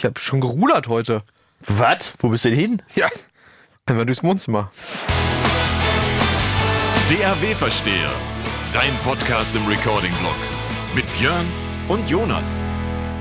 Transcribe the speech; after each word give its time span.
Ich 0.00 0.06
habe 0.06 0.18
schon 0.18 0.40
gerudert 0.40 0.88
heute. 0.88 1.24
Was? 1.60 2.14
Wo 2.20 2.30
bist 2.30 2.46
du 2.46 2.48
denn 2.48 2.58
hin? 2.58 2.82
Ja, 2.94 3.10
einmal 3.84 4.06
durchs 4.06 4.22
Wohnzimmer. 4.22 4.72
DAW-Versteher, 7.10 8.10
dein 8.72 8.96
Podcast 9.04 9.54
im 9.54 9.66
Recording-Blog. 9.66 10.36
Mit 10.94 11.04
Björn 11.18 11.44
und 11.88 12.08
Jonas. 12.08 12.60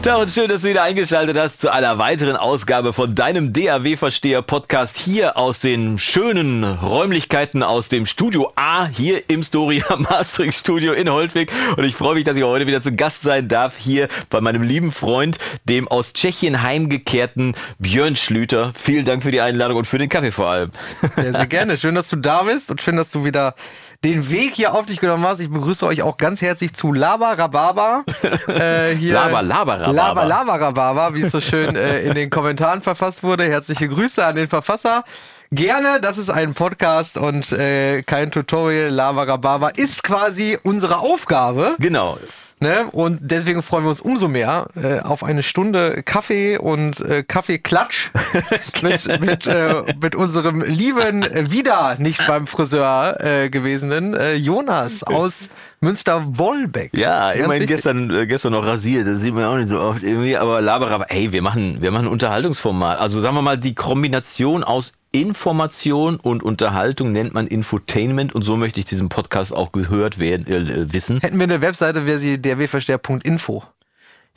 Tag 0.02 0.18
und 0.18 0.32
schön, 0.32 0.48
dass 0.48 0.62
du 0.62 0.70
wieder 0.70 0.84
eingeschaltet 0.84 1.38
hast 1.38 1.60
zu 1.60 1.74
einer 1.74 1.98
weiteren 1.98 2.38
Ausgabe 2.38 2.94
von 2.94 3.16
deinem 3.16 3.52
DAW-Versteher-Podcast 3.52 4.98
hier 4.98 5.36
aus 5.36 5.60
den 5.60 5.98
schönen 5.98 6.64
Räumlichkeiten 6.64 7.64
aus 7.64 7.90
dem 7.90 8.06
Studio 8.06 8.54
A 8.56 8.88
hier 8.88 9.30
im 9.30 9.44
Storia 9.44 9.84
Mastering 9.98 10.54
Studio 10.54 10.94
in 10.94 11.10
Holtwig. 11.12 11.52
Und 11.76 11.84
ich 11.84 11.96
freue 11.96 12.16
mich, 12.16 12.24
dass 12.24 12.38
ich 12.38 12.44
heute 12.44 12.66
wieder 12.66 12.82
zu 12.82 12.96
Gast 12.96 13.24
sein 13.24 13.50
darf 13.50 13.76
hier 13.78 14.08
bei 14.30 14.40
meinem 14.40 14.64
lieben 14.64 14.94
Freund, 14.94 15.38
dem 15.66 15.90
aus 15.90 16.14
Tschechien 16.14 16.62
heimgekehrten 16.62 17.56
Björn 17.78 18.16
Schlüter. 18.16 18.72
Vielen 18.74 19.04
Dank 19.04 19.24
für 19.24 19.32
die 19.32 19.42
Einladung 19.42 19.80
und 19.80 19.86
für 19.86 19.98
den 19.98 20.08
Kaffee 20.08 20.32
vor 20.32 20.48
allem. 20.48 20.72
Ja, 21.18 21.34
sehr 21.34 21.48
gerne. 21.48 21.78
Schön, 21.78 21.96
dass 21.96 22.08
du 22.08 22.16
da 22.16 22.44
bist 22.44 22.72
und 22.72 22.82
schön, 22.82 22.96
dass 22.96 23.10
du 23.10 23.26
wieder 23.26 23.54
den 24.04 24.30
Weg 24.30 24.54
hier 24.56 24.74
auf 24.74 24.86
dich 24.86 25.00
genommen 25.00 25.26
hast. 25.26 25.40
Ich 25.40 25.50
begrüße 25.50 25.86
euch 25.86 26.02
auch 26.02 26.16
ganz 26.18 26.42
herzlich 26.42 26.74
zu 26.74 26.94
Laba 26.94 27.34
Rababa. 27.34 28.04
Äh, 28.48 28.96
hier 28.96 29.14
Laba, 29.14 29.42
Laba, 29.42 29.76
Rababa. 29.76 29.92
Laba, 29.92 30.24
Laba, 30.24 30.56
Rababa, 30.56 31.14
wie 31.14 31.22
es 31.22 31.32
so 31.32 31.40
schön 31.40 31.76
äh, 31.76 32.02
in 32.02 32.16
den 32.16 32.30
Kommentaren 32.30 32.82
verfasst 32.82 33.22
wurde. 33.22 33.44
Herzliche 33.44 33.88
Grüße 33.88 34.26
an 34.26 34.36
den 34.36 34.48
Verfasser. 34.48 35.04
Gerne, 35.52 36.00
das 36.02 36.18
ist 36.18 36.30
ein 36.30 36.54
Podcast 36.54 37.18
und 37.18 37.52
äh, 37.52 38.02
kein 38.04 38.32
Tutorial. 38.32 38.90
Lava 38.90 39.24
Rababa 39.24 39.70
ist 39.70 40.04
quasi 40.04 40.58
unsere 40.64 41.00
Aufgabe. 41.00 41.76
Genau. 41.80 42.18
Ne? 42.62 42.90
Und 42.92 43.20
deswegen 43.22 43.64
freuen 43.64 43.86
wir 43.86 43.90
uns 43.90 44.02
umso 44.02 44.28
mehr 44.28 44.68
äh, 44.76 45.00
auf 45.00 45.24
eine 45.24 45.44
Stunde 45.44 46.04
Kaffee 46.04 46.58
und 46.58 47.00
äh, 47.00 47.24
Kaffeeklatsch 47.24 48.12
mit, 48.82 49.22
mit, 49.22 49.48
äh, 49.48 49.84
mit 50.02 50.14
unserem 50.14 50.62
lieben, 50.62 51.24
äh, 51.24 51.52
wieder 51.52 51.96
nicht 52.00 52.26
beim 52.28 52.48
Friseur 52.48 53.18
äh, 53.22 53.50
gewesenen 53.50 54.14
äh, 54.14 54.34
Jonas 54.34 55.04
aus 55.04 55.48
Münster-Wolbeck. 55.80 56.92
Ja, 56.94 57.32
immerhin 57.32 57.66
gestern, 57.66 58.14
äh, 58.14 58.26
gestern 58.26 58.52
noch 58.52 58.66
rasiert, 58.66 59.08
das 59.08 59.22
sieht 59.22 59.34
man 59.34 59.46
auch 59.46 59.56
nicht 59.56 59.70
so 59.70 59.80
oft 59.80 60.04
irgendwie, 60.04 60.36
aber 60.36 60.60
Laberab, 60.60 61.06
ey, 61.08 61.32
wir 61.32 61.42
machen, 61.42 61.82
wir 61.82 61.92
machen 61.92 62.08
ein 62.08 62.12
Unterhaltungsformat. 62.12 63.00
Also 63.00 63.22
sagen 63.22 63.36
wir 63.36 63.42
mal, 63.42 63.58
die 63.58 63.74
Kombination 63.74 64.66
aus 64.66 64.99
Information 65.12 66.18
und 66.18 66.44
Unterhaltung 66.44 67.12
nennt 67.12 67.34
man 67.34 67.48
Infotainment 67.48 68.36
und 68.36 68.44
so 68.44 68.58
möchte 68.58 68.80
ich 68.80 68.86
diesen 68.86 69.10
Podcast 69.10 69.54
auch 69.54 69.72
gehört 69.72 70.20
werden, 70.20 70.46
äh, 70.48 70.94
wissen. 70.94 71.20
Hätten 71.22 71.38
wir 71.38 71.46
eine 71.46 71.62
Webseite, 71.62 72.06
wäre 72.06 72.20
sie 72.20 72.42
drwversteher.info. 72.42 73.64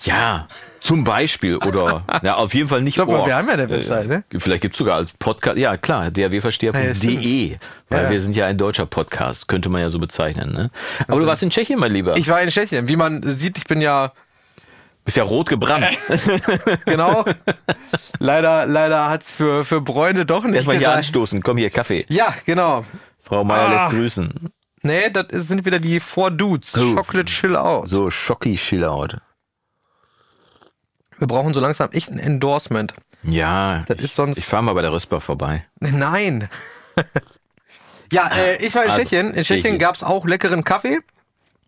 Ja, 0.01 0.49
zum 0.81 1.05
Beispiel 1.05 1.57
oder 1.59 2.05
ja, 2.23 2.35
auf 2.37 2.55
jeden 2.55 2.69
Fall 2.69 2.83
nicht. 2.83 2.95
Stopp 2.95 3.09
mal, 3.09 3.25
wir 3.25 3.37
haben 3.37 3.47
ja 3.47 3.55
eine 3.55 3.71
Webseite. 3.71 4.25
Äh, 4.31 4.41
vielleicht 4.41 4.63
gibt's 4.63 4.79
sogar 4.79 4.97
als 4.97 5.11
Podcast, 5.19 5.59
ja 5.59 5.77
klar, 5.77 6.11
drwversteher.de, 6.11 7.53
ja, 7.53 7.59
weil 7.89 8.05
ja. 8.05 8.11
wir 8.11 8.21
sind 8.21 8.35
ja 8.35 8.47
ein 8.47 8.59
deutscher 8.59 8.87
Podcast, 8.87 9.49
könnte 9.49 9.69
man 9.69 9.81
ja 9.81 9.91
so 9.91 9.99
bezeichnen. 9.99 10.53
Ne? 10.53 10.71
Aber 11.01 11.11
also, 11.11 11.21
du 11.21 11.27
warst 11.27 11.43
in 11.43 11.51
Tschechien, 11.51 11.79
mein 11.79 11.93
Lieber. 11.93 12.17
Ich 12.17 12.29
war 12.29 12.43
in 12.43 12.49
Tschechien. 12.49 12.89
Wie 12.89 12.97
man 12.97 13.23
sieht, 13.23 13.59
ich 13.59 13.67
bin 13.67 13.81
ja 13.81 14.13
bist 15.05 15.17
ja 15.17 15.25
rot 15.25 15.49
gebrannt. 15.49 15.87
genau. 16.85 17.25
Leider, 18.19 18.67
leider 18.67 19.11
hat's 19.11 19.33
für, 19.33 19.65
für 19.65 19.81
Bräune 19.81 20.25
doch 20.25 20.45
nicht 20.45 20.57
Erstmal 20.57 20.79
hier 20.79 20.93
anstoßen. 20.93 21.43
Komm 21.43 21.57
hier, 21.57 21.71
Kaffee. 21.71 22.07
Ja, 22.09 22.35
genau. 22.45 22.85
Frau 23.21 23.45
Meier 23.45 23.69
ah. 23.69 23.85
lässt 23.85 23.97
grüßen. 23.97 24.53
Nee, 24.83 25.11
das 25.11 25.27
sind 25.31 25.65
wieder 25.65 25.79
die 25.79 26.01
Four 26.01 26.31
Dudes. 26.31 26.77
Oh. 26.77 26.95
Chocolate 26.95 27.27
Chill 27.27 27.57
Out. 27.57 27.89
So, 27.89 28.11
Schocky 28.11 28.57
Chill 28.57 28.85
Out. 28.85 29.19
Wir 31.19 31.29
brauchen 31.29 31.55
so 31.55 31.61
langsam 31.61 31.91
echt 31.93 32.11
ein 32.11 32.19
Endorsement. 32.19 32.95
Ja. 33.23 33.85
Das 33.87 33.99
ich, 33.99 34.05
ist 34.07 34.17
sonst. 34.17 34.39
Ich 34.39 34.45
fahr 34.45 34.63
mal 34.63 34.73
bei 34.73 34.83
der 34.83 34.93
Rösper 34.93 35.21
vorbei. 35.21 35.65
Nein. 35.79 36.49
ja, 38.13 38.29
äh, 38.37 38.65
ich 38.65 38.75
war 38.75 38.85
in 38.85 38.91
also, 38.91 39.03
Tschechien. 39.03 39.35
In 39.35 39.45
Tschechien 39.45 39.79
gab's 39.79 40.03
auch 40.03 40.27
leckeren 40.27 40.65
Kaffee. 40.65 40.99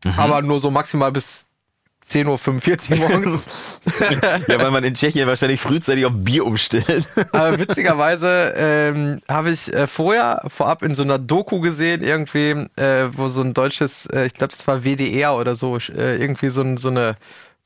Mhm. 0.04 0.18
Aber 0.18 0.42
nur 0.42 0.58
so 0.58 0.72
maximal 0.72 1.12
bis 1.12 1.48
10.45 2.08 2.92
Uhr 2.92 3.08
morgens. 3.08 3.80
ja, 4.48 4.58
weil 4.58 4.70
man 4.70 4.84
in 4.84 4.94
Tschechien 4.94 5.26
wahrscheinlich 5.26 5.60
frühzeitig 5.60 6.04
auf 6.04 6.12
Bier 6.14 6.44
umstellt. 6.44 7.08
Aber 7.32 7.58
witzigerweise 7.58 8.54
ähm, 8.56 9.20
habe 9.28 9.50
ich 9.50 9.72
äh, 9.72 9.86
vorher 9.86 10.42
vorab 10.48 10.82
in 10.82 10.94
so 10.94 11.02
einer 11.02 11.18
Doku 11.18 11.60
gesehen, 11.60 12.02
irgendwie, 12.02 12.50
äh, 12.76 13.08
wo 13.12 13.28
so 13.28 13.42
ein 13.42 13.54
deutsches, 13.54 14.06
äh, 14.06 14.26
ich 14.26 14.34
glaube, 14.34 14.52
das 14.52 14.66
war 14.66 14.84
WDR 14.84 15.34
oder 15.34 15.54
so, 15.54 15.76
äh, 15.76 16.16
irgendwie 16.16 16.50
so, 16.50 16.60
ein, 16.60 16.76
so 16.76 16.88
eine 16.88 17.16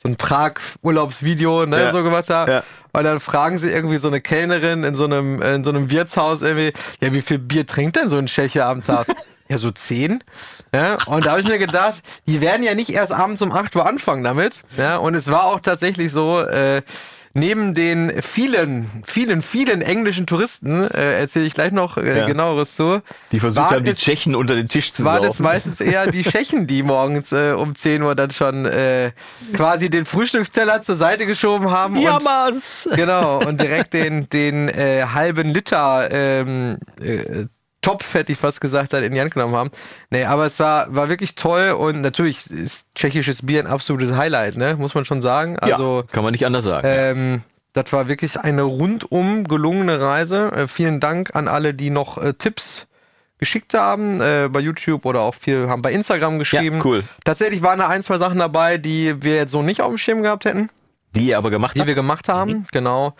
so 0.00 0.08
ein 0.08 0.14
Prag-Urlaubsvideo, 0.14 1.66
ne, 1.66 1.80
ja, 1.80 1.92
so 1.92 2.04
gemacht 2.04 2.30
haben. 2.30 2.52
Ja. 2.52 2.62
Und 2.92 3.02
dann 3.02 3.18
fragen 3.18 3.58
sie 3.58 3.68
irgendwie 3.68 3.98
so 3.98 4.06
eine 4.06 4.20
Kellnerin 4.20 4.84
in 4.84 4.94
so 4.94 5.04
einem, 5.04 5.42
in 5.42 5.64
so 5.64 5.70
einem 5.70 5.90
Wirtshaus 5.90 6.40
irgendwie, 6.40 6.72
ja, 7.00 7.12
wie 7.12 7.20
viel 7.20 7.38
Bier 7.38 7.66
trinkt 7.66 7.96
denn 7.96 8.08
so 8.08 8.16
ein 8.16 8.26
Tscheche 8.26 8.64
am 8.64 8.84
Tag? 8.84 9.08
ja, 9.48 9.58
so 9.58 9.70
zehn. 9.70 10.22
Ja, 10.74 10.98
und 11.06 11.26
da 11.26 11.30
habe 11.32 11.40
ich 11.40 11.48
mir 11.48 11.58
gedacht, 11.58 12.02
die 12.26 12.40
werden 12.40 12.62
ja 12.62 12.74
nicht 12.74 12.90
erst 12.90 13.12
abends 13.12 13.40
um 13.42 13.52
8 13.52 13.74
Uhr 13.76 13.86
anfangen 13.86 14.22
damit. 14.22 14.62
Ja, 14.76 14.96
und 14.98 15.14
es 15.14 15.30
war 15.30 15.44
auch 15.44 15.60
tatsächlich 15.60 16.12
so, 16.12 16.40
äh, 16.40 16.82
neben 17.34 17.74
den 17.74 18.22
vielen, 18.22 18.90
vielen, 19.06 19.42
vielen 19.42 19.80
englischen 19.82 20.26
Touristen, 20.26 20.90
äh, 20.90 21.20
erzähle 21.20 21.46
ich 21.46 21.54
gleich 21.54 21.72
noch 21.72 21.96
äh, 21.96 22.18
ja. 22.18 22.26
genaueres 22.26 22.76
zu. 22.76 23.00
Die 23.32 23.40
versucht 23.40 23.70
haben, 23.70 23.84
die 23.84 23.94
Tschechen 23.94 24.34
unter 24.34 24.54
den 24.54 24.68
Tisch 24.68 24.92
zu 24.92 25.04
War 25.04 25.20
das 25.20 25.38
meistens 25.38 25.80
eher 25.80 26.10
die 26.10 26.22
Tschechen, 26.22 26.66
die 26.66 26.82
morgens 26.82 27.32
äh, 27.32 27.52
um 27.52 27.74
10 27.74 28.02
Uhr 28.02 28.14
dann 28.14 28.30
schon 28.30 28.66
äh, 28.66 29.12
quasi 29.54 29.90
den 29.90 30.04
Frühstücksteller 30.04 30.82
zur 30.82 30.96
Seite 30.96 31.26
geschoben 31.26 31.70
haben. 31.70 31.96
Jammers! 31.96 32.86
Und, 32.86 32.96
genau, 32.96 33.38
und 33.38 33.60
direkt 33.60 33.94
den, 33.94 34.28
den 34.28 34.68
äh, 34.68 35.04
halben 35.12 35.48
Liter 35.50 36.08
ähm, 36.10 36.78
äh, 37.00 37.46
Topf, 37.80 38.14
hätte 38.14 38.32
ich 38.32 38.38
fast 38.38 38.60
gesagt, 38.60 38.92
halt 38.92 39.04
in 39.04 39.12
die 39.12 39.20
Hand 39.20 39.34
genommen 39.34 39.54
haben. 39.54 39.70
Nee, 40.10 40.24
aber 40.24 40.46
es 40.46 40.58
war, 40.58 40.94
war 40.94 41.08
wirklich 41.08 41.36
toll 41.36 41.70
und 41.70 42.00
natürlich 42.00 42.50
ist 42.50 42.94
tschechisches 42.94 43.46
Bier 43.46 43.60
ein 43.60 43.66
absolutes 43.66 44.16
Highlight, 44.16 44.56
ne? 44.56 44.76
Muss 44.76 44.94
man 44.94 45.04
schon 45.04 45.22
sagen. 45.22 45.58
Also, 45.58 46.00
ja, 46.00 46.12
kann 46.12 46.24
man 46.24 46.32
nicht 46.32 46.44
anders 46.44 46.64
sagen. 46.64 46.86
Ähm, 46.90 47.42
das 47.72 47.92
war 47.92 48.08
wirklich 48.08 48.38
eine 48.40 48.62
rundum 48.62 49.44
gelungene 49.44 50.00
Reise. 50.00 50.50
Äh, 50.52 50.68
vielen 50.68 50.98
Dank 50.98 51.36
an 51.36 51.46
alle, 51.46 51.74
die 51.74 51.90
noch 51.90 52.18
äh, 52.18 52.34
Tipps 52.34 52.88
geschickt 53.38 53.74
haben, 53.74 54.20
äh, 54.20 54.48
bei 54.50 54.60
YouTube 54.60 55.06
oder 55.06 55.20
auch 55.20 55.34
viel 55.34 55.68
haben 55.68 55.82
bei 55.82 55.92
Instagram 55.92 56.38
geschrieben. 56.40 56.78
Ja, 56.78 56.84
cool. 56.84 57.04
Tatsächlich 57.24 57.62
waren 57.62 57.78
da 57.78 57.88
ein, 57.88 58.02
zwei 58.02 58.18
Sachen 58.18 58.38
dabei, 58.38 58.78
die 58.78 59.22
wir 59.22 59.36
jetzt 59.36 59.52
so 59.52 59.62
nicht 59.62 59.80
auf 59.80 59.88
dem 59.90 59.98
Schirm 59.98 60.22
gehabt 60.22 60.44
hätten. 60.44 60.70
Die 61.14 61.28
ihr 61.28 61.38
aber 61.38 61.50
gemacht 61.50 61.76
die 61.76 61.80
habt? 61.80 61.86
Die 61.86 61.90
wir 61.90 61.94
gemacht 61.94 62.28
haben, 62.28 62.50
mhm. 62.50 62.66
genau. 62.72 63.14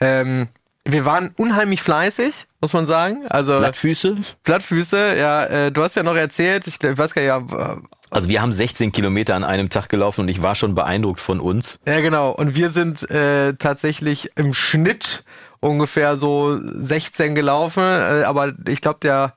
Ähm, 0.00 0.48
wir 0.90 1.04
waren 1.04 1.32
unheimlich 1.36 1.82
fleißig, 1.82 2.46
muss 2.60 2.72
man 2.72 2.86
sagen. 2.86 3.26
Also 3.28 3.58
Plattfüße? 3.58 4.16
Plattfüße, 4.42 5.16
ja. 5.18 5.44
Äh, 5.44 5.72
du 5.72 5.82
hast 5.82 5.96
ja 5.96 6.02
noch 6.02 6.16
erzählt, 6.16 6.66
ich, 6.66 6.82
ich 6.82 6.98
weiß 6.98 7.14
gar 7.14 7.22
nicht, 7.22 7.52
ja. 7.52 7.76
Also 8.10 8.28
wir 8.28 8.40
haben 8.40 8.52
16 8.52 8.90
Kilometer 8.90 9.34
an 9.34 9.44
einem 9.44 9.68
Tag 9.68 9.90
gelaufen 9.90 10.22
und 10.22 10.28
ich 10.28 10.40
war 10.40 10.54
schon 10.54 10.74
beeindruckt 10.74 11.20
von 11.20 11.40
uns. 11.40 11.78
Ja, 11.86 12.00
genau. 12.00 12.30
Und 12.30 12.54
wir 12.54 12.70
sind 12.70 13.08
äh, 13.10 13.52
tatsächlich 13.54 14.30
im 14.36 14.54
Schnitt 14.54 15.24
ungefähr 15.60 16.16
so 16.16 16.58
16 16.58 17.34
gelaufen. 17.34 17.82
Äh, 17.82 18.24
aber 18.24 18.54
ich 18.66 18.80
glaube, 18.80 19.00
der 19.02 19.34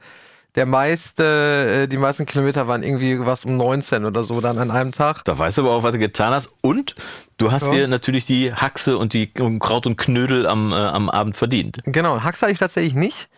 der 0.55 0.65
meiste, 0.65 1.83
äh, 1.83 1.87
die 1.87 1.97
meisten 1.97 2.25
Kilometer 2.25 2.67
waren 2.67 2.83
irgendwie 2.83 3.19
was 3.25 3.45
um 3.45 3.55
19 3.57 4.05
oder 4.05 4.23
so 4.23 4.41
dann 4.41 4.57
an 4.57 4.71
einem 4.71 4.91
Tag. 4.91 5.23
Da 5.23 5.37
weißt 5.37 5.57
du 5.57 5.61
aber 5.61 5.71
auch, 5.71 5.83
was 5.83 5.93
du 5.93 5.99
getan 5.99 6.33
hast. 6.33 6.51
Und 6.61 6.95
du 7.41 7.51
hast 7.51 7.63
ja. 7.63 7.71
dir 7.71 7.87
natürlich 7.87 8.25
die 8.25 8.53
Haxe 8.53 8.97
und 8.97 9.13
die 9.13 9.31
Kraut 9.33 9.85
und 9.85 9.97
Knödel 9.97 10.47
am, 10.47 10.71
äh, 10.71 10.75
am 10.75 11.09
Abend 11.09 11.37
verdient. 11.37 11.79
Genau, 11.85 12.23
Haxe 12.23 12.43
habe 12.43 12.53
ich 12.53 12.59
tatsächlich 12.59 12.93
nicht. 12.93 13.29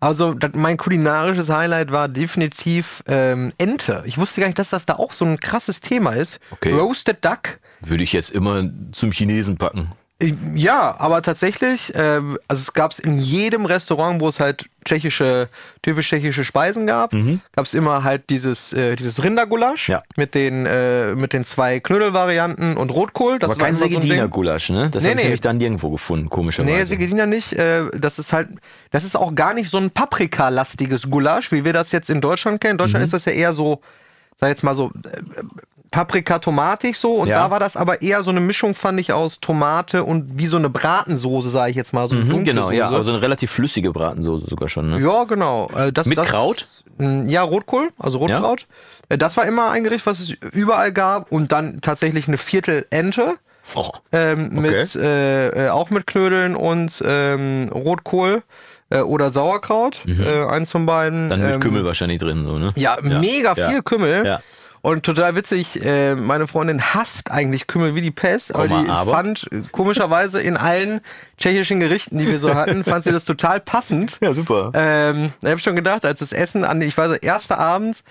Also 0.00 0.34
das, 0.34 0.50
mein 0.54 0.78
kulinarisches 0.78 1.48
Highlight 1.48 1.92
war 1.92 2.08
definitiv 2.08 3.04
ähm, 3.06 3.52
Ente. 3.58 4.02
Ich 4.04 4.18
wusste 4.18 4.40
gar 4.40 4.48
nicht, 4.48 4.58
dass 4.58 4.70
das 4.70 4.84
da 4.84 4.96
auch 4.96 5.12
so 5.12 5.24
ein 5.24 5.38
krasses 5.38 5.80
Thema 5.80 6.12
ist. 6.12 6.40
Okay. 6.50 6.72
Roasted 6.72 7.24
Duck. 7.24 7.60
Würde 7.82 8.02
ich 8.02 8.12
jetzt 8.12 8.30
immer 8.30 8.68
zum 8.90 9.12
Chinesen 9.12 9.58
packen. 9.58 9.92
Ja, 10.54 10.94
aber 10.98 11.20
tatsächlich, 11.22 11.94
äh, 11.94 12.20
also 12.46 12.60
es 12.60 12.72
gab 12.74 12.92
es 12.92 13.00
in 13.00 13.18
jedem 13.18 13.66
Restaurant, 13.66 14.20
wo 14.20 14.28
es 14.28 14.38
halt 14.38 14.68
tschechische, 14.84 15.48
typisch 15.82 16.08
tschechische 16.08 16.44
Speisen 16.44 16.86
gab, 16.86 17.12
mhm. 17.12 17.40
gab 17.52 17.64
es 17.64 17.74
immer 17.74 18.04
halt 18.04 18.30
dieses, 18.30 18.72
äh, 18.72 18.94
dieses 18.94 19.24
Rindergulasch 19.24 19.88
ja. 19.88 20.02
mit 20.16 20.34
den 20.34 20.66
äh, 20.66 21.14
mit 21.14 21.32
den 21.32 21.44
zwei 21.44 21.80
Knödelvarianten 21.80 22.76
und 22.76 22.90
Rotkohl. 22.90 23.38
Das 23.38 23.50
aber 23.50 23.60
war 23.60 23.66
kein 23.66 23.74
Segediner-Gulasch, 23.74 24.70
ne? 24.70 24.90
Das 24.90 25.02
nee, 25.02 25.10
habe 25.10 25.34
ich 25.34 25.40
dann 25.40 25.58
nirgendwo 25.58 25.90
gefunden, 25.90 26.30
komischerweise. 26.30 26.72
Nee, 26.72 26.84
Segediner 26.84 27.26
nicht. 27.26 27.54
Äh, 27.54 27.90
das 27.92 28.18
ist 28.18 28.32
halt, 28.32 28.48
das 28.90 29.04
ist 29.04 29.16
auch 29.16 29.34
gar 29.34 29.54
nicht 29.54 29.70
so 29.70 29.78
ein 29.78 29.90
Paprika-lastiges 29.90 31.10
Gulasch, 31.10 31.50
wie 31.50 31.64
wir 31.64 31.72
das 31.72 31.90
jetzt 31.90 32.10
in 32.10 32.20
Deutschland 32.20 32.60
kennen. 32.60 32.72
In 32.72 32.78
Deutschland 32.78 33.02
mhm. 33.02 33.06
ist 33.06 33.14
das 33.14 33.24
ja 33.24 33.32
eher 33.32 33.54
so, 33.54 33.80
sag 34.36 34.50
jetzt 34.50 34.62
mal 34.62 34.76
so, 34.76 34.92
äh, 35.92 35.96
Paprika-tomatig 35.96 36.98
so 36.98 37.14
und 37.14 37.28
ja. 37.28 37.44
da 37.44 37.50
war 37.50 37.60
das 37.60 37.76
aber 37.76 38.02
eher 38.02 38.22
so 38.22 38.30
eine 38.30 38.40
Mischung, 38.40 38.74
fand 38.74 39.00
ich, 39.00 39.12
aus 39.12 39.40
Tomate 39.40 40.04
und 40.04 40.38
wie 40.38 40.46
so 40.46 40.56
eine 40.56 40.70
Bratensoße, 40.70 41.50
sage 41.50 41.70
ich 41.70 41.76
jetzt 41.76 41.92
mal, 41.92 42.08
so 42.08 42.16
eine 42.16 42.24
mhm, 42.24 42.44
Genau, 42.44 42.62
Soße. 42.64 42.74
ja, 42.74 42.88
also 42.88 43.12
eine 43.12 43.22
relativ 43.22 43.50
flüssige 43.50 43.92
Bratensoße 43.92 44.48
sogar 44.48 44.68
schon, 44.68 44.90
ne? 44.90 45.00
Ja, 45.00 45.24
genau. 45.24 45.68
Äh, 45.76 45.92
das, 45.92 46.06
Mit 46.06 46.18
das, 46.18 46.28
Kraut? 46.28 46.66
Ja, 46.98 47.42
Rotkohl, 47.42 47.90
also 47.98 48.18
Rotkraut. 48.18 48.62
Ja. 49.08 49.14
Äh, 49.14 49.18
das 49.18 49.36
war 49.36 49.46
immer 49.46 49.70
ein 49.70 49.84
Gericht, 49.84 50.06
was 50.06 50.20
es 50.20 50.30
überall 50.30 50.92
gab 50.92 51.30
und 51.32 51.52
dann 51.52 51.80
tatsächlich 51.80 52.28
eine 52.28 52.38
Viertel 52.38 52.86
Ente. 52.90 53.36
Oh. 53.76 53.90
ähm, 54.10 54.48
mit 54.54 54.96
äh, 54.96 55.66
äh, 55.66 55.68
auch 55.70 55.90
mit 55.90 56.08
Knödeln 56.08 56.56
und 56.56 57.02
ähm, 57.06 57.70
Rotkohl 57.72 58.42
äh, 58.90 59.00
oder 59.00 59.30
Sauerkraut, 59.30 60.02
äh, 60.06 60.44
eins 60.46 60.72
von 60.72 60.84
beiden. 60.84 61.26
Mhm. 61.26 61.30
Dann 61.30 61.42
mit 61.42 61.54
ähm, 61.54 61.60
Kümmel 61.60 61.84
wahrscheinlich 61.84 62.18
drin, 62.18 62.44
so, 62.44 62.58
ne? 62.58 62.72
Ja, 62.76 62.96
mega 63.02 63.54
ja. 63.54 63.68
viel 63.68 63.82
Kümmel. 63.82 64.26
Ja. 64.26 64.40
Und 64.82 65.04
total 65.04 65.36
witzig, 65.36 65.84
äh, 65.84 66.16
meine 66.16 66.48
Freundin 66.48 66.82
hasst 66.82 67.30
eigentlich 67.30 67.68
Kümmel 67.68 67.94
wie 67.94 68.00
die 68.00 68.10
Pest, 68.10 68.52
aber 68.52 68.66
die 68.66 68.74
aber? 68.88 69.12
fand 69.12 69.46
äh, 69.52 69.62
komischerweise 69.70 70.40
in 70.42 70.56
allen 70.56 71.00
tschechischen 71.38 71.78
Gerichten, 71.78 72.18
die 72.18 72.26
wir 72.28 72.40
so 72.40 72.52
hatten, 72.54 72.82
fand 72.84 73.04
sie 73.04 73.12
das 73.12 73.24
total 73.24 73.60
passend. 73.60 74.18
Ja, 74.20 74.34
super. 74.34 74.72
Ähm, 74.74 75.32
ich 75.40 75.48
habe 75.48 75.60
schon 75.60 75.76
gedacht, 75.76 76.04
als 76.04 76.18
das 76.18 76.32
Essen 76.32 76.64
an, 76.64 76.82
ich 76.82 76.98
weiß, 76.98 77.16
erster 77.18 77.58
Abend 77.58 78.02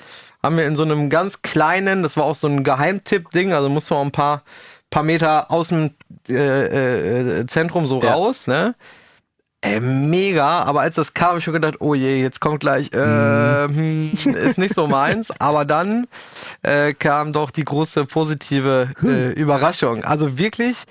haben 0.42 0.56
wir 0.56 0.66
in 0.66 0.78
so 0.78 0.84
einem 0.84 1.10
ganz 1.10 1.42
kleinen, 1.42 2.04
das 2.04 2.16
war 2.16 2.24
auch 2.24 2.36
so 2.36 2.48
ein 2.48 2.64
Geheimtipp-Ding, 2.64 3.52
also 3.54 3.68
mussten 3.68 3.92
wir 3.94 3.98
auch 3.98 4.06
ein 4.06 4.12
paar, 4.12 4.44
paar 4.90 5.04
Meter 5.04 5.52
aus 5.52 5.68
dem 5.68 5.92
äh, 6.30 7.40
äh, 7.42 7.46
Zentrum 7.48 7.86
so 7.86 8.02
Ja. 8.02 8.14
raus, 8.14 8.48
ne? 8.48 8.76
Äh, 9.64 9.80
mega, 9.80 10.64
aber 10.64 10.82
als 10.82 10.96
das 10.96 11.14
kam, 11.14 11.30
habe 11.30 11.38
ich 11.40 11.44
schon 11.46 11.54
gedacht, 11.54 11.76
oh 11.82 11.94
je, 11.94 12.20
jetzt 12.20 12.40
kommt 12.40 12.62
gleich, 12.62 12.92
äh, 12.94 12.98
hm, 13.68 14.12
ist 14.14 14.58
nicht 14.58 14.74
so 14.74 14.88
meins. 14.88 15.30
Aber 15.40 15.66
dann 15.66 16.08
äh, 16.64 16.94
kam 16.94 17.32
doch 17.32 17.52
die 17.52 17.64
große 17.64 18.06
positive 18.06 18.90
äh, 19.04 19.32
Überraschung. 19.34 20.04
Also 20.04 20.40
wirklich 20.40 20.86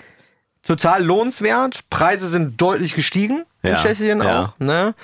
total 0.62 1.02
lohnenswert. 1.04 1.80
Preise 1.90 2.28
sind 2.28 2.60
deutlich 2.60 2.94
gestiegen 2.94 3.44
in 3.62 3.70
Ja, 3.70 3.76
Tschechien 3.76 4.22
ja. 4.22 4.44
auch. 4.44 4.54
Ne? 4.60 4.94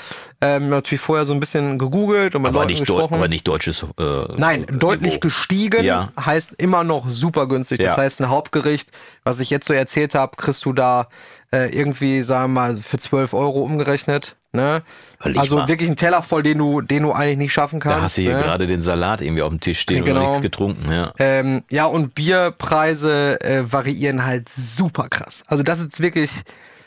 Ähm, 0.41 0.69
natürlich 0.69 1.01
vorher 1.01 1.25
so 1.27 1.33
ein 1.33 1.41
bisschen 1.41 1.79
gegoogelt 1.79 2.35
und 2.37 2.43
mit 2.43 2.51
Aber 2.51 2.61
Leuten 2.61 2.71
nicht, 2.73 2.81
gesprochen. 2.87 3.15
aber 3.15 3.27
nicht 3.29 3.49
deutsches. 3.49 3.83
Äh, 3.83 4.05
Nein, 4.37 4.67
deutlich 4.71 5.15
Niveau. 5.15 5.21
gestiegen 5.23 5.83
Ja. 5.85 6.11
heißt 6.21 6.55
immer 6.59 6.85
noch 6.85 7.09
super 7.11 7.49
günstig. 7.49 7.81
Das 7.81 7.97
heißt, 7.97 8.21
ein 8.21 8.29
Hauptgericht, 8.29 8.91
was 9.25 9.41
ich 9.41 9.51
jetzt 9.51 9.67
so 9.67 9.73
erzählt 9.75 10.15
habe, 10.15 10.37
kriegst 10.37 10.65
du 10.67 10.73
da 10.73 11.09
äh, 11.57 11.69
irgendwie, 11.69 12.23
sagen 12.23 12.53
wir 12.53 12.61
mal, 12.61 12.77
für 12.77 12.99
12 12.99 13.33
Euro 13.35 13.63
umgerechnet. 13.63 14.37
Ne? 14.53 14.83
Also 15.19 15.57
mal. 15.57 15.69
wirklich 15.69 15.91
ein 15.91 15.97
Teller 15.97 16.23
voll, 16.23 16.43
den 16.43 16.59
du, 16.59 16.81
den 16.81 17.03
du 17.03 17.13
eigentlich 17.13 17.37
nicht 17.39 17.53
schaffen 17.53 17.81
kannst. 17.81 17.99
Da 17.99 18.03
hast 18.03 18.17
du 18.17 18.23
hier 18.23 18.37
ne? 18.37 18.43
gerade 18.43 18.67
den 18.67 18.83
Salat 18.83 19.21
irgendwie 19.21 19.43
auf 19.43 19.51
dem 19.51 19.61
Tisch 19.61 19.81
stehen 19.81 20.01
und 20.01 20.07
Genau. 20.07 20.21
noch 20.21 20.29
nichts 20.29 20.43
getrunken, 20.43 20.91
ja. 20.91 21.13
Ähm, 21.19 21.63
ja, 21.71 21.87
und 21.87 22.15
Bierpreise 22.15 23.41
äh, 23.41 23.71
variieren 23.71 24.25
halt 24.25 24.49
super 24.49 25.09
krass. 25.09 25.43
Also 25.47 25.63
das 25.63 25.81
ist 25.81 26.01
wirklich, 26.01 26.31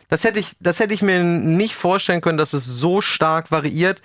das 0.07 0.23
hätte 0.23 0.39
ich, 0.39 0.53
das 0.59 0.79
hätte 0.79 0.93
ich 0.93 1.01
mir 1.01 1.23
nicht 1.23 1.75
vorstellen 1.75 2.21
können, 2.21 2.37
dass 2.37 2.53
es 2.53 2.65
so 2.65 3.01
stark 3.01 3.51
variiert. 3.51 4.01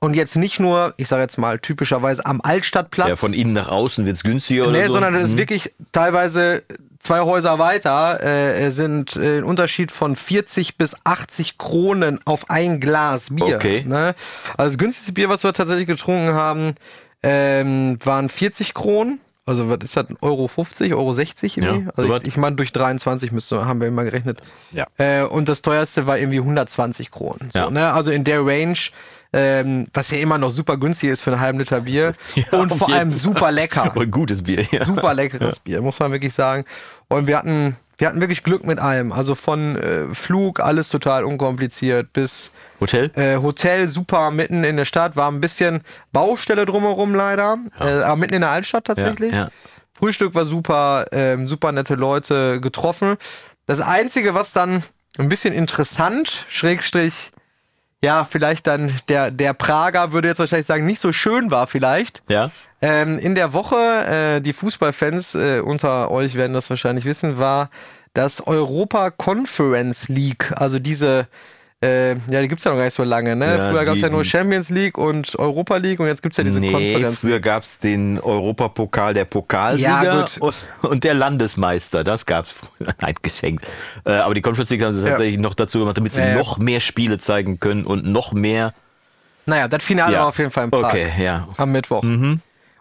Und 0.00 0.14
jetzt 0.14 0.36
nicht 0.36 0.60
nur, 0.60 0.94
ich 0.96 1.08
sage 1.08 1.22
jetzt 1.22 1.38
mal 1.38 1.58
typischerweise 1.58 2.24
am 2.24 2.40
Altstadtplatz. 2.42 3.08
Ja, 3.08 3.16
von 3.16 3.32
innen 3.32 3.52
nach 3.52 3.68
außen 3.68 4.06
wird's 4.06 4.22
günstiger 4.22 4.64
oder 4.68 4.72
Nee, 4.72 4.86
so. 4.86 4.92
sondern 4.94 5.14
das 5.14 5.24
ist 5.24 5.32
Mhm. 5.32 5.38
wirklich 5.38 5.72
teilweise 5.90 6.62
zwei 7.00 7.20
Häuser 7.20 7.58
weiter 7.58 8.22
äh, 8.22 8.70
sind 8.70 9.16
äh, 9.16 9.38
ein 9.38 9.44
Unterschied 9.44 9.90
von 9.90 10.14
40 10.14 10.76
bis 10.76 10.96
80 11.04 11.58
Kronen 11.58 12.20
auf 12.26 12.48
ein 12.50 12.78
Glas 12.80 13.28
Bier. 13.30 13.56
Okay. 13.56 13.82
Ne? 13.86 14.14
Also 14.56 14.70
das 14.70 14.78
günstigste 14.78 15.12
Bier, 15.14 15.28
was 15.28 15.42
wir 15.42 15.52
tatsächlich 15.52 15.86
getrunken 15.86 16.34
haben, 16.34 16.74
ähm, 17.22 17.98
waren 18.04 18.28
40 18.28 18.74
Kronen. 18.74 19.20
Also 19.46 19.68
was 19.70 19.78
ist 19.82 19.96
das? 19.96 20.06
Euro 20.20 20.46
50, 20.46 20.92
Euro 20.92 21.14
60 21.14 21.56
irgendwie? 21.56 21.86
Ja, 21.86 21.92
also 21.96 22.14
ich, 22.16 22.24
ich 22.26 22.36
meine 22.36 22.56
durch 22.56 22.70
23 22.72 23.32
müsste, 23.32 23.64
haben 23.64 23.80
wir 23.80 23.88
immer 23.88 24.04
gerechnet. 24.04 24.42
Ja. 24.72 24.86
Äh, 24.98 25.22
und 25.22 25.48
das 25.48 25.62
teuerste 25.62 26.06
war 26.06 26.18
irgendwie 26.18 26.38
120 26.40 27.10
Kronen. 27.10 27.50
So, 27.52 27.58
Ja. 27.60 27.70
ne? 27.70 27.92
Also 27.94 28.10
in 28.10 28.24
der 28.24 28.44
Range, 28.44 28.76
ähm, 29.32 29.88
was 29.92 30.10
ja 30.10 30.18
immer 30.18 30.38
noch 30.38 30.50
super 30.50 30.76
günstig 30.76 31.10
ist 31.10 31.20
für 31.20 31.32
einen 31.32 31.40
halben 31.40 31.58
Liter 31.58 31.82
Bier. 31.82 32.14
Ja, 32.34 32.58
und 32.58 32.74
vor 32.74 32.92
allem 32.92 33.12
super 33.12 33.50
lecker 33.50 33.94
ein 33.96 34.10
gutes 34.10 34.42
Bier, 34.44 34.64
ja. 34.70 34.84
super 34.84 35.12
leckeres 35.12 35.58
Bier, 35.58 35.82
muss 35.82 35.98
man 35.98 36.12
wirklich 36.12 36.34
sagen. 36.34 36.64
Und 37.08 37.26
wir 37.26 37.36
hatten, 37.36 37.76
wir 37.96 38.06
hatten 38.06 38.20
wirklich 38.20 38.42
Glück 38.42 38.64
mit 38.64 38.78
allem. 38.78 39.12
Also 39.12 39.34
von 39.34 39.76
äh, 39.76 40.14
Flug, 40.14 40.60
alles 40.60 40.88
total 40.88 41.24
unkompliziert, 41.24 42.12
bis 42.12 42.52
Hotel? 42.80 43.10
äh, 43.16 43.36
Hotel 43.38 43.88
super 43.88 44.30
mitten 44.30 44.62
in 44.64 44.76
der 44.76 44.84
Stadt. 44.84 45.16
War 45.16 45.30
ein 45.30 45.40
bisschen 45.40 45.80
Baustelle 46.12 46.64
drumherum 46.64 47.14
leider, 47.14 47.58
äh, 47.80 48.02
aber 48.02 48.16
mitten 48.16 48.34
in 48.34 48.42
der 48.42 48.50
Altstadt 48.50 48.84
tatsächlich. 48.84 49.32
Ja, 49.32 49.38
ja. 49.38 49.50
Frühstück 49.94 50.34
war 50.34 50.44
super, 50.44 51.06
ähm, 51.10 51.48
super 51.48 51.72
nette 51.72 51.94
Leute 51.94 52.60
getroffen. 52.60 53.16
Das 53.66 53.80
Einzige, 53.80 54.34
was 54.34 54.52
dann 54.52 54.84
ein 55.18 55.28
bisschen 55.28 55.52
interessant, 55.52 56.46
Schrägstrich, 56.48 57.32
ja, 58.02 58.24
vielleicht 58.24 58.66
dann 58.66 58.92
der, 59.08 59.30
der 59.30 59.54
Prager 59.54 60.12
würde 60.12 60.28
jetzt 60.28 60.38
wahrscheinlich 60.38 60.66
sagen, 60.66 60.86
nicht 60.86 61.00
so 61.00 61.12
schön 61.12 61.50
war 61.50 61.66
vielleicht. 61.66 62.22
Ja. 62.28 62.50
Ähm, 62.80 63.18
in 63.18 63.34
der 63.34 63.52
Woche, 63.52 63.76
äh, 64.36 64.40
die 64.40 64.52
Fußballfans 64.52 65.34
äh, 65.34 65.60
unter 65.60 66.10
euch 66.10 66.36
werden 66.36 66.52
das 66.52 66.70
wahrscheinlich 66.70 67.04
wissen, 67.04 67.38
war 67.38 67.70
das 68.14 68.46
Europa 68.46 69.10
Conference 69.10 70.08
League. 70.08 70.52
Also 70.54 70.78
diese, 70.78 71.26
äh, 71.80 72.14
ja, 72.14 72.42
die 72.42 72.48
gibt's 72.48 72.64
ja 72.64 72.70
noch 72.72 72.78
gar 72.78 72.84
nicht 72.86 72.94
so 72.94 73.04
lange, 73.04 73.36
ne? 73.36 73.56
Ja, 73.56 73.70
Früher 73.70 73.84
gab's 73.84 73.96
die- 73.98 74.02
ja 74.02 74.10
nur 74.10 74.24
Champions 74.24 74.68
League 74.70 74.98
und 74.98 75.38
Europa 75.38 75.76
League 75.76 76.00
und 76.00 76.06
jetzt 76.06 76.22
gibt's 76.22 76.36
ja 76.38 76.44
diese 76.44 76.58
nee, 76.58 76.72
Conference 76.72 77.20
früher 77.20 77.38
gab's 77.40 77.78
den 77.78 78.18
Europapokal 78.20 79.14
der 79.14 79.24
Pokalsieger 79.26 80.02
Ja. 80.02 80.26
Und, 80.40 80.54
und 80.82 81.04
der 81.04 81.14
Landesmeister. 81.14 82.02
Das 82.02 82.26
gab's 82.26 82.50
früher. 82.52 82.94
Nein, 83.00 83.14
geschenkt. 83.22 83.64
Äh, 84.04 84.12
aber 84.14 84.34
die 84.34 84.40
Conference 84.42 84.70
League 84.70 84.82
haben 84.82 84.92
sie 84.92 85.02
Ja. 85.04 85.10
tatsächlich 85.10 85.38
noch 85.38 85.54
dazu 85.54 85.78
gemacht, 85.78 85.96
damit 85.96 86.12
sie 86.12 86.34
noch 86.34 86.58
mehr 86.58 86.80
Spiele 86.80 87.18
zeigen 87.18 87.60
können 87.60 87.84
und 87.84 88.04
noch 88.06 88.32
mehr. 88.32 88.74
Naja, 89.46 89.68
das 89.68 89.82
Finale 89.84 90.16
war 90.18 90.26
auf 90.26 90.38
jeden 90.38 90.50
Fall 90.50 90.64
im 90.64 90.70
Prag. 90.70 90.88
Okay, 90.92 91.06
ja. 91.18 91.48
Am 91.56 91.72
Mittwoch. 91.72 92.02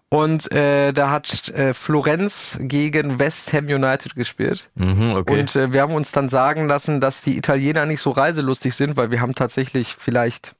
Und 0.10 0.52
äh, 0.54 0.94
da 0.94 1.10
hat 1.10 1.50
äh, 1.50 1.74
Florenz 1.74 2.58
gegen 2.62 3.20
West 3.20 3.52
Ham 3.52 3.66
United 3.66 4.16
gespielt. 4.16 4.70
Mhm, 4.76 5.16
okay. 5.16 5.40
Und 5.40 5.56
äh, 5.56 5.74
wir 5.74 5.82
haben 5.82 5.94
uns 5.94 6.12
dann 6.12 6.30
sagen 6.30 6.68
lassen, 6.68 7.02
dass 7.02 7.22
die 7.22 7.38
Italiener 7.38 7.86
nicht 7.86 8.00
so 8.00 8.12
reiselustig 8.12 8.74
sind, 8.74 8.96
weil 8.96 9.12
wir 9.12 9.20
haben 9.20 9.36
tatsächlich 9.36 9.96
vielleicht 9.96 10.56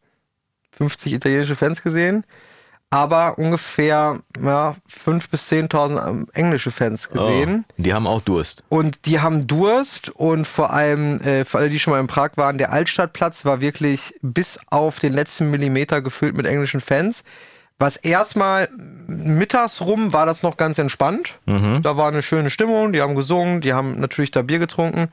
50 0.74 1.14
italienische 1.14 1.56
Fans 1.56 1.82
gesehen, 1.82 2.26
aber 2.90 3.38
ungefähr 3.38 4.20
ja, 4.42 4.76
5.000 5.06 5.32
bis 5.32 5.52
10.000 5.52 6.10
ähm, 6.10 6.28
englische 6.34 6.72
Fans 6.72 7.10
gesehen. 7.10 7.66
Oh, 7.70 7.74
die 7.78 7.94
haben 7.94 8.06
auch 8.06 8.22
Durst. 8.22 8.64
Und 8.68 9.06
die 9.06 9.22
haben 9.22 9.48
Durst 9.48 10.10
und 10.10 10.46
vor 10.46 10.72
allem, 10.72 11.22
äh, 11.22 11.46
für 11.46 11.60
alle, 11.60 11.70
die 11.70 11.80
schon 11.80 11.92
mal 11.92 12.00
in 12.00 12.08
Prag 12.08 12.32
waren, 12.36 12.58
der 12.58 12.74
Altstadtplatz 12.74 13.46
war 13.46 13.62
wirklich 13.62 14.14
bis 14.22 14.60
auf 14.70 15.00
den 15.00 15.14
letzten 15.14 15.52
Millimeter 15.52 16.02
gefüllt 16.02 16.36
mit 16.36 16.46
englischen 16.46 16.82
Fans. 16.82 17.24
Was 17.80 17.96
erstmal 17.98 18.70
mittags 19.08 19.82
rum 19.82 20.12
war 20.14 20.26
das 20.26 20.42
noch 20.44 20.58
ganz 20.58 20.78
entspannt. 20.80 21.38
Da 21.46 21.96
war 21.98 22.08
eine 22.08 22.22
schöne 22.24 22.50
Stimmung, 22.50 22.92
die 22.94 23.02
haben 23.02 23.16
gesungen, 23.16 23.62
die 23.62 23.74
haben 23.74 24.00
natürlich 24.00 24.32
da 24.32 24.42
Bier 24.42 24.60
getrunken. 24.60 25.10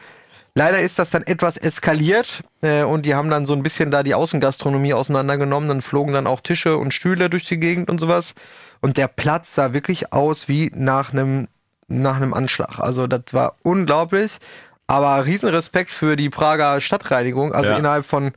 Leider 0.56 0.78
ist 0.81 0.99
das 1.00 1.11
dann 1.11 1.25
etwas 1.25 1.56
eskaliert 1.56 2.44
äh, 2.62 2.84
und 2.84 3.05
die 3.06 3.14
haben 3.16 3.28
dann 3.28 3.44
so 3.44 3.55
ein 3.55 3.64
bisschen 3.64 3.90
da 3.90 4.05
die 4.05 4.15
Außengastronomie 4.15 4.94
auseinandergenommen. 4.94 5.69
Dann 5.69 5.82
flogen 5.82 6.15
dann 6.15 6.29
auch 6.29 6.41
Tische 6.41 6.77
und 6.79 6.94
Stühle 6.94 7.29
durch 7.29 7.44
die 7.44 7.58
Gegend 7.58 7.91
und 7.91 7.98
sowas. 8.00 8.34
Und 8.81 8.96
der 8.96 9.08
Platz 9.08 9.55
sah 9.56 9.72
wirklich 9.72 10.12
aus 10.12 10.46
wie 10.48 10.70
nach 10.74 11.12
einem 11.12 11.48
nach 11.89 12.17
einem 12.17 12.32
Anschlag. 12.34 12.79
Also 12.79 13.06
das 13.08 13.22
war 13.32 13.56
unglaublich. 13.62 14.39
Aber 14.86 15.27
Riesenrespekt 15.27 15.91
für 15.91 16.15
die 16.15 16.31
Prager 16.31 16.81
Stadtreinigung. 16.81 17.53
Also 17.53 17.72
Ja. 17.72 17.79
innerhalb 17.79 18.06
von 18.06 18.32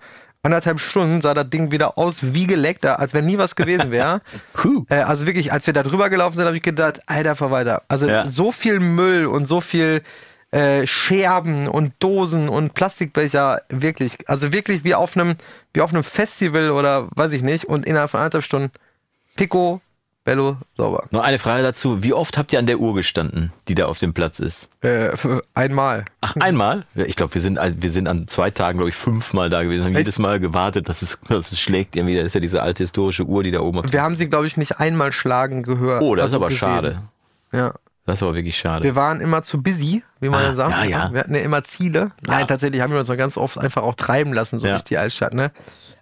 anderthalb 0.48 0.80
Stunden 0.80 1.22
sah 1.22 1.34
das 1.34 1.50
Ding 1.50 1.72
wieder 1.72 1.98
aus 1.98 2.18
wie 2.22 2.48
geleckt, 2.48 2.86
als 2.86 3.13
wenn 3.13 3.25
nie 3.25 3.38
was 3.38 3.56
gewesen 3.56 3.92
wäre. 3.92 4.22
Äh, 4.89 4.96
also 5.01 5.25
wirklich, 5.25 5.51
als 5.54 5.66
wir 5.68 5.74
da 5.74 5.84
drüber 5.84 6.10
gelaufen 6.10 6.36
sind, 6.36 6.46
habe 6.46 6.58
ich 6.58 6.63
gedacht, 6.63 7.01
alter 7.06 7.36
Verwalter. 7.36 7.84
Also 7.88 8.08
Ja. 8.08 8.25
so 8.25 8.51
viel 8.51 8.80
Müll 8.80 9.25
und 9.27 9.46
so 9.46 9.62
viel 9.62 10.01
äh, 10.51 10.88
Scherben 10.88 11.68
und 11.68 11.94
Dosen 12.00 12.50
und 12.50 12.74
Plastikbecher, 12.74 13.62
wirklich. 13.70 14.18
Also 14.27 14.51
wirklich 14.54 14.84
wie 14.84 14.96
auf 14.96 15.16
einem, 15.18 15.36
wie 15.74 15.82
auf 15.82 15.94
einem 15.94 16.04
Festival 16.04 16.72
oder 16.72 17.08
weiß 17.16 17.34
ich 17.34 17.42
nicht. 17.42 17.66
Und 17.66 17.86
innerhalb 17.86 18.10
von 18.10 18.20
anderthalb 18.22 18.44
Stunden 18.46 18.72
Pico, 19.36 19.82
Bello, 20.28 20.58
sauber. 20.76 21.06
Noch 21.12 21.24
eine 21.24 21.40
Frage 21.40 21.64
dazu. 21.64 22.04
Wie 22.04 22.12
oft 22.12 22.38
habt 22.38 22.52
ihr 22.52 22.60
an 22.60 22.66
der 22.66 22.80
Uhr 22.80 22.94
gestanden, 22.94 23.54
die 23.70 23.76
da 23.76 23.86
auf 23.86 23.98
dem 24.00 24.14
Platz 24.14 24.40
ist? 24.42 24.68
Äh, 24.82 25.12
einmal. 25.54 26.04
Ach, 26.20 26.36
einmal? 26.36 26.84
Ich 26.96 27.16
glaube, 27.16 27.34
wir 27.34 27.42
sind, 27.42 27.58
an- 27.58 27.82
wir 27.82 27.92
sind 27.94 28.10
an 28.10 28.28
zwei 28.28 28.52
Tagen, 28.52 28.78
glaube 28.78 28.90
ich, 28.90 28.96
fünfmal 28.96 29.50
da 29.50 29.64
gewesen, 29.64 29.84
haben 29.86 29.92
Echt? 29.92 30.00
jedes 30.00 30.20
Mal 30.20 30.42
gewartet, 30.42 30.90
dass 30.90 31.02
es, 31.02 31.18
dass 31.30 31.54
es 31.54 31.60
schlägt 31.62 31.96
irgendwie. 31.96 32.18
Da 32.18 32.24
ist 32.24 32.34
ja 32.34 32.42
diese 32.42 32.62
alte 32.62 32.84
historische 32.84 33.24
Uhr, 33.24 33.42
die 33.42 33.52
da 33.52 33.62
oben 33.62 33.80
auf 33.80 33.94
Wir 33.94 34.02
haben 34.02 34.18
sie, 34.18 34.28
glaube 34.30 34.48
ich, 34.48 34.58
nicht 34.58 34.82
einmal 34.82 35.14
schlagen 35.14 35.64
gehört. 35.64 36.02
Oh, 36.02 36.14
das 36.14 36.24
also 36.24 36.36
ist 36.36 36.42
aber 36.42 36.48
gesehen. 36.50 36.60
schade. 36.60 37.02
Ja. 37.54 37.74
Das 38.06 38.16
ist 38.16 38.24
aber 38.24 38.36
wirklich 38.36 38.58
schade. 38.58 38.84
Wir 38.84 38.98
waren 38.98 39.22
immer 39.22 39.44
zu 39.44 39.62
busy, 39.62 40.04
wie 40.20 40.28
man 40.30 40.42
Ah, 40.42 40.48
ja 40.48 40.54
sagt. 40.56 40.72
ja, 40.72 40.84
ja. 40.84 41.10
Wir 41.14 41.20
hatten 41.22 41.36
ja 41.36 41.42
immer 41.42 41.64
Ziele. 41.64 42.12
Nein, 42.26 42.48
tatsächlich 42.48 42.82
haben 42.82 42.92
wir 42.92 43.00
uns 43.00 43.08
noch 43.08 43.16
ganz 43.18 43.38
oft 43.38 43.58
einfach 43.58 43.84
auch 43.84 43.96
treiben 43.96 44.34
lassen, 44.34 44.60
so 44.60 44.68
durch 44.68 44.84
die 44.84 44.98
Altstadt. 44.98 45.34
Ne? 45.34 45.52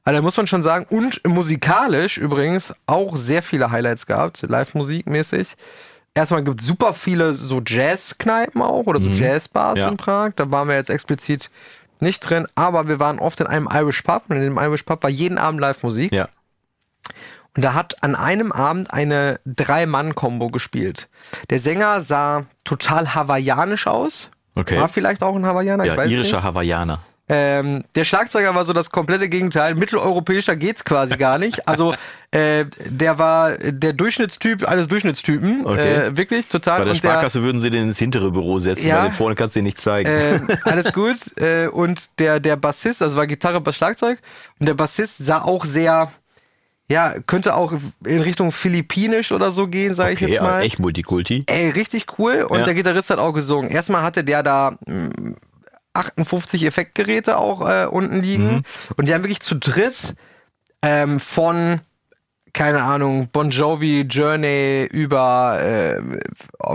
Also 0.05 0.17
da 0.19 0.21
muss 0.21 0.37
man 0.37 0.45
schon 0.47 0.61
sagen, 0.63 0.85
und 0.89 1.19
musikalisch 1.27 2.17
übrigens 2.17 2.73
auch 2.85 3.17
sehr 3.17 3.41
viele 3.41 3.71
Highlights 3.71 4.05
gehabt, 4.05 4.43
live-musikmäßig. 4.47 5.55
Erstmal 6.13 6.43
gibt 6.43 6.61
es 6.61 6.67
super 6.67 6.93
viele 6.93 7.33
so 7.33 7.61
Jazz-Kneipen 7.65 8.61
auch 8.61 8.85
oder 8.85 8.99
so 8.99 9.09
Jazz-Bars 9.09 9.73
Mhm. 9.75 9.79
Ja. 9.81 9.87
in 9.89 9.97
Prag. 9.97 10.31
Da 10.35 10.49
waren 10.51 10.67
wir 10.69 10.75
jetzt 10.75 10.89
explizit 10.89 11.49
nicht 11.99 12.19
drin, 12.21 12.47
aber 12.55 12.87
wir 12.87 12.99
waren 12.99 13.19
oft 13.19 13.39
in 13.39 13.47
einem 13.47 13.67
Irish 13.71 14.01
Pub 14.03 14.23
und 14.29 14.35
in 14.37 14.43
dem 14.43 14.57
Irish 14.57 14.83
Pub 14.83 15.01
war 15.03 15.09
jeden 15.09 15.37
Abend 15.37 15.59
Live-Musik. 15.59 16.13
ja. 16.13 16.29
Und 17.55 17.61
da 17.63 17.73
hat 17.73 18.03
an 18.03 18.15
einem 18.15 18.51
Abend 18.51 18.91
eine 18.93 19.39
Drei-Mann-Kombo 19.45 20.49
gespielt. 20.49 21.07
Der 21.49 21.59
Sänger 21.61 22.01
sah 22.01 22.43
total 22.65 23.15
hawaiianisch 23.15 23.87
aus. 23.87 24.29
Okay. 24.55 24.77
War 24.77 24.89
vielleicht 24.89 25.23
auch 25.23 25.33
ein 25.37 25.45
Hawaiianer, 25.45 25.85
ich 25.85 25.91
Ja, 25.91 25.95
weiß 25.97 26.11
irischer 26.11 26.37
nicht. 26.37 26.43
Hawaiianer. 26.43 26.99
Ähm, 27.27 27.83
der 27.95 28.05
Schlagzeuger 28.05 28.53
war 28.53 28.65
so 28.65 28.73
das 28.73 28.91
komplette 28.91 29.27
Gegenteil. 29.29 29.73
Mitteleuropäischer 29.73 30.55
geht's 30.55 30.83
quasi 30.85 31.17
gar 31.17 31.39
nicht. 31.39 31.67
Also 31.67 31.95
äh, 32.29 32.65
der 32.85 33.17
war 33.17 33.57
der 33.57 33.93
Durchschnittstyp 33.93 34.67
eines 34.67 34.87
Durchschnittstypen. 34.87 35.65
Okay. 35.65 35.93
Äh, 36.09 36.17
wirklich 36.17 36.47
total. 36.47 36.79
Bei 36.79 36.83
der 36.85 36.93
Und 36.93 37.03
der- 37.03 37.09
Sparkasse 37.11 37.41
würden 37.41 37.59
sie 37.59 37.71
den 37.71 37.87
ins 37.87 37.97
hintere 37.97 38.29
Büro 38.31 38.59
setzen, 38.59 38.87
Ja. 38.87 38.97
weil 38.99 39.09
den 39.09 39.13
vorne 39.13 39.35
kannst 39.35 39.55
du 39.55 39.59
den 39.59 39.63
nicht 39.65 39.81
zeigen. 39.81 40.07
äh, 40.07 40.39
alles 40.65 40.93
gut. 40.93 41.17
Äh, 41.39 41.67
und 41.67 41.99
der, 42.19 42.39
der 42.39 42.57
Bassist, 42.57 43.01
also 43.01 43.15
war 43.15 43.25
Gitarre, 43.25 43.59
Bass, 43.59 43.75
Schlagzeug. 43.77 44.19
Und 44.59 44.67
der 44.67 44.75
Bassist 44.75 45.17
sah 45.17 45.41
auch 45.41 45.65
sehr, 45.65 46.11
ja, 46.89 47.15
könnte 47.25 47.55
auch 47.55 47.73
in 48.05 48.21
Richtung 48.21 48.51
Philippinisch 48.51 49.31
oder 49.31 49.49
so 49.49 49.67
gehen, 49.67 49.95
sage 49.95 50.13
ich 50.13 50.21
okay, 50.21 50.31
jetzt 50.33 50.41
mal. 50.43 50.49
aber 50.49 50.61
echt 50.61 50.77
Multikulti. 50.77 51.43
Ey, 51.47 51.71
richtig 51.71 52.05
cool. 52.19 52.45
Und 52.47 52.59
Ja. 52.59 52.65
der 52.65 52.75
Gitarrist 52.75 53.09
hat 53.09 53.17
auch 53.17 53.33
gesungen. 53.33 53.71
Erstmal 53.71 54.03
hatte 54.03 54.23
der 54.23 54.43
da 54.43 54.77
mm, 54.85 55.33
58 55.95 56.63
Effektgeräte 56.63 57.37
auch 57.37 57.67
äh, 57.67 57.85
unten 57.85 58.21
liegen. 58.21 58.47
Mhm. 58.47 58.63
Und 58.97 59.07
die 59.07 59.13
haben 59.13 59.23
wirklich 59.23 59.41
zu 59.41 59.55
dritt 59.55 60.15
ähm, 60.81 61.19
von, 61.19 61.81
keine 62.53 62.83
Ahnung, 62.83 63.29
Bon 63.31 63.49
Jovi, 63.49 64.01
Journey 64.01 64.87
über 64.91 65.59
äh, 65.61 65.99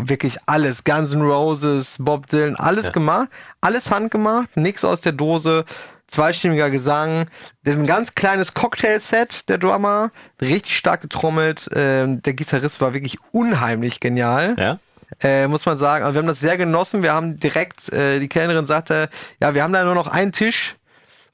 wirklich 0.08 0.38
alles. 0.46 0.84
Guns 0.84 1.12
N' 1.12 1.22
Roses, 1.22 1.96
Bob 1.98 2.26
Dylan, 2.26 2.56
alles 2.56 2.92
gemacht. 2.92 3.28
Alles 3.60 3.90
handgemacht, 3.90 4.56
nix 4.56 4.84
aus 4.84 5.00
der 5.00 5.12
Dose. 5.12 5.64
Zweistimmiger 6.06 6.70
Gesang, 6.70 7.26
ein 7.64 7.86
ganz 7.86 8.16
kleines 8.16 8.52
Cocktail-Set, 8.52 9.48
der 9.48 9.58
Drummer, 9.58 10.10
richtig 10.42 10.76
stark 10.76 11.02
getrommelt. 11.02 11.70
Ähm, 11.72 12.20
der 12.22 12.32
Gitarrist 12.34 12.80
war 12.80 12.94
wirklich 12.94 13.18
unheimlich 13.30 14.00
genial 14.00 14.56
Ja? 14.58 14.80
Äh, 15.22 15.46
muss 15.46 15.66
man 15.66 15.78
sagen. 15.78 16.04
Also 16.04 16.14
wir 16.14 16.22
haben 16.22 16.28
das 16.28 16.40
sehr 16.40 16.56
genossen. 16.56 17.02
Wir 17.02 17.12
haben 17.12 17.38
direkt, 17.38 17.92
äh, 17.92 18.20
die 18.20 18.28
Kellnerin 18.28 18.66
sagte, 18.66 19.08
ja, 19.40 19.54
wir 19.54 19.62
haben 19.62 19.72
da 19.72 19.84
nur 19.84 19.94
noch 19.94 20.06
einen 20.06 20.32
Tisch. 20.32 20.76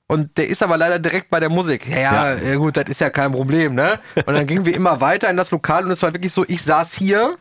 Und 0.09 0.37
der 0.39 0.49
ist 0.49 0.63
aber 0.63 0.77
leider 0.77 0.99
direkt 0.99 1.31
bei 1.31 1.41
der 1.41 1.49
Musik. 1.49 1.87
Ja, 1.89 1.97
ja, 1.97 2.35
ja. 2.35 2.55
gut, 2.57 2.77
das 2.77 2.85
ist 2.89 3.01
ja 3.01 3.11
kein 3.11 3.33
Problem, 3.33 3.75
ne? 3.75 3.99
Und 4.15 4.35
dann 4.35 4.47
gingen 4.47 4.65
wir 4.65 4.75
immer 4.75 5.01
weiter 5.01 5.29
in 5.29 5.37
das 5.37 5.51
Lokal 5.51 5.85
und 5.85 5.91
es 5.91 6.03
war 6.03 6.13
wirklich 6.13 6.33
so, 6.33 6.45
ich 6.47 6.63
saß 6.63 6.95
hier. 6.95 7.37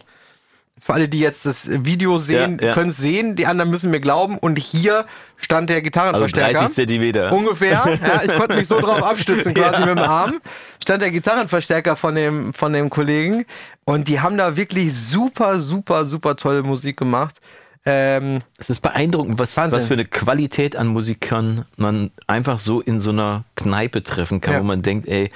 Für 0.82 0.94
alle, 0.94 1.08
die 1.08 1.20
jetzt 1.20 1.46
das 1.46 1.70
Video 1.86 2.17
sehen, 2.17 2.60
Ja, 2.62 2.67
ja. 2.67 2.74
können 2.74 2.89
es 2.89 2.98
sehen, 2.98 3.36
die 3.38 3.46
anderen 3.48 3.70
müssen 3.72 3.91
mir 3.91 4.01
glauben. 4.01 4.38
Und 4.38 4.60
hier 4.60 5.05
stand 5.38 5.70
der 5.70 5.77
Also 5.77 5.84
Gitarrenverstärker. 5.86 6.60
30 6.60 6.75
Zentimeter. 6.75 7.32
Ungefähr. 7.32 7.82
Ja, 8.01 8.22
ich 8.24 8.36
konnte 8.36 8.55
mich 8.55 8.67
so 8.67 8.79
drauf 8.82 9.01
abstützen, 9.01 9.53
quasi 9.53 9.79
mit 9.79 9.89
dem 9.89 10.00
Arm. 10.00 10.36
Stand 10.82 11.01
der 11.01 11.12
Gitarrenverstärker 11.12 11.96
von 11.96 12.13
dem, 12.15 12.53
von 12.53 12.74
dem 12.74 12.89
Kollegen. 12.89 13.46
Und 13.86 14.08
die 14.10 14.20
haben 14.20 14.38
da 14.38 14.58
wirklich 14.58 14.94
super, 14.94 15.60
super, 15.62 16.03
super 16.05 16.36
tolle 16.36 16.62
Musik 16.62 16.98
gemacht. 16.98 17.36
Ähm, 17.86 18.41
Es 18.58 18.70
ist 18.70 18.82
beeindruckend, 18.82 19.39
was, 19.39 19.55
Wahnsinn. 19.55 19.79
was 19.79 19.86
für 19.86 19.94
eine 19.94 20.05
Qualität 20.05 20.75
an 20.75 20.88
Musikern 20.88 21.65
man 21.77 22.12
einfach 22.27 22.60
so 22.60 22.82
in 22.82 23.00
so 23.00 23.12
einer 23.12 23.44
Kneipe 23.55 24.03
treffen 24.03 24.41
kann, 24.41 24.55
Ja. 24.55 24.60
wo 24.60 24.63
man 24.63 24.82
denkt, 24.82 25.08
ey, 25.08 25.32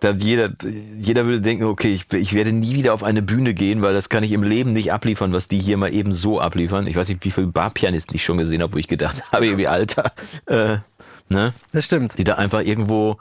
da 0.00 0.12
jeder, 0.12 0.50
jeder 0.98 1.24
würde 1.24 1.40
denken, 1.40 1.64
okay, 1.64 1.92
ich, 1.92 2.12
ich 2.12 2.32
werde 2.32 2.52
nie 2.52 2.74
wieder 2.74 2.94
auf 2.94 3.02
eine 3.02 3.22
Bühne 3.22 3.54
gehen, 3.54 3.82
weil 3.82 3.94
das 3.94 4.08
kann 4.08 4.22
ich 4.22 4.32
im 4.32 4.42
Leben 4.42 4.72
nicht 4.72 4.92
abliefern, 4.92 5.32
was 5.32 5.48
die 5.48 5.58
hier 5.58 5.76
mal 5.76 5.92
eben 5.92 6.12
so 6.12 6.40
abliefern. 6.40 6.86
Ich 6.86 6.96
weiß 6.96 7.08
nicht, 7.08 7.24
wie 7.24 7.30
viele 7.30 7.48
Barpianisten 7.48 8.14
ich 8.14 8.24
schon 8.24 8.38
gesehen 8.38 8.62
habe, 8.62 8.74
wo 8.74 8.78
ich 8.78 8.86
gedacht 8.86 9.22
habe, 9.32 9.46
irgendwie 9.46 9.66
Alter, 9.66 10.12
äh, 10.46 10.78
ne? 11.28 11.52
das 11.72 11.84
stimmt. 11.84 12.16
die 12.18 12.24
da 12.24 12.34
einfach 12.34 12.62
irgendwo 12.62 13.18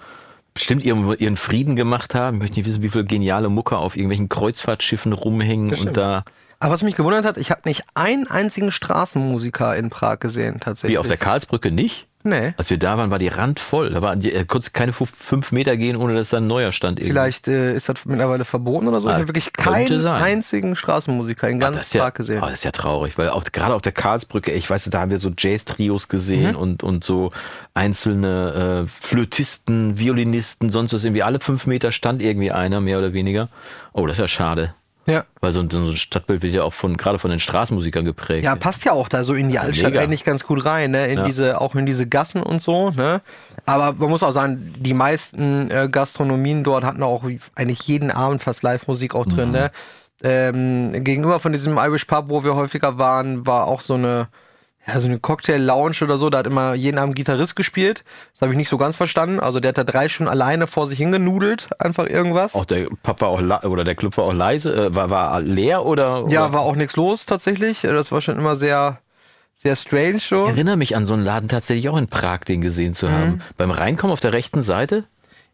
bestimmt 0.53 0.85
irgendwo 0.85 1.13
ihren 1.13 1.37
Frieden 1.37 1.75
gemacht 1.75 2.15
haben. 2.15 2.37
Ich 2.37 2.41
möchte 2.41 2.59
nicht 2.59 2.67
wissen, 2.67 2.81
wie 2.81 2.89
viele 2.89 3.05
geniale 3.05 3.49
Mucker 3.49 3.77
auf 3.77 3.95
irgendwelchen 3.95 4.27
Kreuzfahrtschiffen 4.27 5.13
rumhängen 5.13 5.73
und 5.73 5.95
da 5.95 6.23
Aber 6.59 6.73
was 6.73 6.81
mich 6.81 6.95
gewundert 6.95 7.25
hat, 7.25 7.37
ich 7.37 7.51
habe 7.51 7.61
nicht 7.65 7.83
einen 7.93 8.27
einzigen 8.27 8.71
Straßenmusiker 8.71 9.75
in 9.75 9.89
Prag 9.89 10.19
gesehen, 10.19 10.59
tatsächlich. 10.59 10.95
wie 10.95 10.97
auf 10.97 11.07
der 11.07 11.17
Karlsbrücke 11.17 11.69
nicht. 11.71 12.07
Nee. 12.27 12.53
Als 12.57 12.69
wir 12.69 12.77
da 12.77 12.97
waren, 12.97 13.09
war 13.09 13.19
die 13.19 13.29
randvoll. 13.29 13.91
Da 13.91 14.01
war 14.01 14.15
die, 14.15 14.33
er 14.33 14.43
konnte 14.45 14.69
keine 14.71 14.91
fünf, 14.93 15.51
Meter 15.51 15.77
gehen, 15.77 15.95
ohne 15.95 16.13
dass 16.13 16.29
da 16.31 16.37
ein 16.37 16.47
neuer 16.47 16.71
stand. 16.71 16.99
irgendwie. 16.99 17.11
Vielleicht 17.13 17.47
äh, 17.47 17.73
ist 17.73 17.87
das 17.87 18.05
mittlerweile 18.05 18.43
verboten 18.43 18.87
oder 18.87 18.99
so. 18.99 19.07
Ah, 19.07 19.13
ich 19.13 19.15
habe 19.19 19.29
wirklich 19.29 19.53
keinen 19.53 19.99
sein. 20.01 20.21
einzigen 20.21 20.75
Straßenmusiker 20.75 21.47
in 21.47 21.57
Ah, 21.63 21.69
ganz 21.71 21.83
ist 21.83 21.93
ja, 21.93 22.01
Prag 22.03 22.13
gesehen. 22.15 22.43
ah, 22.43 22.47
das 22.49 22.59
ist 22.59 22.63
ja 22.65 22.71
traurig, 22.71 23.17
weil 23.17 23.29
auch, 23.29 23.43
gerade 23.45 23.73
auf 23.75 23.81
der 23.81 23.93
Karlsbrücke, 23.93 24.51
ich 24.51 24.69
weiß, 24.69 24.85
da 24.89 24.99
haben 24.99 25.11
wir 25.11 25.19
so 25.19 25.31
Jazz-Trios 25.37 26.07
gesehen 26.09 26.51
Mhm. 26.51 26.55
und, 26.57 26.83
und 26.83 27.03
so 27.03 27.31
einzelne 27.73 28.85
äh, 28.87 29.05
Flötisten, 29.05 29.97
Violinisten, 29.97 30.71
sonst 30.71 30.93
was 30.93 31.03
irgendwie. 31.03 31.23
Alle 31.23 31.39
fünf 31.39 31.67
Meter 31.67 31.91
stand 31.91 32.21
irgendwie 32.21 32.51
einer, 32.51 32.81
mehr 32.81 32.97
oder 32.99 33.13
weniger. 33.13 33.49
Oh, 33.93 34.05
das 34.05 34.17
ist 34.17 34.21
ja 34.21 34.27
schade. 34.27 34.73
Ja. 35.07 35.23
Weil 35.41 35.53
so 35.53 35.61
ein, 35.61 35.69
so 35.69 35.79
ein 35.79 35.95
Stadtbild 35.97 36.41
wird 36.43 36.53
ja 36.53 36.63
auch 36.63 36.73
von, 36.73 36.97
gerade 36.97 37.17
von 37.17 37.29
den 37.31 37.39
Straßenmusikern 37.39 38.05
geprägt. 38.05 38.43
Ja, 38.43 38.55
passt 38.55 38.85
ja 38.85 38.91
auch 38.91 39.07
da 39.07 39.23
so 39.23 39.33
in 39.33 39.49
die 39.49 39.57
Altstadt 39.57 39.91
mega. 39.91 40.03
eigentlich 40.03 40.23
ganz 40.23 40.43
gut 40.45 40.65
rein, 40.65 40.91
ne? 40.91 41.07
In 41.07 41.19
Ja. 41.19 41.23
diese, 41.23 41.59
auch 41.61 41.73
in 41.75 41.85
diese 41.85 42.05
Gassen 42.07 42.43
und 42.43 42.61
so, 42.61 42.91
ne? 42.91 43.21
Aber 43.65 43.93
man 43.93 44.09
muss 44.09 44.21
auch 44.23 44.31
sagen, 44.31 44.73
die 44.77 44.93
meisten 44.93 45.71
äh, 45.71 45.89
Gastronomien 45.91 46.63
dort 46.63 46.83
hatten 46.83 47.01
auch 47.03 47.23
eigentlich 47.55 47.81
jeden 47.87 48.11
Abend 48.11 48.43
fast 48.43 48.61
Live-Musik 48.63 49.15
auch 49.15 49.25
drin, 49.25 49.47
Mhm. 49.47 49.51
ne? 49.53 49.71
Ähm, 50.23 51.03
gegenüber 51.03 51.39
von 51.39 51.51
diesem 51.51 51.77
Irish 51.77 52.05
Pub, 52.05 52.25
wo 52.29 52.43
wir 52.43 52.55
häufiger 52.55 52.97
waren, 52.97 53.45
war 53.45 53.67
auch 53.67 53.81
so 53.81 53.93
eine, 53.93 54.27
ja, 54.87 54.99
so 54.99 55.07
eine 55.07 55.19
Cocktail-Lounge 55.19 55.97
oder 56.01 56.17
so, 56.17 56.29
da 56.29 56.39
hat 56.39 56.47
immer 56.47 56.73
jeden 56.73 56.97
Abend 56.97 57.15
Gitarrist 57.15 57.55
gespielt. 57.55 58.05
Das 58.33 58.41
habe 58.41 58.53
ich 58.53 58.57
nicht 58.57 58.69
so 58.69 58.77
ganz 58.77 58.95
verstanden. 58.95 59.39
Also 59.39 59.59
der 59.59 59.69
hat 59.69 59.77
da 59.77 59.83
drei 59.83 60.07
Stunden 60.07 60.29
alleine 60.29 60.65
vor 60.65 60.87
sich 60.87 60.97
hingenudelt, 60.97 61.67
einfach 61.77 62.07
irgendwas. 62.07 62.55
Auch 62.55 62.65
der 62.65 62.87
Pub 63.03 63.19
war 63.19 63.29
auch 63.29 63.41
oder 63.65 63.83
der 63.83 63.95
Club 63.95 64.15
war 64.17 64.25
auch 64.25 64.33
leise, 64.33 64.73
äh, 64.73 64.95
war, 64.95 65.09
war 65.09 65.41
leer 65.41 65.85
oder? 65.85 66.25
ja, 66.29 66.45
oder? 66.45 66.53
war 66.53 66.61
auch 66.61 66.75
nichts 66.75 66.95
los 66.95 67.25
tatsächlich. 67.25 67.81
Das 67.81 68.11
war 68.13 68.21
schon 68.21 68.37
immer 68.37 68.55
sehr, 68.55 68.99
sehr 69.53 69.75
strange 69.75 70.19
so. 70.19 70.45
Ich 70.45 70.51
erinnere 70.51 70.77
mich 70.77 70.95
an 70.95 71.05
so 71.05 71.15
einen 71.15 71.25
Laden 71.25 71.49
tatsächlich 71.49 71.89
auch 71.89 71.97
in 71.97 72.07
Prag, 72.07 72.45
den 72.45 72.61
gesehen 72.61 72.93
zu 72.93 73.11
haben. 73.11 73.29
Mhm. 73.31 73.41
Beim 73.57 73.71
Reinkommen 73.71 74.13
auf 74.13 74.21
der 74.21 74.31
rechten 74.31 74.61
Seite? 74.61 75.03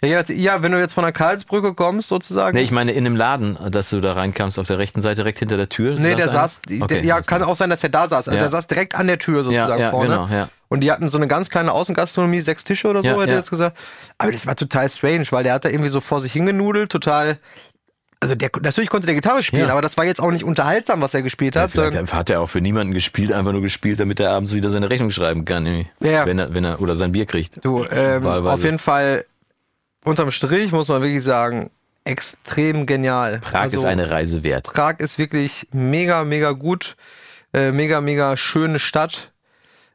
Ja, 0.04 0.22
ja, 0.22 0.24
ja, 0.28 0.62
wenn 0.64 0.72
du 0.72 0.80
jetzt 0.80 0.94
von 0.94 1.04
der 1.04 1.14
Karlsbrücke 1.14 1.74
kommst, 1.74 2.10
sozusagen. 2.10 2.58
Nee, 2.58 2.64
ich 2.64 2.72
meine 2.72 2.92
in 2.92 3.04
dem 3.04 3.16
Laden, 3.16 3.58
dass 3.72 3.90
du 3.90 4.02
da 4.02 4.14
reinkamst, 4.14 4.60
auf 4.60 4.68
der 4.68 4.78
rechten 4.78 5.02
Seite 5.02 5.16
direkt 5.16 5.40
hinter 5.40 5.58
der 5.58 5.70
Tür. 5.70 5.96
Nee, 5.98 6.16
der 6.16 6.30
saß, 6.30 6.62
der, 6.64 6.82
Okay, 6.82 7.02
ja, 7.06 7.16
alles 7.16 7.28
kann 7.28 7.42
auch 7.44 7.56
sein, 7.56 7.70
dass 7.70 7.80
der 7.82 7.90
da 7.90 8.08
saß. 8.08 8.28
Also 8.28 8.32
Ja. 8.32 8.40
der 8.42 8.50
saß 8.50 8.68
direkt 8.68 8.96
an 8.96 9.08
der 9.08 9.18
Tür 9.20 9.44
sozusagen 9.44 9.82
ja, 9.82 9.90
vorne. 9.90 10.10
genau, 10.10 10.28
ja. 10.28 10.50
Und 10.70 10.82
die 10.82 10.92
hatten 10.92 11.10
so 11.10 11.18
eine 11.18 11.28
ganz 11.28 11.50
kleine 11.50 11.72
Außengastronomie, 11.72 12.42
sechs 12.42 12.64
Tische 12.64 12.88
oder 12.88 13.02
so, 13.04 13.08
Ja, 13.10 13.14
hat 13.16 13.28
er 13.28 13.34
ja. 13.34 13.38
jetzt 13.38 13.50
gesagt. 13.52 13.78
Aber 14.18 14.32
das 14.32 14.46
war 14.48 14.56
total 14.56 14.90
strange, 14.90 15.26
weil 15.30 15.44
der 15.44 15.54
hat 15.54 15.66
da 15.66 15.70
irgendwie 15.70 15.90
so 15.90 16.02
vor 16.02 16.20
sich 16.20 16.34
hingenudelt, 16.34 16.92
total. 16.92 17.38
Also 18.20 18.36
der, 18.36 18.50
natürlich 18.62 18.90
konnte 18.90 19.06
der 19.06 19.16
Gitarre 19.16 19.44
spielen, 19.44 19.68
Ja. 19.68 19.74
aber 19.74 19.82
das 19.82 19.98
war 19.98 20.06
jetzt 20.06 20.22
auch 20.22 20.32
nicht 20.32 20.46
unterhaltsam, 20.46 21.02
was 21.02 21.14
er 21.14 21.22
gespielt 21.24 21.58
hat. 21.58 21.74
Sondern- 21.74 22.08
hat 22.08 22.30
er 22.30 22.40
auch 22.40 22.50
für 22.50 22.62
niemanden 22.62 22.94
gespielt, 22.94 23.34
einfach 23.34 23.52
nur 23.52 23.62
gespielt, 23.62 24.00
damit 24.00 24.20
er 24.22 24.32
abends 24.32 24.54
wieder 24.54 24.70
seine 24.70 24.90
Rechnung 24.90 25.10
schreiben 25.10 25.44
kann. 25.44 25.66
Ja. 26.02 26.26
Wenn 26.26 26.40
er, 26.40 26.54
wenn 26.54 26.64
er, 26.64 26.82
oder 26.82 26.96
sein 26.96 27.12
Bier 27.12 27.26
kriegt. 27.26 27.64
Du, 27.66 27.84
ähm, 27.92 28.26
auf 28.26 28.64
jeden 28.64 28.80
Fall, 28.80 29.26
unterm 30.04 30.32
Strich 30.32 30.72
muss 30.72 30.88
man 30.90 31.02
wirklich 31.02 31.24
sagen, 31.24 31.70
extrem 32.06 32.86
genial. 32.86 33.40
Prag 33.40 33.62
Also, 33.62 33.80
ist 33.80 33.86
eine 33.86 34.10
Reise 34.10 34.44
wert. 34.44 34.66
Prag 34.66 35.00
ist 35.00 35.18
wirklich 35.18 35.68
mega, 35.72 36.24
mega 36.26 36.52
gut. 36.52 36.96
Äh, 37.54 37.72
mega, 37.72 38.02
mega 38.02 38.36
schöne 38.36 38.80
Stadt, 38.80 39.32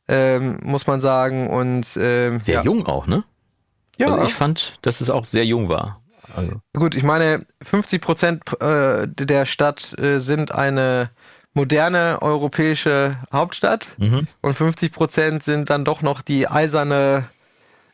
ähm, 0.07 0.59
muss 0.63 0.87
man 0.87 1.01
sagen. 1.01 1.51
Und 1.51 1.87
ähm, 2.01 2.39
Sehr 2.41 2.55
ja. 2.57 2.63
jung 2.63 2.87
auch, 2.87 3.07
ne? 3.07 3.25
Ja, 3.99 4.13
Also 4.15 4.27
ich 4.27 4.35
fand, 4.35 4.79
dass 4.83 5.01
es 5.01 5.11
auch 5.11 5.25
sehr 5.25 5.45
jung 5.45 5.69
war. 5.69 6.01
Also, 6.37 6.61
gut, 6.75 6.95
ich 6.95 7.03
meine, 7.03 7.45
50 7.63 8.01
Prozent 8.01 8.43
äh, 8.63 9.09
der 9.09 9.45
Stadt 9.45 9.99
äh, 9.99 10.21
sind 10.21 10.53
eine 10.53 11.11
moderne 11.53 12.19
europäische 12.23 13.17
Hauptstadt 13.33 13.89
Mhm. 13.99 14.29
und 14.41 14.55
50 14.55 14.93
Prozent 14.93 15.43
sind 15.43 15.69
dann 15.71 15.85
doch 15.85 16.01
noch 16.03 16.23
die 16.23 16.47
eiserne, 16.47 17.29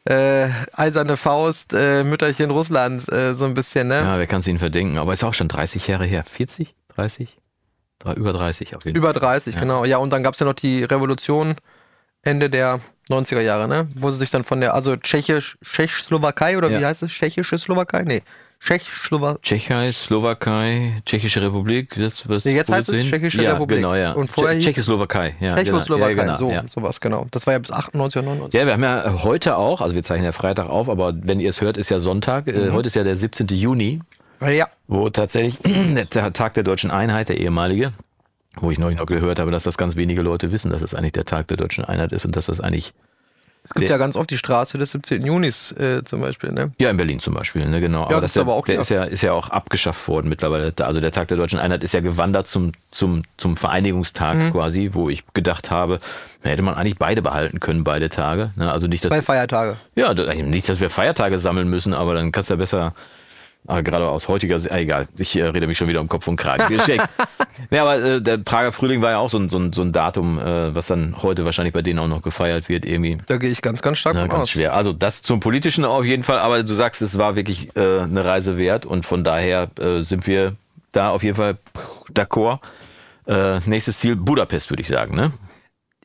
äh, 0.04 0.49
eiserne 0.73 1.16
Faust, 1.16 1.73
äh, 1.73 2.04
Mütterchen 2.04 2.50
Russland, 2.50 3.11
äh, 3.11 3.34
so 3.34 3.44
ein 3.46 3.54
bisschen, 3.54 3.88
ne? 3.88 3.96
ja, 3.96 4.18
wer 4.18 4.26
kann 4.26 4.40
es 4.40 4.46
ihnen 4.49 4.58
verdenken? 4.58 4.99
Aber 4.99 5.12
ist 5.12 5.25
auch 5.25 5.34
schon 5.34 5.49
30 5.49 5.87
Jahre 5.88 6.04
her. 6.04 6.25
40? 6.25 6.75
30? 6.94 7.38
Drei- 8.00 8.14
Über 8.14 8.32
30 8.32 8.76
auf 8.76 8.84
jeden 8.84 8.96
Fall. 9.00 9.11
Über 9.11 9.18
30, 9.18 9.54
Ja. 9.54 9.61
genau. 9.61 9.84
Ja, 9.84 9.96
und 9.99 10.11
dann 10.11 10.23
gab 10.23 10.34
es 10.34 10.40
ja 10.40 10.46
noch 10.46 10.52
die 10.54 10.84
Revolution 10.84 11.54
Ende 12.23 12.50
der 12.50 12.80
90er 13.11 13.40
Jahre, 13.40 13.68
ne? 13.68 13.87
Wo 13.96 14.11
sie 14.11 14.16
sich 14.18 14.30
dann 14.30 14.44
von 14.44 14.61
der, 14.61 14.75
also 14.75 14.96
Tschechisch, 14.96 15.58
Tschechoslowakei 15.64 16.56
oder 16.56 16.70
wie 16.70 16.75
Ja. 16.75 16.88
heißt 16.88 17.02
es? 17.02 17.12
Tschechische 17.12 17.58
Slowakei? 17.58 18.02
Nee. 18.02 18.23
Tschechoslowakei. 18.61 19.38
Tschechei, 19.42 19.92
Slowakei, 19.92 21.02
Tschechische 21.04 21.42
Republik, 21.42 21.94
das 21.99 22.26
was 22.28 22.44
Nee, 22.46 22.54
jetzt 22.54 22.70
heißt 22.73 22.88
es 22.88 22.99
hin? 22.99 23.11
Tschechische 23.11 23.42
ja, 23.42 23.52
Republik. 23.52 23.78
Genau, 23.78 23.94
ja. 23.94 24.12
Und 24.12 24.28
vorher 24.28 24.56
Tsche- 24.58 24.64
Tschechoslowakei, 24.64 25.34
ja. 25.40 25.54
Tschechoslowakei, 25.54 26.14
genau. 26.14 26.32
ja, 26.50 26.61
genau, 26.61 26.62
so, 26.68 26.80
sowas, 26.80 27.00
genau. 27.00 27.26
Das 27.30 27.46
war 27.46 27.52
ja 27.52 27.58
bis 27.58 27.70
98 27.70 28.18
oder 28.20 28.26
99. 28.28 28.58
Ja, 28.58 28.66
wir 28.66 28.73
haben 28.73 28.82
ja 28.82 29.23
heute 29.23 29.56
auch, 29.56 29.82
also 29.82 29.94
wir 29.94 30.02
zeichnen 30.02 30.25
ja 30.25 30.32
Freitag 30.32 30.70
auf, 30.70 30.88
aber 30.88 31.12
wenn 31.14 31.40
ihr 31.40 31.50
es 31.50 31.61
hört, 31.61 31.76
ist 31.76 31.90
ja 31.90 32.00
Sonntag. 32.00 32.46
Äh, 32.49 32.52
Mhm. 32.52 32.73
Heute 32.73 32.87
ist 32.87 32.94
ja 32.96 33.04
der 33.04 33.16
17. 33.16 33.49
Juni, 33.49 34.00
Ja. 34.40 34.68
wo 34.88 35.11
tatsächlich 35.11 35.58
der 36.14 36.32
Tag 36.32 36.54
der 36.54 36.62
deutschen 36.62 36.90
Einheit, 36.90 37.28
der 37.28 37.38
ehemalige, 37.38 37.92
wo 38.61 38.70
ich 38.70 38.78
neulich 38.78 38.99
noch 38.99 39.06
gehört 39.06 39.38
habe, 39.38 39.50
dass 39.50 39.62
das 39.64 39.76
ganz 39.76 39.96
wenige 39.96 40.23
Leute 40.23 40.52
wissen, 40.52 40.70
dass 40.70 40.82
es 40.82 40.94
eigentlich 40.94 41.12
der 41.12 41.25
Tag 41.25 41.49
der 41.49 41.56
deutschen 41.56 41.84
Einheit 41.84 42.12
ist 42.12 42.25
und 42.25 42.37
dass 42.37 42.46
das 42.46 42.61
eigentlich 42.61 42.92
Es 43.64 43.73
gibt 43.75 43.88
ja 43.88 43.96
ganz 43.96 44.14
oft 44.16 44.30
die 44.30 44.37
Straße 44.38 44.76
des 44.78 44.90
17. 44.92 45.25
Junis 45.25 45.73
äh, 45.73 46.04
zum 46.04 46.20
Beispiel, 46.20 46.52
ne? 46.52 46.73
Ja, 46.78 46.90
in 46.90 46.96
Berlin 46.99 47.18
zum 47.18 47.32
Beispiel, 47.34 47.66
ne, 47.66 47.80
genau. 47.80 48.02
Ja, 48.11 48.20
das 48.20 48.20
gibt's 48.20 48.30
ist 48.32 48.37
ja, 48.37 48.42
aber 48.42 48.54
auch, 48.54 48.66
der 48.66 48.80
ist 48.80 48.90
ja, 48.90 49.04
ist 49.04 49.23
ja 49.23 49.32
auch 49.32 49.49
abgeschafft 49.50 50.06
worden 50.06 50.28
mittlerweile. 50.28 50.73
Also 50.80 51.00
der 51.00 51.12
Tag 51.12 51.28
der 51.28 51.37
Deutschen 51.38 51.58
Einheit 51.58 51.82
ist 51.82 51.94
ja 51.94 52.00
gewandert 52.00 52.46
zum, 52.46 52.73
zum, 52.90 53.23
zum 53.38 53.56
Vereinigungstag 53.56 54.37
Mhm. 54.37 54.52
quasi, 54.52 54.90
wo 54.92 55.08
ich 55.08 55.25
gedacht 55.32 55.70
habe, 55.70 55.99
da 56.42 56.50
hätte 56.50 56.62
man 56.62 56.75
eigentlich 56.75 56.99
beide 56.99 57.23
behalten 57.23 57.58
können, 57.58 57.84
beide 57.84 58.11
Tage. 58.11 58.50
Ne? 58.56 58.70
Also 58.70 58.87
nicht, 58.87 59.02
dass 59.04 59.11
Bei 59.11 59.23
Feiertage. 59.23 59.76
Ja, 59.94 60.12
nicht, 60.12 60.68
dass 60.68 60.80
wir 60.80 60.90
Feiertage 60.90 61.38
sammeln 61.38 61.68
müssen, 61.68 61.94
aber 61.94 62.12
dann 62.14 62.32
kannst 62.32 62.50
du 62.50 62.54
ja 62.54 62.58
besser, 62.58 62.94
aber 63.66 63.83
gerade 63.83 64.09
aus 64.09 64.28
heutiger 64.28 64.61
Sicht, 64.61 64.73
ah, 64.73 64.78
egal, 64.78 65.09
ich 65.18 65.37
äh, 65.37 65.44
rede 65.44 65.66
mich 65.66 65.78
schon 65.78 65.88
wieder 65.88 66.00
um 66.00 66.09
Kopf 66.09 66.28
und 66.28 66.37
Kragen. 66.37 66.68
Geschenkt. 66.68 67.09
ja, 67.71 67.83
aber 67.83 68.02
äh, 68.02 68.21
der 68.21 68.38
Prager 68.38 68.73
Frühling 68.73 69.00
war 69.00 69.12
ja 69.12 69.18
auch 69.18 69.30
so 69.30 69.38
ein, 69.38 69.49
so 69.49 69.59
ein, 69.59 69.73
so 69.73 69.83
ein 69.83 69.92
Datum, 69.92 70.38
äh, 70.38 70.75
was 70.75 70.87
dann 70.88 71.23
heute 71.23 71.44
wahrscheinlich 71.44 71.73
bei 71.73 71.80
denen 71.83 71.99
auch 71.99 72.09
noch 72.09 72.21
gefeiert 72.23 72.68
wird, 72.68 72.85
irgendwie. 72.85 73.18
Da 73.26 73.38
gehe 73.38 73.50
ich 73.50 73.62
ganz, 73.62 73.80
ganz 73.80 73.99
stark 73.99 74.16
Ja, 74.16 74.26
von 74.26 74.30
aus. 74.42 74.50
schwer. 74.50 74.75
Also 74.75 74.92
das 74.92 75.23
zum 75.23 75.40
Politischen 75.40 75.85
auf 75.85 76.04
jeden 76.04 76.25
Fall, 76.25 76.38
aber 76.40 76.62
du 76.62 76.75
sagst, 76.75 77.00
es 77.00 77.16
war 77.16 77.37
wirklich 77.37 77.75
äh, 77.76 78.00
eine 78.00 78.25
Reise 78.25 78.59
wert 78.59 78.85
und 78.85 79.06
von 79.06 79.25
daher 79.25 79.68
äh, 79.80 80.02
sind 80.02 80.26
wir 80.26 80.56
da 80.92 81.11
auf 81.11 81.23
jeden 81.23 81.37
Fall 81.37 81.56
d'accord. 82.12 82.59
Äh, 83.26 83.61
nächstes 83.64 83.99
Ziel 83.99 84.16
Budapest, 84.16 84.68
würde 84.71 84.83
ich 84.83 84.88
sagen, 84.88 85.16
ne? 85.16 85.33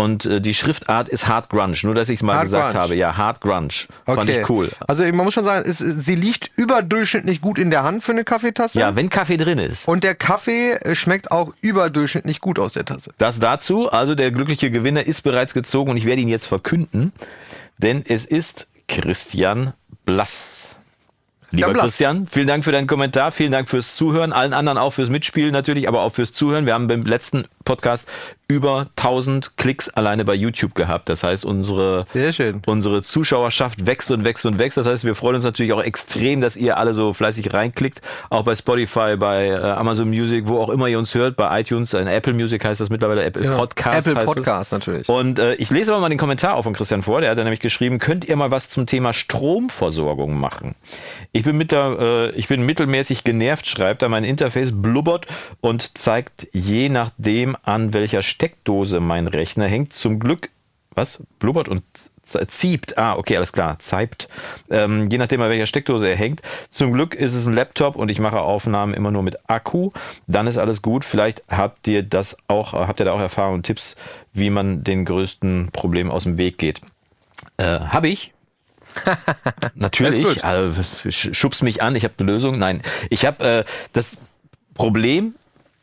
Und 0.00 0.24
äh, 0.24 0.40
die 0.40 0.54
Schriftart 0.54 1.08
ist 1.08 1.28
Hard 1.28 1.48
Grunge. 1.48 1.76
Nur, 1.82 1.94
dass 1.94 2.08
ich 2.08 2.18
es 2.18 2.22
mal 2.22 2.34
Hard 2.34 2.44
gesagt 2.44 2.72
Grunge. 2.72 2.82
habe. 2.82 2.94
Ja, 2.96 3.16
Hard 3.16 3.40
Grunge. 3.40 3.68
Fand 4.06 4.30
ich 4.30 4.48
cool. 4.48 4.70
Also 4.86 5.04
man 5.04 5.24
muss 5.24 5.34
schon 5.34 5.44
sagen, 5.44 5.68
es, 5.68 5.78
sie 5.78 6.14
liegt 6.14 6.50
überdurchschnittlich 6.56 7.40
gut 7.40 7.58
in 7.58 7.70
der 7.70 7.82
Hand 7.82 8.02
für 8.04 8.12
eine 8.12 8.24
Kaffeetasse. 8.24 8.78
Ja, 8.78 8.96
wenn 8.96 9.10
Kaffee 9.10 9.36
drin 9.36 9.58
ist. 9.58 9.86
Und 9.86 10.04
der 10.04 10.14
Kaffee 10.14 10.72
äh, 10.72 10.94
schmeckt 10.94 11.30
auch 11.30 11.52
überdurchschnittlich 11.60 12.40
gut 12.40 12.58
aus 12.58 12.74
der 12.74 12.84
Tasse. 12.84 13.12
Das 13.18 13.38
dazu. 13.38 13.90
Also 13.90 14.14
der 14.14 14.30
glückliche 14.30 14.70
Gewinner 14.70 15.04
ist 15.06 15.22
bereits 15.22 15.54
gezogen 15.54 15.90
und 15.90 15.96
ich 15.96 16.06
werde 16.06 16.22
ihn 16.22 16.28
jetzt 16.28 16.46
verkünden. 16.46 17.12
Denn 17.78 18.04
es 18.06 18.24
ist 18.24 18.68
Christian 18.88 19.72
Blass. 20.04 20.66
Lieber. 21.52 21.72
Christian, 21.74 22.28
vielen 22.28 22.46
Dank 22.46 22.64
für 22.64 22.70
deinen 22.70 22.86
Kommentar, 22.86 23.32
vielen 23.32 23.50
Dank 23.50 23.68
fürs 23.68 23.96
Zuhören, 23.96 24.32
allen 24.32 24.52
anderen 24.52 24.78
auch 24.78 24.92
fürs 24.92 25.08
Mitspielen 25.08 25.52
natürlich, 25.52 25.88
aber 25.88 26.02
auch 26.02 26.14
fürs 26.14 26.32
Zuhören. 26.32 26.64
Wir 26.64 26.74
haben 26.74 26.86
beim 26.86 27.04
letzten 27.04 27.44
Podcast 27.64 28.06
über 28.48 28.88
1000 28.96 29.56
Klicks 29.56 29.88
alleine 29.90 30.24
bei 30.24 30.34
YouTube 30.34 30.74
gehabt. 30.74 31.08
Das 31.08 31.22
heißt, 31.22 31.44
unsere, 31.44 32.04
unsere 32.66 33.02
Zuschauerschaft 33.02 33.86
wächst 33.86 34.10
und 34.10 34.24
wächst 34.24 34.44
und 34.44 34.58
wächst. 34.58 34.76
Das 34.76 34.86
heißt, 34.86 35.04
wir 35.04 35.14
freuen 35.14 35.36
uns 35.36 35.44
natürlich 35.44 35.72
auch 35.72 35.82
extrem, 35.82 36.40
dass 36.40 36.56
ihr 36.56 36.76
alle 36.76 36.92
so 36.92 37.12
fleißig 37.12 37.52
reinklickt. 37.54 38.00
Auch 38.28 38.42
bei 38.42 38.56
Spotify, 38.56 39.14
bei 39.16 39.46
äh, 39.48 39.54
Amazon 39.54 40.08
Music, 40.08 40.48
wo 40.48 40.58
auch 40.58 40.68
immer 40.70 40.88
ihr 40.88 40.98
uns 40.98 41.14
hört, 41.14 41.36
bei 41.36 41.60
iTunes, 41.60 41.94
äh, 41.94 42.00
Apple 42.02 42.32
Music 42.32 42.64
heißt 42.64 42.80
das 42.80 42.90
mittlerweile, 42.90 43.22
Apple 43.22 43.42
Genau. 43.42 43.58
Podcast 43.58 44.08
Apple 44.08 44.20
heißt 44.20 44.28
es. 44.28 44.34
Podcast 44.34 44.72
natürlich. 44.72 45.08
Und 45.08 45.38
äh, 45.38 45.54
ich 45.54 45.70
lese 45.70 45.92
aber 45.92 46.00
mal 46.00 46.08
den 46.08 46.18
Kommentar 46.18 46.56
auch 46.56 46.62
von 46.62 46.72
Christian 46.72 47.04
vor. 47.04 47.20
Der 47.20 47.30
hat 47.30 47.38
ja 47.38 47.44
nämlich 47.44 47.60
geschrieben, 47.60 48.00
könnt 48.00 48.24
ihr 48.24 48.34
mal 48.34 48.50
was 48.50 48.68
zum 48.68 48.86
Thema 48.86 49.12
Stromversorgung 49.12 50.36
machen? 50.36 50.74
Ich 51.30 51.44
bin, 51.44 51.56
mit 51.56 51.70
der, 51.70 51.96
äh, 52.00 52.30
ich 52.30 52.48
bin 52.48 52.62
mittelmäßig 52.62 53.22
genervt, 53.22 53.66
schreibt 53.66 54.02
er. 54.02 54.08
Mein 54.08 54.24
Interface 54.24 54.72
blubbert 54.72 55.26
und 55.60 55.96
zeigt 55.96 56.48
je 56.52 56.88
nachdem 56.88 57.49
an 57.62 57.92
welcher 57.92 58.22
Steckdose 58.22 59.00
mein 59.00 59.26
Rechner 59.26 59.66
hängt. 59.66 59.92
Zum 59.92 60.18
Glück, 60.18 60.50
was? 60.94 61.18
Blubbert 61.38 61.68
und 61.68 61.82
ziebt. 62.48 62.96
Ah, 62.96 63.16
okay, 63.16 63.36
alles 63.36 63.52
klar. 63.52 63.78
Zeibt. 63.80 64.28
Ähm, 64.70 65.08
je 65.10 65.18
nachdem, 65.18 65.40
an 65.42 65.50
welcher 65.50 65.66
Steckdose 65.66 66.08
er 66.08 66.16
hängt. 66.16 66.42
Zum 66.70 66.92
Glück 66.92 67.14
ist 67.14 67.34
es 67.34 67.46
ein 67.46 67.54
Laptop 67.54 67.96
und 67.96 68.08
ich 68.08 68.20
mache 68.20 68.40
Aufnahmen 68.40 68.94
immer 68.94 69.10
nur 69.10 69.24
mit 69.24 69.38
Akku. 69.50 69.90
Dann 70.28 70.46
ist 70.46 70.56
alles 70.56 70.80
gut. 70.80 71.04
Vielleicht 71.04 71.42
habt 71.48 71.88
ihr 71.88 72.04
das 72.04 72.36
auch, 72.46 72.72
äh, 72.74 72.86
habt 72.86 73.00
ihr 73.00 73.06
da 73.06 73.12
auch 73.12 73.20
Erfahrungen 73.20 73.56
und 73.56 73.66
Tipps, 73.66 73.96
wie 74.32 74.50
man 74.50 74.84
den 74.84 75.04
größten 75.04 75.70
Problemen 75.72 76.10
aus 76.10 76.22
dem 76.22 76.38
Weg 76.38 76.56
geht. 76.58 76.80
Äh, 77.56 77.80
habe 77.80 78.08
ich. 78.08 78.32
Natürlich. 79.74 80.44
Also, 80.44 80.80
sch- 81.08 81.34
schubst 81.34 81.62
mich 81.62 81.82
an, 81.82 81.96
ich 81.96 82.04
habe 82.04 82.14
eine 82.18 82.30
Lösung. 82.32 82.58
Nein, 82.58 82.82
ich 83.08 83.24
habe 83.26 83.44
äh, 83.44 83.64
das 83.92 84.16
Problem 84.74 85.34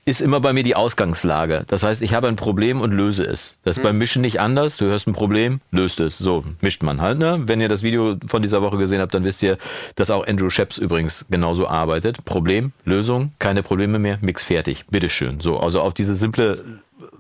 ist 0.08 0.22
immer 0.22 0.40
bei 0.40 0.54
mir 0.54 0.64
die 0.64 0.76
Ausgangslage. 0.76 1.66
Das 1.68 1.84
heißt, 1.84 2.02
ich 2.02 2.14
habe 2.14 2.30
ein 2.30 2.38
Problem 2.38 2.80
und 2.80 2.94
löse 2.94 3.26
es. 3.26 3.56
Das 3.66 3.76
ist 3.76 3.84
beim 3.84 3.98
Mischen 3.98 4.22
nicht 4.22 4.40
anders. 4.40 4.78
Du 4.78 4.86
hörst 4.86 5.06
ein 5.06 5.12
Problem, 5.12 5.60
löst 5.72 6.00
es. 6.00 6.18
So 6.18 6.46
mischt 6.62 6.82
man 6.82 7.02
halt. 7.02 7.20
Ne? 7.20 7.42
Wenn 7.46 7.60
ihr 7.60 7.68
das 7.68 7.84
Video 7.84 8.16
von 8.26 8.42
dieser 8.42 8.62
Woche 8.62 8.78
gesehen 8.78 9.02
habt, 9.02 9.14
dann 9.14 9.26
wisst 9.26 9.44
ihr, 9.44 9.58
dass 9.96 10.10
auch 10.10 10.26
Andrew 10.26 10.50
Sheps 10.50 10.78
übrigens 10.78 11.26
genauso 11.30 11.68
arbeitet. 11.68 12.24
Problem, 12.24 12.72
Lösung, 12.86 13.34
keine 13.40 13.64
Probleme 13.64 14.00
mehr, 14.00 14.18
Mix 14.22 14.46
fertig. 14.46 14.86
Bitteschön. 14.90 15.42
So, 15.42 15.60
also 15.60 15.82
auf 15.82 15.94
diese 15.94 16.16
simple 16.16 16.64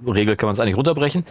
Regel 0.08 0.38
kann 0.38 0.47
man 0.47 0.54
es 0.54 0.62
eigentlich 0.62 0.78
runterbrechen. 0.78 1.26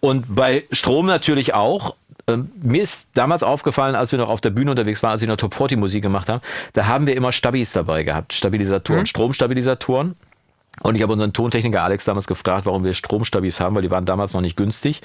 Und 0.00 0.34
bei 0.34 0.64
Strom 0.72 1.04
natürlich 1.04 1.52
auch. 1.52 1.94
Ähm, 2.26 2.52
mir 2.62 2.82
ist 2.82 3.10
damals 3.14 3.42
aufgefallen, 3.42 3.96
als 3.96 4.12
wir 4.12 4.18
noch 4.18 4.30
auf 4.30 4.40
der 4.40 4.50
Bühne 4.50 4.70
unterwegs 4.70 5.02
waren, 5.02 5.10
als 5.10 5.20
wir 5.20 5.28
noch 5.28 5.36
Top 5.36 5.52
40 5.54 5.76
Musik 5.76 6.02
gemacht 6.02 6.30
haben, 6.30 6.40
da 6.72 6.86
haben 6.86 7.06
wir 7.06 7.16
immer 7.16 7.32
Stabis 7.32 7.72
dabei 7.72 8.02
gehabt. 8.02 8.32
Stabilisatoren, 8.32 9.06
Stromstabilisatoren. 9.06 10.14
Und 10.80 10.94
ich 10.94 11.02
habe 11.02 11.12
unseren 11.12 11.32
Tontechniker 11.32 11.82
Alex 11.82 12.04
damals 12.06 12.26
gefragt, 12.26 12.66
warum 12.66 12.82
wir 12.84 12.94
Stromstabis 12.94 13.60
haben, 13.60 13.74
weil 13.74 13.82
die 13.82 13.90
waren 13.90 14.06
damals 14.06 14.32
noch 14.32 14.40
nicht 14.40 14.56
günstig. 14.56 15.02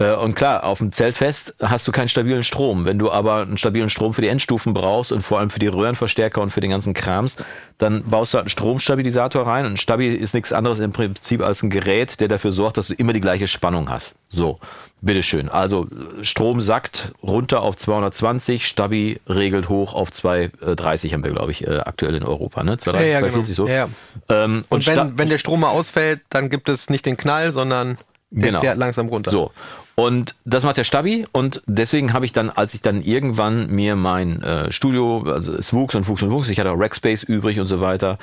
Äh, 0.00 0.12
Und 0.14 0.36
klar, 0.36 0.62
auf 0.64 0.78
dem 0.78 0.92
Zeltfest 0.92 1.56
hast 1.60 1.88
du 1.88 1.92
keinen 1.92 2.08
stabilen 2.08 2.44
Strom. 2.44 2.84
Wenn 2.84 2.98
du 3.00 3.10
aber 3.10 3.42
einen 3.42 3.58
stabilen 3.58 3.90
Strom 3.90 4.14
für 4.14 4.20
die 4.22 4.28
Endstufen 4.28 4.72
brauchst 4.72 5.10
und 5.10 5.22
vor 5.22 5.40
allem 5.40 5.50
für 5.50 5.58
die 5.58 5.66
Röhrenverstärker 5.66 6.40
und 6.40 6.50
für 6.50 6.60
den 6.60 6.70
ganzen 6.70 6.94
Krams, 6.94 7.36
dann 7.78 8.04
baust 8.04 8.32
du 8.32 8.36
halt 8.36 8.44
einen 8.44 8.50
Stromstabilisator 8.50 9.46
rein. 9.46 9.66
Und 9.66 9.80
Stabi 9.80 10.08
ist 10.08 10.34
nichts 10.34 10.52
anderes 10.52 10.78
im 10.78 10.92
Prinzip 10.92 11.42
als 11.42 11.62
ein 11.64 11.70
Gerät, 11.70 12.20
der 12.20 12.28
dafür 12.28 12.52
sorgt, 12.52 12.76
dass 12.76 12.86
du 12.86 12.94
immer 12.94 13.12
die 13.12 13.20
gleiche 13.20 13.48
Spannung 13.48 13.90
hast. 13.90 14.14
So, 14.28 14.60
bitteschön. 15.00 15.48
Also 15.48 15.88
Strom 16.22 16.60
sackt 16.60 17.10
runter 17.22 17.62
auf 17.62 17.76
220, 17.76 18.66
Stabi 18.68 19.20
regelt 19.28 19.68
hoch 19.68 19.94
auf 19.94 20.12
230 20.12 21.12
haben 21.12 21.24
wir, 21.24 21.32
glaube 21.32 21.50
ich, 21.50 21.66
äh, 21.66 21.78
aktuell 21.78 22.14
in 22.14 22.22
Europa. 22.22 22.62
Ne? 22.62 22.78
230, 22.78 23.06
Ja, 23.08 23.12
ja, 23.14 23.20
genau. 23.20 23.32
240 23.42 23.56
so. 23.56 23.66
Ja, 23.66 23.74
ja. 23.74 23.88
Ähm, 24.44 24.64
Und 24.68 24.82
Sta- 24.84 24.94
wenn, 24.96 25.18
wenn 25.18 25.28
der 25.28 25.38
Strom 25.38 25.58
mal 25.60 25.70
ausfällt, 25.70 26.20
dann 26.30 26.50
gibt 26.50 26.68
es 26.68 26.88
nicht 26.88 27.04
den 27.06 27.16
Knall, 27.16 27.50
sondern 27.52 27.98
Der 28.30 28.48
Genau. 28.48 28.60
fährt 28.60 28.76
langsam 28.78 29.08
runter. 29.08 29.30
So. 29.30 29.52
Und 29.94 30.34
das 30.44 30.62
macht 30.62 30.76
der 30.76 30.84
Stabi 30.84 31.26
und 31.32 31.62
deswegen 31.66 32.12
habe 32.12 32.24
ich 32.24 32.32
dann, 32.32 32.50
als 32.50 32.74
ich 32.74 32.82
dann 32.82 33.02
irgendwann 33.02 33.68
mir 33.70 33.96
mein 33.96 34.42
äh, 34.42 34.70
Studio, 34.70 35.22
also 35.26 35.54
es 35.54 35.72
wuchs 35.72 35.94
und 35.96 36.06
wuchs 36.06 36.22
und 36.22 36.30
wuchs, 36.30 36.48
ich 36.50 36.60
hatte 36.60 36.70
auch 36.70 36.78
Rackspace 36.78 37.22
übrig 37.24 37.58
und 37.58 37.66
so 37.66 37.80
weiter. 37.80 38.18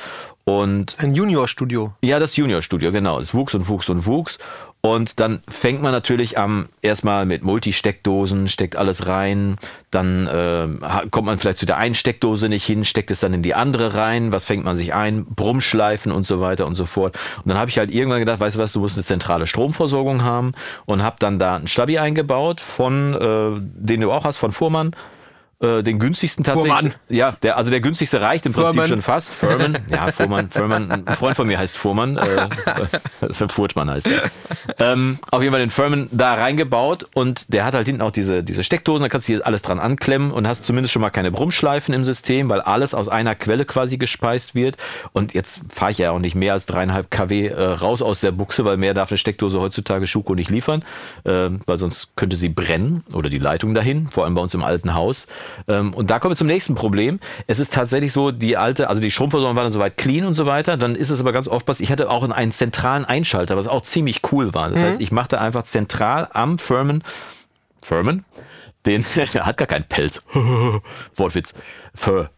Und 0.46 0.96
Ein 1.00 1.16
Junior-Studio. 1.16 1.94
ja, 2.02 2.20
das 2.20 2.36
Junior-Studio, 2.38 2.92
genau. 2.92 3.20
Es 3.20 3.34
wuchs 3.34 3.56
und 3.56 3.68
wuchs 3.68 3.90
und 3.90 4.06
wuchs. 4.06 4.38
Und 4.86 5.20
dann 5.20 5.42
fängt 5.48 5.82
man 5.82 5.92
natürlich 5.92 6.38
am 6.38 6.68
erstmal 6.84 7.26
mit 7.26 7.44
Multi-Steckdosen, 7.44 8.48
steckt 8.48 8.76
alles 8.76 9.08
rein. 9.08 9.58
Dann 9.90 10.28
äh, 10.28 11.08
kommt 11.10 11.26
man 11.26 11.40
vielleicht 11.40 11.58
zu 11.58 11.66
der 11.66 11.78
einen 11.78 11.96
Steckdose 11.96 12.50
nicht 12.50 12.68
hin, 12.68 12.86
steckt 12.86 13.10
es 13.10 13.20
dann 13.20 13.34
in 13.34 13.42
die 13.42 13.56
andere 13.56 13.96
rein. 13.96 14.32
Was 14.32 14.46
fängt 14.46 14.64
man 14.64 14.78
sich 14.78 14.94
ein? 14.94 15.26
Brummschleifen 15.26 16.12
und 16.12 16.28
so 16.28 16.40
weiter 16.40 16.68
und 16.68 16.76
so 16.76 16.86
fort. 16.86 17.18
Und 17.38 17.50
dann 17.50 17.58
habe 17.58 17.72
ich 17.72 17.80
halt 17.80 17.92
irgendwann 17.92 18.20
gedacht, 18.20 18.40
weißt 18.40 18.58
du 18.58 18.60
was, 18.60 18.74
du 18.74 18.80
musst 18.80 18.96
eine 18.96 19.04
zentrale 19.04 19.48
Stromversorgung 19.48 20.22
haben 20.22 20.52
und 20.86 21.02
habe 21.02 21.16
dann 21.18 21.40
da 21.40 21.56
einen 21.56 21.68
Stabi 21.68 21.98
eingebaut 21.98 22.62
von, 22.62 23.16
äh, 23.16 23.60
den 23.60 24.02
du 24.02 24.12
auch 24.12 24.24
hast, 24.24 24.38
von 24.38 24.52
Fuhrmann. 24.52 24.96
Äh, 25.62 25.84
den 25.84 26.00
günstigsten 26.00 26.44
tatsächlich. 26.44 26.74
Fuhrmann. 26.74 26.94
Ja, 27.08 27.32
der, 27.42 27.56
also 27.56 27.72
der 27.72 27.80
günstigste 27.80 28.20
reicht 28.20 28.46
im 28.46 28.52
Prinzip 28.52 28.72
Fuhrmann. 28.72 28.88
schon 28.90 29.02
fast. 29.02 29.34
Furman. 29.34 29.78
Ja, 29.90 30.12
Fuhrmann, 30.12 30.50
Furman. 30.50 30.92
Ein 30.92 31.06
Freund 31.16 31.38
von 31.38 31.48
mir 31.48 31.58
heißt 31.58 31.78
Fuhrmann. 31.78 32.18
Äh, 32.18 32.50
das 33.22 33.40
ist 33.40 33.52
Furtmann 33.52 33.90
heißt 33.90 34.08
er. 34.08 34.30
Ähm, 34.80 35.18
auf 35.32 35.42
jeden 35.42 35.54
Fall 35.54 35.62
den 35.62 35.70
Furman 35.70 36.10
da 36.12 36.34
reingebaut 36.34 37.08
und 37.14 37.54
der 37.54 37.64
hat 37.64 37.74
halt 37.74 37.88
hinten 37.88 38.02
auch 38.02 38.12
diese, 38.12 38.44
diese 38.44 38.64
Steckdosen, 38.64 39.04
da 39.04 39.10
kannst 39.10 39.30
du 39.30 39.34
hier 39.34 39.48
alles 39.48 39.62
dran 39.62 39.80
anklemmen 39.80 40.32
und 40.32 40.46
hast 40.46 40.66
zumindest 40.66 40.92
schon 40.92 41.02
mal 41.02 41.10
keine 41.10 41.32
Brummschleifen 41.32 41.94
im 41.94 42.04
System, 42.04 42.50
weil 42.50 42.60
alles 42.60 42.94
aus 42.94 43.08
einer 43.08 43.34
Quelle 43.36 43.64
quasi 43.64 43.98
gespeist 43.98 44.56
wird. 44.56 44.76
Und 45.14 45.34
jetzt 45.34 45.62
fahre 45.74 45.92
ich 45.92 46.00
ja 46.00 46.12
auch 46.12 46.20
nicht 46.20 46.36
mehr 46.36 46.52
als 46.52 46.66
dreieinhalb 46.66 47.10
kW 47.10 47.48
äh, 47.48 47.64
raus 47.64 48.02
aus 48.02 48.20
der 48.20 48.32
Buchse, 48.32 48.66
weil 48.66 48.76
mehr 48.76 48.94
darf 48.94 49.10
eine 49.10 49.18
Steckdose 49.18 49.62
heutzutage 49.62 50.06
Schuko 50.06 50.36
nicht 50.36 50.50
liefern, 50.50 50.84
ähm, 51.24 51.62
weil 51.66 51.78
sonst 51.78 52.10
könnte 52.18 52.36
sie 52.36 52.50
brennen 52.50 53.06
oder 53.14 53.30
die 53.30 53.40
Leitung 53.40 53.74
dahin, 53.74 54.08
vor 54.10 54.26
allem 54.26 54.36
bei 54.36 54.42
uns 54.42 54.54
im 54.54 54.64
alten 54.64 54.94
Haus. 54.94 55.28
Ähm, 55.68 55.94
und 55.94 56.10
da 56.10 56.20
kommen 56.20 56.32
wir 56.32 56.38
zum 56.38 56.48
nächsten 56.48 56.76
Problem. 56.76 57.20
Es 57.48 57.60
ist 57.60 57.74
tatsächlich 57.74 58.14
so, 58.14 58.32
die 58.32 58.58
alte, 58.58 58.90
also 58.90 59.02
die 59.02 59.12
Stromversorgung 59.12 59.56
war 59.56 59.64
dann 59.64 59.74
soweit 59.74 59.98
clean 59.98 60.26
und 60.26 60.34
so 60.34 60.46
weiter. 60.46 60.78
Dann 60.78 60.96
ist 60.96 61.10
es 61.10 61.20
aber 61.20 61.32
ganz 61.34 61.48
oft 61.48 61.68
was, 61.68 61.80
ich 61.80 61.92
hatte 61.92 62.10
auch 62.10 62.28
einen 62.30 62.52
zentralen 62.52 63.06
Einschalter, 63.06 63.58
was 63.58 63.68
auch 63.68 63.84
ziemlich 63.84 64.22
cool 64.32 64.54
war. 64.54 64.70
Das 64.70 64.82
heißt, 64.82 65.02
ich 65.02 65.12
machte 65.12 65.40
einfach 65.40 65.64
zentral 65.64 66.28
am 66.32 66.60
Firmen, 66.60 67.04
Firmen, 67.82 68.26
den, 68.86 69.06
der 69.34 69.46
hat 69.46 69.58
gar 69.58 69.68
keinen 69.68 69.86
Pelz. 69.86 70.22
Wortwitz. 71.16 71.54
Fur. 71.94 72.30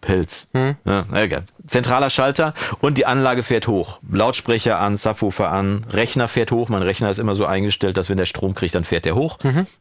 Pilz. 0.00 0.48
Ja, 0.54 0.76
na 0.84 1.22
egal. 1.22 1.44
Zentraler 1.66 2.08
Schalter 2.08 2.54
und 2.80 2.96
die 2.96 3.04
Anlage 3.04 3.42
fährt 3.42 3.68
hoch. 3.68 3.98
Lautsprecher 4.10 4.80
an, 4.80 4.96
Subwoofer 4.96 5.50
an, 5.50 5.84
Rechner 5.90 6.28
fährt 6.28 6.50
hoch. 6.50 6.68
Mein 6.68 6.82
Rechner 6.82 7.10
ist 7.10 7.18
immer 7.18 7.34
so 7.34 7.44
eingestellt, 7.44 7.96
dass 7.96 8.08
wenn 8.08 8.16
der 8.16 8.26
Strom 8.26 8.54
kriegt, 8.54 8.74
dann 8.74 8.84
fährt 8.84 9.04
der 9.04 9.14
hoch. 9.14 9.38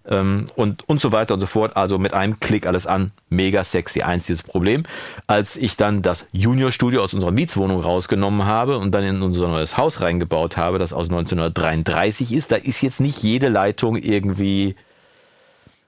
Ähm, 0.08 0.50
und, 0.56 0.88
und 0.90 1.00
so 1.00 1.12
weiter 1.12 1.36
und 1.36 1.40
so 1.40 1.46
fort. 1.46 1.78
Also 1.78 1.98
mit 1.98 2.14
einem 2.14 2.40
Klick 2.40 2.68
alles 2.68 2.88
an. 2.88 3.12
Mega 3.30 3.64
sexy. 3.64 4.02
Einziges 4.02 4.44
Problem. 4.44 4.84
Als 5.28 5.56
ich 5.56 5.78
dann 5.78 6.02
das 6.02 6.28
Junior 6.32 6.72
Studio 6.72 7.04
aus 7.04 7.14
unserer 7.14 7.32
Mietswohnung 7.32 7.82
rausgenommen 7.82 8.46
habe 8.46 8.78
und 8.78 8.92
dann 8.92 9.04
in 9.04 9.22
unser 9.22 9.48
neues 9.48 9.78
Haus 9.78 10.02
reingebaut 10.02 10.58
habe, 10.58 10.80
das 10.80 10.94
aus 10.94 11.10
1933 11.10 12.34
ist, 12.34 12.52
da 12.52 12.58
ist 12.58 12.82
jetzt 12.82 13.00
nicht 13.00 13.24
jede 13.24 13.48
Leitung 13.48 13.96
irgendwie 13.96 14.76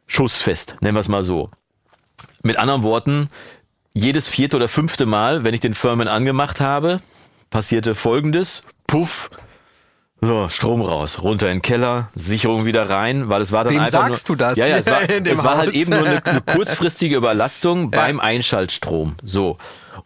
schussfest. 0.07 0.75
Nennen 0.81 0.95
wir 0.95 1.01
es 1.01 1.07
mal 1.07 1.23
so. 1.23 1.49
Mit 2.41 2.57
anderen 2.57 2.83
Worten, 2.83 3.29
jedes 3.93 4.27
vierte 4.27 4.55
oder 4.55 4.67
fünfte 4.67 5.05
Mal, 5.05 5.43
wenn 5.43 5.53
ich 5.53 5.59
den 5.59 5.73
Firmen 5.73 6.07
angemacht 6.07 6.59
habe, 6.59 6.99
passierte 7.49 7.95
folgendes. 7.95 8.63
Puff. 8.87 9.29
So, 10.21 10.49
Strom 10.49 10.81
raus, 10.81 11.21
runter 11.21 11.47
in 11.47 11.57
den 11.57 11.61
Keller, 11.61 12.09
Sicherung 12.13 12.65
wieder 12.65 12.89
rein, 12.89 13.29
weil 13.29 13.41
es 13.41 13.53
war 13.53 13.63
dann 13.63 13.73
Wem 13.73 13.81
einfach 13.81 14.09
sagst 14.09 14.27
nur, 14.27 14.35
du 14.35 14.43
das 14.43 14.57
Ja, 14.57 14.67
ja, 14.67 14.77
es 14.77 14.85
war, 14.85 15.09
es 15.09 15.43
war 15.43 15.57
halt 15.57 15.73
eben 15.73 15.91
nur 15.91 15.99
eine, 16.05 16.25
eine 16.25 16.41
kurzfristige 16.41 17.15
Überlastung 17.15 17.89
beim 17.89 18.19
Einschaltstrom. 18.19 19.15
So. 19.23 19.57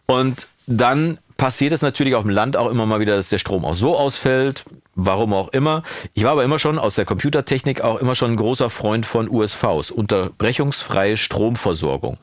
Und 0.06 0.46
dann 0.66 1.18
passiert 1.36 1.72
es 1.72 1.82
natürlich 1.82 2.14
auf 2.14 2.22
dem 2.22 2.30
Land 2.30 2.56
auch 2.56 2.70
immer 2.70 2.86
mal 2.86 3.00
wieder, 3.00 3.16
dass 3.16 3.28
der 3.28 3.38
Strom 3.38 3.64
auch 3.64 3.74
so 3.74 3.96
ausfällt, 3.96 4.64
warum 4.94 5.34
auch 5.34 5.48
immer. 5.48 5.82
Ich 6.12 6.22
war 6.22 6.30
aber 6.30 6.44
immer 6.44 6.60
schon 6.60 6.78
aus 6.78 6.94
der 6.94 7.04
Computertechnik 7.04 7.80
auch 7.80 7.98
immer 7.98 8.14
schon 8.14 8.32
ein 8.32 8.36
großer 8.36 8.70
Freund 8.70 9.06
von 9.06 9.28
USVs, 9.28 9.90
unterbrechungsfreie 9.90 11.16
Stromversorgung. 11.16 12.18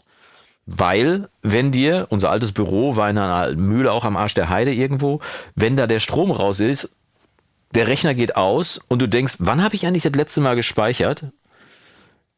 Weil, 0.65 1.29
wenn 1.41 1.71
dir, 1.71 2.07
unser 2.09 2.29
altes 2.29 2.51
Büro 2.51 2.95
war 2.95 3.09
in 3.09 3.17
einer 3.17 3.55
Mühle 3.55 3.91
auch 3.91 4.05
am 4.05 4.15
Arsch 4.15 4.35
der 4.35 4.49
Heide 4.49 4.73
irgendwo, 4.73 5.19
wenn 5.55 5.75
da 5.75 5.87
der 5.87 5.99
Strom 5.99 6.31
raus 6.31 6.59
ist, 6.59 6.89
der 7.73 7.87
Rechner 7.87 8.13
geht 8.13 8.35
aus 8.35 8.79
und 8.87 8.99
du 8.99 9.07
denkst, 9.07 9.35
wann 9.39 9.63
habe 9.63 9.75
ich 9.75 9.85
eigentlich 9.85 10.03
das 10.03 10.13
letzte 10.13 10.41
Mal 10.41 10.55
gespeichert? 10.55 11.25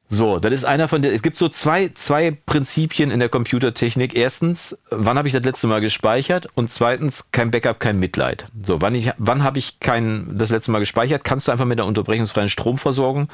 So, 0.10 0.38
das 0.38 0.54
ist 0.54 0.64
einer 0.64 0.88
von 0.88 1.02
der. 1.02 1.12
Es 1.12 1.24
gibt 1.24 1.38
so 1.38 1.50
zwei, 1.50 1.90
zwei 1.96 2.30
Prinzipien 2.32 3.10
in 3.10 3.20
der 3.20 3.30
Computertechnik. 3.30 4.16
Erstens, 4.16 4.78
wann 4.92 5.18
habe 5.18 5.28
ich 5.28 5.34
das 5.34 5.44
letzte 5.44 5.66
Mal 5.66 5.82
gespeichert? 5.82 6.50
Und 6.54 6.72
zweitens, 6.72 7.32
kein 7.32 7.50
Backup, 7.50 7.80
kein 7.80 7.98
Mitleid. 7.98 8.46
So, 8.64 8.80
wann, 8.80 9.12
wann 9.18 9.44
habe 9.44 9.58
ich 9.58 9.80
kein, 9.80 10.38
das 10.38 10.52
letzte 10.52 10.72
Mal 10.72 10.80
gespeichert? 10.80 11.24
Kannst 11.24 11.48
du 11.48 11.52
einfach 11.52 11.66
mit 11.66 11.80
der 11.80 11.88
unterbrechungsfreien 11.88 12.50
Stromversorgung 12.50 13.28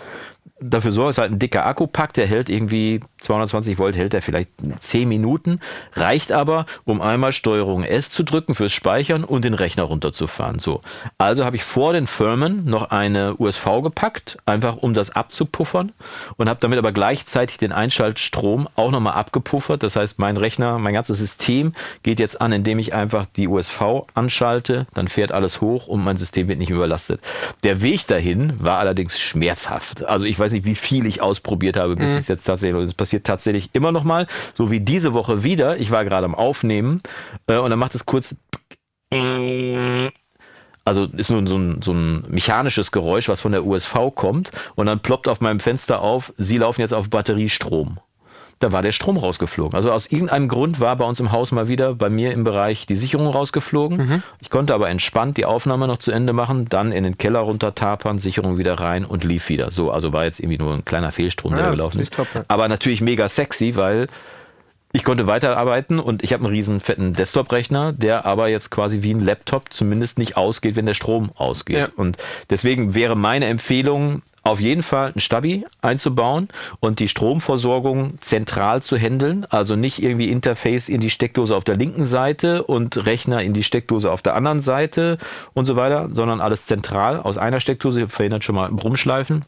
dafür 0.62 0.92
sorgen, 0.92 1.10
ist 1.10 1.18
halt 1.18 1.32
ein 1.32 1.40
dicker 1.40 1.66
Akkupack, 1.66 2.14
der 2.14 2.28
hält 2.28 2.50
irgendwie 2.50 3.00
220 3.22 3.78
Volt, 3.78 3.96
hält 3.96 4.14
er 4.14 4.22
vielleicht 4.22 4.50
10 4.82 5.08
Minuten, 5.08 5.60
reicht 5.94 6.32
aber, 6.32 6.66
um 6.86 7.02
einmal 7.02 7.32
Steuerung 7.32 7.84
S 7.84 8.10
zu 8.10 8.24
drücken 8.24 8.56
fürs 8.56 8.74
Speichern 8.74 9.24
und 9.24 9.46
den 9.46 9.54
Rechner 9.54 9.84
runterzufahren. 9.84 10.60
So. 10.60 10.82
Also 11.18 11.46
habe 11.46 11.56
ich 11.56 11.64
vor 11.64 11.94
den 11.94 12.08
Firmen 12.08 12.66
noch 12.66 12.92
eine 12.92 13.36
USV 13.38 13.82
gepackt, 13.84 14.38
einfach 14.46 14.78
um 14.78 14.94
das 14.94 15.16
abzupuffern 15.16 15.92
und 16.38 16.50
habe 16.50 16.60
damit 16.60 16.78
aber 16.78 16.92
gleichzeitig 16.92 17.58
den 17.58 17.72
Einschaltstrom 17.72 18.68
auch 18.76 18.92
nochmal 18.92 19.14
abgepuffert. 19.14 19.84
Das 19.84 19.96
heißt, 19.96 20.20
mein 20.20 20.38
Rechner, 20.38 20.78
mein 20.78 20.94
ganzes 20.94 21.20
System 21.20 21.74
geht 22.04 22.20
jetzt 22.20 22.42
an, 22.42 22.52
indem 22.52 22.80
ich 22.80 22.94
einfach 22.94 23.26
die 23.36 23.48
USV 23.48 23.82
anschalte, 24.14 24.88
dann 24.94 25.08
fährt 25.08 25.32
alles 25.32 25.62
hoch 25.62 25.88
und 25.88 26.04
mein 26.04 26.18
System 26.18 26.48
wird 26.48 26.60
nicht 26.60 26.70
überlastet. 26.70 27.22
Der 27.64 27.82
Weg 27.82 28.08
dahin 28.08 28.54
war 28.60 28.80
allerdings 28.80 29.20
schmerzhaft. 29.20 30.06
Also 30.06 30.26
ich 30.30 30.40
weiß 30.40 30.52
nicht, 30.52 30.66
wie 30.66 30.76
viel 30.76 31.06
ich 31.06 31.22
ausprobiert 31.22 31.78
habe, 31.78 31.96
bis 31.96 32.12
es 32.12 32.28
jetzt 32.28 32.46
tatsächlich, 32.46 32.82
es 32.84 32.94
passiert 32.94 33.26
tatsächlich 33.26 33.70
immer 33.74 33.92
noch 33.92 34.04
mal, 34.04 34.28
so 34.56 34.72
wie 34.72 34.80
diese 34.80 35.14
Woche 35.14 35.44
wieder. 35.44 35.78
Ich 35.78 35.92
war 35.92 36.06
gerade 36.06 36.26
am 36.26 36.36
Aufnehmen 36.36 37.02
äh, 37.48 37.58
und 37.58 37.70
dann 37.70 37.80
macht 37.80 37.96
es 37.96 38.06
kurz 38.06 38.36
also 40.86 41.06
ist 41.06 41.30
nur 41.30 41.48
so 41.48 41.58
ein, 41.58 41.82
so 41.82 41.94
ein 41.94 42.26
mechanisches 42.30 42.92
Geräusch, 42.92 43.30
was 43.30 43.42
von 43.42 43.52
der 43.52 43.66
USV 43.66 44.12
kommt 44.16 44.52
und 44.76 44.86
dann 44.86 45.02
ploppt 45.02 45.28
auf 45.28 45.42
meinem 45.42 45.60
Fenster 45.60 46.02
auf, 46.02 46.34
Sie 46.38 46.58
laufen 46.58 46.82
jetzt 46.82 46.94
auf 46.94 47.10
Batteriestrom. 47.10 48.00
Da 48.60 48.74
war 48.74 48.82
der 48.82 48.92
Strom 48.92 49.16
rausgeflogen. 49.16 49.74
Also 49.74 49.90
aus 49.92 50.08
irgendeinem 50.08 50.50
Grund 50.50 50.82
war 50.82 50.96
bei 50.98 51.06
uns 51.06 51.22
im 51.22 51.32
Haus 51.32 51.54
mal 51.54 51.70
wieder 51.70 51.96
bei 51.96 52.10
mir 52.10 52.34
im 52.34 52.44
Bereich 52.44 52.86
die 52.86 52.98
Sicherung 52.98 53.28
rausgeflogen. 53.28 54.22
Ich 54.42 54.50
konnte 54.50 54.74
aber 54.74 54.90
entspannt 54.90 55.38
die 55.38 55.46
Aufnahme 55.46 55.88
noch 55.88 56.00
zu 56.00 56.12
Ende 56.12 56.34
machen, 56.34 56.68
dann 56.68 56.92
in 56.92 57.06
den 57.06 57.18
Keller 57.18 57.40
runter 57.40 57.74
tapern, 57.74 58.20
Sicherung 58.20 58.58
wieder 58.58 58.74
rein 58.74 59.06
und 59.06 59.24
lief 59.24 59.48
wieder. 59.48 59.72
So, 59.72 59.92
also 59.92 60.12
war 60.12 60.26
jetzt 60.26 60.42
irgendwie 60.42 60.58
nur 60.58 60.74
ein 60.74 60.84
kleiner 60.84 61.14
Fehlstrom, 61.14 61.54
der 61.54 61.62
Ja, 61.62 61.66
da 61.66 61.72
das 61.72 61.78
gelaufen 61.78 62.00
ist 62.02 62.18
ja. 62.18 62.26
Aber 62.50 62.68
natürlich 62.68 63.00
mega 63.00 63.30
sexy, 63.30 63.78
weil 63.78 64.08
ich 64.92 65.04
konnte 65.04 65.28
weiterarbeiten 65.28 66.00
und 66.00 66.24
ich 66.24 66.34
habe 66.34 66.44
einen 66.44 66.54
riesen 66.54 66.80
fetten 66.80 67.14
Desktop-Rechner, 67.14 67.94
der 67.94 68.26
aber 68.26 68.48
jetzt 68.48 68.72
quasi 68.72 69.04
wie 69.04 69.14
ein 69.14 69.22
Laptop 69.22 69.72
zumindest 69.72 70.18
nicht 70.18 70.36
ausgeht, 70.36 70.76
wenn 70.76 70.88
der 70.88 70.96
Strom 70.96 71.32
ausgeht. 71.36 71.78
Ja. 71.78 71.88
Und 71.96 72.18
deswegen 72.50 72.96
wäre 72.96 73.16
meine 73.16 73.46
Empfehlung, 73.46 74.24
auf 74.50 74.60
jeden 74.60 74.84
Fall 74.84 75.14
ein 75.16 75.20
Stabi 75.20 75.66
einzubauen 75.82 76.50
und 76.80 77.00
die 77.00 77.08
Stromversorgung 77.08 78.18
zentral 78.22 78.82
zu 78.82 78.98
handeln. 78.98 79.46
Also 79.50 79.76
nicht 79.76 80.02
irgendwie 80.02 80.30
Interface 80.30 80.90
in 80.90 81.02
die 81.02 81.10
Steckdose 81.10 81.56
auf 81.56 81.64
der 81.64 81.78
linken 81.78 82.06
Seite 82.06 82.64
und 82.64 83.06
Rechner 83.06 83.44
in 83.44 83.54
die 83.54 83.64
Steckdose 83.64 84.12
auf 84.12 84.22
der 84.22 84.36
anderen 84.36 84.62
Seite 84.62 85.20
und 85.54 85.66
so 85.66 85.76
weiter, 85.76 86.10
sondern 86.12 86.42
alles 86.42 86.66
zentral 86.66 87.20
aus 87.20 87.38
einer 87.38 87.60
Steckdose, 87.60 88.10
verhindert 88.10 88.44
schon 88.44 88.56
mal 88.56 88.70
Rumschleifen. 88.70 89.46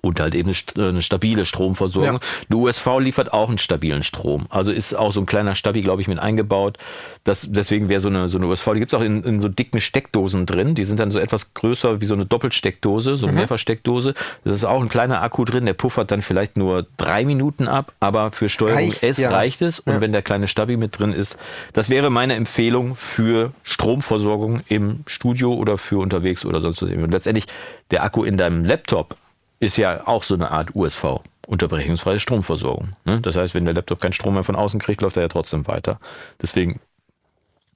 Und 0.00 0.18
halt 0.20 0.34
eben 0.34 0.52
eine 0.76 0.88
eine 0.88 1.02
stabile 1.02 1.46
Stromversorgung. 1.46 2.14
Ja. 2.14 2.20
Eine 2.50 2.58
USV 2.58 2.86
liefert 3.00 3.32
auch 3.32 3.48
einen 3.48 3.58
stabilen 3.58 4.02
Strom. 4.02 4.46
Also 4.50 4.70
ist 4.72 4.94
auch 4.94 5.12
so 5.12 5.20
ein 5.20 5.26
kleiner 5.26 5.54
Stabi, 5.54 5.82
glaube 5.82 6.02
ich, 6.02 6.08
mit 6.08 6.18
eingebaut. 6.18 6.78
Das, 7.24 7.46
deswegen 7.50 7.88
wäre 7.88 8.00
so 8.00 8.08
eine, 8.08 8.28
so 8.28 8.38
eine 8.38 8.46
USV, 8.46 8.70
die 8.74 8.80
gibt's 8.80 8.94
auch 8.94 9.00
in, 9.02 9.22
in 9.22 9.40
so 9.40 9.48
dicken 9.48 9.80
Steckdosen 9.80 10.46
drin. 10.46 10.74
Die 10.74 10.84
sind 10.84 10.98
dann 10.98 11.10
so 11.10 11.18
etwas 11.18 11.54
größer 11.54 12.00
wie 12.00 12.06
so 12.06 12.14
eine 12.14 12.26
Doppelsteckdose, 12.26 13.12
Mhm. 13.12 13.16
so 13.16 13.26
eine 13.26 13.36
Mehrfachsteckdose. 13.36 14.14
Das 14.44 14.54
ist 14.54 14.64
auch 14.64 14.80
ein 14.82 14.88
kleiner 14.88 15.22
Akku 15.22 15.44
drin, 15.44 15.66
der 15.66 15.74
puffert 15.74 16.10
dann 16.10 16.22
vielleicht 16.22 16.56
nur 16.56 16.86
drei 16.96 17.24
Minuten 17.24 17.68
ab, 17.68 17.92
aber 18.00 18.32
für 18.32 18.48
Steuerung 18.48 18.90
Reicht, 18.90 19.02
S 19.02 19.18
ja. 19.18 19.30
reicht 19.30 19.62
es. 19.62 19.78
Und 19.80 19.94
Ja. 19.94 20.00
wenn 20.00 20.12
der 20.12 20.22
kleine 20.22 20.48
Stabi 20.48 20.76
mit 20.76 20.98
drin 20.98 21.12
ist, 21.12 21.38
das 21.72 21.88
wäre 21.90 22.10
meine 22.10 22.34
Empfehlung 22.34 22.96
für 22.96 23.52
Stromversorgung 23.62 24.62
im 24.68 25.00
Studio 25.06 25.54
oder 25.54 25.78
für 25.78 25.98
unterwegs 25.98 26.44
oder 26.44 26.60
sonst 26.60 26.82
was. 26.82 26.90
Und 26.90 27.10
letztendlich 27.10 27.46
der 27.90 28.02
Akku 28.04 28.24
in 28.24 28.36
deinem 28.36 28.64
Laptop 28.64 29.16
ist 29.62 29.76
ja 29.76 30.06
auch 30.06 30.24
so 30.24 30.34
eine 30.34 30.50
Art 30.50 30.74
USV, 30.74 31.20
unterbrechungsfreie 31.46 32.18
Stromversorgung. 32.20 32.96
Ne? 33.04 33.20
Das 33.20 33.36
heißt, 33.36 33.54
wenn 33.54 33.64
der 33.64 33.74
Laptop 33.74 34.00
keinen 34.00 34.12
Strom 34.12 34.34
mehr 34.34 34.44
von 34.44 34.56
außen 34.56 34.80
kriegt, 34.80 35.00
läuft 35.02 35.16
er 35.16 35.22
ja 35.22 35.28
trotzdem 35.28 35.66
weiter. 35.66 35.98
Deswegen 36.40 36.80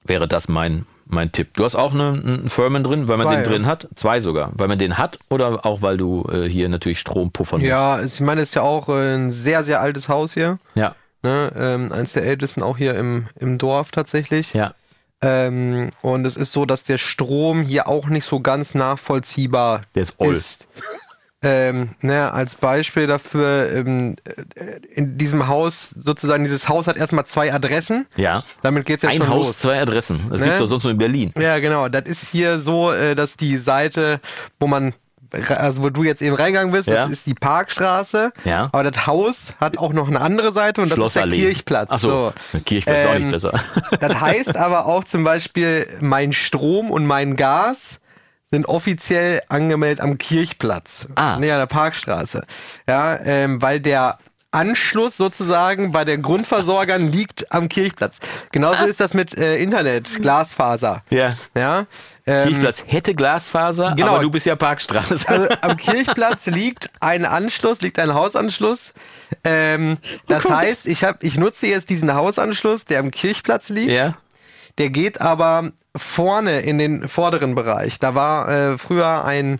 wäre 0.03 0.27
das 0.27 0.47
mein, 0.47 0.85
mein 1.05 1.31
Tipp. 1.31 1.53
Du 1.55 1.63
hast 1.63 1.75
auch 1.75 1.93
eine, 1.93 2.09
einen 2.09 2.49
Firmen 2.49 2.83
drin, 2.83 3.07
weil 3.07 3.17
man 3.17 3.27
Zwei, 3.27 3.35
den 3.35 3.43
ja. 3.45 3.49
drin 3.49 3.65
hat? 3.65 3.87
Zwei 3.95 4.19
sogar. 4.19 4.51
Weil 4.55 4.67
man 4.67 4.79
den 4.79 4.97
hat 4.97 5.17
oder 5.29 5.65
auch 5.65 5.81
weil 5.81 5.97
du 5.97 6.27
äh, 6.31 6.47
hier 6.47 6.69
natürlich 6.69 6.99
Strom 6.99 7.31
puffern 7.31 7.61
Ja, 7.61 8.01
ich 8.01 8.19
meine, 8.19 8.41
es 8.41 8.49
ist 8.49 8.55
ja 8.55 8.61
auch 8.63 8.89
äh, 8.89 9.15
ein 9.15 9.31
sehr, 9.31 9.63
sehr 9.63 9.81
altes 9.81 10.09
Haus 10.09 10.33
hier. 10.33 10.59
Ja, 10.75 10.95
Ne? 11.23 11.51
Ähm, 11.57 11.91
eines 11.91 12.13
der 12.13 12.23
ältesten 12.23 12.61
auch 12.61 12.77
hier 12.77 12.95
im, 12.95 13.27
im 13.39 13.57
Dorf 13.57 13.91
tatsächlich. 13.91 14.53
ja. 14.53 14.73
Ähm, 15.19 15.89
und 16.03 16.25
es 16.25 16.37
ist 16.37 16.51
so, 16.51 16.67
dass 16.67 16.83
der 16.83 16.99
Strom 16.99 17.63
hier 17.63 17.87
auch 17.87 18.05
nicht 18.05 18.23
so 18.23 18.39
ganz 18.39 18.75
nachvollziehbar 18.75 19.81
Der 19.95 20.03
ist 20.03 20.13
oll. 20.19 20.35
ist. 20.35 20.67
Ähm, 21.43 21.89
ne, 22.01 22.33
als 22.33 22.55
Beispiel 22.55 23.05
dafür, 23.05 23.69
ähm, 23.71 24.15
äh, 24.55 24.79
in 24.95 25.19
diesem 25.19 25.47
Haus, 25.47 25.91
sozusagen, 25.91 26.43
dieses 26.43 26.67
Haus 26.67 26.87
hat 26.87 26.97
erstmal 26.97 27.25
zwei 27.27 27.53
Adressen. 27.53 28.07
Ja. 28.15 28.41
Damit 28.63 28.87
geht's 28.87 29.03
ja 29.03 29.09
Ein 29.09 29.17
schon 29.17 29.29
Haus, 29.29 29.47
los. 29.47 29.59
zwei 29.59 29.79
Adressen. 29.79 30.25
Das 30.31 30.39
Ne? 30.39 30.45
gibt's 30.47 30.59
doch 30.59 30.65
sonst 30.65 30.83
nur 30.83 30.91
in 30.93 30.97
Berlin. 30.97 31.31
Ja, 31.37 31.59
genau. 31.59 31.89
Das 31.89 32.05
ist 32.05 32.29
hier 32.29 32.59
so, 32.59 32.91
äh, 32.91 33.13
dass 33.13 33.37
die 33.37 33.57
Seite, 33.57 34.19
wo 34.59 34.65
man, 34.65 34.95
also 35.49 35.83
wo 35.83 35.91
du 35.91 36.03
jetzt 36.03 36.23
eben 36.23 36.35
reingegangen 36.35 36.71
bist, 36.71 36.87
Ja. 36.87 37.03
das 37.03 37.11
ist 37.11 37.27
die 37.27 37.35
Parkstraße. 37.35 38.31
Ja. 38.43 38.69
Aber 38.71 38.89
das 38.89 39.05
Haus 39.05 39.53
hat 39.59 39.77
auch 39.77 39.93
noch 39.93 40.07
eine 40.07 40.21
andere 40.21 40.51
Seite 40.51 40.81
und 40.81 40.89
das 40.91 40.97
ist 40.97 41.15
der. 41.17 41.27
Kirchplatz. 41.27 41.89
Ach 41.91 41.99
so, 41.99 42.33
So. 42.51 42.59
Kirchplatz 42.65 42.97
ist 43.03 43.05
auch 43.05 43.13
nicht 43.13 43.21
Ähm, 43.25 43.31
besser. 43.31 43.59
Das 43.99 44.19
heißt 44.19 44.57
aber 44.57 44.87
auch 44.87 45.03
zum 45.03 45.23
Beispiel, 45.23 45.85
mein 45.99 46.33
Strom 46.33 46.89
und 46.89 47.05
mein 47.05 47.35
Gas 47.35 47.99
sind 48.51 48.65
offiziell 48.67 49.41
angemeldet 49.49 50.01
am 50.01 50.17
Kirchplatz. 50.17 51.07
Ah. 51.15 51.37
Nee, 51.39 51.51
an 51.51 51.59
der 51.59 51.65
Parkstraße. 51.65 52.43
Ja, 52.87 53.19
ähm, 53.25 53.61
weil 53.61 53.79
der 53.79 54.17
Anschluss 54.51 55.17
sozusagen 55.17 55.91
bei 55.91 56.05
den 56.05 56.21
Grundversorgern 56.21 57.11
liegt 57.11 57.51
am 57.51 57.67
Kirchplatz. 57.67 58.19
Genauso 58.53 58.85
ist 58.85 59.01
das 59.01 59.13
mit 59.13 59.37
äh, 59.37 59.57
Internet, 59.57 60.21
Glasfaser. 60.21 61.03
Ja. 61.09 61.33
Ja. 61.55 61.85
Ähm, 62.25 62.47
Kirchplatz 62.47 62.83
hätte 62.87 63.13
Glasfaser, 63.13 63.93
Genau. 63.97 64.13
aber 64.13 64.23
du 64.23 64.31
bist 64.31 64.45
ja 64.45 64.55
Parkstraße. 64.55 65.15
also 65.27 65.47
am 65.61 65.75
Kirchplatz 65.77 66.45
liegt 66.45 66.89
ein 67.01 67.25
Anschluss, 67.25 67.81
liegt 67.81 67.99
ein 67.99 68.13
Hausanschluss. 68.13 68.93
Ähm, 69.43 69.97
das 70.27 70.43
Gott. 70.43 70.53
heißt, 70.55 70.85
ich, 70.87 71.03
hab, 71.03 71.21
ich 71.21 71.37
nutze 71.37 71.67
jetzt 71.67 71.89
diesen 71.89 72.13
Hausanschluss, 72.15 72.85
der 72.85 73.01
am 73.01 73.11
Kirchplatz 73.11 73.67
liegt. 73.69 73.91
ja. 73.91 74.15
Der 74.77 74.91
geht 74.91 75.19
aber 75.21 75.71
vorne 75.97 76.61
in 76.61 76.77
den 76.77 77.07
vorderen 77.07 77.55
Bereich. 77.55 77.99
Da 77.99 78.15
war 78.15 78.49
äh, 78.49 78.77
früher 78.77 79.25
ein 79.25 79.59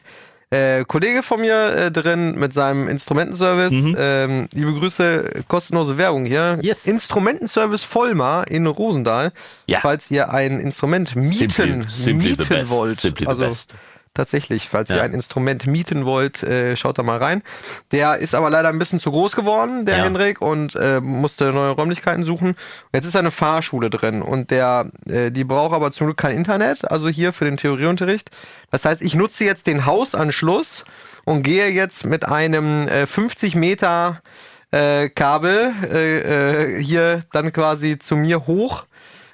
äh, 0.49 0.85
Kollege 0.85 1.23
von 1.23 1.41
mir 1.41 1.75
äh, 1.75 1.91
drin 1.91 2.39
mit 2.39 2.53
seinem 2.53 2.87
Instrumentenservice. 2.87 3.73
Ähm, 3.97 4.47
liebe 4.53 4.73
Grüße, 4.73 5.43
kostenlose 5.49 5.97
Werbung 5.97 6.25
hier. 6.25 6.57
Yes. 6.61 6.87
Instrumentenservice 6.87 7.83
Vollmar 7.83 8.47
in 8.47 8.65
Rosendahl. 8.65 9.33
Ja. 9.67 9.79
Falls 9.81 10.09
ihr 10.09 10.29
ein 10.33 10.59
Instrument 10.59 11.15
mieten, 11.17 11.85
Simply- 11.87 11.89
simply 11.89 12.29
mieten 12.29 12.69
wollt. 12.69 12.99
Simply 12.99 13.25
the 13.25 13.29
also 13.29 13.41
best. 13.41 13.75
Tatsächlich, 14.17 14.67
falls 14.67 14.89
ihr 14.89 14.97
Ja. 14.97 15.03
ein 15.03 15.13
Instrument 15.13 15.65
mieten 15.65 16.03
wollt, 16.05 16.43
äh, 16.43 16.75
schaut 16.75 16.97
da 16.97 17.03
mal 17.03 17.17
rein. 17.17 17.41
Der 17.91 18.17
ist 18.17 18.35
aber 18.35 18.49
leider 18.49 18.67
ein 18.69 18.77
bisschen 18.79 18.99
zu 18.99 19.11
groß 19.11 19.35
geworden, 19.35 19.85
der 19.85 19.97
Ja. 19.99 20.03
Henrik, 20.03 20.41
und 20.41 20.75
äh, 20.75 20.99
musste 20.99 21.53
neue 21.53 21.71
Räumlichkeiten 21.71 22.23
suchen. 22.25 22.55
Jetzt 22.93 23.05
ist 23.05 23.15
eine 23.15 23.31
Fahrschule 23.31 23.89
drin 23.89 24.21
und 24.21 24.51
der, 24.51 24.91
äh, 25.07 25.31
die 25.31 25.45
braucht 25.45 25.73
aber 25.73 25.91
zum 25.91 26.07
Glück 26.07 26.17
kein 26.17 26.35
Internet, 26.35 26.89
also 26.91 27.07
hier 27.07 27.31
für 27.31 27.45
den 27.45 27.55
Theorieunterricht. 27.57 28.29
Das 28.71 28.83
heißt, 28.83 29.01
ich 29.01 29.15
nutze 29.15 29.45
jetzt 29.45 29.67
den 29.67 29.85
Hausanschluss 29.85 30.83
und 31.23 31.43
gehe 31.43 31.69
jetzt 31.69 32.05
mit 32.05 32.25
einem 32.25 32.87
äh, 32.89 33.05
50 33.05 33.55
Meter 33.55 34.21
äh, 34.71 35.07
Kabel 35.09 35.71
äh, 35.89 36.17
äh, 36.77 36.83
hier 36.83 37.21
dann 37.31 37.53
quasi 37.53 37.97
zu 37.99 38.15
mir 38.17 38.47
hoch 38.47 38.83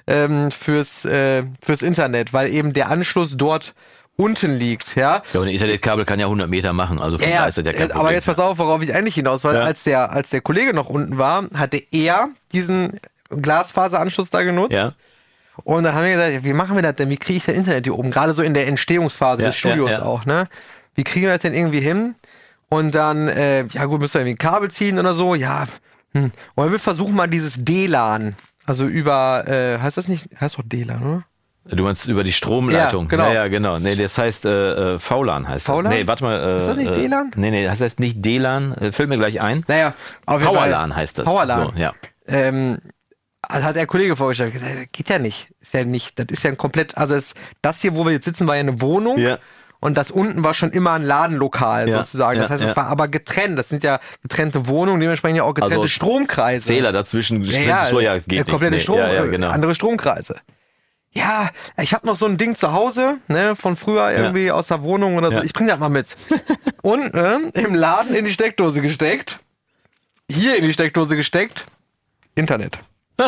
ähm, 0.06 0.50
fürs, 0.52 1.04
äh, 1.04 1.42
fürs 1.60 1.82
Internet, 1.82 2.32
weil 2.32 2.48
eben 2.50 2.72
der 2.72 2.90
Anschluss 2.90 3.36
dort 3.36 3.74
unten 4.16 4.56
liegt, 4.58 4.94
ja. 4.96 5.16
Ja, 5.16 5.22
aber 5.34 5.42
ein 5.44 5.48
Internetkabel 5.52 6.04
kann 6.04 6.20
ja 6.20 6.26
100 6.26 6.48
Meter 6.48 6.72
machen, 6.72 7.00
also 7.00 7.18
von 7.18 7.28
Ja, 7.28 7.36
daher 7.36 7.48
ist 7.48 7.58
das 7.58 7.66
ja 7.66 7.72
kein 7.72 7.82
äh, 7.82 7.86
Problem. 7.86 8.00
aber 8.00 8.12
jetzt 8.12 8.26
pass 8.26 8.38
auf, 8.38 8.58
worauf 8.58 8.82
ich 8.82 8.94
eigentlich 8.94 9.14
hinaus 9.16 9.42
weil 9.44 9.56
Ja. 9.56 9.62
als 9.62 9.82
der 9.84 10.12
als 10.12 10.30
der 10.30 10.40
Kollege 10.40 10.72
noch 10.72 10.88
unten 10.88 11.18
war, 11.18 11.44
hatte 11.54 11.82
er 11.90 12.28
diesen 12.52 13.00
Glasfaseranschluss 13.30 14.30
da 14.30 14.42
genutzt. 14.42 14.74
Ja. 14.74 14.92
Und 15.62 15.84
dann 15.84 15.94
haben 15.94 16.04
wir 16.04 16.12
gesagt, 16.16 16.44
wie 16.44 16.52
machen 16.52 16.74
wir 16.76 16.82
das 16.82 16.96
denn? 16.96 17.08
Wie 17.10 17.16
kriege 17.16 17.36
ich 17.36 17.44
denn 17.44 17.54
Internet 17.54 17.84
hier 17.84 17.96
oben? 17.96 18.10
Gerade 18.10 18.34
so 18.34 18.42
in 18.42 18.54
der 18.54 18.66
Entstehungsphase 18.66 19.42
Ja, 19.42 19.48
des 19.48 19.56
Studios 19.56 19.90
ja. 19.90 20.02
auch, 20.02 20.24
ne? 20.24 20.48
Wie 20.96 21.04
kriegen 21.04 21.26
wir 21.26 21.32
das 21.32 21.42
denn 21.42 21.54
irgendwie 21.54 21.80
hin? 21.80 22.16
Und 22.68 22.92
dann, 22.94 23.28
äh, 23.28 23.64
ja 23.66 23.84
gut, 23.84 24.00
müssen 24.00 24.14
wir 24.14 24.20
irgendwie 24.22 24.34
ein 24.34 24.38
Kabel 24.38 24.70
ziehen 24.70 24.98
oder 24.98 25.14
so. 25.14 25.34
Ja, 25.36 25.66
hm. 26.12 26.32
Und 26.56 26.72
wir 26.72 26.78
versuchen 26.80 27.14
mal 27.14 27.28
dieses 27.28 27.64
DLAN. 27.64 28.34
Also 28.66 28.86
über, 28.86 29.44
äh, 29.46 29.78
heißt 29.78 29.96
das 29.96 30.08
nicht, 30.08 30.28
heißt 30.40 30.58
doch 30.58 30.62
DLAN, 30.64 31.02
oder? 31.02 31.22
Du 31.66 31.82
meinst 31.82 32.06
über 32.08 32.24
die 32.24 32.32
Stromleitung. 32.32 33.04
Ja, 33.04 33.08
genau. 33.08 33.26
Ja, 33.28 33.32
ja, 33.32 33.48
genau. 33.48 33.78
Nee, 33.78 33.96
das 33.96 34.18
heißt 34.18 34.44
äh, 34.44 34.94
äh, 34.94 34.98
VLAN 34.98 35.48
heißt 35.48 35.66
das. 35.66 35.74
VLAN? 35.74 35.92
Nee, 35.92 36.06
warte 36.06 36.24
mal. 36.24 36.38
Äh, 36.38 36.58
Ist 36.58 36.66
das 36.66 36.76
nicht 36.76 36.90
äh, 36.90 36.94
DLAN? 36.94 37.32
Nee, 37.36 37.50
nee, 37.50 37.64
das 37.64 37.80
heißt 37.80 38.00
nicht 38.00 38.24
DLAN. 38.24 38.74
Äh, 38.74 38.92
fällt 38.92 39.08
mir 39.08 39.16
gleich 39.16 39.40
ein. 39.40 39.64
Naja, 39.66 39.94
auf 40.26 40.40
jeden 40.40 40.52
Fall. 40.52 40.68
Powerlan 40.68 40.94
heißt 40.94 41.18
das. 41.18 41.24
Powerlan. 41.24 41.72
So, 41.74 41.80
ja. 41.80 41.94
ähm, 42.26 42.78
hat 43.48 43.76
der 43.76 43.86
Kollege 43.86 44.16
vorgestellt, 44.16 44.52
gesagt, 44.52 44.72
das 44.74 44.86
geht 44.92 45.08
ja 45.08 45.18
nicht. 45.18 45.48
Ist 45.60 45.74
ja 45.74 45.84
nicht, 45.84 46.18
das 46.18 46.26
ist 46.30 46.44
ja 46.44 46.50
ein 46.50 46.58
komplett, 46.58 46.96
also 46.96 47.14
es, 47.14 47.34
das 47.62 47.80
hier, 47.80 47.94
wo 47.94 48.04
wir 48.04 48.12
jetzt 48.12 48.24
sitzen, 48.24 48.46
war 48.46 48.56
ja 48.56 48.60
eine 48.60 48.80
Wohnung. 48.80 49.18
Ja. 49.18 49.38
Und 49.80 49.98
das 49.98 50.10
unten 50.10 50.42
war 50.42 50.54
schon 50.54 50.70
immer 50.70 50.92
ein 50.92 51.02
Ladenlokal 51.02 51.90
Ja, 51.90 51.98
sozusagen. 51.98 52.38
Das 52.38 52.48
ja, 52.48 52.54
heißt, 52.54 52.62
ja. 52.62 52.70
es 52.70 52.76
war 52.76 52.86
aber 52.86 53.06
getrennt. 53.06 53.58
Das 53.58 53.68
sind 53.68 53.84
ja 53.84 54.00
getrennte 54.22 54.66
Wohnungen, 54.66 54.98
dementsprechend 54.98 55.36
ja 55.36 55.42
auch 55.42 55.52
getrennte 55.52 55.76
Also 55.76 55.88
Stromkreise. 55.88 56.66
Zähler 56.66 56.90
dazwischen. 56.90 57.42
Ja, 57.42 57.58
ja, 57.58 57.88
so, 57.90 58.00
ja 58.00 58.16
geht 58.16 58.32
der 58.32 58.44
komplette 58.44 58.76
nicht. 58.76 58.84
Strom, 58.84 58.98
ja, 58.98 59.12
ja, 59.12 59.26
genau. 59.26 59.48
andere 59.48 59.74
Stromkreise. 59.74 60.36
Ja, 61.16 61.50
ich 61.80 61.94
habe 61.94 62.06
noch 62.06 62.16
so 62.16 62.26
ein 62.26 62.38
Ding 62.38 62.56
zu 62.56 62.72
Hause, 62.72 63.18
ne, 63.28 63.54
von 63.54 63.76
früher 63.76 64.10
irgendwie 64.10 64.50
aus 64.50 64.66
der 64.66 64.82
Wohnung 64.82 65.16
oder 65.16 65.30
so. 65.30 65.36
Ja. 65.36 65.44
Ich 65.44 65.52
bring 65.52 65.68
das 65.68 65.78
mal 65.78 65.88
mit. 65.88 66.16
Und 66.82 67.14
ne, 67.14 67.52
im 67.54 67.74
Laden 67.74 68.14
in 68.16 68.24
die 68.24 68.32
Steckdose 68.32 68.80
gesteckt. 68.80 69.38
Hier 70.28 70.56
in 70.56 70.64
die 70.64 70.72
Steckdose 70.72 71.16
gesteckt. 71.16 71.66
Internet. 72.34 72.78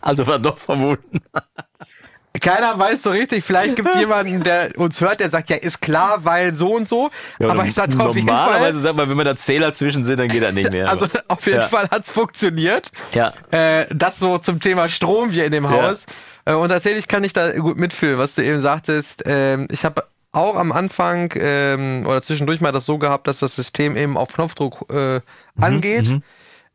Also 0.00 0.26
war 0.26 0.38
doch 0.38 0.58
verboten. 0.58 1.20
Keiner 2.40 2.78
weiß 2.78 3.02
so 3.02 3.10
richtig. 3.10 3.44
Vielleicht 3.44 3.76
gibt 3.76 3.88
es 3.88 3.94
jemanden, 3.98 4.42
der 4.42 4.70
uns 4.76 5.00
hört, 5.00 5.20
der 5.20 5.30
sagt, 5.30 5.50
ja, 5.50 5.56
ist 5.56 5.80
klar, 5.80 6.24
weil 6.24 6.54
so 6.54 6.74
und 6.76 6.88
so. 6.88 7.10
Ja, 7.38 7.48
aber 7.48 7.64
ich 7.64 7.74
sag 7.74 7.88
auf 7.98 8.14
jeden 8.14 8.26
Normalerweise 8.26 8.74
Fall. 8.74 8.82
sagt 8.82 8.96
man, 8.96 9.08
wenn 9.10 9.16
wir 9.16 9.24
da 9.24 9.36
Zähler 9.36 9.72
zwischen 9.72 10.04
sind, 10.04 10.18
dann 10.20 10.28
geht 10.28 10.42
das 10.42 10.52
nicht 10.52 10.70
mehr. 10.70 10.88
Also 10.88 11.06
aber- 11.06 11.22
auf 11.28 11.44
jeden 11.46 11.60
ja. 11.60 11.66
Fall 11.66 11.88
hat's 11.90 12.10
funktioniert. 12.10 12.92
Ja. 13.12 13.32
Äh, 13.50 13.86
das 13.94 14.18
so 14.18 14.38
zum 14.38 14.60
Thema 14.60 14.88
Strom 14.88 15.30
hier 15.30 15.46
in 15.46 15.52
dem 15.52 15.68
Haus. 15.68 16.06
Äh, 16.44 16.52
und 16.54 16.68
tatsächlich 16.68 17.08
kann 17.08 17.24
ich 17.24 17.32
da 17.32 17.50
gut 17.52 17.78
mitfühlen, 17.78 18.18
was 18.18 18.34
du 18.34 18.44
eben 18.44 18.60
sagtest. 18.60 19.22
Ähm, 19.26 19.66
ich 19.70 19.84
habe 19.84 20.04
auch 20.30 20.56
am 20.56 20.70
Anfang 20.72 21.32
ähm, 21.36 22.06
oder 22.06 22.22
zwischendurch 22.22 22.60
mal 22.60 22.70
das 22.72 22.84
so 22.84 22.98
gehabt, 22.98 23.26
dass 23.26 23.38
das 23.40 23.54
System 23.56 23.96
eben 23.96 24.16
auf 24.16 24.32
Knopfdruck 24.34 24.84
äh, 24.92 25.20
angeht. 25.60 26.20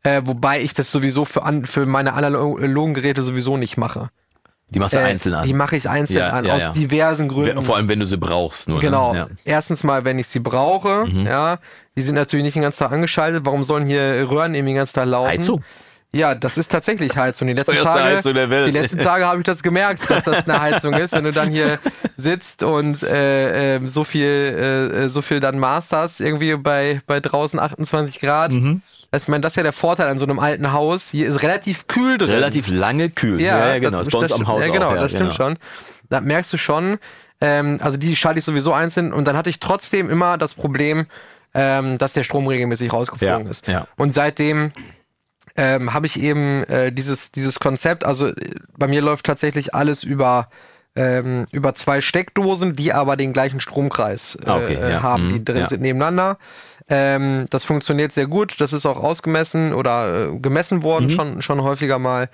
Äh, 0.02 0.20
wobei 0.26 0.60
ich 0.60 0.74
das 0.74 0.90
sowieso 0.92 1.24
für, 1.24 1.44
an, 1.44 1.64
für 1.64 1.86
meine 1.86 2.12
analogen 2.12 2.92
Geräte 2.92 3.22
sowieso 3.22 3.56
nicht 3.56 3.78
mache. 3.78 4.10
Die 4.74 4.78
machst 4.78 4.94
du 4.94 4.98
Äh, 4.98 5.04
einzeln 5.04 5.34
an. 5.34 5.46
Die 5.46 5.54
mache 5.54 5.76
ich 5.76 5.88
einzeln 5.88 6.18
Ja, 6.18 6.30
an, 6.30 6.44
ja, 6.44 6.54
aus 6.54 6.62
ja. 6.62 6.70
diversen 6.70 7.28
Gründen. 7.28 7.62
Vor 7.62 7.76
allem, 7.76 7.88
wenn 7.88 8.00
du 8.00 8.06
sie 8.06 8.18
brauchst. 8.18 8.68
Nur, 8.68 8.80
Genau. 8.80 9.14
Ne? 9.14 9.28
Erstens 9.44 9.82
mal, 9.84 10.04
wenn 10.04 10.18
ich 10.18 10.26
sie 10.26 10.40
brauche, 10.40 11.06
Mhm. 11.06 11.26
ja, 11.26 11.58
die 11.96 12.02
sind 12.02 12.16
natürlich 12.16 12.44
nicht 12.44 12.56
den 12.56 12.62
ganzen 12.62 12.80
Tag 12.80 12.92
angeschaltet. 12.92 13.46
Warum 13.46 13.64
sollen 13.64 13.86
hier 13.86 14.26
Röhren 14.28 14.54
eben 14.54 14.66
den 14.66 14.76
ganzen 14.76 14.94
Tag 14.94 15.06
laufen? 15.06 15.30
Heizung? 15.30 15.64
Ja, 16.12 16.36
das 16.36 16.58
ist 16.58 16.70
tatsächlich 16.70 17.16
Heizung. 17.16 17.48
Die 17.48 17.54
letzten 17.54 17.74
Tage, 17.74 18.04
Heizung 18.04 18.34
der 18.34 18.48
Welt. 18.48 18.68
die 18.68 18.78
letzten 18.78 18.98
Tage 19.00 19.26
habe 19.26 19.38
ich 19.40 19.44
das 19.44 19.64
gemerkt, 19.64 20.08
dass 20.08 20.22
das 20.24 20.48
eine 20.48 20.60
Heizung 20.60 20.94
ist, 20.94 21.12
wenn 21.12 21.24
du 21.24 21.32
dann 21.32 21.50
hier 21.50 21.80
sitzt 22.16 22.62
und 22.62 23.02
äh, 23.02 23.76
äh, 23.78 23.86
so 23.88 24.04
viel, 24.04 24.28
äh, 24.28 25.08
so 25.08 25.22
viel 25.22 25.40
dann 25.40 25.58
Masters 25.58 26.20
irgendwie 26.20 26.54
bei 26.54 27.00
bei 27.08 27.18
draußen 27.18 27.58
28 27.58 28.20
Grad. 28.20 28.52
Mhm. 28.52 28.82
Das, 29.14 29.22
ich 29.24 29.28
meine, 29.28 29.42
das 29.42 29.52
ist 29.52 29.56
ja 29.56 29.62
der 29.62 29.72
Vorteil 29.72 30.08
an 30.08 30.18
so 30.18 30.24
einem 30.24 30.38
alten 30.40 30.72
Haus. 30.72 31.10
Hier 31.10 31.28
ist 31.28 31.42
relativ 31.42 31.86
kühl 31.86 32.18
drin. 32.18 32.30
Relativ 32.30 32.68
lange 32.68 33.10
kühl. 33.10 33.40
Ja, 33.40 33.68
ja 33.68 33.78
genau. 33.78 34.02
Das, 34.02 34.12
uns 34.12 34.32
am 34.32 34.46
Haus 34.48 34.66
Ja, 34.66 34.72
genau, 34.72 34.88
auch. 34.88 34.94
Ja, 34.94 35.00
das 35.00 35.12
stimmt 35.12 35.30
genau. 35.36 35.50
schon. 35.50 35.58
Da 36.10 36.20
merkst 36.20 36.52
du 36.52 36.56
schon, 36.56 36.98
ähm, 37.40 37.78
also 37.80 37.96
die 37.96 38.16
schalte 38.16 38.38
ich 38.40 38.44
sowieso 38.44 38.72
einzeln 38.72 39.12
und 39.12 39.26
dann 39.26 39.36
hatte 39.36 39.50
ich 39.50 39.60
trotzdem 39.60 40.10
immer 40.10 40.36
das 40.38 40.54
Problem, 40.54 41.06
ähm, 41.54 41.96
dass 41.98 42.12
der 42.12 42.24
Strom 42.24 42.46
regelmäßig 42.48 42.92
rausgeflogen 42.92 43.44
Ja, 43.44 43.50
ist. 43.50 43.68
ja. 43.68 43.86
Und 43.96 44.12
seitdem 44.12 44.72
ähm, 45.56 45.94
habe 45.94 46.06
ich 46.06 46.20
eben 46.20 46.64
äh, 46.64 46.90
dieses, 46.90 47.30
dieses 47.30 47.60
Konzept, 47.60 48.04
also 48.04 48.28
äh, 48.28 48.34
bei 48.76 48.88
mir 48.88 49.00
läuft 49.00 49.26
tatsächlich 49.26 49.74
alles 49.74 50.02
über, 50.02 50.48
ähm, 50.96 51.46
über 51.52 51.74
zwei 51.74 52.00
Steckdosen, 52.00 52.74
die 52.74 52.92
aber 52.92 53.16
den 53.16 53.32
gleichen 53.32 53.60
Stromkreis 53.60 54.36
äh, 54.44 54.48
Ah, 54.48 54.56
okay, 54.56 54.74
äh, 54.74 54.90
ja. 54.90 55.02
haben, 55.02 55.26
Mhm, 55.28 55.32
die 55.32 55.44
drin 55.44 55.56
ja. 55.58 55.68
sind 55.68 55.82
nebeneinander. 55.82 56.38
Ähm, 56.88 57.46
das 57.50 57.64
funktioniert 57.64 58.12
sehr 58.12 58.26
gut. 58.26 58.60
Das 58.60 58.72
ist 58.74 58.84
auch 58.84 59.02
ausgemessen 59.02 59.72
oder 59.72 60.28
äh, 60.34 60.38
gemessen 60.38 60.82
worden 60.82 61.06
Mhm. 61.06 61.10
schon, 61.10 61.42
schon 61.42 61.62
häufiger 61.62 61.98
mal, 61.98 62.28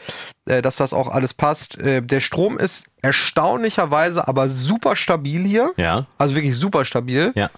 äh, 0.47 0.61
dass 0.61 0.77
das 0.77 0.93
auch 0.93 1.09
alles 1.09 1.35
passt. 1.35 1.79
Äh, 1.79 2.03
der 2.03 2.21
Strom 2.21 2.59
ist 2.59 2.89
erstaunlicherweise 3.01 4.27
aber 4.27 4.49
super 4.49 4.97
stabil 4.97 5.45
hier. 5.45 5.73
Ja, 5.77 6.07
Also 6.19 6.35
wirklich 6.35 6.57
super 6.57 6.85
stabil. 6.85 7.33
ja. 7.37 7.49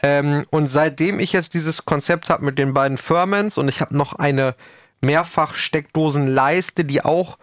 Ähm, 0.00 0.46
und 0.50 0.70
seitdem 0.70 1.18
ich 1.18 1.32
jetzt 1.32 1.54
dieses 1.54 1.84
Konzept 1.84 2.30
habe 2.30 2.44
mit 2.44 2.56
den 2.56 2.72
beiden 2.72 2.98
Firmens 2.98 3.58
und 3.58 3.66
ich 3.68 3.80
habe 3.80 3.96
noch 3.96 4.12
eine 4.14 4.54
Mehrfach-Steckdosenleiste, 5.58 6.84
die 6.84 7.04
auch 7.04 7.38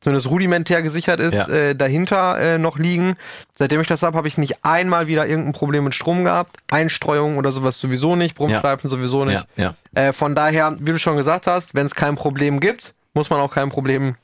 zumindest 0.00 0.30
rudimentär 0.30 0.82
gesichert 0.82 1.20
ist, 1.20 1.34
Ja. 1.34 1.48
äh, 1.48 1.74
dahinter 1.74 2.38
äh, 2.38 2.58
noch 2.58 2.78
liegen. 2.78 3.16
Seitdem 3.54 3.80
ich 3.80 3.86
das 3.88 4.02
habe, 4.02 4.16
habe 4.16 4.28
ich 4.28 4.38
nicht 4.38 4.64
einmal 4.64 5.06
wieder 5.06 5.26
irgendein 5.26 5.52
Problem 5.52 5.84
mit 5.84 5.94
Strom 5.94 6.24
gehabt. 6.24 6.56
Einstreuung 6.70 7.36
oder 7.36 7.50
sowas 7.52 7.80
sowieso 7.80 8.16
nicht, 8.16 8.34
Brummschleifen 8.36 8.88
sowieso 8.90 9.24
nicht. 9.24 9.46
Ja, 9.56 9.74
ja. 9.94 10.08
Äh, 10.08 10.12
von 10.12 10.34
daher, 10.34 10.76
wie 10.80 10.92
du 10.92 10.98
schon 10.98 11.16
gesagt 11.16 11.46
hast, 11.46 11.74
wenn 11.74 11.86
es 11.86 11.94
kein 11.94 12.16
Problem 12.16 12.60
gibt, 12.60 12.94
muss 13.14 13.30
man 13.30 13.40
auch 13.40 13.52
kein 13.52 13.70
Problem 13.70 14.14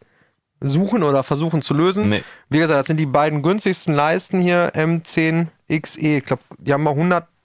suchen 0.61 1.03
oder 1.03 1.23
versuchen 1.23 1.61
zu 1.63 1.75
lösen. 1.75 2.09
Nee. 2.09 2.23
Wie 2.49 2.59
gesagt, 2.59 2.81
das 2.81 2.87
sind 2.87 2.99
die 2.99 3.07
beiden 3.07 3.43
günstigsten 3.43 3.93
Leisten 3.95 4.41
hier, 4.41 4.73
M10XE. 4.75 6.19
Ich 6.19 6.25
glaube, 6.25 6.43
die 6.59 6.73
haben 6.73 6.83
mal 6.83 6.95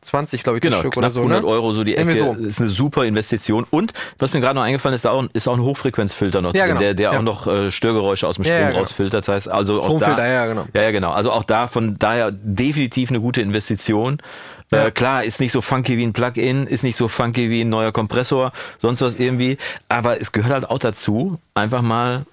120, 0.02 0.44
glaube 0.44 0.58
ich, 0.60 0.62
Genau, 0.62 0.80
Stück 0.80 0.96
oder 0.96 1.12
so. 1.12 1.20
100 1.20 1.42
ne? 1.42 1.48
Euro 1.48 1.74
so 1.74 1.84
die 1.84 1.98
Ecke. 1.98 2.16
So. 2.16 2.34
ist 2.34 2.62
eine 2.62 2.70
super 2.70 3.06
Investition. 3.06 3.66
Und 3.70 3.94
was 4.18 4.34
mir 4.34 4.40
gerade 4.40 4.56
noch 4.56 4.64
eingefallen 4.64 4.96
ist, 4.96 5.04
da 5.04 5.12
auch, 5.12 5.26
ist 5.34 5.48
auch 5.48 5.56
ein 5.56 5.62
Hochfrequenzfilter 5.62 6.42
noch 6.42 6.54
Ja, 6.54 6.64
drin, 6.64 6.70
genau. 6.70 6.80
der, 6.80 6.94
der 6.94 7.12
Ja. 7.12 7.18
auch 7.20 7.24
noch 7.24 7.48
äh, 7.48 7.70
Störgeräusche 7.70 8.26
aus 8.28 8.36
dem 8.36 8.46
Strom 8.46 8.58
ja, 8.58 8.68
genau. 8.68 8.80
rausfiltert. 8.80 9.28
Das 9.28 9.36
heißt 9.36 9.50
also 9.50 9.82
auch 9.82 9.86
Stromfilter, 9.88 10.16
da, 10.16 10.28
ja, 10.28 10.46
genau. 10.46 10.66
Ja, 10.74 10.84
ja, 10.84 10.92
genau. 10.92 11.12
Also 11.12 11.32
auch 11.32 11.44
da 11.44 11.68
von 11.68 11.98
daher 12.00 12.32
definitiv 12.32 13.10
eine 13.10 13.20
gute 13.20 13.42
Investition. 13.42 14.22
Ja. 14.72 14.86
Äh, 14.86 14.92
klar, 14.92 15.24
ist 15.26 15.40
nicht 15.42 15.52
so 15.52 15.62
funky 15.62 15.98
wie 15.98 16.04
ein 16.06 16.14
Plugin, 16.14 16.66
ist 16.66 16.84
nicht 16.84 16.96
so 16.96 17.08
funky 17.08 17.50
wie 17.50 17.62
ein 17.62 17.70
neuer 17.70 17.92
Kompressor, 17.92 18.54
sonst 18.78 19.02
was 19.02 19.20
irgendwie. 19.20 19.58
Aber 19.90 20.22
es 20.22 20.32
gehört 20.32 20.54
halt 20.54 20.70
auch 20.70 20.80
dazu, 20.80 21.40
einfach 21.56 21.82
mal 21.82 22.26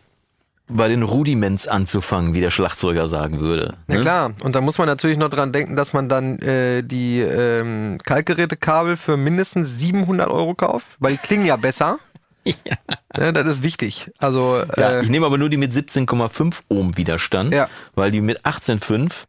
bei 0.69 0.89
den 0.89 1.03
Rudiments 1.03 1.69
anzufangen, 1.69 2.35
wie 2.35 2.41
der 2.41 2.51
Schlagzeuger 2.51 3.09
sagen 3.09 3.41
würde. 3.41 3.75
Na 3.87 3.97
ne? 3.97 4.01
klar, 4.01 4.33
und 4.43 4.55
da 4.57 4.61
muss 4.61 4.79
man 4.79 4.89
natürlich 4.89 5.17
noch 5.17 5.31
dran 5.31 5.53
denken, 5.53 5.77
dass 5.77 5.93
man 5.93 6.09
dann 6.09 6.39
äh, 6.41 6.83
die 6.83 7.21
ähm, 7.21 7.99
Kaltgerätekabel 8.05 8.97
für 8.97 9.17
mindestens 9.17 9.79
700 9.79 10.29
Euro 10.29 10.55
kauft, 10.55 10.89
weil 10.99 11.13
die 11.13 11.19
klingen 11.19 11.47
ja 11.47 11.57
besser. 11.57 11.99
ja. 12.45 13.33
das 13.33 13.47
ist 13.47 13.63
wichtig. 13.63 14.11
Also, 14.19 14.63
Ja, 14.77 14.91
äh, 14.99 15.03
ich 15.03 15.09
nehme 15.09 15.27
aber 15.27 15.39
nur 15.39 15.51
die 15.51 15.57
mit 15.57 15.73
17,5 15.73 16.63
Ohm 16.69 16.97
Widerstand, 16.97 17.53
Ja. 17.53 17.69
weil 17.95 18.11
die 18.11 18.21
mit 18.21 18.45
18,5 18.45 19.25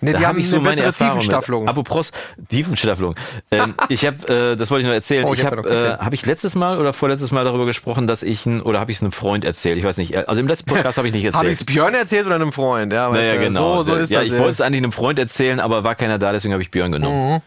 nee, 0.00 0.12
da 0.12 0.18
die 0.18 0.24
hab 0.24 0.32
haben 0.32 0.40
ich 0.40 0.50
so 0.50 0.56
eine 0.56 0.64
meine 0.64 0.82
Erfahrung 0.82 1.14
mit. 1.16 1.22
Tiefenstaffelung. 1.22 1.68
Apropos 1.68 2.12
Tiefenstaffelung. 2.48 3.14
Ähm, 3.50 3.74
ich 3.88 4.06
habe, 4.06 4.16
äh, 4.52 4.56
das 4.56 4.70
wollte 4.70 4.82
ich 4.82 4.86
noch 4.86 4.94
erzählen. 4.94 5.24
Oh, 5.24 5.34
ich 5.34 5.44
habe, 5.44 5.56
hab 5.58 5.66
äh, 5.66 5.96
habe 5.98 6.14
ich 6.14 6.26
letztes 6.26 6.54
Mal 6.54 6.78
oder 6.78 6.92
vorletztes 6.92 7.30
Mal 7.30 7.44
darüber 7.44 7.66
gesprochen, 7.66 8.06
dass 8.06 8.22
ich 8.22 8.46
ein, 8.46 8.62
oder 8.62 8.80
habe 8.80 8.90
ich 8.90 8.98
es 8.98 9.02
einem 9.02 9.12
Freund 9.12 9.44
erzählt? 9.44 9.78
Ich 9.78 9.84
weiß 9.84 9.96
nicht. 9.96 10.16
Also 10.28 10.40
im 10.40 10.48
letzten 10.48 10.66
Podcast 10.66 10.98
habe 10.98 11.08
ich 11.08 11.14
nicht 11.14 11.24
erzählt. 11.24 11.38
Habe 11.38 11.52
ich 11.52 11.60
es 11.60 11.66
Björn 11.66 11.94
erzählt 11.94 12.26
oder 12.26 12.34
einem 12.36 12.52
Freund? 12.52 12.92
Ja, 12.92 13.08
Naja, 13.08 13.36
genau. 13.36 13.82
So, 13.82 13.94
so 13.94 14.00
ist 14.00 14.10
ja, 14.10 14.20
das. 14.20 14.28
ich 14.28 14.38
wollte 14.38 14.52
es 14.52 14.60
eigentlich 14.60 14.82
einem 14.82 14.92
Freund 14.92 15.18
erzählen, 15.18 15.60
aber 15.60 15.84
war 15.84 15.94
keiner 15.94 16.18
da, 16.18 16.32
deswegen 16.32 16.52
habe 16.52 16.62
ich 16.62 16.70
Björn 16.70 16.92
genommen. 16.92 17.42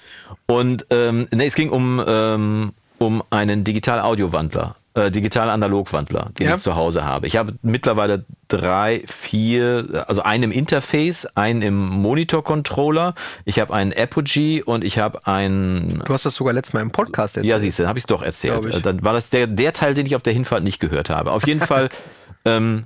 Und 0.45 0.85
ähm, 0.89 1.27
nee, 1.31 1.45
es 1.45 1.55
ging 1.55 1.69
um, 1.69 2.03
ähm, 2.05 2.71
um 2.97 3.23
einen 3.29 3.63
Digital-Audio-Wandler, 3.63 4.75
äh, 4.95 5.11
Digital-Analog-Wandler, 5.11 6.31
den 6.39 6.47
Ja. 6.47 6.55
ich 6.55 6.61
zu 6.61 6.75
Hause 6.75 7.05
habe. 7.05 7.27
Ich 7.27 7.35
habe 7.37 7.53
mittlerweile 7.61 8.25
drei, 8.47 9.03
vier, 9.07 10.03
also 10.07 10.21
einen 10.23 10.45
im 10.45 10.51
Interface, 10.51 11.25
einen 11.35 11.61
im 11.61 11.77
Monitor-Controller, 11.77 13.13
ich 13.45 13.59
habe 13.59 13.73
einen 13.73 13.93
Apogee 13.93 14.63
und 14.63 14.83
ich 14.83 14.97
habe 14.97 15.25
einen 15.27 16.01
Du 16.05 16.13
hast 16.13 16.25
das 16.25 16.35
sogar 16.35 16.53
letztes 16.53 16.73
Mal 16.73 16.81
im 16.81 16.91
Podcast 16.91 17.37
erzählt. 17.37 17.49
ja, 17.49 17.59
siehst 17.59 17.79
du, 17.79 17.87
habe 17.87 17.99
ich 17.99 18.03
es 18.03 18.07
doch 18.07 18.21
erzählt. 18.23 18.65
Äh, 18.65 18.81
Dann 18.81 19.03
war 19.03 19.13
das 19.13 19.29
der, 19.29 19.47
der 19.47 19.73
Teil, 19.73 19.93
den 19.93 20.05
ich 20.05 20.15
auf 20.15 20.23
der 20.23 20.33
Hinfahrt 20.33 20.63
nicht 20.63 20.79
gehört 20.79 21.09
habe. 21.09 21.31
Auf 21.31 21.45
jeden 21.45 21.61
Fall 21.61 21.89
ähm, 22.45 22.85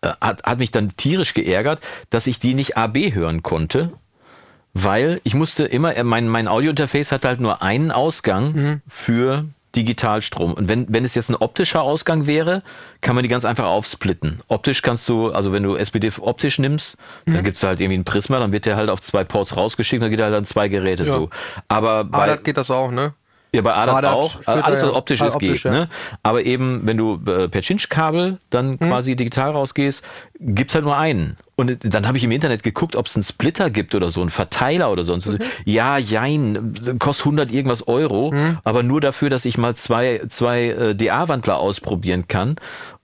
äh, 0.00 0.08
hat, 0.20 0.42
hat 0.44 0.58
mich 0.58 0.72
dann 0.72 0.96
tierisch 0.96 1.34
geärgert, 1.34 1.78
dass 2.10 2.26
ich 2.26 2.40
die 2.40 2.54
nicht 2.54 2.76
AB 2.76 2.96
hören 3.14 3.42
konnte, 3.42 3.92
weil 4.74 5.20
ich 5.22 5.34
musste 5.34 5.64
immer, 5.64 5.92
mein, 6.02 6.26
mein 6.28 6.48
Audiointerface 6.48 7.12
hat 7.12 7.24
halt 7.24 7.40
nur 7.40 7.62
einen 7.62 7.90
Ausgang 7.92 8.52
Mhm. 8.52 8.80
für 8.88 9.44
Digitalstrom. 9.76 10.52
Und 10.54 10.68
wenn, 10.68 10.86
wenn 10.88 11.04
es 11.04 11.14
jetzt 11.14 11.30
ein 11.30 11.36
optischer 11.36 11.82
Ausgang 11.82 12.26
wäre, 12.26 12.62
kann 13.00 13.14
man 13.14 13.22
die 13.22 13.28
ganz 13.28 13.44
einfach 13.44 13.64
aufsplitten. 13.66 14.40
Optisch 14.48 14.82
kannst 14.82 15.08
du, 15.08 15.30
also 15.32 15.52
wenn 15.52 15.62
du 15.62 15.76
SPDIF 15.76 16.18
optisch 16.20 16.58
nimmst, 16.58 16.96
Mhm. 17.26 17.34
dann 17.34 17.44
gibt's 17.44 17.62
halt 17.62 17.80
irgendwie 17.80 17.98
ein 17.98 18.04
Prisma, 18.04 18.38
dann 18.38 18.52
wird 18.52 18.66
der 18.66 18.76
halt 18.76 18.90
auf 18.90 19.00
zwei 19.00 19.24
Ports 19.24 19.56
rausgeschickt, 19.56 20.02
dann 20.02 20.10
geht 20.10 20.18
er 20.20 20.26
halt 20.26 20.34
an 20.34 20.44
zwei 20.44 20.68
Geräte 20.68 21.04
Ja. 21.04 21.14
so. 21.16 21.30
Aber 21.68 22.04
bei, 22.04 22.18
Ah, 22.24 22.26
das 22.36 22.42
geht 22.44 22.56
das 22.56 22.70
auch, 22.70 22.90
ne? 22.90 23.14
Ja, 23.54 23.60
bei 23.60 23.74
ADAT, 23.74 23.96
ADAT 23.96 24.14
auch. 24.14 24.32
später, 24.32 24.64
Alles, 24.64 24.82
was 24.82 24.88
ja. 24.90 24.96
optisch 24.96 25.20
Alles 25.20 25.34
ist, 25.34 25.40
geht. 25.40 25.50
optisch, 25.50 25.64
ja. 25.64 25.70
Ne? 25.70 25.88
Aber 26.22 26.44
eben, 26.44 26.86
wenn 26.86 26.96
du 26.96 27.20
äh, 27.26 27.48
per 27.48 27.62
Cinch-Kabel 27.62 28.38
dann 28.50 28.78
quasi 28.78 29.14
digital 29.14 29.50
rausgehst, 29.50 30.04
gibt's 30.40 30.74
halt 30.74 30.84
nur 30.84 30.96
einen. 30.96 31.36
Und 31.54 31.78
dann 31.82 32.06
habe 32.06 32.16
ich 32.16 32.24
im 32.24 32.32
Internet 32.32 32.62
geguckt, 32.62 32.96
ob 32.96 33.06
es 33.06 33.14
einen 33.14 33.24
Splitter 33.24 33.68
gibt 33.70 33.94
oder 33.94 34.10
so, 34.10 34.20
einen 34.22 34.30
Verteiler 34.30 34.90
oder 34.90 35.04
sonst 35.04 35.28
was. 35.28 35.36
Ja, 35.64 35.98
jein, 35.98 36.74
kostet 36.98 37.26
100 37.26 37.50
irgendwas 37.50 37.86
Euro, 37.86 38.34
aber 38.64 38.82
nur 38.82 39.00
dafür, 39.00 39.28
dass 39.28 39.44
ich 39.44 39.58
mal 39.58 39.74
zwei, 39.76 40.22
zwei 40.30 40.68
äh, 40.68 40.94
DA-Wandler 40.94 41.58
ausprobieren 41.58 42.26
kann. 42.28 42.56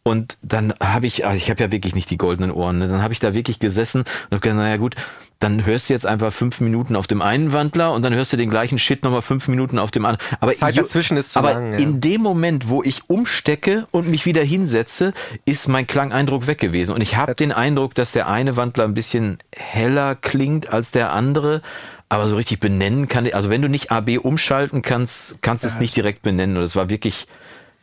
Und 0.08 0.36
dann 0.42 0.74
habe 0.82 1.06
ich, 1.06 1.26
also 1.26 1.36
ich 1.36 1.50
habe 1.50 1.62
ja 1.62 1.70
wirklich 1.70 1.94
nicht 1.94 2.10
die 2.10 2.18
goldenen 2.18 2.50
Ohren, 2.50 2.78
ne? 2.78 2.88
dann 2.88 3.02
habe 3.02 3.12
ich 3.12 3.20
da 3.20 3.34
wirklich 3.34 3.58
gesessen 3.58 4.00
und 4.00 4.32
habe 4.32 4.40
gedacht, 4.40 4.58
naja 4.58 4.76
gut, 4.76 4.96
dann 5.38 5.64
hörst 5.64 5.88
du 5.88 5.94
jetzt 5.94 6.04
einfach 6.04 6.32
fünf 6.32 6.60
Minuten 6.60 6.96
auf 6.96 7.06
dem 7.06 7.22
einen 7.22 7.52
Wandler 7.52 7.92
und 7.92 8.02
dann 8.02 8.14
hörst 8.14 8.32
du 8.32 8.36
den 8.36 8.50
gleichen 8.50 8.78
Shit 8.78 9.04
nochmal 9.04 9.22
fünf 9.22 9.46
Minuten 9.46 9.78
auf 9.78 9.90
dem 9.90 10.04
anderen. 10.04 10.26
Aber, 10.40 10.52
Zeit 10.54 10.76
dazwischen 10.76 11.16
ist 11.16 11.32
zu 11.32 11.38
aber 11.38 11.52
lang, 11.52 11.72
ja. 11.72 11.78
in 11.78 12.00
dem 12.00 12.22
Moment, 12.22 12.68
wo 12.68 12.82
ich 12.82 13.08
umstecke 13.08 13.86
und 13.92 14.08
mich 14.08 14.26
wieder 14.26 14.42
hinsetze, 14.42 15.12
ist 15.44 15.68
mein 15.68 15.86
Klangeindruck 15.86 16.46
weg 16.48 16.58
gewesen. 16.58 16.92
Und 16.92 17.02
ich 17.02 17.16
habe 17.16 17.34
den 17.36 17.52
Eindruck, 17.52 17.94
dass 17.94 18.10
der 18.10 18.28
eine 18.28 18.56
Wandler 18.56 18.84
ein 18.84 18.94
bisschen 18.94 19.38
heller 19.54 20.16
klingt 20.16 20.72
als 20.72 20.90
der 20.90 21.12
andere. 21.12 21.62
Aber 22.08 22.26
so 22.26 22.36
richtig 22.36 22.58
benennen 22.58 23.06
kann, 23.06 23.30
also 23.32 23.50
wenn 23.50 23.60
du 23.60 23.68
nicht 23.68 23.92
AB 23.92 24.18
umschalten 24.22 24.80
kannst, 24.80 25.36
kannst 25.42 25.62
du 25.62 25.68
es 25.68 25.78
nicht 25.78 25.94
direkt 25.94 26.22
benennen. 26.22 26.56
Und 26.56 26.62
es 26.62 26.74
war 26.74 26.88
wirklich, 26.88 27.28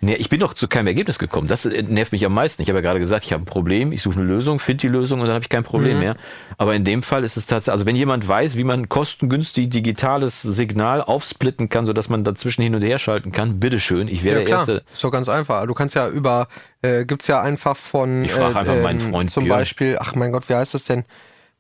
nee, 0.01 0.15
ich 0.15 0.29
bin 0.29 0.39
doch 0.39 0.53
zu 0.53 0.67
keinem 0.67 0.88
Ergebnis 0.88 1.17
gekommen. 1.19 1.47
Das 1.47 1.65
äh, 1.65 1.81
nervt 1.84 2.12
mich 2.12 2.25
am 2.25 2.34
meisten. 2.34 2.62
Ich 2.62 2.69
habe 2.69 2.77
ja 2.77 2.81
gerade 2.81 2.99
gesagt, 2.99 3.25
ich 3.25 3.34
habe 3.34 3.43
ein 3.43 3.45
Problem, 3.45 3.91
ich 3.91 4.01
suche 4.01 4.19
eine 4.19 4.27
Lösung, 4.27 4.60
finde 4.60 4.81
die 4.81 4.88
Lösung 4.88 5.19
und 5.21 5.27
dann 5.27 5.34
habe 5.36 5.43
ich 5.43 5.49
kein 5.49 5.62
Mhm. 5.62 5.65
Problem 5.65 5.99
mehr. 5.99 6.15
Aber 6.58 6.75
in 6.75 6.84
dem 6.84 7.01
Fall 7.03 7.23
ist 7.23 7.38
es 7.38 7.45
tatsächlich, 7.45 7.71
also 7.73 7.86
wenn 7.86 7.95
jemand 7.95 8.27
weiß, 8.27 8.55
wie 8.58 8.63
man 8.63 8.88
kostengünstig 8.89 9.69
digitales 9.69 10.41
Signal 10.41 11.01
aufsplitten 11.01 11.69
kann, 11.69 11.86
sodass 11.86 12.08
man 12.10 12.23
dazwischen 12.23 12.62
hin 12.62 12.75
und 12.75 12.81
her 12.84 12.99
schalten 12.99 13.31
kann, 13.31 13.60
bitteschön, 13.60 14.08
ich 14.08 14.23
wäre 14.23 14.36
Ja, 14.36 14.39
der 14.39 14.45
klar. 14.45 14.60
Erste. 14.60 14.84
Ist 14.93 15.03
doch 15.03 15.12
ganz 15.12 15.27
einfach. 15.29 15.65
Du 15.65 15.73
kannst 15.73 15.95
ja 15.95 16.08
über, 16.08 16.47
äh, 16.81 17.05
gibt's 17.05 17.27
ja 17.27 17.41
einfach 17.41 17.75
von. 17.75 18.23
Ich 18.25 18.31
frag 18.31 18.53
äh, 18.55 18.60
einfach 18.60 18.81
meinen 18.81 18.99
ähm, 19.01 19.10
Freund 19.12 19.31
Zum 19.31 19.45
Björn. 19.45 19.60
Beispiel, 19.60 19.97
ach 19.99 20.13
mein 20.15 20.31
Gott, 20.31 20.47
wie 20.49 20.53
heißt 20.55 20.73
das 20.73 20.84
denn? 20.86 21.05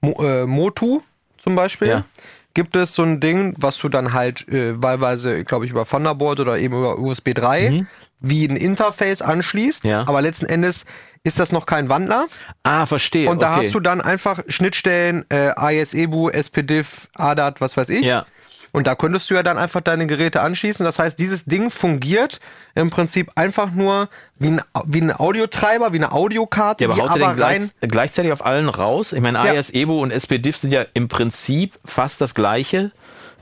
Mo, 0.01 0.11
äh, 0.23 0.45
Motu 0.45 1.01
zum 1.37 1.55
Beispiel. 1.55 1.87
Ja. 1.87 2.05
Gibt 2.53 2.75
es 2.77 2.93
so 2.93 3.03
ein 3.03 3.19
Ding, 3.19 3.53
was 3.57 3.77
du 3.79 3.89
dann 3.89 4.13
halt 4.13 4.47
äh, 4.47 4.81
wahlweise, 4.81 5.43
glaube 5.43 5.65
ich, 5.65 5.71
über 5.71 5.85
Thunderbolt 5.85 6.39
oder 6.39 6.57
eben 6.57 6.77
über 6.77 6.97
USB 6.99 7.33
3 7.33 7.85
wie 8.27 8.47
ein 8.47 8.55
Interface 8.55 9.21
anschließt. 9.21 9.83
Ja. 9.83 10.01
Aber 10.07 10.21
letzten 10.21 10.45
Endes 10.45 10.85
ist 11.23 11.39
das 11.39 11.51
noch 11.51 11.65
kein 11.65 11.89
Wandler. 11.89 12.25
Ah, 12.63 12.85
verstehe. 12.85 13.29
Und 13.29 13.41
da 13.41 13.55
okay. 13.55 13.65
hast 13.65 13.73
du 13.75 13.79
dann 13.79 14.01
einfach 14.01 14.41
Schnittstellen, 14.47 15.25
äh, 15.31 15.53
ISEBU, 15.81 16.29
SPDIF, 16.29 17.09
ADAT, 17.15 17.61
was 17.61 17.77
weiß 17.77 17.89
ich. 17.89 18.05
Ja. 18.05 18.25
Und 18.71 18.87
da 18.87 18.95
könntest 18.95 19.29
du 19.29 19.35
ja 19.35 19.41
dann 19.41 19.57
einfach 19.57 19.79
deine 19.79 20.05
Geräte 20.05 20.41
anschließen. 20.41 20.85
Das 20.85 20.99
heißt, 20.99 21.17
dieses 21.17 21.45
Ding 21.45 21.71
fungiert 21.71 22.41
im 22.75 22.89
Prinzip 22.89 23.31
einfach 23.35 23.71
nur 23.71 24.09
wie 24.37 24.47
ein, 24.49 24.61
wie 24.85 24.99
ein 24.99 25.17
Audiotreiber, 25.17 25.93
wie 25.93 25.97
eine 25.97 26.11
Audiokarte, 26.11 26.83
Ja, 26.83 26.89
aber 26.89 26.95
die 26.95 27.01
haut 27.09 27.17
er 27.17 27.27
aber 27.29 27.41
rein. 27.41 27.71
gleich, 27.79 27.89
gleichzeitig 27.89 28.33
auf 28.33 28.45
allen 28.45 28.67
raus? 28.67 29.13
Ich 29.13 29.21
meine, 29.21 29.37
Ja. 29.37 29.53
AES, 29.53 29.69
EBO 29.69 30.01
und 30.01 30.11
SPDIF 30.11 30.57
sind 30.57 30.71
ja 30.71 30.83
im 30.93 31.07
Prinzip 31.07 31.79
fast 31.85 32.19
das 32.19 32.35
gleiche, 32.35 32.91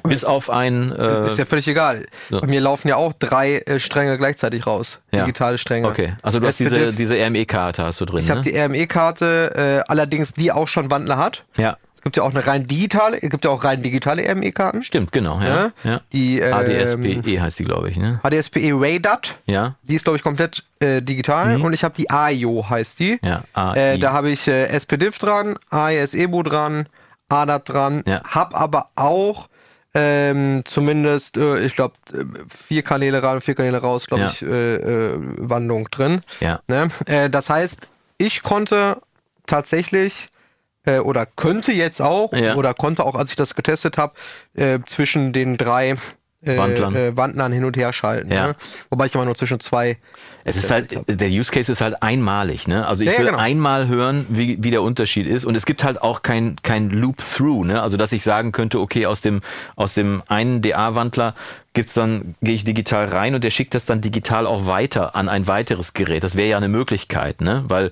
bis 0.03 0.25
auf 0.25 0.49
ein... 0.49 0.91
Äh, 0.91 1.27
Ist 1.27 1.37
ja 1.37 1.45
völlig 1.45 1.67
egal. 1.67 2.05
so. 2.29 2.41
Bei 2.41 2.47
mir 2.47 2.61
laufen 2.61 2.87
ja 2.87 2.95
auch 2.97 3.13
drei 3.13 3.57
äh, 3.59 3.79
Stränge 3.79 4.17
gleichzeitig 4.17 4.67
raus. 4.67 4.99
Ja. 5.11 5.21
Digitale 5.21 5.57
Stränge. 5.57 5.87
okay, 5.87 6.13
also 6.21 6.39
du 6.39 6.47
hast 6.47 6.59
diese, 6.59 6.91
diese 6.93 7.15
RME-Karte 7.15 7.83
hast 7.83 8.01
du 8.01 8.05
drin, 8.05 8.19
Ich 8.19 8.29
habe 8.29 8.41
ne? 8.41 8.51
die 8.51 8.57
RME-Karte, 8.57 9.83
äh, 9.85 9.89
allerdings 9.91 10.33
die 10.33 10.51
auch 10.51 10.67
schon 10.67 10.91
Wandler 10.91 11.17
hat. 11.17 11.43
Ja, 11.57 11.77
Es 11.95 12.01
gibt 12.01 12.17
ja 12.17 12.23
auch 12.23 12.31
eine 12.31 12.45
rein 12.45 12.67
digitale, 12.67 13.15
es 13.21 13.29
gibt 13.29 13.45
ja 13.45 13.51
auch 13.51 13.63
rein 13.63 13.81
digitale 13.81 14.23
RME-Karten. 14.29 14.83
stimmt, 14.83 15.11
genau. 15.13 15.39
Ja, 15.39 15.47
Ja, 15.47 15.71
ja. 15.91 16.01
die, 16.11 16.39
ähm, 16.39 16.53
ADSBE 16.53 17.41
heißt 17.41 17.59
die, 17.59 17.63
glaube 17.63 17.89
ich, 17.89 17.97
ne? 17.97 18.19
HDSPE 18.23 18.71
Radar. 18.73 19.19
Ja, 19.45 19.75
Die 19.83 19.95
ist, 19.95 20.03
glaube 20.03 20.17
ich, 20.17 20.23
komplett 20.23 20.63
äh, 20.79 21.01
digital. 21.01 21.61
Und 21.61 21.71
ich 21.73 21.83
habe 21.83 21.95
die 21.95 22.09
AIO, 22.09 22.65
heißt 22.69 22.99
die. 22.99 23.19
Mhm. 23.21 23.27
ja. 23.29 23.43
AI. 23.53 23.93
Äh, 23.93 23.97
da 23.99 24.11
habe 24.11 24.31
ich 24.31 24.47
äh, 24.49 24.67
SPDIF 24.77 25.17
dran, 25.17 25.55
AES 25.69 26.13
Ebu 26.13 26.43
dran, 26.43 26.87
ADAT 27.29 27.69
dran. 27.69 28.03
Ja. 28.05 28.21
Hab 28.25 28.53
aber 28.59 28.89
auch 28.95 29.47
ähm, 29.93 30.61
zumindest, 30.65 31.37
äh, 31.37 31.59
ich 31.65 31.75
glaube, 31.75 31.95
vier 32.49 32.81
Kanäle 32.83 33.21
rein, 33.21 33.41
vier 33.41 33.55
Kanäle 33.55 33.77
raus, 33.77 34.07
glaube 34.07 34.23
Ja. 34.23 34.29
ich, 34.31 34.41
äh, 34.41 34.75
äh, 34.75 35.13
Wandlung 35.37 35.85
drin. 35.91 36.23
Ja. 36.39 36.61
Ne? 36.67 36.87
Äh, 37.05 37.29
das 37.29 37.49
heißt, 37.49 37.81
ich 38.17 38.43
konnte 38.43 39.01
tatsächlich 39.45 40.29
äh, 40.85 40.99
oder 40.99 41.25
könnte 41.25 41.71
jetzt 41.71 42.01
auch 42.01 42.33
Ja. 42.33 42.55
oder 42.55 42.73
konnte 42.73 43.05
auch, 43.05 43.15
als 43.15 43.29
ich 43.29 43.35
das 43.35 43.55
getestet 43.55 43.97
habe, 43.97 44.13
äh, 44.55 44.79
zwischen 44.85 45.31
den 45.31 45.57
drei 45.57 45.95
äh, 46.45 46.57
Wandlern. 46.57 46.95
Äh, 46.95 47.17
Wandlern 47.17 47.51
hin 47.51 47.65
und 47.65 47.77
her 47.77 47.93
schalten. 47.93 48.31
Ja. 48.31 48.47
Ne? 48.47 48.55
Wobei 48.89 49.05
ich 49.05 49.15
immer 49.15 49.25
nur 49.25 49.35
zwischen 49.35 49.59
zwei 49.59 49.97
Es 50.43 50.57
ist 50.57 50.71
halt, 50.71 50.93
der 51.07 51.29
Use 51.29 51.51
Case 51.51 51.71
ist 51.71 51.81
halt 51.81 52.01
einmalig, 52.03 52.67
ne? 52.67 52.85
Also 52.85 53.03
ich 53.03 53.07
Ja, 53.07 53.13
ja, 53.13 53.19
will 53.19 53.27
genau. 53.27 53.39
einmal 53.39 53.87
hören, 53.87 54.25
wie, 54.29 54.61
wie 54.61 54.71
der 54.71 54.81
Unterschied 54.81 55.25
ist. 55.27 55.45
Und 55.45 55.55
es 55.55 55.65
gibt 55.65 55.83
halt 55.83 56.01
auch 56.01 56.21
kein, 56.21 56.57
kein 56.63 56.89
Loop-Through, 56.89 57.65
ne? 57.65 57.81
Also 57.81 57.97
dass 57.97 58.11
ich 58.11 58.23
sagen 58.23 58.51
könnte, 58.51 58.79
okay, 58.79 59.05
aus 59.05 59.21
dem, 59.21 59.41
aus 59.75 59.93
dem 59.93 60.21
einen 60.27 60.61
DA-Wandler 60.61 61.33
gibt's 61.73 61.93
dann, 61.93 62.35
gehe 62.41 62.55
ich 62.55 62.63
digital 62.65 63.05
rein 63.07 63.35
und 63.35 63.43
der 63.43 63.51
schickt 63.51 63.73
das 63.73 63.85
dann 63.85 64.01
digital 64.01 64.45
auch 64.45 64.67
weiter 64.67 65.15
an 65.15 65.29
ein 65.29 65.47
weiteres 65.47 65.93
Gerät. 65.93 66.23
Das 66.23 66.35
wäre 66.35 66.49
ja 66.49 66.57
eine 66.57 66.67
Möglichkeit, 66.67 67.41
ne? 67.41 67.63
Weil 67.67 67.91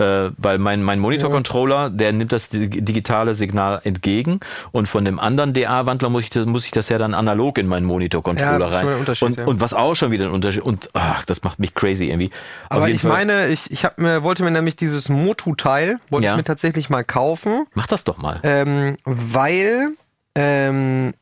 äh, 0.00 0.30
weil 0.38 0.58
mein, 0.58 0.82
mein 0.82 0.98
Monitor-Controller, 0.98 1.90
der 1.90 2.12
nimmt 2.12 2.32
das 2.32 2.48
dig- 2.48 2.84
digitale 2.84 3.34
Signal 3.34 3.80
entgegen 3.84 4.40
und 4.72 4.86
von 4.88 5.04
dem 5.04 5.20
anderen 5.20 5.52
DA-Wandler 5.52 6.08
muss 6.08 6.22
ich, 6.24 6.30
das, 6.30 6.46
muss 6.46 6.64
ich 6.64 6.70
das 6.70 6.88
ja 6.88 6.98
dann 6.98 7.14
analog 7.14 7.58
in 7.58 7.66
meinen 7.66 7.82
Ja, 7.84 7.88
Monitor-Controller 7.88 8.68
schon 8.68 8.74
rein. 8.74 8.88
ein 8.88 8.98
Unterschied, 8.98 9.28
und, 9.28 9.36
ja. 9.38 9.44
und 9.44 9.60
was 9.60 9.74
auch 9.74 9.94
schon 9.94 10.10
wieder 10.10 10.24
ein 10.26 10.32
Unterschied. 10.32 10.62
Und 10.62 10.90
ach, 10.94 11.24
das 11.24 11.42
macht 11.44 11.58
mich 11.60 11.74
crazy 11.74 12.06
irgendwie. 12.06 12.30
Aber 12.68 12.88
ich 12.88 13.02
Fall- 13.02 13.12
meine, 13.12 13.48
ich, 13.48 13.70
ich 13.70 13.84
hab 13.84 13.98
mir, 13.98 14.22
wollte 14.22 14.42
mir 14.42 14.50
nämlich 14.50 14.76
dieses 14.76 15.08
Motu-Teil, 15.08 15.98
wollte 16.08 16.24
Ja. 16.26 16.32
ich 16.32 16.36
mir 16.38 16.44
tatsächlich 16.44 16.90
mal 16.90 17.04
kaufen, 17.04 17.66
Mach 17.74 17.86
das 17.86 18.04
doch 18.04 18.16
mal. 18.18 18.40
ähm, 18.42 18.96
weil, 19.04 19.90
ähm, 20.34 21.12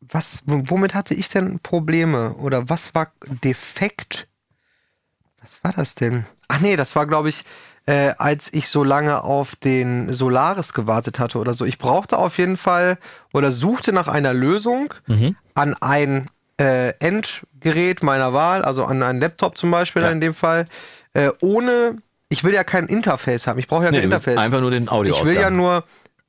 was, 0.00 0.42
womit 0.46 0.94
hatte 0.94 1.14
ich 1.14 1.28
denn 1.28 1.58
Probleme? 1.60 2.34
Oder 2.34 2.68
was 2.68 2.94
war 2.94 3.12
defekt? 3.42 4.26
Was 5.42 5.62
war 5.64 5.72
das 5.72 5.94
denn? 5.94 6.24
Ach 6.48 6.60
nee, 6.60 6.76
das 6.76 6.96
war, 6.96 7.06
glaube 7.06 7.28
ich, 7.28 7.44
äh, 7.88 8.12
als 8.18 8.52
ich 8.52 8.68
so 8.68 8.84
lange 8.84 9.24
auf 9.24 9.56
den 9.56 10.12
Solaris 10.12 10.74
gewartet 10.74 11.18
hatte 11.18 11.38
oder 11.38 11.54
so. 11.54 11.64
Ich 11.64 11.78
brauchte 11.78 12.18
auf 12.18 12.36
jeden 12.36 12.56
Fall 12.58 12.98
oder 13.32 13.50
suchte 13.50 13.92
nach 13.94 14.08
einer 14.08 14.34
Lösung 14.34 14.92
an 15.54 15.74
ein 15.80 16.28
äh, 16.60 16.90
Endgerät 16.98 18.02
meiner 18.02 18.32
Wahl, 18.34 18.62
also 18.62 18.84
an 18.84 19.02
einen 19.02 19.20
Laptop 19.20 19.56
zum 19.56 19.70
Beispiel 19.70 20.02
Ja. 20.02 20.10
in 20.10 20.20
dem 20.20 20.34
Fall, 20.34 20.66
äh, 21.14 21.30
ohne, 21.40 21.96
ich 22.28 22.44
will 22.44 22.52
ja 22.52 22.62
kein 22.64 22.84
Interface 22.86 23.46
haben. 23.46 23.58
Ich 23.58 23.68
brauche 23.68 23.84
ja 23.84 23.90
Nee, 23.90 23.98
kein 23.98 24.04
Interface. 24.04 24.36
einfach 24.38 24.60
nur 24.60 24.70
den 24.70 24.88
Audioausgang. 24.90 25.26
Ich 25.30 25.34
will 25.34 25.40
ja 25.40 25.50
nur 25.50 25.84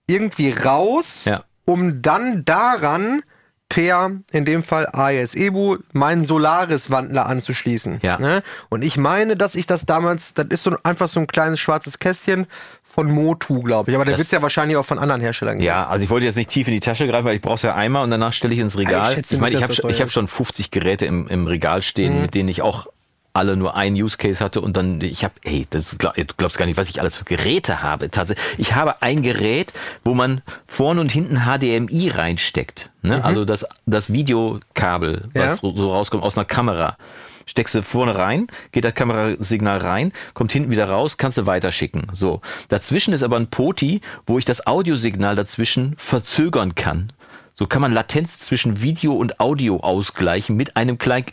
irgendwie 0.07 0.51
raus, 0.51 1.25
Ja. 1.25 1.43
um 1.65 2.01
dann 2.01 2.45
daran 2.45 3.21
per, 3.69 4.11
in 4.31 4.45
dem 4.45 4.63
Fall 4.63 4.87
AES 4.91 5.35
Ebu, 5.35 5.77
meinen 5.93 6.25
Solaris-Wandler 6.25 7.27
anzuschließen. 7.27 7.99
Ja. 8.01 8.17
Ne? 8.19 8.41
Und 8.69 8.83
ich 8.83 8.97
meine, 8.97 9.37
dass 9.37 9.53
ich 9.55 9.67
das 9.67 9.85
damals, 9.85 10.33
das 10.33 10.47
ist 10.49 10.63
so 10.63 10.75
einfach 10.83 11.07
so 11.07 11.19
ein 11.19 11.27
kleines 11.27 11.59
schwarzes 11.59 11.99
Kästchen 11.99 12.47
von 12.83 13.11
Motu, 13.11 13.61
glaube 13.61 13.91
ich. 13.91 13.95
Aber 13.95 14.03
der 14.05 14.13
Das- 14.13 14.21
wird 14.21 14.31
ja 14.31 14.41
wahrscheinlich 14.41 14.75
auch 14.75 14.85
von 14.85 14.97
anderen 14.97 15.21
Herstellern 15.21 15.59
geben. 15.59 15.67
Ja, 15.67 15.87
also 15.87 16.03
ich 16.03 16.09
wollte 16.09 16.25
jetzt 16.25 16.35
nicht 16.35 16.49
tief 16.49 16.67
in 16.67 16.73
die 16.73 16.79
Tasche 16.79 17.07
greifen, 17.07 17.25
weil 17.25 17.35
ich 17.35 17.41
brauche 17.41 17.55
es 17.55 17.61
ja 17.61 17.75
einmal 17.75 18.03
und 18.03 18.09
danach 18.09 18.33
stelle 18.33 18.53
ich 18.55 18.59
ins 18.59 18.77
Regal. 18.77 19.09
ich 19.09 19.15
schätze 19.15 19.35
ich 19.35 19.41
meine, 19.41 19.55
ich 19.55 19.61
habe 19.61 19.67
das 19.67 19.77
ich 19.77 19.81
teuer 19.83 19.99
hab 19.99 20.11
schon 20.11 20.27
50 20.27 20.71
Geräte 20.71 21.05
im, 21.05 21.27
im 21.27 21.45
Regal 21.45 21.83
stehen, 21.83 22.23
mit 22.23 22.33
denen 22.33 22.49
ich 22.49 22.63
auch 22.63 22.87
alle 23.33 23.55
nur 23.55 23.75
einen 23.75 23.95
Use 23.95 24.17
Case 24.17 24.43
hatte 24.43 24.61
und 24.61 24.75
dann 24.75 25.01
ich 25.01 25.23
habe 25.23 25.33
ey, 25.43 25.67
das 25.69 25.95
glaub, 25.97 26.15
du 26.15 26.25
glaubst 26.37 26.57
gar 26.57 26.65
nicht, 26.65 26.77
was 26.77 26.89
ich 26.89 26.99
alles 26.99 27.15
für 27.15 27.25
Geräte 27.25 27.81
habe. 27.81 28.09
Tatsächlich, 28.09 28.45
ich 28.57 28.75
habe 28.75 29.01
ein 29.01 29.21
Gerät, 29.21 29.73
wo 30.03 30.13
man 30.13 30.41
vorne 30.67 31.01
und 31.01 31.11
hinten 31.11 31.41
HDMI 31.45 32.09
reinsteckt, 32.09 32.89
ne? 33.01 33.23
Also 33.23 33.45
das 33.45 33.65
das 33.85 34.11
Videokabel, 34.11 35.29
was 35.33 35.59
so 35.59 35.75
so 35.75 35.91
rauskommt 35.91 36.23
aus 36.23 36.37
einer 36.37 36.45
Kamera. 36.45 36.97
Steckst 37.45 37.73
du 37.73 37.81
vorne 37.81 38.15
rein, 38.15 38.45
geht 38.71 38.83
das 38.83 38.93
Kamerasignal 38.93 39.79
rein, 39.79 40.11
kommt 40.35 40.51
hinten 40.51 40.69
wieder 40.69 40.87
raus, 40.87 41.17
kannst 41.17 41.39
du 41.39 41.47
weiterschicken. 41.47 42.05
So. 42.13 42.41
Dazwischen 42.67 43.11
ist 43.11 43.23
aber 43.23 43.37
ein 43.37 43.47
Poti, 43.47 44.01
wo 44.27 44.37
ich 44.37 44.45
das 44.45 44.67
Audiosignal 44.67 45.35
dazwischen 45.35 45.95
verzögern 45.97 46.75
kann. 46.75 47.11
So 47.55 47.65
kann 47.65 47.81
man 47.81 47.91
Latenz 47.91 48.37
zwischen 48.37 48.83
Video 48.83 49.13
und 49.13 49.39
Audio 49.39 49.77
ausgleichen 49.77 50.55
mit 50.55 50.77
einem 50.77 50.99
kleinen. 50.99 51.25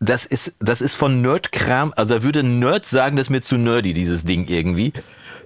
Das 0.00 0.24
ist, 0.24 0.54
das 0.60 0.80
ist 0.80 0.94
von 0.94 1.20
Nerdkram, 1.22 1.92
also 1.96 2.14
da 2.14 2.22
würde 2.22 2.42
Nerd 2.44 2.86
sagen, 2.86 3.16
das 3.16 3.26
ist 3.26 3.30
mir 3.30 3.40
zu 3.40 3.56
nerdy, 3.56 3.92
dieses 3.94 4.24
Ding 4.24 4.46
irgendwie. 4.46 4.92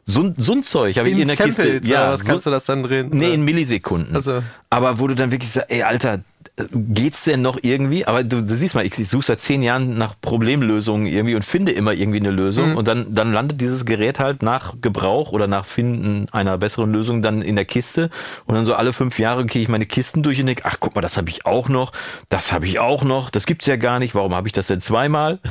So, 0.05 0.21
ein- 0.25 0.35
so 0.37 0.53
ein 0.53 0.65
Zeug 0.65 0.99
habe 0.99 1.09
ich 1.09 1.17
in 1.19 1.29
der 1.29 1.37
Samples, 1.37 1.57
Kiste. 1.57 1.89
ja, 1.89 2.11
was 2.13 2.21
so- 2.21 2.27
kannst 2.27 2.45
du 2.47 2.51
das 2.51 2.65
dann 2.65 2.83
drehen? 2.83 3.09
Nee, 3.13 3.33
in 3.35 3.45
Millisekunden. 3.45 4.15
Also- 4.15 4.43
Aber 4.69 4.99
wo 4.99 5.07
du 5.07 5.15
dann 5.15 5.31
wirklich 5.31 5.51
sagst, 5.53 5.71
ey, 5.71 5.83
Alter, 5.85 6.21
geht's 6.57 7.25
denn 7.25 7.41
noch 7.41 7.59
irgendwie? 7.63 8.07
Aber 8.07 8.25
du, 8.25 8.43
du 8.43 8.55
siehst 8.55 8.75
mal, 8.75 8.85
ich, 8.85 8.99
ich 8.99 9.09
suche 9.09 9.25
seit 9.25 9.41
zehn 9.41 9.63
Jahren 9.63 9.97
nach 9.97 10.15
Problemlösungen 10.21 11.07
irgendwie 11.07 11.35
und 11.35 11.45
finde 11.45 11.73
immer 11.73 11.93
irgendwie 11.95 12.21
eine 12.21 12.31
Lösung. 12.31 12.71
Mhm. 12.71 12.77
Und 12.77 12.89
dann, 12.89 13.15
dann 13.15 13.33
landet 13.33 13.61
dieses 13.61 13.87
Gerät 13.87 14.21
halt 14.21 14.43
nach 14.43 14.75
Gebrauch 14.81 15.33
oder 15.33 15.47
nach 15.47 15.65
Finden 15.65 16.27
einer 16.31 16.59
besseren 16.59 16.93
Lösung 16.93 17.23
dann 17.23 17.41
in 17.41 17.57
der 17.57 17.65
Kiste. 17.65 18.11
Und 18.45 18.55
dann 18.55 18.67
so 18.67 18.75
alle 18.75 18.93
fünf 18.93 19.19
Jahre 19.19 19.47
gehe 19.47 19.63
ich 19.63 19.69
meine 19.69 19.87
Kisten 19.87 20.23
durch 20.23 20.41
und 20.41 20.47
denke, 20.47 20.65
ach 20.67 20.77
guck 20.79 20.95
mal, 20.95 21.01
das 21.01 21.17
habe 21.17 21.31
ich 21.31 21.47
auch 21.47 21.71
noch, 21.71 21.93
das 22.29 22.53
habe 22.53 22.67
ich 22.67 22.79
auch 22.79 23.03
noch, 23.03 23.31
das 23.31 23.47
gibt's 23.47 23.67
ja 23.67 23.77
gar 23.77 23.99
nicht. 23.99 24.15
Warum 24.15 24.35
habe 24.35 24.47
ich 24.47 24.53
das 24.53 24.67
denn 24.67 24.81
zweimal? 24.81 25.39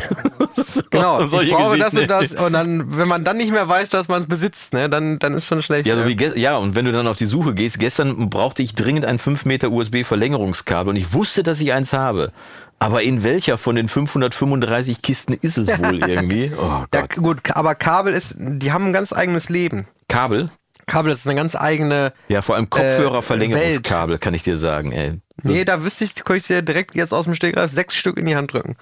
Genau, 0.92 1.26
Solche 1.28 1.48
ich 1.48 1.54
brauche 1.54 1.78
das 1.78 1.94
und 1.96 2.10
das. 2.10 2.36
Und 2.36 2.54
dann, 2.54 2.98
wenn 2.98 3.08
man 3.08 3.24
dann 3.24 3.38
nicht 3.38 3.52
mehr 3.52 3.68
weiß, 3.68 3.90
dass 3.90 4.08
man 4.08 4.22
es 4.22 4.28
besitzt, 4.28 4.74
ne, 4.74 4.90
dann, 4.90 5.18
dann 5.20 5.34
ist 5.34 5.46
schon 5.46 5.62
schlecht. 5.62 5.88
Ja, 5.88 5.96
so 5.96 6.04
ja, 6.04 6.58
und 6.58 6.76
wenn 6.76 6.86
du 6.86 6.92
dann 6.92 7.08
auf 7.08 7.18
die 7.18 7.26
Suche 7.26 7.54
gehst, 7.54 7.80
gestern 7.80 8.30
brauchte 8.30 8.62
ich 8.62 8.76
dringend 8.76 9.06
ein 9.06 9.18
5 9.18 9.46
Meter 9.46 9.72
USB-Verlängerungskabel 9.72 10.91
und 10.92 10.98
ich 10.98 11.14
wusste, 11.14 11.42
dass 11.42 11.60
ich 11.60 11.74
eins 11.74 11.94
habe. 11.94 12.32
Aber 12.78 13.04
in 13.04 13.24
welcher 13.24 13.58
von 13.58 13.76
den 13.76 13.88
535 13.88 15.02
Kisten 15.02 15.34
ist 15.34 15.58
es 15.58 15.68
wohl 15.68 16.04
irgendwie? 16.08 16.52
Oh 16.58 16.84
ja, 16.94 17.08
gut, 17.16 17.40
aber 17.52 17.76
Kabel 17.76 18.14
ist, 18.14 18.36
die 18.38 18.72
haben 18.72 18.88
ein 18.88 18.94
ganz 18.94 19.14
eigenes 19.14 19.50
Leben. 19.50 19.88
Kabel? 20.08 20.50
Kabel 20.88 21.12
ist 21.12 21.28
eine 21.28 21.36
ganz 21.36 21.56
eigene. 21.56 22.12
Ja, 22.28 22.42
vor 22.42 22.56
allem 22.56 22.70
Kopfhörerverlängerungskabel, 22.70 24.18
kann 24.18 24.34
ich 24.34 24.44
dir 24.44 24.58
sagen, 24.58 24.92
ey. 24.92 25.20
Nee, 25.44 25.64
da 25.64 25.84
wüsste 25.84 26.04
ich, 26.04 26.16
könnte 26.16 26.38
ich 26.38 26.48
dir 26.48 26.62
direkt 26.62 26.96
jetzt 26.96 27.14
aus 27.14 27.26
dem 27.26 27.36
Stegreif 27.36 27.72
sechs 27.72 27.96
Stück 27.96 28.18
in 28.18 28.26
die 28.26 28.36
Hand 28.36 28.54
drücken. 28.54 28.76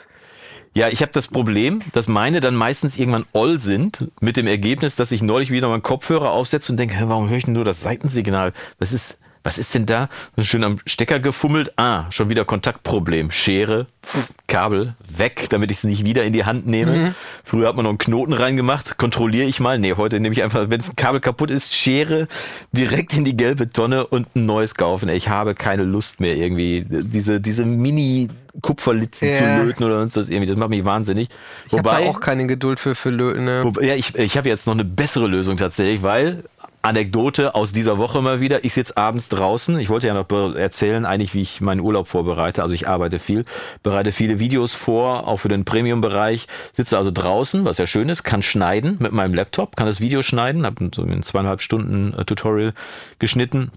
Ja, 0.75 0.87
ich 0.87 1.01
habe 1.01 1.11
das 1.11 1.27
Problem, 1.27 1.81
dass 1.93 2.07
meine 2.07 2.39
dann 2.39 2.55
meistens 2.55 2.97
irgendwann 2.97 3.25
all 3.33 3.59
sind, 3.59 4.09
mit 4.21 4.37
dem 4.37 4.47
Ergebnis, 4.47 4.95
dass 4.95 5.11
ich 5.11 5.21
neulich 5.21 5.51
wieder 5.51 5.67
meinen 5.67 5.83
Kopfhörer 5.83 6.31
aufsetze 6.31 6.71
und 6.71 6.77
denke, 6.77 6.95
warum 7.07 7.29
höre 7.29 7.37
ich 7.37 7.45
denn 7.45 7.53
nur 7.53 7.65
das 7.65 7.81
Seitensignal? 7.81 8.53
Was 8.77 8.93
ist, 8.93 9.17
was 9.49 9.57
ist 9.57 9.73
denn 9.73 9.87
da? 9.87 10.09
Schön 10.39 10.63
am 10.63 10.77
Stecker 10.85 11.19
gefummelt. 11.19 11.73
Ah, 11.75 12.05
schon 12.11 12.29
wieder 12.29 12.45
Kontaktproblem. 12.45 13.31
Schere, 13.31 13.87
Kabel, 14.45 14.93
weg, 15.17 15.47
damit 15.49 15.71
ich 15.71 15.77
es 15.77 15.83
nicht 15.85 16.05
wieder 16.05 16.23
in 16.23 16.33
die 16.33 16.45
Hand 16.45 16.67
nehme. 16.67 17.15
Früher 17.43 17.67
hat 17.67 17.75
man 17.75 17.85
noch 17.85 17.89
einen 17.89 17.97
Knoten 17.97 18.33
reingemacht, 18.33 18.99
kontrolliere 18.99 19.47
ich 19.47 19.59
mal. 19.59 19.79
Nee, 19.79 19.95
heute 19.97 20.19
nehme 20.19 20.33
ich 20.33 20.43
einfach, 20.43 20.69
wenn 20.69 20.79
es 20.79 20.89
ein 20.89 20.95
Kabel 20.95 21.19
kaputt 21.19 21.49
ist, 21.49 21.73
Schere 21.73 22.27
direkt 22.73 23.17
in 23.17 23.25
die 23.25 23.35
gelbe 23.35 23.71
Tonne 23.71 24.05
und 24.05 24.35
ein 24.35 24.45
neues 24.45 24.75
kaufen. 24.75 25.09
Ich 25.09 25.29
habe 25.29 25.55
keine 25.55 25.81
Lust 25.81 26.19
mehr 26.19 26.35
irgendwie, 26.37 26.85
diese, 26.87 27.41
diese 27.41 27.65
Mini 27.65 28.29
Kupferlitzen 28.61 29.29
Ja. 29.29 29.35
zu 29.57 29.63
löten 29.65 29.83
oder 29.83 29.99
sonst 29.99 30.15
was 30.15 30.29
irgendwie. 30.29 30.47
Das 30.49 30.57
macht 30.57 30.69
mich 30.69 30.85
wahnsinnig. 30.85 31.29
Ich 31.67 31.73
habe 31.77 31.91
auch 31.91 32.19
keine 32.19 32.45
Geduld 32.45 32.79
für, 32.79 32.93
für 32.93 33.09
Löten. 33.09 33.45
Ne? 33.45 33.61
Wobei, 33.63 33.83
ja, 33.83 33.95
ich, 33.95 34.13
ich 34.15 34.37
habe 34.37 34.47
jetzt 34.47 34.67
noch 34.67 34.73
eine 34.75 34.85
bessere 34.85 35.27
Lösung 35.27 35.57
tatsächlich, 35.57 36.03
weil 36.03 36.43
Anekdote 36.81 37.55
aus 37.55 37.73
dieser 37.73 37.97
Woche 37.97 38.21
mal 38.21 38.39
wieder. 38.39 38.63
Ich 38.63 38.73
sitze 38.73 38.95
abends 38.95 39.27
draußen. 39.29 39.79
Ich 39.79 39.89
wollte 39.89 40.07
ja 40.07 40.13
noch 40.13 40.29
erzählen, 40.55 41.05
eigentlich, 41.05 41.33
wie 41.33 41.41
ich 41.41 41.59
meinen 41.59 41.81
Urlaub 41.81 42.07
vorbereite. 42.07 42.63
Also 42.63 42.73
ich 42.73 42.87
arbeite 42.87 43.19
viel, 43.19 43.45
bereite 43.83 44.11
viele 44.11 44.39
Videos 44.39 44.73
vor, 44.73 45.27
auch 45.27 45.37
für 45.37 45.49
den 45.49 45.65
Premium-Bereich. 45.65 46.47
Sitze 46.73 46.97
also 46.97 47.11
draußen, 47.11 47.65
was 47.65 47.79
ja 47.79 47.85
schön 47.85 48.07
ist, 48.07 48.23
kann 48.23 48.43
schneiden 48.43 48.97
mit 48.99 49.11
meinem 49.11 49.33
Laptop, 49.33 49.75
kann 49.75 49.87
das 49.87 49.99
Video 49.99 50.21
schneiden, 50.21 50.65
habe 50.65 50.89
so 50.95 51.03
in 51.03 51.21
zweieinhalb 51.21 51.61
Stunden 51.61 52.13
äh, 52.13 52.23
Tutorial 52.23 52.73
geschnitten. 53.19 53.71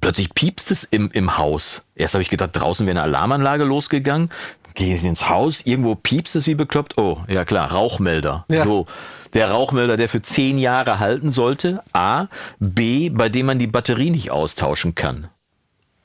Plötzlich 0.00 0.32
piepst 0.34 0.70
es 0.70 0.84
im, 0.84 1.10
im 1.12 1.38
Haus. 1.38 1.84
Erst 1.94 2.14
habe 2.14 2.22
ich 2.22 2.30
gedacht, 2.30 2.50
draußen 2.52 2.86
wäre 2.86 2.98
eine 2.98 3.02
Alarmanlage 3.02 3.64
losgegangen. 3.64 4.30
Gehe 4.74 4.94
ich 4.94 5.04
ins 5.04 5.30
Haus, 5.30 5.62
irgendwo 5.64 5.94
piepst 5.94 6.36
es 6.36 6.46
wie 6.46 6.54
bekloppt. 6.54 6.98
Oh, 6.98 7.20
ja 7.28 7.46
klar, 7.46 7.72
Rauchmelder. 7.72 8.44
Ja. 8.50 8.64
So, 8.64 8.86
der 9.36 9.50
Rauchmelder, 9.50 9.98
der 9.98 10.08
für 10.08 10.22
zehn 10.22 10.56
Jahre 10.56 10.98
halten 10.98 11.30
sollte. 11.30 11.82
A. 11.92 12.28
B, 12.58 13.10
bei 13.10 13.28
dem 13.28 13.46
man 13.46 13.58
die 13.58 13.66
Batterie 13.66 14.10
nicht 14.10 14.30
austauschen 14.30 14.94
kann. 14.94 15.28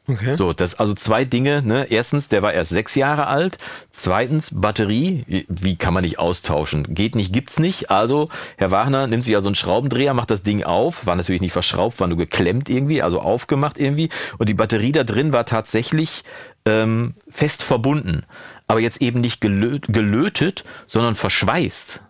Okay. 0.07 0.35
So, 0.35 0.51
das 0.51 0.75
also 0.75 0.93
zwei 0.95 1.23
Dinge. 1.23 1.61
Ne? 1.61 1.87
Erstens, 1.89 2.27
der 2.27 2.41
war 2.41 2.51
erst 2.51 2.71
sechs 2.71 2.95
Jahre 2.95 3.27
alt. 3.27 3.57
Zweitens, 3.91 4.49
Batterie, 4.53 5.45
wie 5.47 5.77
kann 5.77 5.93
man 5.93 6.03
nicht 6.03 6.19
austauschen? 6.19 6.93
Geht 6.93 7.15
nicht, 7.15 7.31
gibt's 7.31 7.57
nicht. 7.57 7.89
Also, 7.89 8.27
Herr 8.57 8.71
Wagner 8.71 9.07
nimmt 9.07 9.23
sich 9.23 9.35
also 9.35 9.47
einen 9.47 9.55
Schraubendreher, 9.55 10.13
macht 10.13 10.31
das 10.31 10.43
Ding 10.43 10.63
auf, 10.63 11.05
war 11.05 11.15
natürlich 11.15 11.39
nicht 11.39 11.53
verschraubt, 11.53 12.01
war 12.01 12.07
nur 12.07 12.17
geklemmt 12.17 12.69
irgendwie, 12.69 13.01
also 13.01 13.21
aufgemacht 13.21 13.77
irgendwie. 13.77 14.09
Und 14.39 14.49
die 14.49 14.53
Batterie 14.53 14.91
da 14.91 15.05
drin 15.05 15.31
war 15.31 15.45
tatsächlich 15.45 16.25
ähm, 16.65 17.13
fest 17.29 17.63
verbunden. 17.63 18.23
Aber 18.67 18.81
jetzt 18.81 19.01
eben 19.01 19.21
nicht 19.21 19.39
gelö 19.39 19.79
gelötet, 19.87 20.65
sondern 20.87 21.15
verschweißt. 21.15 22.03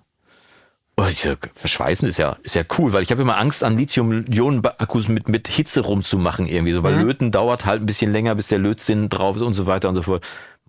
Oh, 1.02 1.10
diese 1.10 1.38
Verschweißen 1.56 2.08
ist 2.08 2.18
ja, 2.18 2.38
ist 2.44 2.56
ja 2.56 2.64
cool, 2.78 2.94
weil 2.94 3.02
ich 3.02 3.12
habe 3.12 3.22
immer 3.22 3.38
Angst, 3.38 3.64
an 3.64 3.78
Lithium-Ionen-Akkus 3.78 5.08
mit, 5.08 5.28
mit 5.28 5.48
Hitze 5.48 5.82
rumzumachen 5.82 6.48
irgendwie 6.48 6.74
so, 6.74 6.84
weil 6.84 6.96
Löten 6.96 7.32
dauert 7.32 7.66
halt 7.66 7.82
ein 7.82 7.86
bisschen 7.86 8.12
länger, 8.12 8.36
bis 8.36 8.50
der 8.50 8.60
Lötzinn 8.60 9.10
drauf 9.10 9.36
ist 9.36 9.42
und 9.42 9.54
so 9.54 9.66
weiter 9.66 9.90
und 9.90 9.96
so 9.96 10.04
fort. 10.04 10.24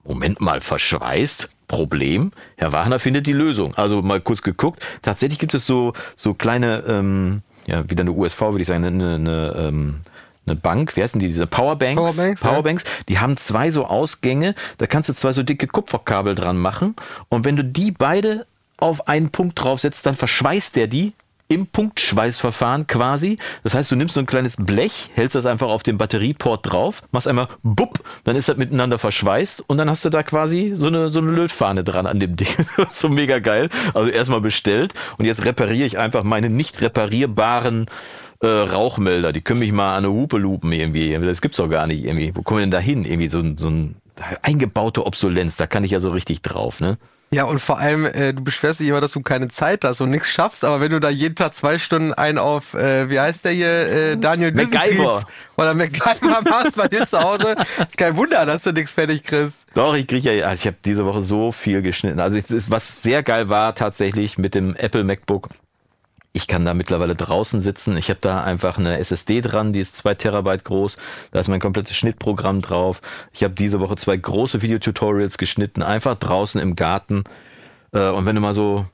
Moment 0.05 0.41
mal, 0.41 0.61
verschweißt? 0.61 1.51
Problem? 1.69 2.33
Herr 2.57 2.73
Wagner 2.73 2.99
findet 2.99 3.27
die 3.27 3.33
Lösung. 3.33 3.75
Also 3.77 4.03
mal 4.03 4.21
kurz 4.21 4.43
geguckt. 4.43 4.85
Tatsächlich 5.03 5.39
gibt 5.39 5.55
es 5.55 5.67
so, 5.67 5.93
so 6.17 6.35
kleine, 6.35 6.83
ähm, 6.89 7.43
ja, 7.67 7.89
wieder 7.89 8.01
eine 8.01 8.13
USV, 8.13 8.41
würde 8.41 8.63
ich 8.63 8.69
sagen, 8.69 8.85
eine, 8.85 9.15
eine, 9.15 9.55
ähm, 9.57 10.01
eine 10.47 10.57
Bank, 10.57 10.97
wie 10.97 11.03
heißen 11.03 11.21
die, 11.21 11.29
diese 11.29 11.47
Powerbanks? 11.47 12.01
Powerbanks, 12.01 12.43
ja. 12.43 12.49
Powerbanks, 12.49 12.85
die 13.09 13.19
haben 13.21 13.37
zwei 13.37 13.71
so 13.71 13.87
Ausgänge, 13.87 14.55
da 14.79 14.87
kannst 14.87 15.09
du 15.09 15.15
zwei 15.15 15.33
so 15.33 15.43
dicke 15.43 15.69
Kupferkabel 15.69 16.35
dran 16.35 16.59
machen 16.59 16.97
und 17.29 17.45
wenn 17.45 17.55
du 17.55 17.65
die 17.65 17.93
beide 17.93 18.47
auf 18.83 19.09
einen 19.09 19.31
Punkt 19.31 19.63
draufsetzt, 19.63 20.05
dann 20.07 20.15
verschweißt 20.15 20.77
der 20.77 20.89
die 20.89 21.13
im 21.49 21.67
Punktschweißverfahren 21.67 22.87
quasi. 22.87 23.39
Das 23.63 23.75
heißt, 23.75 23.91
du 23.91 23.97
nimmst 23.97 24.15
so 24.15 24.21
ein 24.21 24.27
kleines 24.27 24.57
Blech, 24.57 25.11
hältst 25.15 25.35
das 25.35 25.45
einfach 25.47 25.69
auf 25.69 25.83
den 25.83 25.99
Batterieport 25.99 26.73
drauf, 26.73 27.03
machst 27.13 27.29
einmal 27.29 27.49
bupp, 27.63 28.03
dann 28.25 28.37
ist 28.37 28.49
das 28.49 28.57
miteinander 28.57 28.99
verschweißt 28.99 29.65
und 29.67 29.77
dann 29.77 29.91
hast 29.91 30.05
du 30.05 30.11
da 30.11 30.23
quasi 30.23 30.73
so 30.75 30.87
eine, 30.87 31.11
so 31.11 31.21
eine 31.21 31.31
Lötfahne 31.31 31.85
dran 31.85 32.07
an 32.07 32.21
dem 32.21 32.37
Ding. 32.37 32.49
so 32.91 33.09
mega 33.09 33.39
geil. 33.39 33.69
Also 33.93 34.11
erstmal 34.11 34.41
bestellt 34.41 34.95
und 35.19 35.27
jetzt 35.27 35.45
repariere 35.45 35.87
ich 35.87 35.99
einfach 35.99 36.25
meine 36.25 36.49
nicht 36.49 36.81
reparierbaren 36.81 37.87
äh, 38.41 38.47
Rauchmelder. 38.47 39.33
Die 39.33 39.43
können 39.43 39.61
mich 39.61 39.73
mal 39.73 39.97
an 39.97 40.05
eine 40.05 40.13
Hupe 40.13 40.39
lupen 40.39 40.73
irgendwie. 40.73 41.13
Das 41.13 41.43
gibt's 41.43 41.59
doch 41.59 41.69
gar 41.69 41.87
nicht 41.87 42.05
irgendwie. 42.05 42.35
Wo 42.35 42.43
kommen 42.43 42.61
wir 42.61 42.65
denn 42.65 42.71
da 42.71 42.79
hin? 42.79 43.05
Irgendwie 43.05 43.29
so, 43.29 43.43
so 43.57 43.69
ein 43.69 43.97
eingebaute 44.43 45.05
Obsolenz. 45.07 45.57
Da 45.57 45.67
kann 45.67 45.85
ich 45.85 45.91
ja 45.93 46.01
so 46.01 46.11
richtig 46.11 46.43
drauf, 46.43 46.81
ne? 46.81 46.99
Ja, 47.35 47.45
und 47.45 47.61
vor 47.61 47.79
allem, 47.79 48.05
äh, 48.05 48.35
du 48.35 48.45
beschwerst 48.45 48.81
dich 48.81 48.89
immer, 48.89 49.01
dass 49.01 49.13
du 49.13 49.23
keine 49.23 49.49
Zeit 49.49 49.85
hast 49.85 50.03
und 50.03 50.11
nichts 50.11 50.31
schaffst, 50.31 50.65
aber 50.65 50.83
wenn 50.83 50.91
du 50.91 51.01
da 51.01 51.09
jeden 51.09 51.35
Tag 51.35 51.55
zwei 51.55 51.79
Stunden 51.79 52.13
ein 52.13 52.37
auf, 52.37 52.75
äh, 52.75 53.09
wie 53.09 53.19
heißt 53.19 53.47
der 53.47 53.53
hier, 53.53 53.69
äh, 53.69 54.17
Daniel 54.19 54.53
MacGyver. 54.53 55.25
Oder 55.57 55.73
MacGyver 55.73 56.43
machst 56.45 56.77
bei 56.77 56.89
dir 56.89 57.07
zu 57.07 57.19
Hause, 57.19 57.55
ist 57.79 57.97
kein 57.97 58.19
Wunder, 58.19 58.45
dass 58.45 58.63
du 58.63 58.73
nichts 58.73 58.93
fertig 58.93 59.25
kriegst. 59.25 59.65
Doch, 59.73 59.95
ich 59.95 60.07
kriege 60.07 60.31
ja, 60.31 60.47
also 60.47 60.61
ich 60.61 60.67
habe 60.67 60.77
diese 60.85 61.07
Woche 61.07 61.23
so 61.23 61.53
viel 61.53 61.81
geschnitten. 61.81 62.21
Also 62.21 62.37
ist, 62.37 62.71
was 62.71 63.03
sehr 63.03 63.23
geil 63.23 63.49
war 63.49 63.75
tatsächlich 63.75 64.37
mit 64.37 64.55
dem 64.55 64.77
Apple 64.77 65.03
MacBook. 65.03 65.49
Ich 66.35 66.47
kann 66.47 66.65
da 66.65 66.73
mittlerweile 66.73 67.15
draußen 67.15 67.61
sitzen. 67.61 67.97
Ich 67.99 68.09
habe 68.09 68.21
da 68.21 68.43
einfach 68.43 68.79
eine 68.79 68.99
SSD 68.99 69.43
dran, 69.43 69.73
die 69.75 69.81
ist 69.81 69.97
zwei 69.97 70.15
Terabyte 70.15 70.65
groß. 70.65 70.97
Da 71.31 71.41
ist 71.41 71.49
mein 71.49 71.61
komplettes 71.61 71.95
Schnittprogramm 71.97 72.63
drauf. 72.63 73.03
Ich 73.33 73.45
habe 73.45 73.53
diese 73.55 73.81
Woche 73.81 73.97
zwei 73.97 74.17
große 74.17 74.63
Videotutorials 74.63 75.37
geschnitten, 75.37 75.83
einfach 75.83 76.15
draußen 76.15 76.59
im 76.61 76.75
Garten. 76.75 77.25
Äh, 77.93 78.09
Und 78.09 78.25
wenn 78.25 78.35
du 78.35 78.41
mal 78.41 78.55
so, 78.55 78.87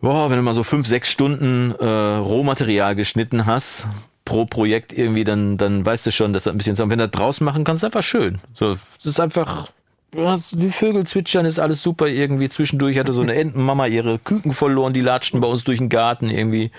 boah, 0.00 0.30
wenn 0.30 0.38
du 0.38 0.42
mal 0.42 0.54
so 0.54 0.62
fünf, 0.62 0.86
sechs 0.86 1.10
Stunden 1.10 1.74
äh, 1.78 1.84
Rohmaterial 1.84 2.96
geschnitten 2.96 3.44
hast 3.44 3.86
pro 4.24 4.46
Projekt 4.46 4.92
irgendwie, 4.92 5.24
dann, 5.24 5.58
dann 5.58 5.84
weißt 5.84 6.06
du 6.06 6.12
schon, 6.12 6.32
dass 6.32 6.44
das 6.44 6.54
ein 6.54 6.56
bisschen, 6.58 6.78
wenn 6.78 6.88
du 6.90 7.08
das 7.08 7.10
draußen 7.10 7.44
machen 7.44 7.64
kannst, 7.64 7.82
ist 7.82 7.86
einfach 7.86 8.02
schön. 8.02 8.38
So, 8.54 8.78
es 8.98 9.04
ist 9.04 9.20
einfach, 9.20 9.68
die 10.12 10.70
Vögel 10.70 11.06
zwitschern, 11.06 11.46
ist 11.46 11.58
alles 11.58 11.82
super 11.82 12.08
irgendwie. 12.08 12.48
Zwischendurch 12.48 12.98
hatte 12.98 13.12
so 13.12 13.22
eine 13.22 13.34
Entenmama 13.34 13.86
ihre 13.86 14.18
Küken 14.18 14.52
verloren, 14.52 14.92
die 14.92 15.00
latschten 15.00 15.40
bei 15.40 15.46
uns 15.46 15.64
durch 15.64 15.78
den 15.78 15.88
Garten 15.88 16.30
irgendwie. 16.30 16.70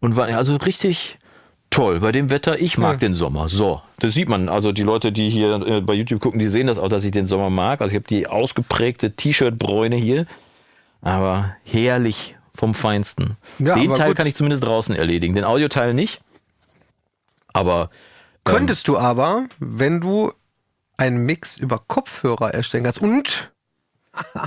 Und 0.00 0.16
war 0.16 0.28
also 0.28 0.56
richtig 0.56 1.18
toll 1.70 2.00
bei 2.00 2.12
dem 2.12 2.30
Wetter. 2.30 2.60
Ich 2.60 2.78
mag 2.78 3.00
den 3.00 3.14
Sommer. 3.14 3.48
So, 3.48 3.82
das 3.98 4.14
sieht 4.14 4.28
man. 4.28 4.48
Also 4.48 4.72
die 4.72 4.82
Leute, 4.82 5.10
die 5.12 5.28
hier 5.28 5.54
äh, 5.66 5.80
bei 5.80 5.94
YouTube 5.94 6.20
gucken, 6.20 6.38
die 6.38 6.46
sehen 6.46 6.68
das 6.68 6.78
auch, 6.78 6.88
dass 6.88 7.04
ich 7.04 7.10
den 7.10 7.26
Sommer 7.26 7.50
mag. 7.50 7.80
Also 7.80 7.92
ich 7.92 7.96
habe 7.96 8.08
die 8.08 8.26
ausgeprägte 8.26 9.12
T-Shirt-Bräune 9.12 9.96
hier. 9.96 10.26
Aber 11.02 11.56
herrlich 11.64 12.36
vom 12.54 12.74
Feinsten. 12.74 13.36
Ja, 13.58 13.74
den 13.74 13.92
Teil 13.94 14.08
gut. 14.08 14.16
kann 14.16 14.26
ich 14.26 14.34
zumindest 14.34 14.64
draußen 14.64 14.94
erledigen. 14.94 15.34
Den 15.34 15.44
Audioteil 15.44 15.94
nicht. 15.94 16.20
Aber 17.52 17.90
Könntest 18.44 18.88
du 18.88 18.96
aber, 18.96 19.44
wenn 19.58 20.00
du 20.00 20.32
einen 20.98 21.24
Mix 21.24 21.56
über 21.56 21.78
Kopfhörer 21.86 22.52
erstellen 22.52 22.84
kannst 22.84 23.00
und 23.00 23.50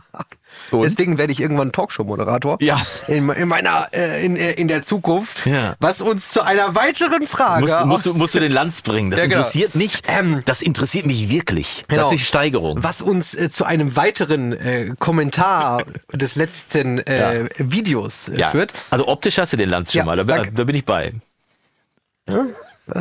Und? 0.72 0.84
deswegen 0.84 1.18
werde 1.18 1.32
ich 1.32 1.40
irgendwann 1.40 1.72
Talkshow-Moderator 1.72 2.58
Ja. 2.62 2.82
in, 3.08 3.30
in 3.30 3.48
meiner 3.48 3.88
äh, 3.94 4.26
in, 4.26 4.36
in 4.36 4.68
der 4.68 4.84
Zukunft, 4.84 5.46
Ja. 5.46 5.76
was 5.80 6.02
uns 6.02 6.30
zu 6.30 6.42
einer 6.44 6.76
weiteren 6.76 7.26
Frage 7.26 7.62
musst, 7.62 7.86
musst, 7.86 8.06
du, 8.06 8.14
musst 8.16 8.36
du 8.36 8.40
den 8.42 8.52
Lanz 8.52 8.82
bringen. 8.82 9.12
Das 9.12 9.22
Ja, 9.22 9.28
genau. 9.28 9.38
interessiert 9.38 9.76
mich. 9.76 10.00
Ähm, 10.08 10.42
das 10.46 10.62
interessiert 10.62 11.06
mich 11.06 11.30
wirklich. 11.30 11.86
Genau. 11.88 12.04
Das 12.04 12.14
ist 12.14 12.26
Steigerung. 12.28 12.84
was 12.84 13.02
uns 13.02 13.34
äh, 13.34 13.50
zu 13.50 13.64
einem 13.66 13.96
weiteren 13.96 14.52
äh, 14.54 14.94
Kommentar 15.00 15.84
des 16.12 16.36
letzten 16.36 17.00
äh, 17.00 17.48
Videos 17.58 18.28
äh, 18.28 18.38
Ja. 18.38 18.50
führt. 18.50 18.74
Also 18.90 19.08
optisch 19.08 19.38
hast 19.38 19.54
du 19.54 19.58
den 19.58 19.70
Lanz 19.70 19.92
schon 19.94 20.00
Ja, 20.00 20.06
mal. 20.06 20.18
Da, 20.26 20.44
da 20.44 20.64
bin 20.66 20.76
ich 20.76 20.84
bei. 20.86 21.14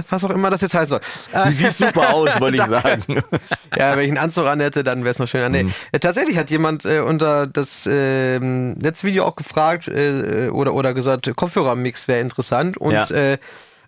Was 0.08 0.24
auch 0.24 0.30
immer 0.30 0.50
das 0.50 0.60
jetzt 0.60 0.74
heißen 0.74 0.88
soll. 0.88 1.44
Du 1.46 1.52
siehst 1.52 1.78
super 1.78 2.14
aus, 2.14 2.40
wollte 2.40 2.56
ich 2.62 2.64
sagen. 2.66 3.02
Ja, 3.76 3.96
wenn 3.96 4.04
ich 4.04 4.08
einen 4.10 4.18
Anzug 4.18 4.46
an 4.46 4.60
hätte, 4.60 4.82
dann 4.84 5.00
wäre 5.04 5.12
es 5.12 5.18
noch 5.18 5.28
schöner. 5.28 5.48
Nee, 5.48 5.64
Mhm. 5.64 5.72
äh, 5.92 5.98
tatsächlich 5.98 6.36
hat 6.38 6.50
jemand 6.50 6.84
äh, 6.84 7.00
unter 7.00 7.46
das 7.46 7.88
ähm, 7.90 8.76
letzte 8.80 9.06
Video 9.06 9.24
auch 9.24 9.36
gefragt 9.36 9.88
äh, 9.88 10.48
oder, 10.50 10.74
oder 10.74 10.94
gesagt, 10.94 11.30
Kopfhörermix 11.36 12.08
wäre 12.08 12.20
interessant. 12.20 12.76
Und 12.76 12.92
Ja. 12.92 13.04
äh, 13.10 13.38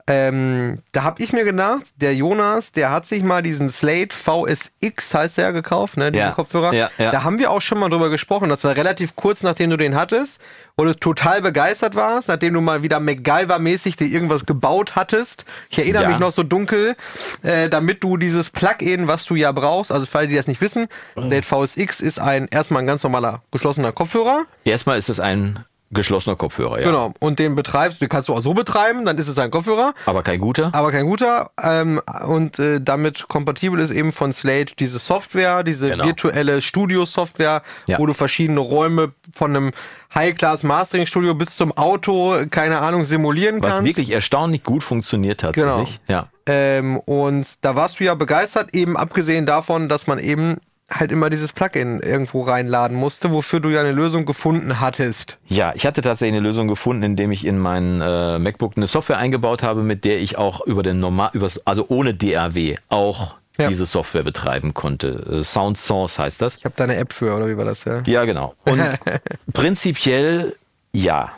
ähm, 0.07 0.81
da 0.93 1.05
habe 1.05 1.23
ich 1.23 1.33
mir 1.33 1.45
gedacht, 1.45 1.85
der 1.97 2.15
Jonas, 2.15 2.73
der 2.73 2.91
hat 2.91 3.07
sich 3.07 3.23
mal 3.23 3.43
diesen 3.43 3.71
Slate 3.71 4.15
VSX, 4.17 5.15
heißt 5.15 5.39
der, 5.39 5.53
gekauft, 5.53 5.97
ne, 5.97 6.11
diese 6.11 6.25
Ja. 6.25 6.31
Kopfhörer. 6.33 6.73
Ja, 6.75 6.91
ja. 6.99 7.11
Da 7.11 7.25
haben 7.25 7.39
wir 7.39 7.51
auch 7.51 7.61
schon 7.63 7.79
mal 7.79 7.89
drüber 7.89 8.11
gesprochen. 8.11 8.49
Das 8.49 8.65
war 8.65 8.75
relativ 8.77 9.15
kurz, 9.17 9.43
nachdem 9.43 9.71
du 9.71 9.77
den 9.77 9.95
hattest, 9.95 10.41
wo 10.77 10.85
du 10.85 10.95
total 10.95 11.43
begeistert 11.43 11.95
warst, 11.95 12.29
nachdem 12.29 12.55
du 12.55 12.61
mal 12.61 12.83
wieder 12.83 12.99
MacGyver-mäßig 12.99 13.97
dir 13.97 14.07
irgendwas 14.07 14.47
gebaut 14.47 14.97
hattest. 14.97 15.45
Ich 15.71 15.79
erinnere 15.79 16.09
mich 16.09 16.19
noch 16.19 16.33
so 16.33 16.43
dunkel, 16.43 16.97
äh, 17.43 17.69
damit 17.69 18.03
du 18.03 18.17
dieses 18.17 18.51
Plugin, 18.51 19.07
was 19.07 19.25
du 19.25 19.35
ja 19.35 19.53
brauchst, 19.53 19.93
also 19.93 20.07
für 20.07 20.19
alle, 20.19 20.29
die 20.29 20.37
das 20.37 20.49
nicht 20.49 20.61
wissen, 20.61 20.89
der 21.17 21.43
VSX 21.43 22.01
ist 22.01 22.19
ein 22.19 22.49
erstmal 22.49 22.83
ein 22.83 22.87
ganz 22.87 23.03
normaler 23.03 23.43
geschlossener 23.51 23.93
Kopfhörer. 23.93 24.45
Erstmal 24.65 24.99
ist 24.99 25.09
es 25.09 25.21
ein 25.21 25.65
geschlossener 25.93 26.37
Kopfhörer, 26.37 26.81
ja. 26.81 26.87
Genau. 26.87 27.13
Und 27.21 27.39
den 27.39 27.55
betreibst, 27.55 28.01
den 28.01 28.09
kannst 28.09 28.29
du 28.29 28.35
auch 28.35 28.41
so 28.41 28.55
betreiben, 28.55 29.05
dann 29.05 29.19
ist 29.19 29.29
es 29.29 29.39
ein 29.39 29.51
Kopfhörer. 29.51 29.95
Aber 30.07 30.23
kein 30.23 30.41
guter. 30.41 30.71
Aber 30.73 30.91
kein 30.93 31.07
guter. 31.07 31.51
Ähm, 31.63 32.01
und 32.27 32.59
äh, 32.59 32.81
damit 32.81 33.29
kompatibel 33.29 33.79
ist 33.81 33.91
eben 33.91 34.13
von 34.13 34.33
Slate 34.33 34.75
diese 34.79 34.99
Software, 34.99 35.63
diese 35.63 35.91
Genau. 35.91 36.05
virtuelle 36.05 36.63
Studio-Software, 36.63 37.63
Ja. 37.87 37.99
wo 37.99 38.07
du 38.07 38.15
verschiedene 38.15 38.61
Räume 38.61 39.13
von 39.35 39.55
einem 39.57 39.71
High-Class-Mastering-Studio 40.15 41.35
bis 41.35 41.57
zum 41.57 41.73
Auto, 41.77 42.45
keine 42.51 42.79
Ahnung, 42.81 43.05
simulieren 43.05 43.63
Was 43.63 43.73
kannst. 43.73 43.85
wirklich 43.87 44.11
erstaunlich 44.11 44.63
gut 44.63 44.83
funktioniert 44.85 45.41
tatsächlich. 45.41 46.01
Ja. 46.09 46.29
Ähm, 46.47 46.99
und 46.99 47.65
da 47.65 47.77
warst 47.77 48.01
du 48.01 48.05
ja 48.05 48.15
begeistert, 48.15 48.75
eben 48.75 48.97
abgesehen 48.97 49.47
davon, 49.47 49.89
dass 49.89 50.07
man 50.07 50.19
eben 50.19 50.57
halt 50.93 51.13
immer 51.13 51.31
dieses 51.31 51.53
Plugin 51.53 52.01
irgendwo 52.01 52.43
reinladen 52.43 52.97
musste, 52.97 53.31
wofür 53.33 53.61
du 53.61 53.69
ja 53.71 53.81
eine 53.81 53.93
Lösung 53.93 54.27
gefunden 54.27 54.81
hattest. 54.81 55.39
Ja, 55.47 55.73
ich 55.75 55.87
hatte 55.87 56.01
tatsächlich 56.03 56.37
eine 56.39 56.47
Lösung 56.47 56.69
gefunden, 56.69 57.03
indem 57.03 57.33
ich 57.33 57.45
in 57.45 57.59
mein 57.59 58.01
äh, 58.01 58.39
MacBook 58.39 58.73
eine 58.77 58.87
Software 58.87 59.19
eingebaut 59.19 59.63
habe, 59.63 59.83
mit 59.83 60.05
der 60.05 60.19
ich 60.21 60.39
auch 60.39 60.61
über 60.67 60.83
den 60.83 61.01
normal, 61.01 61.31
übers, 61.33 61.61
also 61.67 61.87
ohne 61.89 62.15
DAW 62.15 62.77
auch 62.89 63.35
Ja. 63.59 63.69
diese 63.69 63.87
Software 63.87 64.23
betreiben 64.23 64.75
konnte. 64.75 65.41
Äh, 65.41 65.45
Sound 65.45 65.79
Source 65.79 66.19
heißt 66.19 66.41
das. 66.43 66.57
Ich 66.57 66.65
habe 66.65 66.75
da 66.77 66.85
eine 66.85 66.97
App 66.97 67.13
für, 67.13 67.35
oder 67.37 67.49
wie 67.49 67.57
war 67.57 67.65
das, 67.65 67.85
ja? 67.85 68.03
Ja, 68.07 68.25
genau. 68.25 68.55
Und 68.65 68.81
prinzipiell, 69.53 70.57
ja, 70.93 71.31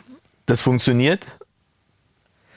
das 0.45 0.61
funktioniert. 0.61 1.25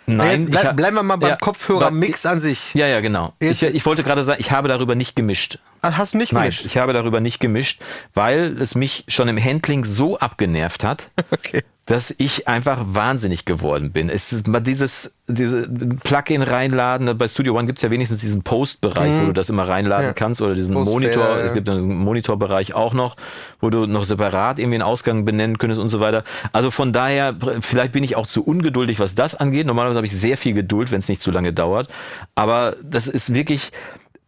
Nein, 0.07 0.47
bleib, 0.47 0.75
bleiben 0.77 0.97
wir 0.97 1.03
mal 1.03 1.17
beim 1.17 1.31
Ja, 1.31 1.37
Kopfhörer-Mix 1.37 2.25
an 2.25 2.41
sich. 2.41 2.73
Ja, 2.75 2.87
ja, 2.87 3.01
genau. 3.01 3.35
Ich, 3.41 3.63
ich 3.63 3.85
wollte 3.85 4.03
gerade 4.03 4.25
sagen, 4.25 4.41
ich 4.41 4.51
habe 4.53 4.67
darüber 4.69 4.95
nicht 4.95 5.15
gemischt. 5.15 5.59
Ah, 5.83 5.97
Hast 5.97 6.15
du 6.15 6.19
nicht 6.19 6.33
Nein, 6.33 6.45
gemischt? 6.45 6.65
ich 6.67 6.77
habe 6.79 6.93
darüber 6.93 7.21
nicht 7.21 7.41
gemischt, 7.41 7.81
weil 8.15 8.61
es 8.61 8.75
mich 8.75 9.05
schon 9.09 9.29
im 9.29 9.43
Handling 9.43 9.85
so 9.85 10.19
abgenervt 10.19 10.85
hat, 10.85 11.11
Okay. 11.31 11.63
dass 11.87 12.15
ich 12.19 12.49
einfach 12.49 12.81
wahnsinnig 12.89 13.45
geworden 13.45 13.93
bin. 13.93 14.11
Es 14.11 14.33
ist 14.33 14.47
mal 14.49 14.61
dieses, 14.61 15.15
diese 15.27 15.69
Plugin 16.05 16.43
reinladen. 16.43 17.17
Bei 17.17 17.29
Studio 17.29 17.57
One 17.57 17.67
gibt 17.67 17.79
es 17.79 17.83
ja 17.83 17.91
wenigstens 17.91 18.21
diesen 18.21 18.43
Post-Bereich, 18.43 19.23
wo 19.23 19.27
du 19.27 19.33
das 19.33 19.49
immer 19.49 19.67
reinladen 19.69 20.07
Mhm. 20.07 20.11
Ja. 20.11 20.13
kannst 20.15 20.43
oder 20.43 20.55
diesen 20.55 20.75
Monitor. 20.75 21.37
Es 21.39 21.55
gibt 21.55 21.69
einen 21.69 21.95
Monitorbereich 21.97 22.75
auch 22.75 22.93
noch, 22.93 23.17
wo 23.61 23.71
du 23.71 23.87
noch 23.87 24.05
separat 24.05 24.59
irgendwie 24.59 24.77
einen 24.77 24.83
Ausgang 24.83 25.25
benennen 25.25 25.57
könntest 25.59 25.81
und 25.81 25.89
so 25.89 26.01
weiter. 26.01 26.25
Also 26.53 26.71
von 26.71 26.93
daher, 26.93 27.37
vielleicht 27.63 27.93
bin 27.93 28.05
ich 28.05 28.17
auch 28.17 28.27
zu 28.27 28.45
ungeduldig, 28.45 28.99
was 29.01 29.15
das 29.15 29.35
angeht. 29.35 29.67
Normalerweise 29.67 29.97
habe 29.99 30.07
ich 30.07 30.13
sehr 30.13 30.37
viel 30.37 30.53
Geduld, 30.53 30.91
wenn 30.91 30.99
es 30.99 31.09
nicht 31.09 31.23
zu 31.23 31.31
lange 31.31 31.53
dauert. 31.55 31.89
Aber 32.35 32.77
das 32.85 33.07
ist 33.07 33.33
wirklich, 33.33 33.71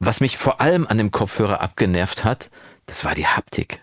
was 0.00 0.20
mich 0.20 0.38
vor 0.38 0.60
allem 0.60 0.86
an 0.86 0.98
dem 0.98 1.10
Kopfhörer 1.10 1.60
abgenervt 1.60 2.24
hat, 2.24 2.50
das 2.86 3.04
war 3.04 3.14
die 3.14 3.26
Haptik. 3.26 3.80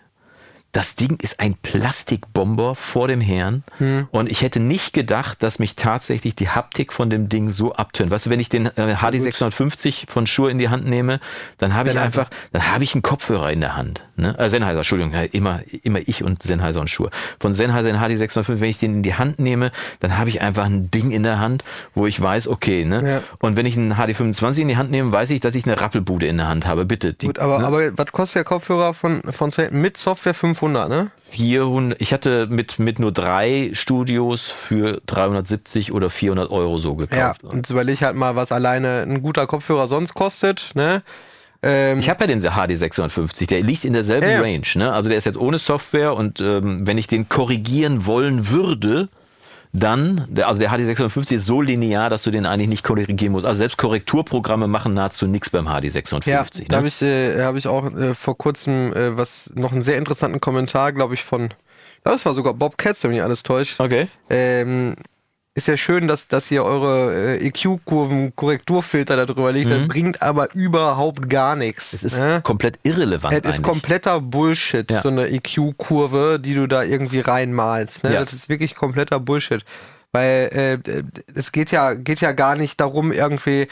Das 0.72 0.96
Ding 0.96 1.16
ist 1.22 1.40
ein 1.40 1.54
Plastikbomber 1.54 2.74
vor 2.74 3.08
dem 3.08 3.20
Herrn. 3.20 3.64
Und 4.10 4.30
ich 4.30 4.42
hätte 4.42 4.60
nicht 4.60 4.92
gedacht, 4.92 5.42
dass 5.42 5.58
mich 5.58 5.76
tatsächlich 5.76 6.36
die 6.36 6.50
Haptik 6.50 6.92
von 6.92 7.08
dem 7.08 7.28
Ding 7.28 7.50
so 7.50 7.72
abtönt. 7.72 8.10
Weißt 8.10 8.26
du, 8.26 8.30
wenn 8.30 8.40
ich 8.40 8.48
den 8.48 8.66
äh, 8.66 8.96
HD 8.96 9.20
650 9.20 10.06
von 10.08 10.26
Shure 10.26 10.50
in 10.50 10.58
die 10.58 10.68
Hand 10.68 10.86
nehme, 10.86 11.20
dann 11.56 11.74
habe 11.74 11.90
ich 11.90 11.98
einfach, 11.98 12.28
dann 12.52 12.70
habe 12.70 12.84
ich 12.84 12.94
einen 12.94 13.02
Kopfhörer 13.02 13.50
in 13.50 13.60
der 13.60 13.76
Hand. 13.76 14.02
Ne? 14.16 14.36
Äh, 14.38 14.50
Sennheiser, 14.50 14.78
Entschuldigung, 14.78 15.14
immer, 15.32 15.60
immer 15.82 16.00
ich 16.00 16.22
und 16.22 16.42
Sennheiser 16.42 16.80
und 16.80 16.90
Shure. 16.90 17.10
Von 17.38 17.54
Sennheiser 17.54 17.88
in 17.88 17.96
HD 17.96 18.18
650, 18.18 18.60
wenn 18.60 18.70
ich 18.70 18.78
den 18.78 18.96
in 18.96 19.02
die 19.02 19.14
Hand 19.14 19.38
nehme, 19.38 19.70
dann 20.00 20.18
habe 20.18 20.28
ich 20.28 20.42
einfach 20.42 20.66
ein 20.66 20.90
Ding 20.90 21.12
in 21.12 21.22
der 21.22 21.38
Hand, 21.38 21.64
wo 21.94 22.06
ich 22.06 22.20
weiß, 22.20 22.48
okay, 22.48 22.84
ne? 22.84 23.08
Ja. 23.08 23.22
Und 23.38 23.56
wenn 23.56 23.64
ich 23.64 23.76
einen 23.76 23.94
HD 23.94 24.16
25 24.16 24.62
in 24.62 24.68
die 24.68 24.76
Hand 24.76 24.90
nehme, 24.90 25.12
weiß 25.12 25.30
ich, 25.30 25.40
dass 25.40 25.54
ich 25.54 25.64
eine 25.66 25.80
Rappelbude 25.80 26.26
in 26.26 26.36
der 26.36 26.48
Hand 26.48 26.66
habe. 26.66 26.84
Bitte. 26.84 27.14
Die, 27.14 27.26
Gut, 27.26 27.38
aber, 27.38 27.60
ne? 27.60 27.66
aber 27.66 27.98
was 27.98 28.12
kostet 28.12 28.36
der 28.36 28.44
Kopfhörer 28.44 28.92
von, 28.92 29.22
von 29.22 29.50
mit 29.70 29.96
Software 29.96 30.34
500, 30.58 30.88
ne? 30.88 31.10
400, 31.30 32.00
ich 32.00 32.12
hatte 32.12 32.46
mit, 32.48 32.78
mit 32.78 32.98
nur 32.98 33.12
drei 33.12 33.70
Studios 33.74 34.46
für 34.46 35.00
370 35.06 35.92
oder 35.92 36.10
400 36.10 36.50
Euro 36.50 36.78
so 36.78 36.90
Ja, 36.92 36.96
gekauft. 37.06 37.44
und 37.44 37.56
jetzt 37.56 37.70
überleg 37.70 38.00
halt 38.02 38.16
mal, 38.16 38.34
was 38.36 38.50
alleine 38.52 39.02
ein 39.02 39.22
guter 39.22 39.46
Kopfhörer 39.46 39.86
sonst 39.88 40.14
kostet, 40.14 40.70
ne? 40.74 41.02
Ähm, 41.62 41.98
Ich 41.98 42.08
habe 42.08 42.20
ja 42.24 42.26
den 42.28 42.40
HD 42.40 42.78
650, 42.78 43.48
der 43.48 43.62
liegt 43.62 43.84
in 43.84 43.92
derselben 43.92 44.28
Ja, 44.28 44.34
ja. 44.36 44.40
Range. 44.40 44.62
Ne? 44.76 44.92
Also 44.92 45.08
der 45.08 45.18
ist 45.18 45.24
jetzt 45.24 45.38
ohne 45.38 45.58
Software 45.58 46.14
und 46.14 46.40
ähm, 46.40 46.86
wenn 46.86 46.98
ich 46.98 47.08
den 47.08 47.28
korrigieren 47.28 48.06
wollen 48.06 48.48
würde, 48.48 49.08
dann, 49.72 50.26
also 50.42 50.58
der 50.58 50.70
HD650 50.70 51.34
ist 51.34 51.46
so 51.46 51.60
linear, 51.60 52.10
dass 52.10 52.22
du 52.22 52.30
den 52.30 52.46
eigentlich 52.46 52.68
nicht 52.68 52.84
korrigieren 52.84 53.32
musst. 53.32 53.46
Also 53.46 53.58
selbst 53.58 53.76
Korrekturprogramme 53.76 54.66
machen 54.66 54.94
nahezu 54.94 55.26
nichts 55.26 55.50
beim 55.50 55.68
HD650. 55.68 56.28
Ja, 56.28 56.42
ne? 56.42 56.48
da 56.68 56.76
habe 56.78 56.88
ich, 56.88 57.02
äh, 57.02 57.42
hab 57.42 57.56
ich 57.56 57.68
auch 57.68 57.92
äh, 57.94 58.14
vor 58.14 58.38
kurzem 58.38 58.92
äh, 58.94 59.16
was 59.16 59.52
noch 59.54 59.72
einen 59.72 59.82
sehr 59.82 59.98
interessanten 59.98 60.40
Kommentar, 60.40 60.92
glaube 60.92 61.14
ich, 61.14 61.22
von, 61.22 61.44
ich 61.44 62.02
glaube, 62.02 62.16
es 62.16 62.26
war 62.26 62.34
sogar 62.34 62.54
Bob 62.54 62.78
Katz, 62.78 63.04
wenn 63.04 63.10
mich 63.10 63.22
alles 63.22 63.42
täuscht. 63.42 63.78
Okay. 63.78 64.08
Ähm, 64.30 64.96
ist 65.58 65.66
ja 65.68 65.76
schön, 65.76 66.06
dass, 66.06 66.28
dass 66.28 66.46
hier 66.46 66.64
eure 66.64 67.36
äh, 67.38 67.46
EQ-Kurven-Korrekturfilter 67.46 69.16
da 69.16 69.26
drüber 69.26 69.52
liegt. 69.52 69.70
Das 69.70 69.86
bringt 69.88 70.22
aber 70.22 70.54
überhaupt 70.54 71.28
gar 71.28 71.56
nichts. 71.56 71.92
Es 71.92 72.04
ist 72.04 72.18
ne? 72.18 72.40
komplett 72.42 72.78
irrelevant 72.84 73.32
Es 73.34 73.38
ist 73.40 73.46
eigentlich. 73.46 73.62
kompletter 73.62 74.20
Bullshit, 74.20 74.90
Ja. 74.90 75.00
so 75.00 75.08
eine 75.08 75.28
EQ-Kurve, 75.28 76.38
die 76.40 76.54
du 76.54 76.66
da 76.66 76.82
irgendwie 76.82 77.20
reinmalst. 77.20 78.04
Ne? 78.04 78.14
Ja. 78.14 78.24
Das 78.24 78.32
ist 78.32 78.48
wirklich 78.48 78.74
kompletter 78.74 79.20
Bullshit. 79.20 79.64
Weil 80.12 80.80
äh, 80.86 81.02
es 81.34 81.52
geht 81.52 81.70
ja, 81.70 81.92
geht 81.92 82.20
ja 82.20 82.32
gar 82.32 82.56
nicht 82.56 82.80
darum, 82.80 83.12
irgendwie 83.12 83.68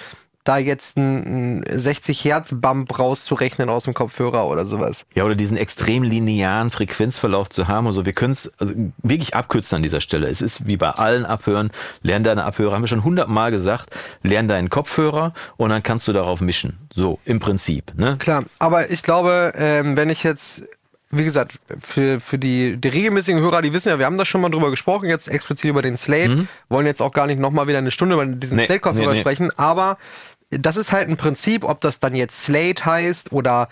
da 0.49 0.59
jetzt 0.59 0.97
einen 0.97 1.65
60 1.69 2.25
Hertz 2.25 2.55
Bump 2.55 2.99
rauszurechnen 2.99 3.69
aus 3.69 3.85
dem 3.85 3.95
Kopfhörer 3.95 4.47
oder 4.47 4.65
sowas. 4.67 5.05
Ja, 5.15 5.25
oder 5.25 5.35
diesen 5.35 5.57
extrem 5.57 6.03
linearen 6.03 6.71
Frequenzverlauf 6.71 7.49
zu 7.49 7.69
haben 7.69 7.87
und 7.87 7.93
so. 7.95 8.07
Wir 8.07 8.13
können 8.13 8.33
es 8.33 8.53
also 8.59 8.73
wirklich 9.03 9.35
abkürzen 9.35 9.77
an 9.77 9.83
dieser 9.83 10.01
Stelle. 10.01 10.29
Es 10.29 10.41
ist 10.41 10.67
wie 10.67 10.77
bei 10.77 10.91
allen 10.91 11.25
Abhören. 11.25 11.71
Lern 12.03 12.23
deine 12.25 12.45
Abhörer, 12.45 12.75
haben 12.75 12.83
wir 12.83 12.89
schon 12.89 13.05
hundertmal 13.05 13.51
gesagt. 13.51 13.91
Lern 14.23 14.49
deinen 14.49 14.71
Kopfhörer 14.71 15.35
und 15.57 15.71
dann 15.71 15.83
kannst 15.83 16.07
du 16.09 16.13
darauf 16.13 16.41
mischen. 16.41 16.79
So, 16.95 17.19
im 17.25 17.41
Prinzip. 17.41 17.93
Ne? 17.97 18.17
Klar, 18.19 18.45
aber 18.59 18.91
ich 18.91 19.03
glaube, 19.03 19.53
ähm, 19.57 19.97
wenn 19.97 20.09
ich 20.11 20.23
jetzt, 20.23 20.67
wie 21.11 21.25
gesagt, 21.25 21.59
für, 21.79 22.21
für 22.21 22.39
die, 22.39 22.77
die 22.77 22.89
regelmäßigen 22.89 23.41
Hörer, 23.41 23.63
die 23.63 23.73
wissen 23.73 23.89
ja, 23.89 23.99
wir 23.99 24.07
haben 24.07 24.19
da 24.19 24.25
schon 24.25 24.41
mal 24.41 24.49
drüber 24.51 24.71
gesprochen, 24.71 25.09
jetzt 25.09 25.29
explizit 25.29 25.69
über 25.69 25.83
den 25.83 25.99
Slate, 25.99 26.47
wollen 26.69 26.87
jetzt 26.87 27.03
auch 27.03 27.13
gar 27.13 27.27
nicht 27.27 27.39
nochmal 27.39 27.67
wieder 27.69 27.79
eine 27.79 27.91
Stunde 27.91 28.15
über 28.15 28.27
diesen 28.27 28.57
Mhm. 28.57 28.61
Nee, 28.61 28.67
Slate-Kopfhörer 28.67 29.09
nee, 29.09 29.15
nee. 29.15 29.21
sprechen, 29.21 29.51
aber 29.59 29.99
das 30.51 30.77
ist 30.77 30.93
halt 30.93 31.09
ein 31.09 31.17
Prinzip, 31.17 31.65
ob 31.65 31.81
das 31.81 32.01
dann 32.01 32.15
jetzt 32.15 32.43
Slate 32.45 32.85
heißt 32.85 33.33
oder 33.33 33.69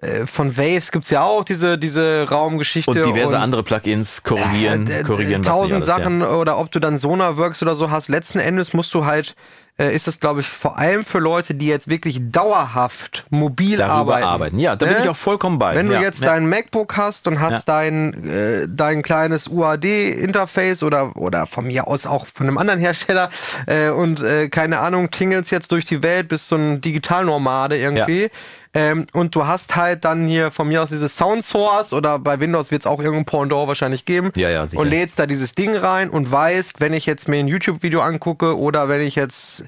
äh, 0.00 0.26
von 0.26 0.56
Waves 0.56 0.90
gibt's 0.90 1.10
ja 1.10 1.22
auch 1.22 1.44
diese, 1.44 1.78
diese 1.78 2.26
Raumgeschichte. 2.28 2.90
Und 2.90 3.06
diverse 3.06 3.38
andere 3.38 3.62
Plugins 3.62 4.22
korrigieren, 4.22 4.86
äh, 4.90 5.02
korrigieren 5.02 5.44
was 5.44 5.52
tausend 5.52 5.74
alles, 5.74 5.86
Sachen 5.86 6.20
Ja. 6.20 6.30
oder 6.30 6.58
ob 6.58 6.70
du 6.70 6.78
dann 6.78 6.98
Sonarworks 6.98 7.62
oder 7.62 7.74
so 7.74 7.90
hast. 7.90 8.08
Letzten 8.08 8.38
Endes 8.38 8.72
musst 8.74 8.92
du 8.94 9.04
halt, 9.06 9.34
äh, 9.78 9.94
ist 9.94 10.06
das 10.06 10.20
glaube 10.20 10.40
ich 10.40 10.46
vor 10.46 10.78
allem 10.78 11.04
für 11.04 11.18
Leute, 11.18 11.54
die 11.54 11.66
jetzt 11.66 11.88
wirklich 11.88 12.20
dauerhaft 12.20 13.26
mobil 13.30 13.78
Darüber 13.78 13.94
arbeiten. 13.94 14.24
arbeiten. 14.26 14.58
Ja, 14.58 14.76
da 14.76 14.86
bin 14.86 14.94
Ne? 14.96 15.02
ich 15.04 15.08
auch 15.08 15.16
vollkommen 15.16 15.58
bei. 15.58 15.74
Wenn 15.74 15.88
du 15.88 15.94
ja, 15.94 16.00
jetzt 16.00 16.20
ja. 16.22 16.28
dein 16.28 16.48
MacBook 16.48 16.96
hast 16.96 17.26
und 17.26 17.40
hast 17.40 17.68
dein, 17.68 18.28
äh, 18.28 18.66
dein 18.68 19.02
kleines 19.02 19.48
UAD-Interface 19.48 20.82
oder, 20.82 21.16
oder 21.16 21.46
von 21.46 21.66
mir 21.66 21.88
aus 21.88 22.06
auch 22.06 22.26
von 22.26 22.46
einem 22.46 22.58
anderen 22.58 22.80
Hersteller 22.80 23.30
äh, 23.66 23.88
und 23.88 24.22
äh, 24.22 24.48
keine 24.48 24.78
Ahnung, 24.78 25.10
tingelst 25.10 25.50
jetzt 25.50 25.72
durch 25.72 25.84
die 25.86 26.02
Welt, 26.02 26.28
bist 26.28 26.48
so 26.48 26.56
ein 26.56 26.80
Digitalnomade 26.80 27.76
irgendwie. 27.76 28.30
Ähm, 28.74 29.06
und 29.12 29.34
du 29.36 29.46
hast 29.46 29.76
halt 29.76 30.04
dann 30.04 30.26
hier 30.26 30.50
von 30.50 30.66
mir 30.68 30.82
aus 30.82 30.88
dieses 30.90 31.16
Sound 31.16 31.44
Source 31.44 31.92
oder 31.92 32.18
bei 32.18 32.40
Windows 32.40 32.70
wird 32.72 32.82
es 32.82 32.86
auch 32.86 32.98
irgendein 33.00 33.24
Pendant 33.24 33.68
wahrscheinlich 33.68 34.04
geben. 34.04 34.32
Ja, 34.34 34.50
ja, 34.50 34.64
sicher. 34.66 34.80
und 34.80 34.88
lädst 34.88 35.18
da 35.18 35.26
dieses 35.26 35.54
Ding 35.54 35.76
rein 35.76 36.10
und 36.10 36.30
weißt, 36.30 36.80
wenn 36.80 36.92
ich 36.92 37.06
jetzt 37.06 37.28
mir 37.28 37.38
ein 37.38 37.46
YouTube-Video 37.48 38.00
angucke 38.00 38.58
oder 38.58 38.88
wenn 38.88 39.00
ich 39.00 39.14
jetzt 39.14 39.64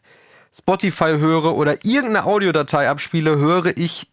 Spotify 0.56 1.16
höre 1.18 1.54
oder 1.54 1.84
irgendeine 1.84 2.24
Audiodatei 2.24 2.88
abspiele, 2.88 3.36
höre 3.36 3.76
ich 3.76 4.08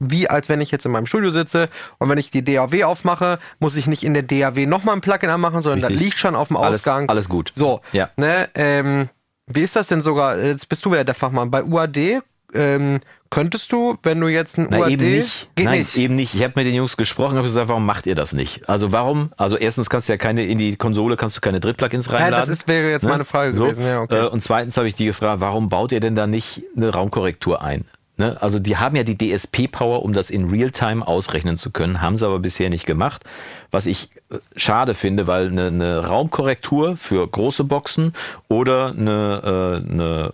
wie 0.00 0.28
als 0.28 0.48
wenn 0.48 0.60
ich 0.60 0.70
jetzt 0.72 0.84
in 0.84 0.92
meinem 0.92 1.06
Studio 1.06 1.30
sitze 1.30 1.68
und 1.98 2.08
wenn 2.10 2.18
ich 2.18 2.30
die 2.30 2.44
DAW 2.44 2.84
aufmache, 2.84 3.38
muss 3.60 3.76
ich 3.76 3.86
nicht 3.86 4.02
in 4.02 4.12
der 4.12 4.24
DAW 4.24 4.66
nochmal 4.66 4.96
ein 4.96 5.00
Plugin 5.00 5.30
anmachen, 5.30 5.62
sondern 5.62 5.80
Richtig. 5.80 5.96
das 5.96 6.04
liegt 6.04 6.18
schon 6.18 6.34
auf 6.34 6.48
dem 6.48 6.56
Alles- 6.58 6.80
Ausgang. 6.80 7.08
alles 7.08 7.28
gut. 7.28 7.52
So, 7.54 7.80
Ja. 7.92 8.10
ne, 8.16 8.48
ähm, 8.56 9.08
wie 9.46 9.62
ist 9.62 9.76
das 9.76 9.86
denn 9.88 10.02
sogar, 10.02 10.36
jetzt 10.38 10.68
bist 10.68 10.84
du 10.84 10.90
wieder 10.90 11.04
der 11.04 11.14
Fachmann, 11.14 11.50
bei 11.50 11.62
UAD 11.62 12.20
ähm, 12.54 13.00
könntest 13.34 13.72
du, 13.72 13.96
wenn 14.02 14.20
du 14.20 14.28
jetzt 14.28 14.58
ein 14.58 14.68
Na, 14.70 14.78
UAD... 14.78 14.90
eben 14.92 15.10
nicht. 15.10 15.48
Geht 15.56 15.64
Nein, 15.66 15.78
nicht. 15.80 15.96
eben 15.96 16.16
nicht. 16.16 16.34
Ich 16.34 16.42
habe 16.42 16.52
mit 16.56 16.66
den 16.66 16.74
Jungs 16.74 16.96
gesprochen, 16.96 17.36
habe 17.36 17.46
gesagt, 17.46 17.68
warum 17.68 17.84
macht 17.84 18.06
ihr 18.06 18.14
das 18.14 18.32
nicht? 18.32 18.68
Also 18.68 18.92
warum? 18.92 19.32
Also 19.36 19.56
erstens 19.56 19.90
kannst 19.90 20.08
du 20.08 20.12
ja 20.12 20.16
keine 20.16 20.44
in 20.46 20.58
die 20.58 20.76
Konsole 20.76 21.16
kannst 21.16 21.36
du 21.36 21.40
keine 21.40 21.60
Drittplugins 21.60 22.06
Ja, 22.06 22.12
reinladen. 22.12 22.36
das 22.40 22.48
ist, 22.48 22.68
wäre 22.68 22.90
jetzt 22.90 23.02
Ne? 23.02 23.10
meine 23.10 23.24
Frage 23.24 23.56
So. 23.56 23.64
gewesen. 23.64 23.84
Ja, 23.84 24.00
okay. 24.02 24.26
Äh, 24.26 24.28
Und 24.28 24.42
zweitens 24.42 24.76
habe 24.76 24.86
ich 24.88 24.94
die 24.94 25.06
gefragt, 25.06 25.40
warum 25.40 25.68
baut 25.68 25.90
ihr 25.92 26.00
denn 26.00 26.14
da 26.14 26.26
nicht 26.26 26.62
eine 26.76 26.90
Raumkorrektur 26.92 27.60
ein? 27.62 27.84
Ne? 28.16 28.36
Also 28.40 28.60
die 28.60 28.76
haben 28.76 28.94
ja 28.94 29.02
die 29.02 29.18
DSP-Power, 29.18 30.04
um 30.04 30.12
das 30.12 30.30
in 30.30 30.48
Realtime 30.48 31.04
ausrechnen 31.04 31.56
zu 31.56 31.72
können, 31.72 32.00
haben 32.00 32.16
sie 32.16 32.24
aber 32.24 32.38
bisher 32.38 32.70
nicht 32.70 32.86
gemacht. 32.86 33.24
Was 33.72 33.86
ich 33.86 34.10
äh, 34.30 34.36
schade 34.54 34.94
finde, 34.94 35.26
weil 35.26 35.48
eine, 35.48 35.66
eine 35.66 36.06
Raumkorrektur 36.06 36.96
für 36.96 37.26
große 37.26 37.64
Boxen 37.64 38.12
oder 38.48 38.90
eine, 38.96 39.82
äh, 39.88 39.90
eine 39.92 40.32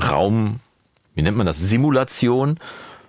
Raum, 0.00 0.60
wie 1.18 1.22
nennt 1.22 1.36
man 1.36 1.46
das, 1.46 1.58
Simulation 1.58 2.60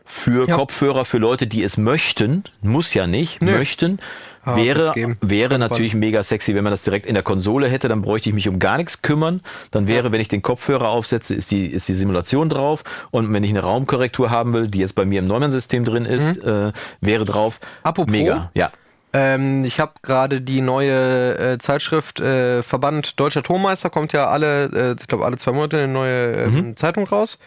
für 0.04 0.48
Ja. 0.48 0.56
Kopfhörer 0.56 1.06
für 1.06 1.20
Leute, 1.20 1.46
die 1.46 1.64
es 1.64 1.78
möchten, 1.78 2.44
muss 2.64 2.96
ja 2.96 3.06
nicht, 3.06 3.42
Nö. 3.44 3.52
möchten, 3.52 4.00
Ah, 4.44 4.56
wäre, 4.56 5.16
wäre 5.22 5.60
natürlich 5.60 5.94
mega 5.94 6.24
sexy, 6.24 6.56
wenn 6.56 6.64
man 6.64 6.72
das 6.72 6.82
direkt 6.82 7.06
in 7.06 7.14
der 7.14 7.22
Konsole 7.24 7.68
hätte, 7.68 7.88
dann 7.90 8.02
bräuchte 8.02 8.30
ich 8.30 8.34
mich 8.36 8.48
um 8.48 8.58
gar 8.58 8.78
nichts 8.78 9.02
kümmern. 9.04 9.42
Dann 9.70 9.86
wäre, 9.86 10.12
wenn 10.12 10.22
ich 10.22 10.30
den 10.30 10.42
Kopfhörer 10.42 10.88
aufsetze, 10.90 11.36
ist 11.36 11.52
die, 11.52 11.68
ist 11.68 11.88
die 11.88 11.94
Simulation 11.94 12.50
drauf. 12.50 12.84
Und 13.12 13.32
wenn 13.32 13.44
ich 13.44 13.52
eine 13.52 13.60
Raumkorrektur 13.60 14.32
haben 14.32 14.54
will, 14.54 14.68
die 14.70 14.80
jetzt 14.80 14.96
bei 14.96 15.06
mir 15.06 15.20
im 15.20 15.28
Neumann-System 15.28 15.84
drin 15.86 16.06
ist, 16.06 16.38
äh, 16.38 16.72
wäre 17.02 17.26
drauf. 17.26 17.60
Mhm. 17.62 17.68
Apropos, 17.84 18.12
Mega, 18.12 18.50
ja. 18.56 18.72
Ähm, 19.12 19.66
ich 19.66 19.80
habe 19.80 19.92
gerade 20.02 20.40
die 20.42 20.62
neue 20.62 21.38
äh, 21.38 21.58
Zeitschrift 21.60 22.20
äh, 22.22 22.64
Verband 22.64 23.20
Deutscher 23.20 23.44
Tonmeister, 23.44 23.90
kommt 23.90 24.14
ja 24.14 24.28
alle, 24.28 24.66
äh, 24.74 24.96
ich 25.00 25.08
glaube 25.08 25.26
alle 25.26 25.38
zwei 25.38 25.52
Monate 25.52 25.78
eine 25.80 25.88
neue 25.92 26.34
ähm, 26.46 26.54
Mhm. 26.54 26.78
Zeitung 26.78 27.06
raus, 27.08 27.40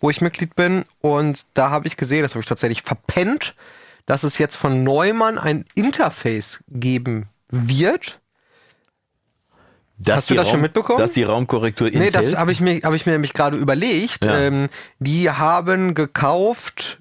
wo 0.00 0.10
ich 0.10 0.20
Mitglied 0.20 0.54
bin. 0.54 0.84
Und 1.00 1.46
da 1.54 1.70
habe 1.70 1.86
ich 1.86 1.96
gesehen, 1.96 2.22
das 2.22 2.32
habe 2.34 2.40
ich 2.42 2.48
tatsächlich 2.48 2.82
verpennt, 2.82 3.54
dass 4.06 4.22
es 4.22 4.38
jetzt 4.38 4.56
von 4.56 4.82
Neumann 4.84 5.38
ein 5.38 5.64
Interface 5.74 6.64
geben 6.68 7.28
wird. 7.50 8.20
Dass 9.98 10.16
Hast 10.16 10.30
du 10.30 10.34
das 10.34 10.50
schon 10.50 10.60
mitbekommen? 10.60 10.98
Dass 10.98 11.12
die 11.12 11.22
Raumkorrektur 11.22 11.88
Nee, 11.90 12.10
das 12.10 12.22
enthält? 12.26 12.38
habe 12.38 12.52
ich 12.52 12.60
mir, 12.60 12.80
habe 12.82 12.96
ich 12.96 13.06
mir 13.06 13.12
nämlich 13.12 13.32
gerade 13.32 13.56
überlegt. 13.56 14.24
Ja. 14.24 14.38
Ähm, 14.38 14.68
die 14.98 15.30
haben 15.30 15.94
gekauft 15.94 17.00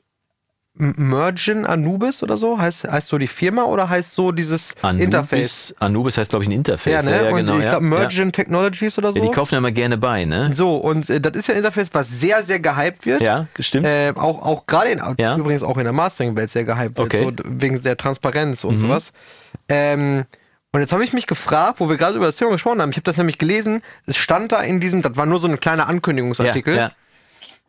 M- 0.77 0.93
Mergin 0.97 1.65
Anubis 1.65 2.21
oder 2.21 2.37
so, 2.37 2.57
heißt, 2.59 2.85
heißt 2.91 3.07
so 3.07 3.17
die 3.17 3.27
Firma 3.27 3.63
oder 3.63 3.87
heißt 3.89 4.13
so 4.13 4.31
dieses 4.33 4.75
Interface? 4.97 5.73
Anubis, 5.73 5.75
Anubis 5.79 6.17
heißt, 6.17 6.29
glaube 6.29 6.43
ich, 6.43 6.49
ein 6.49 6.53
Interface. 6.53 6.93
Ja, 6.93 7.01
ne? 7.01 7.29
und 7.29 7.37
genau. 7.37 7.57
ich 7.59 7.65
glaube 7.65 7.85
Mergin 7.85 8.31
Technologies 8.31 8.97
oder 8.97 9.11
so. 9.13 9.19
Ja. 9.19 9.23
ja, 9.25 9.29
die 9.31 9.35
kaufen 9.35 9.53
ja 9.53 9.59
immer 9.59 9.71
gerne 9.71 9.97
bei, 9.97 10.25
ne? 10.25 10.51
so, 10.53 10.75
und 10.75 11.09
äh, 11.09 11.21
das 11.21 11.35
ist 11.35 11.47
ja 11.47 11.53
ein 11.53 11.59
Interface, 11.59 11.89
was 11.93 12.09
sehr, 12.09 12.43
sehr 12.43 12.59
gehypt 12.59 13.05
wird. 13.05 13.21
Ja, 13.21 13.47
gestimmt. 13.53 13.85
Äh, 13.87 14.11
auch 14.15 14.41
auch 14.41 14.65
gerade 14.65 14.89
in, 14.89 15.01
Ja. 15.17 15.37
übrigens 15.37 15.63
auch 15.63 15.77
in 15.77 15.85
der 15.85 15.93
Mastering-Welt 15.93 16.51
sehr 16.51 16.65
gehypt 16.65 16.99
Okay. 16.99 17.21
Mhm. 17.21 17.25
wird, 17.25 17.39
so, 17.39 17.43
wegen 17.61 17.81
der 17.81 17.95
Transparenz 17.97 18.63
und 18.63 18.77
sowas. 18.77 19.13
Ähm, 19.69 20.25
und 20.73 20.81
jetzt 20.81 20.91
habe 20.91 21.05
ich 21.05 21.13
mich 21.13 21.25
gefragt, 21.25 21.79
wo 21.79 21.87
wir 21.89 21.95
gerade 21.95 22.17
über 22.17 22.25
das 22.25 22.35
Thema 22.35 22.51
gesprochen 22.51 22.81
haben, 22.81 22.89
ich 22.89 22.97
habe 22.97 23.03
das 23.05 23.15
nämlich 23.15 23.37
gelesen, 23.37 23.81
es 24.07 24.17
stand 24.17 24.51
da 24.51 24.59
in 24.59 24.81
diesem, 24.81 25.01
das 25.01 25.15
war 25.15 25.25
nur 25.25 25.39
so 25.39 25.47
ein 25.47 25.57
kleiner 25.61 25.87
Ankündigungsartikel, 25.87 26.75
Ja, 26.75 26.81
ja. 26.81 26.91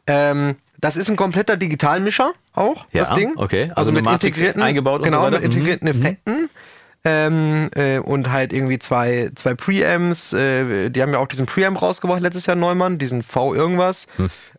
Ähm, 0.08 0.56
das 0.80 0.96
ist 0.96 1.08
ein 1.08 1.16
kompletter 1.16 1.56
Digitalmischer 1.56 2.32
auch, 2.54 2.86
Ja, 2.92 3.04
das 3.04 3.14
Ding. 3.14 3.32
okay. 3.36 3.70
Also 3.74 3.90
eine 3.90 4.02
Matrix 4.02 4.40
eingebaut 4.42 5.00
und 5.00 5.04
genau, 5.04 5.20
so 5.20 5.26
weiter. 5.26 5.40
mit 5.40 5.44
integrierten 5.52 5.88
Mhm. 5.88 5.94
Effekten. 5.94 6.50
Ähm, 7.08 7.70
äh, 7.76 7.98
und 8.00 8.32
halt 8.32 8.52
irgendwie 8.52 8.80
zwei, 8.80 9.30
zwei 9.36 9.54
Preamps. 9.54 10.32
Äh, 10.32 10.90
die 10.90 11.00
haben 11.02 11.12
ja 11.12 11.20
auch 11.20 11.28
diesen 11.28 11.46
Preamp 11.46 11.80
rausgebracht 11.80 12.20
letztes 12.20 12.46
Jahr 12.46 12.56
Neumann, 12.56 12.98
diesen 12.98 13.22
V 13.22 13.54
irgendwas. 13.54 14.08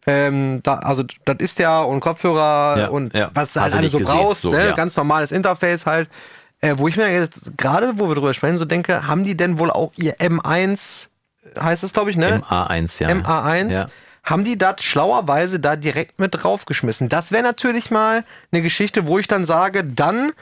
Ähm, 0.06 0.62
da, 0.64 0.76
also 0.76 1.04
das 1.26 1.36
ist 1.40 1.60
ja 1.60 1.82
und 1.82 2.00
Kopfhörer 2.00 2.76
Hm. 2.76 2.82
Ja, 2.82 2.88
und 2.88 3.14
ja. 3.14 3.32
was 3.34 3.52
du 3.52 3.60
halt 3.60 3.74
alles 3.76 3.92
so 3.92 3.98
gesehen. 4.00 4.16
brauchst, 4.16 4.44
So, 4.44 4.52
ne? 4.52 4.68
ja. 4.68 4.72
ganz 4.74 4.96
normales 4.96 5.34
Interface 5.34 5.86
halt. 5.86 6.10
Äh, 6.62 6.76
wo 6.78 6.88
ich 6.88 6.96
mir 6.96 7.12
jetzt 7.12 7.58
gerade, 7.58 8.00
wo 8.00 8.08
wir 8.08 8.16
drüber 8.16 8.34
sprechen, 8.34 8.58
so 8.58 8.66
denke, 8.66 9.06
haben 9.08 9.26
die 9.26 9.36
denn 9.36 9.60
wohl 9.60 9.70
auch 9.70 9.92
ihr 9.98 10.16
M1, 10.18 11.10
heißt 11.60 11.84
es 11.84 11.92
glaube 11.94 12.10
ich, 12.12 12.18
ne? 12.18 12.42
MA1, 12.50 13.04
ja. 13.04 13.10
MA1, 13.10 13.72
Ja. 13.72 13.88
Haben 14.28 14.44
die 14.44 14.58
das 14.58 14.84
schlauerweise 14.84 15.60
da 15.60 15.78
direkt 15.78 16.20
mit 16.20 16.32
draufgeschmissen. 16.36 17.08
Das 17.08 17.32
wäre 17.32 17.44
natürlich 17.44 17.92
mal 17.92 18.26
eine 18.52 18.62
Geschichte, 18.62 19.08
wo 19.08 19.20
ich 19.20 19.28
dann 19.28 19.46
sage, 19.46 19.86
dann 19.86 20.34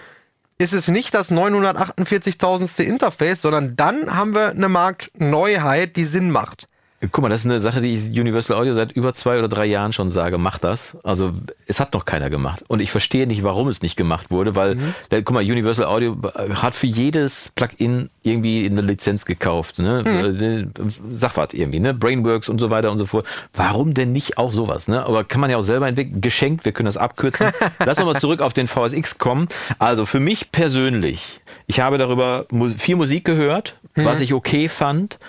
ist 0.58 0.74
es 0.74 0.88
nicht 0.88 1.14
das 1.14 1.32
948.000. 1.32 2.82
Interface, 2.82 3.44
sondern 3.44 3.76
dann 3.76 4.16
haben 4.16 4.34
wir 4.34 4.50
eine 4.50 4.70
Marktneuheit, 4.70 5.96
die 5.98 6.06
Sinn 6.06 6.32
macht. 6.32 6.68
Guck 7.12 7.22
mal, 7.22 7.30
das 7.30 7.42
ist 7.42 7.46
eine 7.46 7.60
Sache, 7.60 7.82
die 7.82 7.94
ich 7.94 8.20
Universal 8.20 8.58
Audio 8.58 8.74
seit 8.74 8.92
über 8.92 9.14
zwei 9.14 9.40
oder 9.40 9.48
drei 9.48 9.66
Jahren 9.66 9.94
schon 9.94 10.12
sage, 10.12 10.38
mach 10.38 10.58
das. 10.58 10.98
Also 11.04 11.34
es 11.68 11.80
hat 11.80 11.94
noch 11.94 12.06
keiner 12.06 12.30
gemacht. 12.30 12.64
Und 12.68 12.80
ich 12.80 12.92
verstehe 12.92 13.28
nicht, 13.28 13.44
warum 13.44 13.68
es 13.68 13.82
nicht 13.82 13.96
gemacht 13.96 14.32
wurde, 14.32 14.56
weil, 14.56 14.78
der, 15.12 15.24
guck 15.24 15.34
mal, 15.34 15.44
Universal 15.44 15.86
Audio 15.86 16.18
hat 16.62 16.76
für 16.76 16.88
jedes 16.88 17.52
Plugin 17.56 18.10
irgendwie 18.24 18.66
eine 18.66 18.82
Lizenz 18.82 19.26
gekauft. 19.26 19.80
Ne? 19.80 20.70
Äh, 20.76 20.84
Sag 21.10 21.38
was 21.38 21.54
irgendwie, 21.54 21.80
ne? 21.80 21.94
Brainworks 21.94 22.50
und 22.50 22.60
so 22.60 22.70
weiter 22.70 22.92
und 22.92 22.98
so 22.98 23.06
fort. 23.06 23.26
Warum 23.54 23.94
denn 23.94 24.12
nicht 24.12 24.38
auch 24.38 24.54
sowas? 24.54 24.88
Ne? 24.88 25.06
Aber 25.06 25.24
kann 25.24 25.42
man 25.42 25.50
ja 25.50 25.58
auch 25.58 25.64
selber 25.64 25.88
entwickeln. 25.88 26.22
Geschenkt, 26.22 26.66
wir 26.66 26.72
können 26.72 26.88
das 26.88 26.98
abkürzen. 26.98 27.48
Lass 27.86 28.00
uns 28.00 28.06
mal 28.06 28.20
zurück 28.20 28.42
auf 28.42 28.54
den 28.54 28.68
VSX 28.68 29.18
kommen. 29.18 29.48
Also 29.80 30.06
für 30.06 30.20
mich 30.20 30.52
persönlich, 30.52 31.42
ich 31.68 31.80
habe 31.80 31.98
darüber 31.98 32.46
viel 32.78 32.96
Musik 32.96 33.26
gehört, 33.26 33.76
was 33.96 34.20
ich 34.20 34.34
okay 34.34 34.70
fand. 34.70 35.20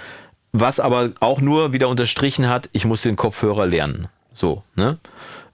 Was 0.61 0.81
aber 0.81 1.11
auch 1.21 1.41
nur 1.41 1.73
wieder 1.73 1.89
unterstrichen 1.89 2.49
hat, 2.49 2.69
ich 2.73 2.85
muss 2.85 3.03
den 3.03 3.17
Kopfhörer 3.17 3.67
lernen. 3.67 4.09
So, 4.33 4.63
ne? 4.75 4.99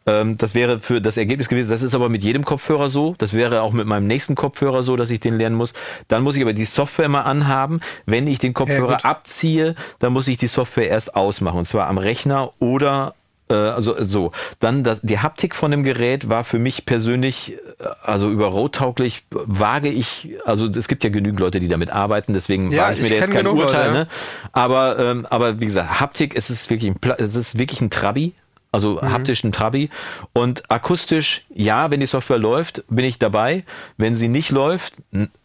Ähm, 0.06 0.36
das 0.36 0.54
wäre 0.54 0.80
für 0.80 1.00
das 1.00 1.16
Ergebnis 1.16 1.48
gewesen. 1.48 1.70
Das 1.70 1.82
ist 1.82 1.94
aber 1.94 2.08
mit 2.08 2.24
jedem 2.24 2.44
Kopfhörer 2.44 2.88
so. 2.88 3.14
Das 3.18 3.32
wäre 3.32 3.62
auch 3.62 3.72
mit 3.72 3.86
meinem 3.86 4.06
nächsten 4.06 4.34
Kopfhörer 4.34 4.82
so, 4.82 4.96
dass 4.96 5.10
ich 5.10 5.20
den 5.20 5.36
lernen 5.36 5.56
muss. 5.56 5.74
Dann 6.08 6.22
muss 6.22 6.36
ich 6.36 6.42
aber 6.42 6.52
die 6.52 6.64
Software 6.64 7.08
mal 7.08 7.22
anhaben. 7.22 7.80
Wenn 8.06 8.26
ich 8.26 8.38
den 8.38 8.54
Kopfhörer 8.54 8.98
Ja, 9.02 9.10
abziehe, 9.10 9.74
dann 10.00 10.12
muss 10.12 10.26
ich 10.28 10.38
die 10.38 10.48
Software 10.48 10.88
erst 10.88 11.14
ausmachen. 11.14 11.58
Und 11.58 11.66
zwar 11.66 11.88
am 11.88 11.98
Rechner 11.98 12.52
oder 12.58 13.14
also 13.54 13.94
so. 14.04 14.32
Dann 14.60 14.84
das, 14.84 15.00
die 15.02 15.18
Haptik 15.18 15.54
von 15.54 15.70
dem 15.70 15.82
Gerät 15.82 16.28
war 16.28 16.44
für 16.44 16.58
mich 16.58 16.86
persönlich, 16.86 17.54
äh, 17.80 17.84
also 18.02 18.30
über 18.30 18.46
roadtauglich, 18.46 19.24
wage 19.30 19.88
ich, 19.88 20.36
also 20.44 20.66
es 20.66 20.88
gibt 20.88 21.04
ja 21.04 21.10
genügend 21.10 21.40
Leute, 21.40 21.60
die 21.60 21.68
damit 21.68 21.90
arbeiten, 21.90 22.32
deswegen 22.34 22.70
Ja, 22.70 22.84
wage 22.84 22.94
ich 22.94 23.00
mir 23.00 23.06
ich 23.06 23.12
da 23.12 23.18
jetzt 23.20 23.32
kein 23.32 23.44
Leute, 23.44 23.58
Urteil. 23.58 23.86
ja. 23.86 23.92
Ne? 23.92 24.08
Aber, 24.52 24.98
ähm, 24.98 25.26
aber 25.28 25.60
wie 25.60 25.66
gesagt, 25.66 26.00
Haptik, 26.00 26.36
es 26.36 26.50
ist 26.50 26.70
wirklich 26.70 26.90
ein, 26.92 26.96
es 27.18 27.34
ist 27.34 27.58
wirklich 27.58 27.80
ein 27.80 27.90
Trabi. 27.90 28.34
Also 28.72 28.98
Mhm. 29.02 29.12
haptisch 29.12 29.44
ein 29.44 29.52
Trabi. 29.52 29.90
Und 30.32 30.70
akustisch, 30.70 31.44
ja, 31.54 31.90
wenn 31.90 32.00
die 32.00 32.06
Software 32.06 32.38
läuft, 32.38 32.82
bin 32.88 33.04
ich 33.04 33.18
dabei. 33.18 33.64
Wenn 33.98 34.14
sie 34.14 34.28
nicht 34.28 34.50
läuft, 34.50 34.94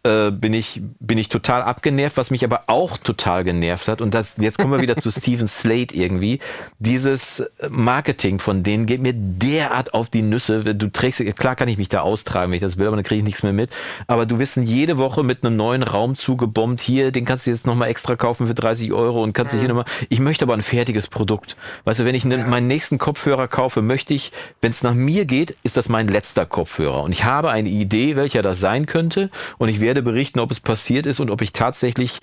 äh, 0.03 0.31
bin, 0.31 0.53
ich, 0.53 0.81
bin 0.99 1.17
ich 1.17 1.27
total 1.29 1.61
abgenervt, 1.61 2.17
was 2.17 2.31
mich 2.31 2.43
aber 2.45 2.63
auch 2.67 2.97
total 2.97 3.43
genervt 3.43 3.87
hat. 3.89 4.01
Und 4.01 4.13
das, 4.13 4.35
jetzt 4.37 4.57
kommen 4.57 4.71
wir 4.73 4.79
wieder 4.79 4.95
zu 4.97 5.11
Steven 5.17 5.47
Slate 5.47 5.93
irgendwie. 5.95 6.39
Dieses 6.79 7.43
Marketing 7.69 8.39
von 8.39 8.63
denen 8.63 8.85
geht 8.85 9.01
mir 9.01 9.13
derart 9.13 9.93
auf 9.93 10.09
die 10.09 10.21
Nüsse. 10.21 10.73
Du 10.75 10.89
trägst, 10.91 11.23
klar 11.35 11.55
kann 11.55 11.67
ich 11.67 11.77
mich 11.77 11.89
da 11.89 12.01
austragen, 12.01 12.51
wenn 12.51 12.55
ich 12.57 12.61
das 12.61 12.77
will, 12.77 12.87
aber 12.87 12.95
dann 12.95 13.03
kriege 13.03 13.19
ich 13.19 13.25
nichts 13.25 13.43
mehr 13.43 13.53
mit. 13.53 13.71
Aber 14.07 14.25
du 14.25 14.39
wirst 14.39 14.55
jede 14.57 14.97
Woche 14.97 15.23
mit 15.23 15.45
einem 15.45 15.57
neuen 15.57 15.83
Raum 15.83 16.15
zugebombt. 16.15 16.81
Hier, 16.81 17.11
den 17.11 17.25
kannst 17.25 17.45
du 17.45 17.51
jetzt 17.51 17.65
nochmal 17.67 17.89
extra 17.89 18.15
kaufen 18.15 18.47
für 18.47 18.53
30 18.55 18.93
Euro 18.93 19.21
und 19.21 19.33
kannst 19.33 19.53
du 19.53 19.59
hier 19.59 19.67
nochmal. 19.67 19.85
Ich 20.09 20.19
möchte 20.19 20.45
aber 20.45 20.53
ein 20.53 20.61
fertiges 20.61 21.07
Produkt. 21.07 21.55
Weißt 21.83 21.99
du, 21.99 22.05
wenn 22.05 22.15
ich 22.15 22.23
ne, 22.23 22.37
meinen 22.37 22.67
nächsten 22.67 22.97
Kopfhörer 23.17 23.47
kaufe, 23.47 23.81
möchte 23.81 24.13
ich, 24.13 24.31
wenn 24.61 24.69
es 24.69 24.83
nach 24.83 24.93
mir 24.93 25.25
geht, 25.25 25.57
ist 25.63 25.75
das 25.75 25.89
mein 25.89 26.07
letzter 26.07 26.45
Kopfhörer. 26.45 27.01
Und 27.01 27.11
ich 27.11 27.23
habe 27.23 27.49
eine 27.49 27.67
Idee, 27.67 28.15
welcher 28.15 28.43
das 28.43 28.59
sein 28.59 28.85
könnte. 28.85 29.31
Und 29.57 29.69
ich 29.69 29.79
werde 29.79 30.03
berichten, 30.03 30.39
ob 30.39 30.51
es 30.51 30.59
passiert 30.59 31.07
ist 31.07 31.19
und 31.19 31.31
ob 31.31 31.41
ich 31.41 31.51
tatsächlich 31.51 32.19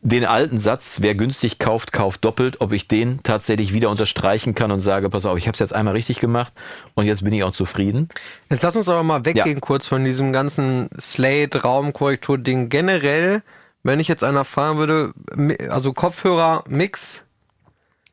den 0.00 0.24
alten 0.24 0.60
Satz, 0.60 0.98
wer 1.00 1.16
günstig 1.16 1.58
kauft, 1.58 1.92
kauft 1.92 2.24
doppelt, 2.24 2.60
ob 2.60 2.70
ich 2.72 2.86
den 2.86 3.20
tatsächlich 3.24 3.74
wieder 3.74 3.90
unterstreichen 3.90 4.54
kann 4.54 4.70
und 4.70 4.78
sage, 4.78 5.10
pass 5.10 5.26
auf, 5.26 5.36
ich 5.38 5.48
habe 5.48 5.54
es 5.54 5.58
jetzt 5.58 5.74
einmal 5.74 5.94
richtig 5.94 6.20
gemacht 6.20 6.52
und 6.94 7.06
jetzt 7.06 7.24
bin 7.24 7.32
ich 7.32 7.42
auch 7.42 7.50
zufrieden. 7.50 8.08
Jetzt 8.48 8.62
lass 8.62 8.76
uns 8.76 8.88
aber 8.88 9.02
mal 9.02 9.24
weggehen 9.24 9.56
Ja. 9.56 9.60
kurz 9.60 9.88
von 9.88 10.04
diesem 10.04 10.32
ganzen 10.32 10.88
Slate, 11.00 11.62
Raumkorrektur-Ding. 11.62 12.68
Generell, 12.68 13.42
wenn 13.82 13.98
ich 13.98 14.06
jetzt 14.06 14.22
einer 14.22 14.44
fragen 14.44 14.78
würde, 14.78 15.14
also 15.68 15.92
Kopfhörer, 15.92 16.62
Mix, 16.68 17.26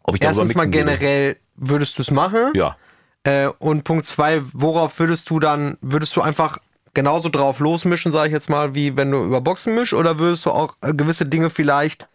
Ob 0.01 0.16
ich 0.16 0.22
darüber 0.22 0.41
erstens 0.41 0.55
mal 0.55 0.66
mixen 0.66 0.88
würde. 0.88 1.38
Würdest 1.60 1.97
du 1.97 2.01
es 2.01 2.12
machen? 2.12 2.51
Ja. 2.53 2.76
Äh, 3.24 3.49
und 3.60 3.84
Punkt 3.84 4.05
zwei, 4.05 4.41
worauf 4.53 4.99
würdest 4.99 5.30
du 5.30 5.39
dann, 5.39 5.78
würdest 5.82 6.16
du 6.16 6.22
einfach 6.22 6.60
genauso 6.93 7.30
drauf 7.30 7.60
losmischen, 7.60 8.12
sage 8.12 8.28
ich 8.28 8.34
jetzt 8.34 8.49
mal, 8.49 8.76
wie 8.76 8.97
wenn 8.97 9.12
du 9.12 9.24
über 9.24 9.41
Boxen 9.41 9.76
mischst, 9.76 9.93
oder 9.93 10.20
würdest 10.20 10.45
du 10.45 10.51
auch 10.51 10.76
äh, 10.82 10.93
gewisse 10.93 11.26
Dinge 11.26 11.49
vielleicht 11.49 12.07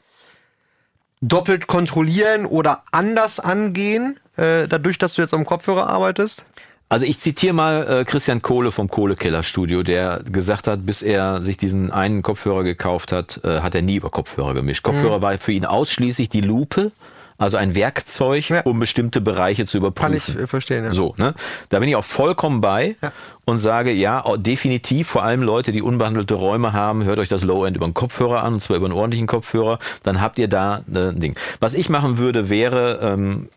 doppelt 1.20 1.66
kontrollieren 1.66 2.44
oder 2.46 2.82
anders 2.92 3.40
angehen, 3.40 4.18
äh, 4.36 4.66
dadurch, 4.68 4.98
dass 4.98 5.14
du 5.14 5.22
jetzt 5.22 5.34
am 5.34 5.46
Kopfhörer 5.46 5.88
arbeitest? 5.88 6.44
Also 6.90 7.06
ich 7.06 7.18
zitiere 7.18 7.54
mal 7.54 7.86
äh, 7.88 8.04
Christian 8.04 8.42
Kohle 8.42 8.70
vom 8.70 8.88
Kohlekeller-Studio, 8.88 9.82
der 9.82 10.20
gesagt 10.24 10.66
hat, 10.66 10.84
bis 10.84 11.02
er 11.02 11.40
sich 11.40 11.56
diesen 11.56 11.90
einen 11.90 12.22
Kopfhörer 12.22 12.62
gekauft 12.62 13.10
hat, 13.10 13.40
äh, 13.42 13.60
hat 13.60 13.74
er 13.74 13.82
nie 13.82 13.96
über 13.96 14.10
Kopfhörer 14.10 14.54
gemischt. 14.54 14.86
Mhm. 14.86 14.90
Kopfhörer 14.90 15.22
war 15.22 15.38
für 15.38 15.52
ihn 15.52 15.64
ausschließlich 15.64 16.28
die 16.28 16.42
Lupe, 16.42 16.92
also 17.38 17.56
ein 17.56 17.74
Werkzeug, 17.74 18.48
Ja. 18.48 18.60
um 18.62 18.78
bestimmte 18.78 19.20
Bereiche 19.20 19.66
zu 19.66 19.78
überprüfen. 19.78 20.10
Kann 20.10 20.16
ich 20.36 20.36
äh, 20.42 20.46
verstehen, 20.46 20.84
ja. 20.84 20.92
So, 20.92 21.14
ne? 21.16 21.34
Da 21.68 21.78
bin 21.80 21.88
ich 21.88 21.96
auch 21.96 22.04
vollkommen 22.04 22.60
bei 22.60 22.96
Ja. 23.02 23.12
und 23.44 23.58
sage, 23.58 23.90
ja, 23.92 24.24
au- 24.24 24.36
definitiv, 24.36 25.08
vor 25.08 25.22
allem 25.24 25.42
Leute, 25.42 25.72
die 25.72 25.82
unbehandelte 25.82 26.34
Räume 26.34 26.72
haben, 26.72 27.04
hört 27.04 27.18
euch 27.18 27.28
das 27.28 27.42
Low-End 27.42 27.76
über 27.76 27.86
einen 27.86 27.94
Kopfhörer 27.94 28.42
an, 28.42 28.54
und 28.54 28.60
zwar 28.60 28.76
über 28.76 28.86
einen 28.86 28.94
ordentlichen 28.94 29.26
Kopfhörer, 29.26 29.78
dann 30.04 30.20
habt 30.20 30.38
ihr 30.38 30.48
da 30.48 30.82
äh, 30.92 31.08
ein 31.08 31.20
Ding. 31.20 31.36
Was 31.60 31.74
ich 31.74 31.88
machen 31.88 32.18
würde, 32.18 32.48
wäre, 32.48 33.00
ähm, 33.02 33.48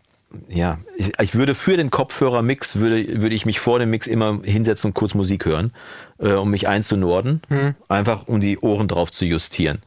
ja, 0.48 0.78
ich, 0.96 1.12
ich 1.20 1.34
würde 1.36 1.54
für 1.54 1.76
den 1.78 1.90
Kopfhörermix, 1.90 2.76
würde, 2.76 3.22
würde 3.22 3.34
ich 3.34 3.46
mich 3.46 3.60
vor 3.60 3.78
dem 3.78 3.90
Mix 3.90 4.06
immer 4.06 4.40
hinsetzen 4.42 4.90
und 4.90 4.94
kurz 4.94 5.14
Musik 5.14 5.46
hören, 5.46 5.72
äh, 6.18 6.32
um 6.32 6.50
mich 6.50 6.68
einzunorden, 6.68 7.40
einfach 7.88 8.26
um 8.26 8.40
die 8.40 8.58
Ohren 8.58 8.88
drauf 8.88 9.10
zu 9.10 9.24
justieren. 9.24 9.78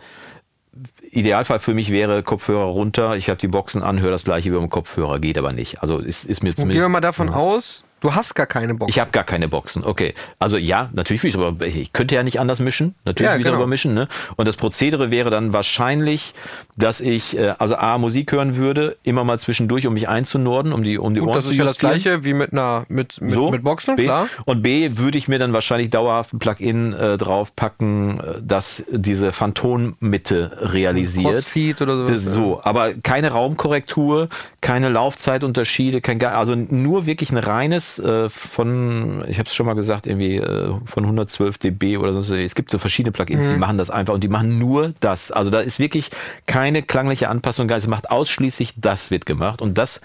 Idealfall 1.12 1.60
für 1.60 1.74
mich 1.74 1.92
wäre 1.92 2.24
Kopfhörer 2.24 2.66
runter, 2.66 3.16
ich 3.16 3.30
habe 3.30 3.40
die 3.40 3.48
Boxen 3.48 3.84
an, 3.84 4.00
höre 4.00 4.12
das 4.12 4.24
gleiche 4.24 4.52
wie 4.52 4.56
beim 4.56 4.70
Kopfhörer, 4.70 5.20
geht 5.20 5.38
aber 5.38 5.52
nicht. 5.52 5.82
Also 5.82 6.00
ist, 6.00 6.24
ist 6.26 6.42
mir 6.42 6.50
Und 6.50 6.56
gehen 6.56 6.68
wir 6.70 6.74
zumindest... 6.74 6.90
mal 6.90 7.02
davon 7.02 7.30
aus, 7.30 7.84
du 8.02 8.14
hast 8.14 8.36
gar 8.36 8.48
keine 8.48 8.76
Box. 8.76 8.90
Ich 8.90 9.00
habe 9.00 9.12
gar 9.12 9.24
keine 9.24 9.48
Boxen. 9.48 9.84
Okay. 9.86 10.14
Also 10.40 10.58
ja, 10.58 10.90
natürlich 10.94 11.24
will 11.24 11.30
ich 11.30 11.36
drüber, 11.36 11.66
ich 11.66 11.94
könnte 11.94 12.16
ja 12.16 12.24
nicht 12.24 12.40
anders 12.40 12.60
mischen. 12.60 12.96
Natürlich 13.06 13.30
Ja, 13.30 13.34
will 13.36 13.42
ich 13.42 13.46
genau. 13.46 13.58
drüber 13.58 13.68
mischen. 13.68 13.94
Ne? 13.94 14.08
Und 14.36 14.48
das 14.48 14.58
Prozedere 14.58 15.12
wäre 15.12 15.30
dann 15.30 15.54
wahrscheinlich, 15.54 16.34
dass 16.76 17.00
ich 17.00 17.38
äh, 17.38 17.54
also 17.60 17.76
A 17.76 17.98
Musik 17.98 18.32
hören 18.32 18.58
würde, 18.58 18.98
immer 19.04 19.24
mal 19.24 19.40
zwischendurch, 19.40 19.88
um 19.88 19.94
mich 19.94 20.10
einzunorden, 20.10 20.74
um 20.74 20.84
die 20.84 20.98
um 20.98 21.14
die 21.14 21.20
Gut, 21.20 21.30
Ohren 21.30 21.36
das 21.38 21.46
zu 21.46 21.52
ist 21.52 21.58
ja 21.58 21.64
das 21.66 21.78
gleiche 21.78 22.26
wie 22.26 22.34
mit 22.34 22.52
einer 22.54 22.86
mit, 22.90 23.22
mit, 23.22 23.34
So, 23.34 23.52
mit 23.52 23.64
Boxen, 23.64 23.96
B. 23.96 24.04
klar. 24.04 24.28
Und 24.46 24.62
B 24.64 24.98
würde 24.98 25.18
ich 25.18 25.28
mir 25.28 25.40
dann 25.40 25.54
wahrscheinlich 25.54 25.90
dauerhaft 25.90 26.34
ein 26.34 26.40
Plugin 26.40 26.94
äh, 26.94 27.18
draufpacken, 27.18 28.20
äh, 28.20 28.24
das 28.42 28.84
diese 28.90 29.32
Phantommitte 29.32 30.58
realisiert. 30.62 31.32
Crossfeed 31.34 31.82
oder 31.82 31.98
sowas, 31.98 32.10
Das, 32.12 32.26
ja. 32.26 32.32
so, 32.32 32.62
aber 32.64 32.94
keine 32.96 33.32
Raumkorrektur, 33.32 34.30
keine 34.62 34.90
Laufzeitunterschiede, 34.90 36.02
kein 36.02 36.22
also 36.24 36.56
nur 36.56 37.06
wirklich 37.06 37.32
ein 37.32 37.38
reines 37.38 37.91
äh, 38.00 38.30
von, 38.30 39.24
ich 39.28 39.38
habe 39.40 39.48
es 39.48 39.56
schon 39.56 39.66
mal 39.66 39.74
gesagt, 39.74 40.08
irgendwie 40.08 40.38
äh, 40.38 40.74
von 40.86 41.04
112 41.04 41.58
dB 41.58 41.98
oder 41.98 42.22
so. 42.22 42.36
Es 42.36 42.56
gibt 42.56 42.72
so 42.72 42.78
verschiedene 42.78 43.12
Plugins, 43.12 43.42
Mhm. 43.42 43.54
die 43.54 43.60
machen 43.60 43.78
das 43.78 43.90
einfach 43.90 44.14
und 44.14 44.24
die 44.24 44.28
machen 44.28 44.58
nur 44.60 44.94
das. 45.00 45.32
Also 45.32 45.52
da 45.52 45.60
ist 45.60 45.80
wirklich 45.80 46.12
keine 46.46 46.84
klangliche 46.84 47.30
Anpassung, 47.30 47.70
es 47.70 47.88
macht 47.88 48.12
ausschließlich 48.12 48.74
das 48.78 49.12
wird 49.12 49.26
gemacht 49.26 49.62
und 49.62 49.78
das 49.78 50.02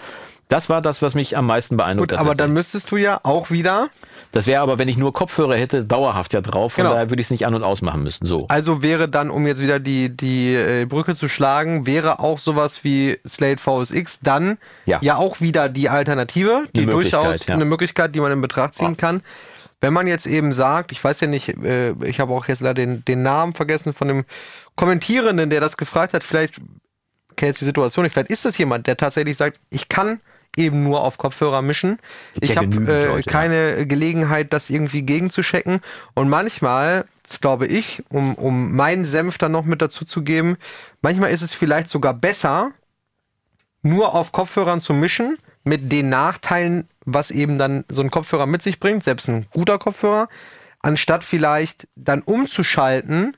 das 0.49 0.69
war 0.69 0.81
das, 0.81 1.01
was 1.01 1.13
mich 1.13 1.35
am 1.35 1.45
meisten 1.45 1.75
beeindruckt 1.75 2.11
Gut, 2.11 2.19
hat. 2.19 2.25
aber 2.25 2.35
dann 2.35 2.53
müsstest 2.53 2.89
du 2.91 2.97
ja 2.97 3.19
auch 3.23 3.51
wieder, 3.51 3.89
Das 4.31 4.47
wäre 4.47 4.61
aber, 4.61 4.77
wenn 4.77 4.87
ich 4.87 4.97
nur 4.97 5.11
Kopfhörer 5.13 5.55
hätte, 5.55 5.83
dauerhaft 5.83 6.33
ja 6.33 6.41
drauf. 6.41 6.73
Von 6.73 6.83
Genau. 6.83 6.93
daher 6.93 7.09
würde 7.09 7.19
ich 7.21 7.27
es 7.27 7.31
nicht 7.31 7.45
an- 7.45 7.53
und 7.53 7.63
ausmachen 7.63 8.03
müssen. 8.03 8.25
So. 8.25 8.45
also 8.47 8.81
wäre 8.81 9.09
dann, 9.09 9.29
um 9.29 9.45
jetzt 9.45 9.61
wieder 9.61 9.79
die, 9.79 10.09
die 10.15 10.53
äh, 10.53 10.85
Brücke 10.85 11.15
zu 11.15 11.27
schlagen, 11.27 11.85
wäre 11.85 12.19
auch 12.19 12.39
sowas 12.39 12.83
wie 12.83 13.19
Slate 13.27 13.61
VSX 13.61 14.21
dann 14.21 14.57
ja, 14.85 14.99
Ja. 15.01 15.17
auch 15.17 15.41
wieder 15.41 15.69
die 15.69 15.89
Alternative, 15.89 16.63
die 16.75 16.85
Möglichkeit, 16.85 17.23
durchaus 17.25 17.45
ja. 17.47 17.53
eine 17.55 17.65
Möglichkeit, 17.65 18.15
die 18.15 18.19
man 18.21 18.31
in 18.31 18.41
Betracht 18.41 18.75
ziehen 18.77 18.95
kann. 18.97 19.21
Wenn 19.81 19.93
man 19.93 20.07
jetzt 20.07 20.25
eben 20.25 20.53
sagt, 20.53 20.91
ich 20.91 21.03
weiß 21.03 21.19
ja 21.21 21.27
nicht, 21.27 21.49
äh, 21.63 21.91
ich 22.05 22.19
habe 22.19 22.33
auch 22.33 22.47
jetzt 22.47 22.61
leider 22.61 22.73
den, 22.75 23.03
den 23.05 23.21
Namen 23.21 23.53
vergessen 23.53 23.93
von 23.93 24.07
dem 24.07 24.23
Kommentierenden, 24.75 25.49
der 25.49 25.59
das 25.61 25.77
gefragt 25.77 26.13
hat, 26.13 26.23
vielleicht 26.23 26.55
kennt 27.35 27.49
jetzt 27.49 27.61
die 27.61 27.65
Situation 27.65 28.03
nicht, 28.03 28.13
vielleicht 28.13 28.31
ist 28.31 28.45
das 28.45 28.57
jemand, 28.57 28.87
der 28.87 28.97
tatsächlich 28.97 29.37
sagt, 29.37 29.59
ich 29.69 29.89
kann 29.89 30.19
eben 30.57 30.83
nur 30.83 31.03
auf 31.03 31.17
Kopfhörer 31.17 31.61
mischen. 31.61 31.99
Ich 32.41 32.55
ja 32.55 32.57
habe 32.57 33.17
äh, 33.17 33.23
keine 33.23 33.85
Gelegenheit, 33.87 34.53
das 34.53 34.69
irgendwie 34.69 35.03
gegenzuchecken. 35.03 35.81
Und 36.13 36.29
manchmal, 36.29 37.05
das 37.23 37.39
glaube 37.39 37.67
ich, 37.67 38.03
um, 38.09 38.35
um 38.35 38.75
meinen 38.75 39.05
Senf 39.05 39.37
dann 39.37 39.51
noch 39.51 39.65
mit 39.65 39.81
dazu 39.81 40.05
zu 40.05 40.23
geben, 40.23 40.57
manchmal 41.01 41.31
ist 41.31 41.41
es 41.41 41.53
vielleicht 41.53 41.89
sogar 41.89 42.13
besser, 42.13 42.71
nur 43.81 44.15
auf 44.15 44.31
Kopfhörern 44.31 44.81
zu 44.81 44.93
mischen, 44.93 45.37
mit 45.63 45.91
den 45.91 46.09
Nachteilen, 46.09 46.87
was 47.05 47.29
eben 47.29 47.57
dann 47.57 47.83
so 47.89 48.01
ein 48.01 48.11
Kopfhörer 48.11 48.45
mit 48.45 48.61
sich 48.61 48.79
bringt, 48.79 49.03
selbst 49.03 49.27
ein 49.27 49.45
guter 49.51 49.77
Kopfhörer, 49.77 50.27
anstatt 50.79 51.23
vielleicht 51.23 51.87
dann 51.95 52.21
umzuschalten 52.21 53.35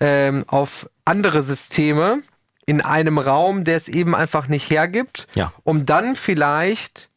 ähm, 0.00 0.44
auf 0.46 0.88
andere 1.04 1.42
Systeme 1.42 2.22
in 2.68 2.82
einem 2.82 3.16
Raum, 3.16 3.64
der 3.64 3.78
es 3.78 3.88
eben 3.88 4.14
einfach 4.14 4.46
nicht 4.46 4.70
hergibt, 4.70 5.26
Ja. 5.34 5.52
um 5.64 5.86
dann 5.86 6.16
vielleicht 6.16 7.08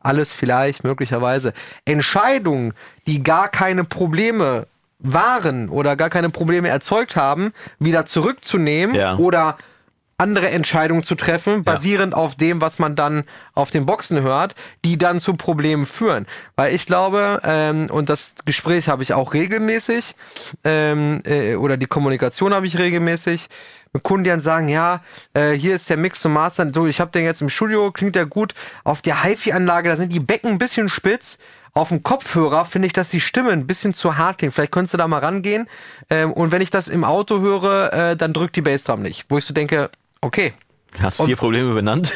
alles 0.00 0.32
vielleicht 0.32 0.82
möglicherweise 0.82 1.52
Entscheidungen, 1.84 2.72
die 3.06 3.22
gar 3.22 3.50
keine 3.50 3.84
Probleme 3.84 4.66
waren 4.98 5.68
oder 5.68 5.94
gar 5.94 6.08
keine 6.08 6.30
Probleme 6.30 6.68
erzeugt 6.68 7.16
haben, 7.16 7.52
wieder 7.78 8.06
zurückzunehmen 8.06 8.96
Ja. 8.96 9.16
oder 9.18 9.58
andere 10.20 10.48
Entscheidungen 10.50 11.04
zu 11.04 11.14
treffen, 11.14 11.62
basierend 11.62 12.12
auf 12.12 12.34
dem, 12.34 12.60
was 12.60 12.80
man 12.80 12.96
dann 12.96 13.22
auf 13.54 13.70
den 13.70 13.86
Boxen 13.86 14.22
hört, 14.22 14.56
die 14.84 14.98
dann 14.98 15.20
zu 15.20 15.34
Problemen 15.34 15.86
führen. 15.86 16.26
Weil 16.56 16.74
ich 16.74 16.86
glaube, 16.86 17.38
ähm, 17.44 17.88
und 17.88 18.08
das 18.08 18.34
Gespräch 18.44 18.88
habe 18.88 19.04
ich 19.04 19.12
auch 19.14 19.32
regelmäßig, 19.32 20.16
ähm, 20.64 21.22
äh, 21.24 21.54
oder 21.54 21.76
die 21.76 21.86
Kommunikation 21.86 22.52
habe 22.52 22.66
ich 22.66 22.78
regelmäßig, 22.78 23.48
mit 23.92 24.02
Kunden, 24.02 24.24
die 24.24 24.30
dann 24.30 24.40
sagen, 24.40 24.68
ja, 24.68 25.02
äh, 25.34 25.52
hier 25.52 25.74
ist 25.74 25.90
der 25.90 25.96
Mix 25.96 26.20
zum 26.20 26.32
Mastern, 26.32 26.72
so, 26.72 26.86
ich 26.86 27.00
habe 27.00 27.10
den 27.10 27.24
jetzt 27.24 27.42
im 27.42 27.48
Studio, 27.48 27.90
klingt 27.90 28.14
der 28.14 28.26
gut, 28.26 28.54
auf 28.84 29.02
der 29.02 29.22
HiFi-Anlage, 29.22 29.88
da 29.88 29.96
sind 29.96 30.12
die 30.12 30.20
Becken 30.20 30.52
ein 30.52 30.58
bisschen 30.58 30.88
spitz, 30.88 31.38
auf 31.74 31.90
dem 31.90 32.02
Kopfhörer 32.02 32.64
finde 32.64 32.86
ich, 32.86 32.92
dass 32.92 33.08
die 33.08 33.20
Stimme 33.20 33.50
ein 33.50 33.66
bisschen 33.66 33.94
zu 33.94 34.16
hart 34.16 34.38
klingt. 34.38 34.52
Vielleicht 34.52 34.72
könntest 34.72 34.94
du 34.94 34.98
da 34.98 35.06
mal 35.06 35.20
rangehen. 35.20 35.68
Ähm, 36.10 36.32
und 36.32 36.50
wenn 36.50 36.60
ich 36.60 36.70
das 36.70 36.88
im 36.88 37.04
Auto 37.04 37.40
höre, 37.40 37.92
äh, 37.92 38.16
dann 38.16 38.32
drückt 38.32 38.56
die 38.56 38.62
Bassdrum 38.62 39.00
nicht. 39.00 39.26
Wo 39.28 39.38
ich 39.38 39.44
so 39.44 39.54
denke, 39.54 39.90
okay, 40.20 40.54
Hast 40.98 41.22
vier 41.22 41.36
Probleme 41.36 41.74
benannt? 41.74 42.12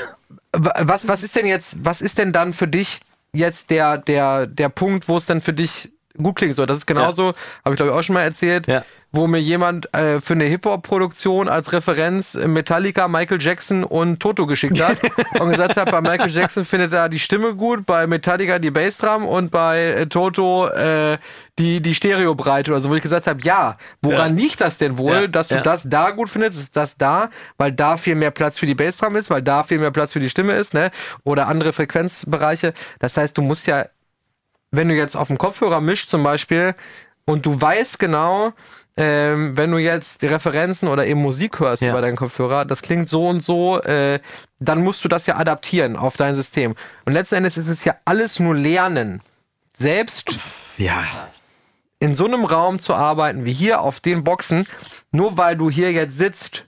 Was, 0.52 1.06
was 1.06 1.22
ist 1.22 1.36
denn 1.36 1.46
jetzt, 1.46 1.84
was 1.84 2.02
ist 2.02 2.18
denn 2.18 2.32
dann 2.32 2.52
für 2.52 2.66
dich 2.66 3.00
jetzt 3.32 3.70
der, 3.70 3.98
der, 3.98 4.46
der 4.46 4.68
Punkt, 4.68 5.08
wo 5.08 5.16
es 5.16 5.26
dann 5.26 5.40
für 5.40 5.52
dich 5.52 5.92
gut 6.20 6.36
klingt? 6.36 6.54
So, 6.54 6.66
das 6.66 6.78
ist 6.78 6.86
genauso, 6.86 7.28
ja. 7.28 7.34
habe 7.64 7.74
ich 7.74 7.76
glaube 7.76 7.92
ich 7.92 7.98
auch 7.98 8.02
schon 8.02 8.14
mal 8.14 8.22
erzählt, 8.22 8.66
ja. 8.66 8.84
Wo 9.12 9.26
mir 9.26 9.40
jemand 9.40 9.94
äh, 9.94 10.20
für 10.20 10.32
eine 10.32 10.44
Hip-Hop-Produktion 10.44 11.48
als 11.48 11.72
Referenz 11.72 12.34
Metallica, 12.34 13.08
Michael 13.08 13.40
Jackson 13.40 13.84
und 13.84 14.20
Toto 14.20 14.46
geschickt 14.46 14.80
hat 14.80 14.98
und 15.40 15.50
gesagt 15.50 15.76
hat, 15.76 15.90
bei 15.90 16.00
Michael 16.00 16.30
Jackson 16.30 16.64
findet 16.64 16.94
er 16.94 17.10
die 17.10 17.18
Stimme 17.18 17.54
gut, 17.54 17.84
bei 17.84 18.06
Metallica 18.06 18.58
die 18.58 18.70
Bassdrum 18.70 19.26
und 19.26 19.50
bei 19.50 19.84
äh, 19.84 20.06
Toto 20.06 20.68
äh, 20.68 21.18
die, 21.58 21.82
die 21.82 21.94
Stereobreite 21.94 22.70
oder 22.70 22.80
so, 22.80 22.88
wo 22.88 22.94
ich 22.94 23.02
gesagt 23.02 23.26
habe, 23.26 23.40
ja, 23.42 23.76
woran 24.00 24.36
ja. 24.36 24.42
liegt 24.42 24.62
das 24.62 24.78
denn 24.78 24.96
wohl, 24.96 25.22
ja. 25.22 25.26
dass 25.26 25.48
du 25.48 25.56
ja. 25.56 25.60
das 25.60 25.82
da 25.84 26.10
gut 26.10 26.30
findest, 26.30 26.58
ist 26.58 26.76
das 26.76 26.96
da, 26.96 27.28
weil 27.58 27.72
da 27.72 27.98
viel 27.98 28.14
mehr 28.14 28.30
Platz 28.30 28.58
für 28.58 28.66
die 28.66 28.74
Bassdrum 28.74 29.16
ist, 29.16 29.28
weil 29.28 29.42
da 29.42 29.62
viel 29.62 29.78
mehr 29.78 29.90
Platz 29.90 30.14
für 30.14 30.20
die 30.20 30.30
Stimme 30.30 30.54
ist, 30.54 30.72
ne? 30.72 30.90
Oder 31.24 31.48
andere 31.48 31.74
Frequenzbereiche. 31.74 32.72
Das 32.98 33.18
heißt, 33.18 33.36
du 33.36 33.42
musst 33.42 33.66
ja, 33.66 33.86
wenn 34.70 34.88
du 34.88 34.94
jetzt 34.94 35.16
auf 35.16 35.28
dem 35.28 35.36
Kopfhörer 35.36 35.82
mischst 35.82 36.08
zum 36.08 36.22
Beispiel 36.22 36.74
und 37.26 37.44
du 37.44 37.60
weißt 37.60 37.98
genau, 37.98 38.52
ähm, 38.96 39.56
wenn 39.56 39.70
du 39.70 39.78
jetzt 39.78 40.22
die 40.22 40.26
Referenzen 40.26 40.88
oder 40.88 41.06
eben 41.06 41.20
Musik 41.20 41.60
hörst 41.60 41.82
ja. 41.82 41.92
bei 41.92 42.00
deinem 42.00 42.16
Kopfhörer, 42.16 42.64
das 42.64 42.82
klingt 42.82 43.08
so 43.08 43.26
und 43.26 43.42
so, 43.42 43.80
äh, 43.82 44.20
dann 44.60 44.82
musst 44.82 45.04
du 45.04 45.08
das 45.08 45.26
ja 45.26 45.36
adaptieren 45.36 45.96
auf 45.96 46.16
dein 46.16 46.34
System. 46.34 46.74
Und 47.04 47.12
letzten 47.12 47.36
Endes 47.36 47.56
ist 47.56 47.68
es 47.68 47.84
ja 47.84 47.96
alles 48.04 48.38
nur 48.38 48.54
Lernen. 48.54 49.22
Selbst 49.72 50.30
ja 50.76 51.04
in 52.02 52.16
so 52.16 52.26
einem 52.26 52.44
Raum 52.44 52.80
zu 52.80 52.94
arbeiten 52.94 53.44
wie 53.44 53.52
hier 53.52 53.80
auf 53.80 54.00
den 54.00 54.24
Boxen, 54.24 54.66
nur 55.12 55.36
weil 55.38 55.56
du 55.56 55.70
hier 55.70 55.92
jetzt 55.92 56.18
sitzt 56.18 56.66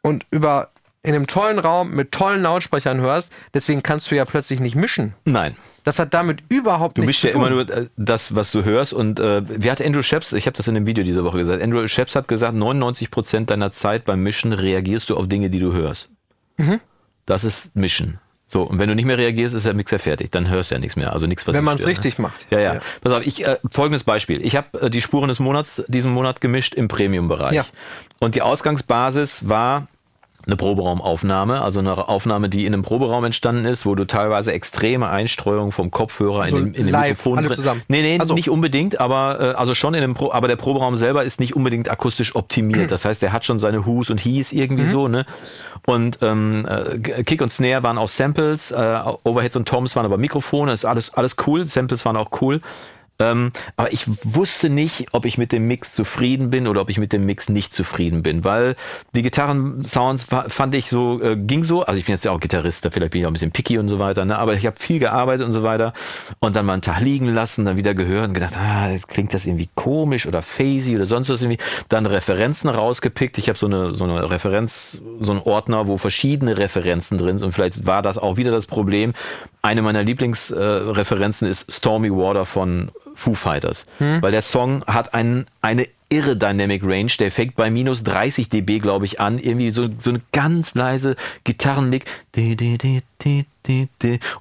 und 0.00 0.24
über 0.30 0.70
in 1.02 1.14
einem 1.14 1.26
tollen 1.26 1.58
Raum 1.58 1.90
mit 1.90 2.12
tollen 2.12 2.40
Lautsprechern 2.40 2.98
hörst, 2.98 3.30
deswegen 3.52 3.82
kannst 3.82 4.10
du 4.10 4.14
ja 4.14 4.24
plötzlich 4.24 4.60
nicht 4.60 4.74
mischen. 4.74 5.12
Nein. 5.26 5.54
Das 5.84 5.98
hat 5.98 6.14
damit 6.14 6.42
überhaupt 6.48 6.96
du 6.96 7.02
nichts 7.02 7.20
zu 7.20 7.30
tun. 7.30 7.42
Du 7.42 7.48
mischst 7.50 7.66
ja 7.66 7.66
immer 7.66 7.76
nur 7.76 7.84
äh, 7.84 7.88
das, 7.96 8.34
was 8.34 8.50
du 8.50 8.64
hörst. 8.64 8.92
Und 8.94 9.20
äh, 9.20 9.42
wie 9.46 9.70
hat 9.70 9.80
Andrew 9.80 10.02
Sheps, 10.02 10.32
ich 10.32 10.46
habe 10.46 10.56
das 10.56 10.66
in 10.66 10.74
dem 10.74 10.86
Video 10.86 11.04
diese 11.04 11.24
Woche 11.24 11.38
gesagt, 11.38 11.62
Andrew 11.62 11.86
Sheps 11.86 12.16
hat 12.16 12.26
gesagt, 12.26 12.56
99% 12.56 13.44
deiner 13.44 13.70
Zeit 13.70 14.04
beim 14.06 14.22
Mischen 14.22 14.52
reagierst 14.52 15.10
du 15.10 15.16
auf 15.16 15.28
Dinge, 15.28 15.50
die 15.50 15.60
du 15.60 15.72
hörst. 15.72 16.10
Mhm. 16.56 16.80
Das 17.26 17.44
ist 17.44 17.76
Mischen. 17.76 18.18
So, 18.46 18.62
und 18.62 18.78
wenn 18.78 18.88
du 18.88 18.94
nicht 18.94 19.06
mehr 19.06 19.18
reagierst, 19.18 19.54
ist 19.54 19.66
der 19.66 19.74
Mixer 19.74 19.98
fertig. 19.98 20.30
Dann 20.30 20.48
hörst 20.48 20.70
du 20.70 20.76
ja 20.76 20.78
nichts 20.78 20.96
mehr. 20.96 21.12
Also 21.12 21.26
nichts, 21.26 21.46
was 21.46 21.54
Wenn 21.54 21.64
man 21.64 21.78
es 21.78 21.86
richtig 21.86 22.18
ne? 22.18 22.22
macht. 22.22 22.46
Ja, 22.50 22.60
ja, 22.60 22.74
ja. 22.74 22.80
Pass 23.02 23.12
auf, 23.12 23.26
ich, 23.26 23.44
äh, 23.44 23.58
folgendes 23.70 24.04
Beispiel. 24.04 24.44
Ich 24.44 24.56
habe 24.56 24.80
äh, 24.80 24.90
die 24.90 25.02
Spuren 25.02 25.28
des 25.28 25.40
Monats 25.40 25.82
diesen 25.88 26.12
Monat 26.12 26.40
gemischt 26.40 26.74
im 26.74 26.88
Premium-Bereich. 26.88 27.54
Ja. 27.54 27.66
Und 28.20 28.34
die 28.34 28.42
Ausgangsbasis 28.42 29.48
war 29.48 29.88
eine 30.46 30.56
Proberaumaufnahme, 30.56 31.62
also 31.62 31.80
eine 31.80 32.08
Aufnahme, 32.08 32.48
die 32.48 32.66
in 32.66 32.74
einem 32.74 32.82
Proberaum 32.82 33.24
entstanden 33.24 33.64
ist, 33.64 33.86
wo 33.86 33.94
du 33.94 34.04
teilweise 34.06 34.52
extreme 34.52 35.08
Einstreuung 35.08 35.72
vom 35.72 35.90
Kopfhörer 35.90 36.42
also 36.42 36.58
in, 36.58 36.88
live, 36.88 37.10
Mikrofon 37.10 37.38
alle 37.38 37.50
zusammen. 37.52 37.82
Nee, 37.88 38.02
nee, 38.02 38.18
also. 38.18 38.34
nicht 38.34 38.50
unbedingt, 38.50 39.00
aber 39.00 39.40
äh, 39.40 39.44
also 39.54 39.74
schon 39.74 39.94
in 39.94 40.02
einem 40.02 40.14
Pro, 40.14 40.32
aber 40.32 40.48
der 40.48 40.56
Proberaum 40.56 40.96
selber 40.96 41.24
ist 41.24 41.40
nicht 41.40 41.56
unbedingt 41.56 41.90
akustisch 41.90 42.34
optimiert. 42.36 42.90
Das 42.90 43.04
heißt, 43.04 43.22
der 43.22 43.32
hat 43.32 43.44
schon 43.44 43.58
seine 43.58 43.86
Hus 43.86 44.10
und 44.10 44.20
Hies 44.20 44.52
irgendwie 44.52 44.84
mhm. 44.84 44.90
so, 44.90 45.08
ne? 45.08 45.24
Und 45.86 46.18
ähm, 46.22 46.66
äh, 46.66 47.22
Kick 47.24 47.42
und 47.42 47.50
Snare 47.50 47.82
waren 47.82 47.98
auch 47.98 48.08
Samples, 48.08 48.70
äh, 48.70 49.00
Overheads 49.24 49.56
und 49.56 49.68
Toms 49.68 49.96
waren 49.96 50.06
aber 50.06 50.16
Mikrofone, 50.16 50.72
ist 50.72 50.84
alles 50.84 51.12
alles 51.12 51.36
cool, 51.46 51.66
Samples 51.68 52.04
waren 52.04 52.16
auch 52.16 52.30
cool. 52.40 52.60
Ähm, 53.20 53.52
aber 53.76 53.92
ich 53.92 54.06
wusste 54.24 54.68
nicht, 54.68 55.08
ob 55.12 55.24
ich 55.24 55.38
mit 55.38 55.52
dem 55.52 55.68
Mix 55.68 55.92
zufrieden 55.92 56.50
bin 56.50 56.66
oder 56.66 56.80
ob 56.80 56.90
ich 56.90 56.98
mit 56.98 57.12
dem 57.12 57.24
Mix 57.26 57.48
nicht 57.48 57.72
zufrieden 57.72 58.24
bin, 58.24 58.42
weil 58.42 58.74
die 59.14 59.22
Gitarrensounds 59.22 60.26
fand 60.48 60.74
ich 60.74 60.88
so, 60.88 61.22
äh, 61.22 61.36
ging 61.36 61.62
so, 61.62 61.84
also 61.84 61.98
ich 61.98 62.06
bin 62.06 62.14
jetzt 62.14 62.24
ja 62.24 62.32
auch 62.32 62.40
Gitarrist, 62.40 62.84
da 62.84 62.90
vielleicht 62.90 63.12
bin 63.12 63.20
ich 63.20 63.26
auch 63.26 63.30
ein 63.30 63.34
bisschen 63.34 63.52
picky 63.52 63.78
und 63.78 63.88
so 63.88 64.00
weiter, 64.00 64.24
ne? 64.24 64.36
aber 64.36 64.54
ich 64.54 64.66
habe 64.66 64.76
viel 64.80 64.98
gearbeitet 64.98 65.46
und 65.46 65.52
so 65.52 65.62
weiter. 65.62 65.92
Und 66.40 66.56
dann 66.56 66.66
mal 66.66 66.72
einen 66.72 66.82
Tag 66.82 67.00
liegen 67.00 67.32
lassen, 67.32 67.64
dann 67.64 67.76
wieder 67.76 67.94
gehört 67.94 68.28
und 68.28 68.34
gedacht, 68.34 68.56
ah, 68.56 68.90
klingt 69.06 69.32
das 69.32 69.46
irgendwie 69.46 69.68
komisch 69.76 70.26
oder 70.26 70.42
phasey 70.42 70.96
oder 70.96 71.06
sonst 71.06 71.30
was 71.30 71.40
irgendwie, 71.40 71.62
dann 71.88 72.06
Referenzen 72.06 72.68
rausgepickt, 72.68 73.38
ich 73.38 73.48
habe 73.48 73.58
so 73.58 73.66
eine, 73.66 73.94
so 73.94 74.04
eine 74.04 74.28
Referenz, 74.28 75.00
so 75.20 75.30
einen 75.30 75.42
Ordner, 75.42 75.86
wo 75.86 75.98
verschiedene 75.98 76.58
Referenzen 76.58 77.18
drin 77.18 77.38
sind. 77.38 77.46
Und 77.46 77.52
vielleicht 77.52 77.86
war 77.86 78.02
das 78.02 78.18
auch 78.18 78.36
wieder 78.36 78.50
das 78.50 78.66
Problem. 78.66 79.12
Eine 79.62 79.82
meiner 79.82 80.02
Lieblingsreferenzen 80.02 81.46
äh, 81.46 81.50
ist 81.50 81.72
Stormy 81.72 82.10
Water 82.10 82.44
von 82.44 82.90
Foo 83.14 83.34
Fighters. 83.34 83.86
Hm. 83.98 84.20
Weil 84.22 84.32
der 84.32 84.42
Song 84.42 84.84
hat 84.86 85.14
einen, 85.14 85.46
eine 85.62 85.86
irre 86.08 86.36
Dynamic 86.36 86.82
Range. 86.84 87.12
Der 87.18 87.30
fängt 87.30 87.54
bei 87.56 87.70
minus 87.70 88.04
30 88.04 88.48
dB, 88.48 88.78
glaube 88.80 89.04
ich, 89.04 89.20
an. 89.20 89.38
Irgendwie 89.38 89.70
so, 89.70 89.88
so 89.98 90.10
eine 90.10 90.20
ganz 90.32 90.74
leise 90.74 91.16
Gitarrenlick. 91.44 92.04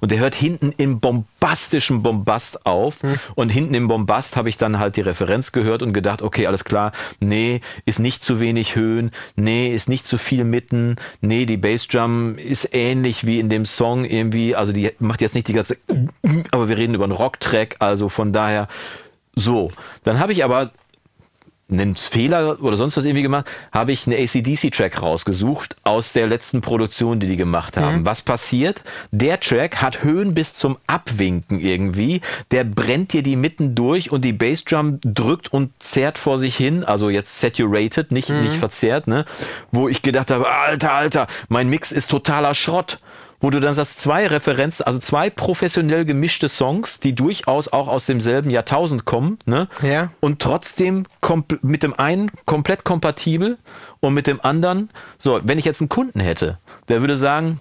Und 0.02 0.12
der 0.12 0.20
hört 0.20 0.36
hinten 0.36 0.74
im 0.78 1.00
bombastischen 1.00 2.04
Bombast 2.04 2.66
auf. 2.66 3.02
Hm. 3.02 3.16
Und 3.36 3.50
hinten 3.50 3.74
im 3.74 3.88
Bombast 3.88 4.36
habe 4.36 4.50
ich 4.50 4.58
dann 4.58 4.80
halt 4.80 4.98
die 4.98 5.02
Referenz 5.02 5.52
gehört 5.52 5.82
und 5.82 5.94
gedacht, 5.94 6.22
okay, 6.22 6.48
alles 6.48 6.66
klar, 6.66 6.92
nee, 7.20 7.62
ist 7.86 8.00
nicht 8.00 8.24
zu 8.24 8.40
wenig 8.40 8.76
Höhen, 8.76 9.12
nee, 9.36 9.74
ist 9.74 9.88
nicht 9.88 10.06
zu 10.06 10.18
viel 10.18 10.44
Mitten, 10.44 10.98
nee, 11.22 11.46
die 11.46 11.58
Bassdrum 11.58 12.36
ist 12.38 12.70
ähnlich 12.74 13.26
wie 13.26 13.40
in 13.40 13.50
dem 13.50 13.66
Song 13.66 14.06
irgendwie, 14.06 14.56
also 14.56 14.74
die 14.74 14.92
macht 15.00 15.22
jetzt 15.22 15.36
nicht 15.36 15.48
die 15.48 15.54
ganze, 15.54 15.78
aber 16.52 16.68
wir 16.68 16.78
reden 16.78 16.96
über 16.96 17.06
einen 17.06 17.14
Rocktrack, 17.14 17.78
also 17.80 18.10
von 18.10 18.34
daher 18.34 18.68
so. 19.36 19.72
Dann 20.04 20.20
habe 20.20 20.34
ich 20.34 20.44
aber 20.44 20.72
einen 21.74 21.96
Fehler 21.96 22.62
oder 22.62 22.78
sonst 22.78 22.98
was 22.98 23.06
irgendwie 23.06 23.24
gemacht, 23.24 23.50
habe 23.72 23.92
ich 23.92 24.08
einen 24.08 24.18
ACDC-Track 24.18 25.02
rausgesucht 25.02 25.76
aus 25.84 26.14
der 26.14 26.28
letzten 26.28 26.62
Produktion, 26.62 27.20
die 27.20 27.28
die 27.28 27.38
gemacht 27.38 27.78
haben. 27.78 28.00
Mhm. 28.00 28.06
Was 28.06 28.22
passiert? 28.22 28.82
Der 29.12 29.40
Track 29.40 29.82
hat 29.82 30.04
Höhen 30.04 30.34
bis 30.34 30.54
zum 30.54 30.78
Abwinken 30.88 31.60
irgendwie. 31.60 32.22
Der 32.52 32.64
brennt 32.64 33.14
dir 33.14 33.24
die 33.24 33.36
Mitten 33.36 33.76
durch 33.76 34.12
und 34.12 34.24
die 34.24 34.34
Bassdrum 34.34 35.00
drückt 35.02 35.52
und 35.52 35.72
zerrt 35.80 36.18
vor 36.18 36.38
sich 36.38 36.56
hin. 36.56 36.84
Also 36.84 37.10
jetzt 37.10 37.40
saturated, 37.40 38.12
nicht, 38.12 38.30
mhm. 38.30 38.44
nicht 38.44 38.58
verzerrt, 38.58 39.08
ne? 39.08 39.26
Wo 39.72 39.90
ich 39.90 40.02
gedacht 40.02 40.32
habe, 40.32 40.50
alter, 40.50 40.94
alter, 40.94 41.28
mein 41.50 41.70
Mix 41.70 41.92
ist 41.92 42.10
totaler 42.10 42.56
Schrott 42.56 43.00
wo 43.44 43.50
du 43.50 43.60
dann 43.60 43.76
sagst, 43.76 44.00
zwei 44.00 44.26
Referenzen, 44.26 44.86
also 44.86 45.00
zwei 45.00 45.30
professionell 45.30 46.06
gemischte 46.06 46.48
Songs, 46.48 47.02
die 47.02 47.14
durchaus 47.14 47.68
auch 47.68 47.90
aus 47.90 48.06
demselben 48.06 48.50
Jahrtausend 48.50 49.04
kommen, 49.04 49.38
ne? 49.46 49.68
Ja. 49.82 50.12
Und 50.22 50.42
trotzdem 50.42 51.06
mit 51.62 51.84
dem 51.84 51.94
einen 52.00 52.32
komplett 52.46 52.86
kompatibel 52.86 53.58
und 54.00 54.14
mit 54.14 54.28
dem 54.28 54.40
anderen, 54.40 54.90
so, 55.20 55.42
wenn 55.44 55.60
ich 55.60 55.66
jetzt 55.66 55.82
einen 55.82 55.90
Kunden 55.90 56.22
hätte, 56.22 56.58
der 56.88 57.02
würde 57.02 57.18
sagen, 57.18 57.60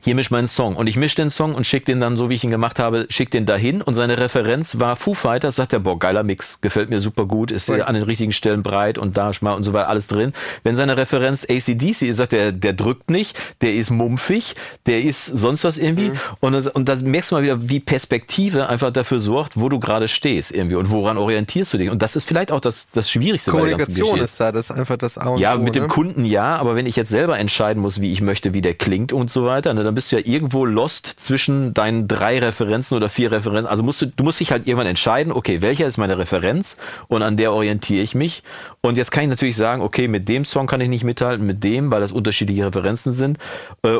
hier 0.00 0.14
misch 0.14 0.30
meinen 0.30 0.48
Song. 0.48 0.76
Und 0.76 0.86
ich 0.86 0.96
mische 0.96 1.16
den 1.16 1.30
Song 1.30 1.54
und 1.54 1.66
schicke 1.66 1.86
den 1.86 2.00
dann, 2.00 2.16
so 2.16 2.30
wie 2.30 2.34
ich 2.34 2.44
ihn 2.44 2.50
gemacht 2.50 2.78
habe, 2.78 3.06
schick 3.08 3.30
den 3.30 3.46
dahin. 3.46 3.82
Und 3.82 3.94
seine 3.94 4.18
Referenz 4.18 4.78
war 4.78 4.96
Foo 4.96 5.14
Fighters, 5.14 5.56
sagt 5.56 5.72
er, 5.72 5.80
boah, 5.80 5.98
geiler 5.98 6.22
Mix, 6.22 6.60
gefällt 6.60 6.90
mir 6.90 7.00
super 7.00 7.26
gut, 7.26 7.50
ist 7.50 7.68
right. 7.68 7.82
an 7.82 7.94
den 7.94 8.04
richtigen 8.04 8.32
Stellen 8.32 8.62
breit 8.62 8.98
und 8.98 9.16
da 9.16 9.32
schmal 9.32 9.56
und 9.56 9.64
so 9.64 9.72
weiter, 9.72 9.88
alles 9.88 10.06
drin. 10.06 10.32
Wenn 10.62 10.76
seine 10.76 10.96
Referenz 10.96 11.44
ACDC 11.48 12.02
ist, 12.02 12.16
sagt 12.16 12.32
er, 12.32 12.52
der 12.52 12.72
drückt 12.72 13.10
nicht, 13.10 13.38
der 13.60 13.74
ist 13.74 13.90
mumpfig, 13.90 14.54
der 14.86 15.02
ist 15.02 15.26
sonst 15.26 15.64
was 15.64 15.78
irgendwie. 15.78 16.10
Mhm. 16.10 16.20
Und, 16.40 16.52
das, 16.52 16.66
und 16.66 16.88
da 16.88 16.96
merkst 16.96 17.30
du 17.30 17.36
mal 17.36 17.42
wieder, 17.42 17.68
wie 17.68 17.80
Perspektive 17.80 18.68
einfach 18.68 18.92
dafür 18.92 19.20
sorgt, 19.20 19.58
wo 19.58 19.68
du 19.68 19.80
gerade 19.80 20.08
stehst 20.08 20.52
irgendwie 20.52 20.76
und 20.76 20.90
woran 20.90 21.18
orientierst 21.18 21.74
du 21.74 21.78
dich. 21.78 21.90
Und 21.90 22.02
das 22.02 22.16
ist 22.16 22.24
vielleicht 22.24 22.52
auch 22.52 22.60
das, 22.60 22.86
das 22.92 23.10
Schwierigste. 23.10 23.50
Kommunikation 23.50 24.18
ist 24.18 24.40
da, 24.40 24.52
das 24.52 24.70
ist 24.70 24.76
einfach 24.76 24.96
das 24.96 25.18
A 25.18 25.36
Ja, 25.36 25.56
mit 25.56 25.74
ne? 25.74 25.80
dem 25.82 25.88
Kunden 25.88 26.24
ja, 26.24 26.56
aber 26.56 26.76
wenn 26.76 26.86
ich 26.86 26.96
jetzt 26.96 27.10
selber 27.10 27.38
entscheiden 27.38 27.82
muss, 27.82 28.00
wie 28.00 28.12
ich 28.12 28.20
möchte, 28.20 28.54
wie 28.54 28.60
der 28.60 28.74
klingt 28.74 29.12
und 29.12 29.30
so 29.30 29.44
weiter, 29.44 29.74
ne, 29.74 29.84
dann 29.90 29.96
bist 29.96 30.12
du 30.12 30.16
ja 30.16 30.22
irgendwo 30.24 30.64
lost 30.64 31.06
zwischen 31.06 31.74
deinen 31.74 32.06
drei 32.06 32.38
Referenzen 32.38 32.96
oder 32.96 33.08
vier 33.08 33.32
Referenzen. 33.32 33.66
Also 33.66 33.82
musst 33.82 34.00
du, 34.00 34.06
du 34.06 34.22
musst 34.22 34.38
dich 34.38 34.52
halt 34.52 34.68
irgendwann 34.68 34.86
entscheiden, 34.86 35.32
okay, 35.32 35.62
welcher 35.62 35.88
ist 35.88 35.98
meine 35.98 36.16
Referenz 36.16 36.76
und 37.08 37.22
an 37.22 37.36
der 37.36 37.52
orientiere 37.52 38.04
ich 38.04 38.14
mich. 38.14 38.44
Und 38.82 38.96
jetzt 38.96 39.10
kann 39.10 39.24
ich 39.24 39.30
natürlich 39.30 39.56
sagen, 39.56 39.82
okay, 39.82 40.06
mit 40.06 40.28
dem 40.28 40.44
Song 40.44 40.68
kann 40.68 40.80
ich 40.80 40.88
nicht 40.88 41.02
mithalten, 41.02 41.44
mit 41.44 41.64
dem, 41.64 41.90
weil 41.90 42.00
das 42.00 42.12
unterschiedliche 42.12 42.66
Referenzen 42.66 43.12
sind. 43.12 43.38
Äh, 43.82 43.98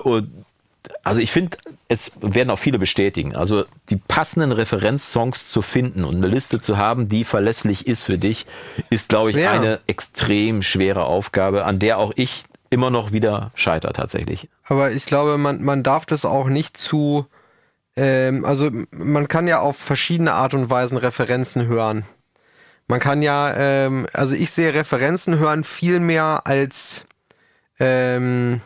also 1.03 1.21
ich 1.21 1.33
finde, 1.33 1.59
es 1.89 2.13
werden 2.21 2.51
auch 2.51 2.59
viele 2.59 2.79
bestätigen. 2.79 3.35
Also 3.35 3.65
die 3.89 3.97
passenden 3.97 4.53
Referenzsongs 4.53 5.49
zu 5.49 5.61
finden 5.61 6.05
und 6.05 6.17
eine 6.17 6.29
Liste 6.29 6.61
zu 6.61 6.79
haben, 6.79 7.09
die 7.09 7.25
verlässlich 7.25 7.89
ist 7.89 8.05
für 8.05 8.17
dich, 8.17 8.47
ist, 8.91 9.09
glaube 9.09 9.31
ich, 9.31 9.37
ja. 9.37 9.51
eine 9.51 9.81
extrem 9.89 10.63
schwere 10.63 11.05
Aufgabe, 11.05 11.65
an 11.65 11.81
der 11.81 11.99
auch 11.99 12.13
ich 12.15 12.45
immer 12.71 12.91
noch 12.91 13.13
wieder 13.13 13.51
scheitert 13.55 13.97
tatsächlich. 13.97 14.49
Aber 14.65 14.93
ich 14.93 15.05
glaube, 15.05 15.37
man, 15.37 15.63
man 15.63 15.83
darf 15.83 16.07
das 16.07 16.25
auch 16.25 16.49
nicht 16.49 16.77
zu, 16.77 17.27
ähm, 17.97 18.45
also 18.45 18.71
man 18.93 19.29
kann 19.29 19.49
ja 19.49 19.61
auf 19.61 19.77
verschiedene 19.77 20.33
Art 20.33 20.55
und 20.55 20.71
Weisen 20.71 20.97
Referenzen 20.97 21.67
hören. 21.67 22.05
Man 22.87 23.01
kann 23.01 23.23
ja, 23.23 23.55
ähm, 23.55 24.07
also 24.13 24.35
ich 24.35 24.53
sehe 24.53 24.73
Referenzen 24.73 25.39
hören 25.39 25.65
viel 25.65 26.01
mehr 26.01 26.43
als, 26.45 27.07
ähm, 27.79 28.61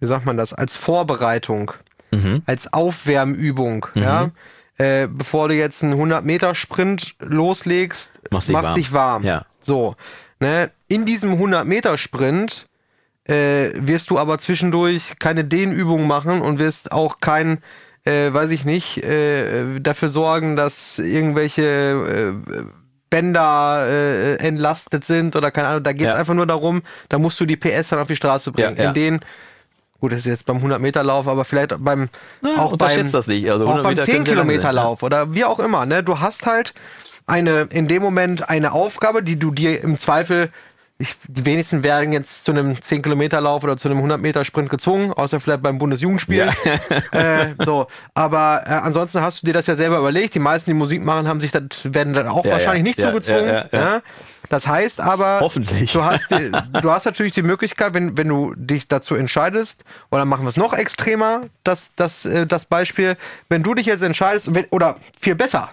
wie 0.00 0.06
sagt 0.06 0.26
man 0.26 0.36
das, 0.36 0.52
als 0.52 0.76
Vorbereitung, 0.76 1.72
mhm. 2.10 2.42
als 2.46 2.72
Aufwärmübung, 2.72 3.86
mhm. 3.94 4.02
ja. 4.02 4.30
Äh, 4.78 5.08
bevor 5.08 5.48
du 5.48 5.54
jetzt 5.54 5.82
einen 5.82 5.92
100 5.92 6.24
Meter 6.24 6.54
Sprint 6.54 7.14
loslegst, 7.18 8.12
machst 8.30 8.48
dich 8.48 8.54
warm. 8.54 8.74
Dich 8.74 8.92
warm. 8.94 9.24
Ja. 9.24 9.44
So, 9.60 9.94
ne? 10.40 10.70
In 10.88 11.04
diesem 11.04 11.32
100 11.32 11.66
Meter 11.66 11.98
Sprint 11.98 12.66
äh, 13.30 13.72
wirst 13.76 14.10
du 14.10 14.18
aber 14.18 14.38
zwischendurch 14.38 15.14
keine 15.18 15.44
Dehnübungen 15.44 16.06
machen 16.06 16.42
und 16.42 16.58
wirst 16.58 16.92
auch 16.92 17.20
kein, 17.20 17.58
äh, 18.04 18.32
weiß 18.32 18.50
ich 18.50 18.64
nicht, 18.64 19.04
äh, 19.04 19.78
dafür 19.80 20.08
sorgen, 20.08 20.56
dass 20.56 20.98
irgendwelche 20.98 21.62
äh, 22.42 22.62
Bänder 23.08 23.86
äh, 23.88 24.36
entlastet 24.36 25.04
sind 25.04 25.34
oder 25.36 25.50
keine 25.50 25.68
Ahnung. 25.68 25.82
Da 25.82 25.92
geht 25.92 26.02
es 26.06 26.12
Ja. 26.12 26.18
einfach 26.18 26.34
nur 26.34 26.46
darum, 26.46 26.82
da 27.08 27.18
musst 27.18 27.38
du 27.40 27.46
die 27.46 27.56
PS 27.56 27.88
dann 27.88 27.98
auf 27.98 28.08
die 28.08 28.16
Straße 28.16 28.52
bringen. 28.52 28.76
Ja, 28.76 28.82
ja. 28.84 28.88
In 28.88 28.94
denen, 28.94 29.20
gut, 30.00 30.12
das 30.12 30.20
ist 30.20 30.26
jetzt 30.26 30.46
beim 30.46 30.58
100-Meter-Lauf, 30.58 31.26
aber 31.26 31.44
vielleicht 31.44 31.74
beim, 31.78 32.08
Na, 32.40 32.50
auch 32.58 32.76
beim, 32.76 33.10
das 33.10 33.26
nicht. 33.26 33.50
Also 33.50 33.64
auch 33.64 33.70
100 33.70 33.84
beim 33.84 33.94
Meter 33.94 34.06
lang 34.06 34.06
sein, 34.06 34.26
10-Kilometer-Lauf 34.26 35.02
oder 35.02 35.34
wie 35.34 35.44
auch 35.44 35.58
immer. 35.58 35.86
Ne? 35.86 36.02
Du 36.04 36.20
hast 36.20 36.46
halt 36.46 36.72
eine, 37.26 37.68
in 37.72 37.88
dem 37.88 38.02
Moment 38.02 38.48
eine 38.48 38.72
Aufgabe, 38.72 39.22
die 39.22 39.36
du 39.38 39.50
dir 39.50 39.82
im 39.82 39.98
Zweifel, 39.98 40.50
ich, 41.00 41.16
die 41.26 41.44
wenigsten 41.44 41.82
werden 41.82 42.12
jetzt 42.12 42.44
zu 42.44 42.52
einem 42.52 42.72
10-Kilometer-Lauf 42.74 43.64
oder 43.64 43.76
zu 43.76 43.88
einem 43.88 43.98
100-Meter-Sprint 44.04 44.68
gezwungen, 44.70 45.12
außer 45.12 45.40
vielleicht 45.40 45.62
beim 45.62 45.78
Bundesjugendspiel. 45.78 46.48
äh, 47.12 47.48
so, 47.64 47.86
aber 48.14 48.62
äh, 48.66 48.70
ansonsten 48.70 49.20
hast 49.22 49.42
du 49.42 49.46
dir 49.46 49.54
das 49.54 49.66
ja 49.66 49.76
selber 49.76 49.98
überlegt. 49.98 50.34
Die 50.34 50.38
meisten, 50.38 50.70
die 50.70 50.74
Musik 50.76 51.02
machen, 51.02 51.26
haben 51.26 51.40
sich 51.40 51.50
das, 51.50 51.62
werden 51.84 52.12
dann 52.12 52.28
auch 52.28 52.44
Ja, 52.44 52.52
wahrscheinlich 52.52 52.80
ja. 52.80 52.88
nicht 52.88 52.98
Ja, 53.00 53.08
zugezwungen. 53.08 53.46
ja, 53.46 53.64
ja, 53.72 53.80
ja. 53.80 54.00
Das 54.48 54.66
heißt 54.66 55.00
aber, 55.00 55.40
Hoffentlich. 55.40 55.92
Du 55.92 56.04
hast, 56.04 56.30
die, 56.30 56.50
du 56.82 56.90
hast 56.90 57.04
natürlich 57.04 57.32
die 57.34 57.42
Möglichkeit, 57.42 57.94
wenn, 57.94 58.16
wenn 58.18 58.28
du 58.28 58.52
dich 58.56 58.88
dazu 58.88 59.14
entscheidest, 59.14 59.84
oder 60.10 60.24
machen 60.24 60.44
wir 60.44 60.48
es 60.50 60.56
noch 60.56 60.72
extremer, 60.72 61.42
das, 61.64 61.94
das, 61.96 62.24
äh, 62.26 62.46
das 62.46 62.64
Beispiel, 62.64 63.16
wenn 63.48 63.62
du 63.62 63.74
dich 63.74 63.86
jetzt 63.86 64.02
entscheidest, 64.02 64.54
wenn, 64.54 64.66
oder 64.70 64.96
viel 65.20 65.34
besser, 65.36 65.70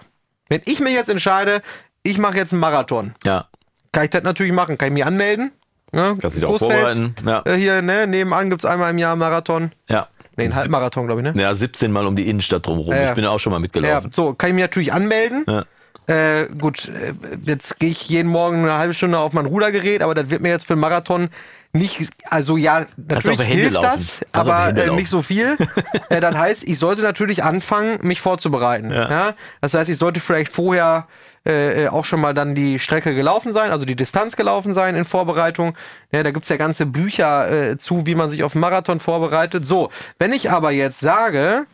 wenn 0.48 0.62
ich 0.64 0.80
mich 0.80 0.94
jetzt 0.94 1.10
entscheide, 1.10 1.60
ich 2.02 2.18
mache 2.18 2.36
jetzt 2.36 2.52
einen 2.52 2.60
Marathon, 2.60 3.14
Ja. 3.24 3.46
Kann 3.92 4.04
ich 4.04 4.10
das 4.10 4.22
natürlich 4.22 4.52
machen, 4.52 4.78
kann 4.78 4.88
ich 4.88 4.94
mich 4.94 5.04
anmelden. 5.04 5.52
Ne? 5.92 6.16
Kannst 6.20 6.36
dich 6.36 6.44
auch 6.44 6.58
vorbereiten, 6.58 7.14
ja. 7.24 7.42
Äh, 7.46 7.56
hier, 7.56 7.80
ne, 7.80 8.06
nebenan 8.06 8.50
gibt's 8.50 8.66
einmal 8.66 8.90
im 8.90 8.98
Jahr 8.98 9.12
einen 9.12 9.20
Marathon. 9.20 9.72
Ja. 9.88 10.08
Nee, 10.36 10.44
einen 10.44 10.54
Halbmarathon, 10.54 11.06
glaube 11.06 11.22
ich, 11.22 11.34
ne? 11.34 11.42
Ja, 11.42 11.52
17 11.54 11.90
Mal 11.90 12.06
um 12.06 12.14
die 12.14 12.28
Innenstadt 12.28 12.66
drumherum. 12.66 12.92
Ja, 12.92 13.00
ja. 13.02 13.08
Ich 13.08 13.14
bin 13.14 13.24
ja 13.24 13.30
auch 13.30 13.38
schon 13.40 13.50
mal 13.50 13.56
Ja, 13.56 13.62
mitgelaufen. 13.62 14.12
so, 14.12 14.34
kann 14.34 14.50
ich 14.50 14.54
mich 14.54 14.62
natürlich 14.62 14.92
anmelden. 14.92 15.44
Ja. 15.48 15.64
Äh, 16.06 16.48
gut, 16.58 16.88
äh, 16.88 17.12
jetzt 17.42 17.80
gehe 17.80 17.90
ich 17.90 18.08
jeden 18.08 18.30
Morgen 18.30 18.62
eine 18.62 18.74
halbe 18.74 18.94
Stunde 18.94 19.18
auf 19.18 19.32
mein 19.32 19.46
Rudergerät, 19.46 20.02
aber 20.02 20.14
das 20.14 20.30
wird 20.30 20.40
mir 20.40 20.50
jetzt 20.50 20.66
für 20.66 20.74
einen 20.74 20.80
Marathon 20.80 21.28
nicht, 21.72 22.08
also 22.30 22.56
ja, 22.56 22.86
natürlich 22.96 23.40
hilft 23.42 23.74
laufen. 23.74 23.88
das, 23.98 24.20
Kannst 24.32 24.50
aber 24.50 24.76
äh, 24.76 24.90
nicht 24.90 25.08
so 25.10 25.20
viel. 25.22 25.56
äh, 26.08 26.20
das 26.20 26.34
heißt, 26.36 26.64
ich 26.64 26.78
sollte 26.78 27.02
natürlich 27.02 27.42
anfangen, 27.44 27.98
mich 28.02 28.20
vorzubereiten. 28.20 28.90
Ja. 28.90 29.34
Das 29.60 29.74
heißt, 29.74 29.90
ich 29.90 29.98
sollte 29.98 30.20
vielleicht 30.20 30.52
vorher 30.52 31.06
äh, 31.48 31.84
äh, 31.84 31.88
auch 31.88 32.04
schon 32.04 32.20
mal 32.20 32.34
dann 32.34 32.54
die 32.54 32.78
Strecke 32.78 33.14
gelaufen 33.14 33.52
sein, 33.52 33.70
also 33.70 33.84
die 33.84 33.96
Distanz 33.96 34.36
gelaufen 34.36 34.74
sein 34.74 34.94
in 34.94 35.04
Vorbereitung. 35.04 35.76
Ja, 36.12 36.22
da 36.22 36.30
gibt's 36.30 36.48
ja 36.50 36.56
ganze 36.56 36.84
Bücher 36.86 37.50
äh, 37.50 37.78
zu, 37.78 38.06
wie 38.06 38.14
man 38.14 38.30
sich 38.30 38.42
auf 38.44 38.54
Marathon 38.54 39.00
vorbereitet. 39.00 39.66
So, 39.66 39.90
wenn 40.18 40.32
ich 40.32 40.50
aber 40.50 40.70
jetzt 40.70 41.00
sage, 41.00 41.66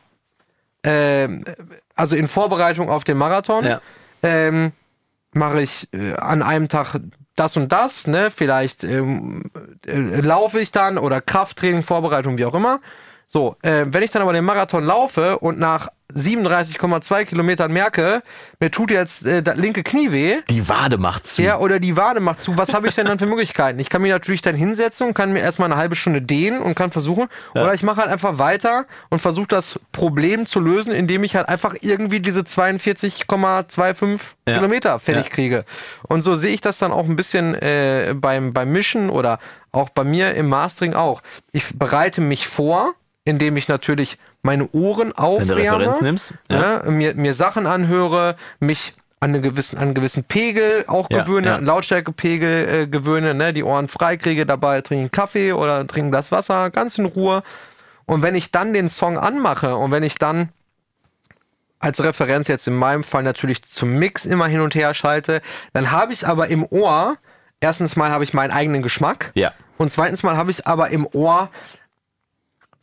ähm, 0.84 1.44
also 1.94 2.16
in 2.16 2.28
Vorbereitung 2.28 2.88
auf 2.88 3.04
den 3.04 3.16
Marathon, 3.18 3.64
Ja. 3.64 3.80
ähm, 4.22 4.72
mache 5.32 5.62
ich 5.62 5.88
äh, 5.92 6.12
an 6.14 6.42
einem 6.42 6.68
Tag 6.68 7.00
das 7.36 7.56
und 7.56 7.72
das, 7.72 8.06
ne? 8.06 8.30
Vielleicht 8.30 8.84
ähm, 8.84 9.50
äh, 9.86 9.98
laufe 10.20 10.60
ich 10.60 10.70
dann 10.70 10.98
oder 10.98 11.20
Krafttraining, 11.20 11.82
Vorbereitung, 11.82 12.38
wie 12.38 12.44
auch 12.44 12.54
immer. 12.54 12.80
So, 13.34 13.56
äh, 13.62 13.86
wenn 13.88 14.04
ich 14.04 14.12
dann 14.12 14.22
aber 14.22 14.32
den 14.32 14.44
Marathon 14.44 14.84
laufe 14.84 15.38
und 15.40 15.58
nach 15.58 15.88
37,2 16.14 17.24
Kilometern 17.24 17.72
merke, 17.72 18.22
mir 18.60 18.70
tut 18.70 18.92
jetzt 18.92 19.26
äh, 19.26 19.42
das 19.42 19.56
linke 19.56 19.82
Knie 19.82 20.12
weh, 20.12 20.36
Die 20.50 20.68
Wade 20.68 20.98
macht 20.98 21.26
zu. 21.26 21.42
ja, 21.42 21.58
oder 21.58 21.80
die 21.80 21.96
Wade 21.96 22.20
macht 22.20 22.40
zu. 22.40 22.56
Was 22.56 22.72
habe 22.74 22.86
ich 22.86 22.94
denn 22.94 23.06
dann 23.06 23.18
für 23.18 23.26
Möglichkeiten? 23.34 23.80
Ich 23.80 23.88
kann 23.90 24.02
mich 24.02 24.12
natürlich 24.12 24.40
dann 24.40 24.54
hinsetzen 24.54 25.08
und 25.08 25.14
kann 25.14 25.32
mir 25.32 25.40
erstmal 25.40 25.66
eine 25.68 25.76
halbe 25.80 25.96
Stunde 25.96 26.22
dehnen 26.22 26.60
und 26.62 26.76
kann 26.76 26.92
versuchen. 26.92 27.26
Oder 27.54 27.74
ich 27.74 27.82
mache 27.82 27.96
halt 28.02 28.08
einfach 28.10 28.38
weiter 28.38 28.86
und 29.10 29.18
versuche 29.20 29.48
das 29.48 29.80
Problem 29.90 30.46
zu 30.46 30.60
lösen, 30.60 30.92
indem 30.92 31.24
ich 31.24 31.34
halt 31.34 31.48
einfach 31.48 31.74
irgendwie 31.80 32.20
diese 32.20 32.42
42,25 32.42 34.20
Ja. 34.46 34.54
Kilometer 34.54 35.00
fertig 35.00 35.24
Ja. 35.26 35.30
kriege. 35.32 35.64
Und 36.04 36.22
so 36.22 36.36
sehe 36.36 36.52
ich 36.54 36.60
das 36.60 36.78
dann 36.78 36.92
auch 36.92 37.06
ein 37.08 37.16
bisschen 37.16 37.56
äh, 37.56 38.14
beim, 38.14 38.52
beim 38.52 38.70
Mischen 38.70 39.10
oder 39.10 39.40
auch 39.72 39.88
bei 39.88 40.04
mir 40.04 40.34
im 40.34 40.48
Mastering 40.48 40.94
auch. 40.94 41.20
Ich 41.50 41.76
bereite 41.76 42.20
mich 42.20 42.46
vor, 42.46 42.92
indem 43.24 43.56
ich 43.56 43.68
natürlich 43.68 44.18
meine 44.42 44.68
Ohren 44.72 45.12
aufwärme 45.12 45.96
nimmst. 46.02 46.34
Ja. 46.50 46.82
ne, 46.84 46.90
mir, 46.90 47.14
mir 47.14 47.34
Sachen 47.34 47.66
anhöre, 47.66 48.36
mich 48.60 48.94
an 49.20 49.30
einen 49.34 49.42
gewissen, 49.42 49.78
an 49.78 49.84
einen 49.84 49.94
gewissen 49.94 50.24
Pegel 50.24 50.84
auch 50.86 51.08
Ja, 51.10 51.22
gewöhne, 51.22 51.46
ja. 51.46 51.56
Lautstärkepegel 51.56 52.68
äh, 52.68 52.86
gewöhne, 52.86 53.32
ne, 53.32 53.54
die 53.54 53.64
Ohren 53.64 53.88
frei 53.88 54.18
kriege, 54.18 54.44
dabei 54.44 54.82
trinke 54.82 55.00
einen 55.02 55.10
Kaffee 55.10 55.52
oder 55.52 55.86
trinke 55.86 56.08
ein 56.08 56.10
Glas 56.10 56.30
Wasser, 56.30 56.70
ganz 56.70 56.98
in 56.98 57.06
Ruhe. 57.06 57.42
Und 58.04 58.20
wenn 58.20 58.34
ich 58.34 58.50
dann 58.50 58.74
den 58.74 58.90
Song 58.90 59.16
anmache 59.16 59.76
und 59.76 59.90
wenn 59.90 60.02
ich 60.02 60.16
dann 60.16 60.50
als 61.78 62.02
Referenz 62.02 62.48
jetzt 62.48 62.66
in 62.68 62.76
meinem 62.76 63.02
Fall 63.02 63.22
natürlich 63.22 63.62
zum 63.62 63.94
Mix 63.94 64.26
immer 64.26 64.46
hin 64.46 64.60
und 64.60 64.74
her 64.74 64.92
schalte, 64.92 65.40
dann 65.72 65.90
habe 65.90 66.12
ich 66.12 66.26
aber 66.26 66.48
im 66.48 66.66
Ohr, 66.68 67.16
erstens 67.60 67.96
mal 67.96 68.10
habe 68.10 68.24
ich 68.24 68.34
meinen 68.34 68.50
eigenen 68.50 68.82
Geschmack 68.82 69.32
Ja. 69.34 69.52
und 69.78 69.90
zweitens 69.90 70.22
mal 70.22 70.36
habe 70.36 70.50
ich 70.50 70.66
aber 70.66 70.90
im 70.90 71.06
Ohr, 71.12 71.48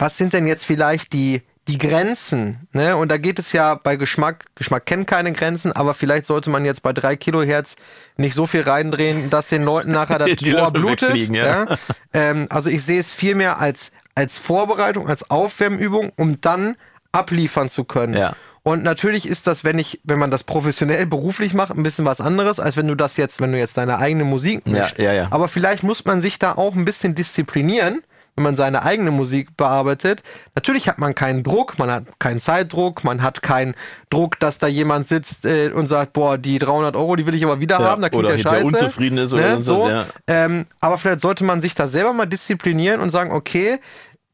was 0.01 0.17
sind 0.17 0.33
denn 0.33 0.47
jetzt 0.47 0.65
vielleicht 0.65 1.13
die, 1.13 1.43
die 1.67 1.77
Grenzen? 1.77 2.67
Ne? 2.73 2.97
Und 2.97 3.09
da 3.09 3.17
geht 3.17 3.37
es 3.37 3.53
ja 3.53 3.75
bei 3.75 3.95
Geschmack, 3.95 4.45
Geschmack 4.55 4.87
kennt 4.87 5.05
keine 5.05 5.31
Grenzen, 5.31 5.71
aber 5.71 5.93
vielleicht 5.93 6.25
sollte 6.25 6.49
man 6.49 6.65
jetzt 6.65 6.81
bei 6.81 6.91
drei 6.91 7.15
Kilohertz 7.15 7.75
nicht 8.17 8.33
so 8.33 8.47
viel 8.47 8.61
reindrehen, 8.61 9.29
dass 9.29 9.49
den 9.49 9.63
Leuten 9.63 9.91
nachher 9.91 10.17
das 10.17 10.31
Die 10.37 10.55
Ohr 10.55 10.71
blutet. 10.71 11.15
ja. 11.29 11.65
ja? 11.65 11.77
Ähm, 12.13 12.47
also 12.49 12.69
ich 12.69 12.83
sehe 12.83 12.99
es 12.99 13.11
vielmehr 13.11 13.59
als, 13.59 13.91
als 14.15 14.39
Vorbereitung, 14.39 15.07
als 15.07 15.29
Aufwärmübung, 15.29 16.11
um 16.17 16.41
dann 16.41 16.75
abliefern 17.11 17.69
zu 17.69 17.83
können. 17.83 18.15
Ja. 18.15 18.35
Und 18.63 18.83
natürlich 18.83 19.27
ist 19.27 19.47
das, 19.47 19.63
wenn 19.63 19.79
ich, 19.79 20.01
wenn 20.03 20.19
man 20.19 20.31
das 20.31 20.43
professionell 20.43 21.05
beruflich 21.05 21.53
macht, 21.53 21.75
ein 21.75 21.83
bisschen 21.83 22.05
was 22.05 22.21
anderes, 22.21 22.59
als 22.59 22.75
wenn 22.75 22.87
du 22.87 22.95
das 22.95 23.17
jetzt, 23.17 23.39
wenn 23.39 23.51
du 23.51 23.57
jetzt 23.57 23.77
deine 23.77 23.97
eigene 23.97 24.23
Musik 24.23 24.67
mischst. 24.67 24.97
ja, 24.97 25.13
ja. 25.13 25.27
Aber 25.31 25.47
vielleicht 25.47 25.83
muss 25.83 26.05
man 26.05 26.21
sich 26.21 26.37
da 26.39 26.53
auch 26.53 26.75
ein 26.75 26.85
bisschen 26.85 27.15
disziplinieren, 27.15 28.03
wenn 28.41 28.51
man 28.51 28.57
seine 28.57 28.81
eigene 28.81 29.11
Musik 29.11 29.55
bearbeitet. 29.55 30.23
Natürlich 30.55 30.89
hat 30.89 30.97
man 30.97 31.13
keinen 31.13 31.43
Druck, 31.43 31.77
man 31.77 31.91
hat 31.91 32.05
keinen 32.19 32.41
Zeitdruck, 32.41 33.03
man 33.03 33.21
hat 33.21 33.43
keinen 33.43 33.75
Druck, 34.09 34.39
dass 34.39 34.57
da 34.57 34.67
jemand 34.67 35.07
sitzt 35.07 35.45
äh, 35.45 35.69
und 35.69 35.87
sagt, 35.89 36.13
boah, 36.13 36.37
die 36.37 36.57
300 36.57 36.95
Euro, 36.95 37.15
die 37.15 37.25
will 37.27 37.35
ich 37.35 37.45
aber 37.45 37.59
wieder 37.59 37.79
Ja, 37.79 37.85
haben, 37.85 38.01
da 38.01 38.09
klingt 38.09 38.25
oder 38.25 38.35
der 38.35 38.41
Scheiße. 38.43 38.65
unzufrieden 38.65 39.19
ist 39.19 39.33
oder 39.33 39.55
ne? 39.55 39.61
so. 39.61 39.87
ja. 39.87 40.05
ähm, 40.27 40.65
aber 40.79 40.97
vielleicht 40.97 41.21
sollte 41.21 41.43
man 41.43 41.61
sich 41.61 41.75
da 41.75 41.87
selber 41.87 42.13
mal 42.13 42.25
disziplinieren 42.25 42.99
und 42.99 43.11
sagen, 43.11 43.31
okay, 43.31 43.79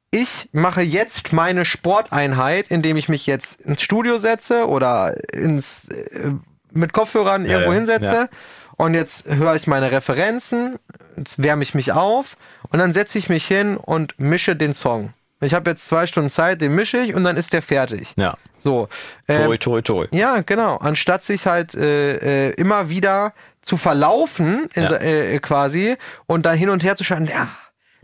ich 0.09 0.49
mache 0.53 0.81
jetzt 0.81 1.33
meine 1.33 1.65
Sporteinheit, 1.65 2.69
indem 2.69 2.95
ich 2.95 3.09
mich 3.09 3.25
jetzt 3.25 3.59
ins 3.61 3.81
Studio 3.81 4.17
setze 4.17 4.67
oder 4.67 5.15
ins, 5.33 5.89
äh, 5.89 6.31
mit 6.71 6.93
Kopfhörern 6.93 7.43
Ja, 7.43 7.59
irgendwo 7.59 7.73
hinsetze. 7.73 8.29
Und 8.77 8.93
jetzt 8.93 9.27
höre 9.27 9.55
ich 9.55 9.65
meine 9.65 9.91
Referenzen, 9.91 10.77
jetzt 11.17 11.41
wärme 11.41 11.63
ich 11.63 11.73
mich 11.73 11.93
auf 11.93 12.37
und 12.69 12.79
dann 12.79 12.93
setze 12.93 13.17
ich 13.17 13.29
mich 13.29 13.45
hin 13.47 13.77
und 13.77 14.15
mische 14.19 14.55
den 14.55 14.73
Song. 14.73 15.13
Ich 15.39 15.53
habe 15.53 15.69
jetzt 15.69 15.87
zwei 15.87 16.07
Stunden 16.07 16.31
Zeit, 16.31 16.61
den 16.61 16.73
mische 16.73 16.97
ich 16.97 17.13
und 17.13 17.23
dann 17.23 17.37
ist 17.37 17.53
der 17.53 17.61
fertig. 17.61 18.13
Ja. 18.17 18.37
So. 18.57 18.87
ähm, 19.27 19.45
Toi, 19.45 19.57
toi, 19.57 19.81
toi. 19.81 20.07
ja, 20.11 20.41
genau. 20.41 20.77
Anstatt 20.77 21.23
sich 21.23 21.45
halt 21.45 21.75
äh, 21.75 22.47
äh, 22.49 22.53
immer 22.53 22.89
wieder 22.89 23.33
zu 23.61 23.77
verlaufen, 23.77 24.67
in, 24.73 24.83
Ja. 24.83 24.93
äh, 24.97 25.39
quasi, 25.39 25.95
und 26.25 26.45
dann 26.47 26.57
hin 26.57 26.69
und 26.69 26.83
her 26.83 26.95
zu 26.95 27.03
schalten, 27.03 27.27
ja, 27.27 27.47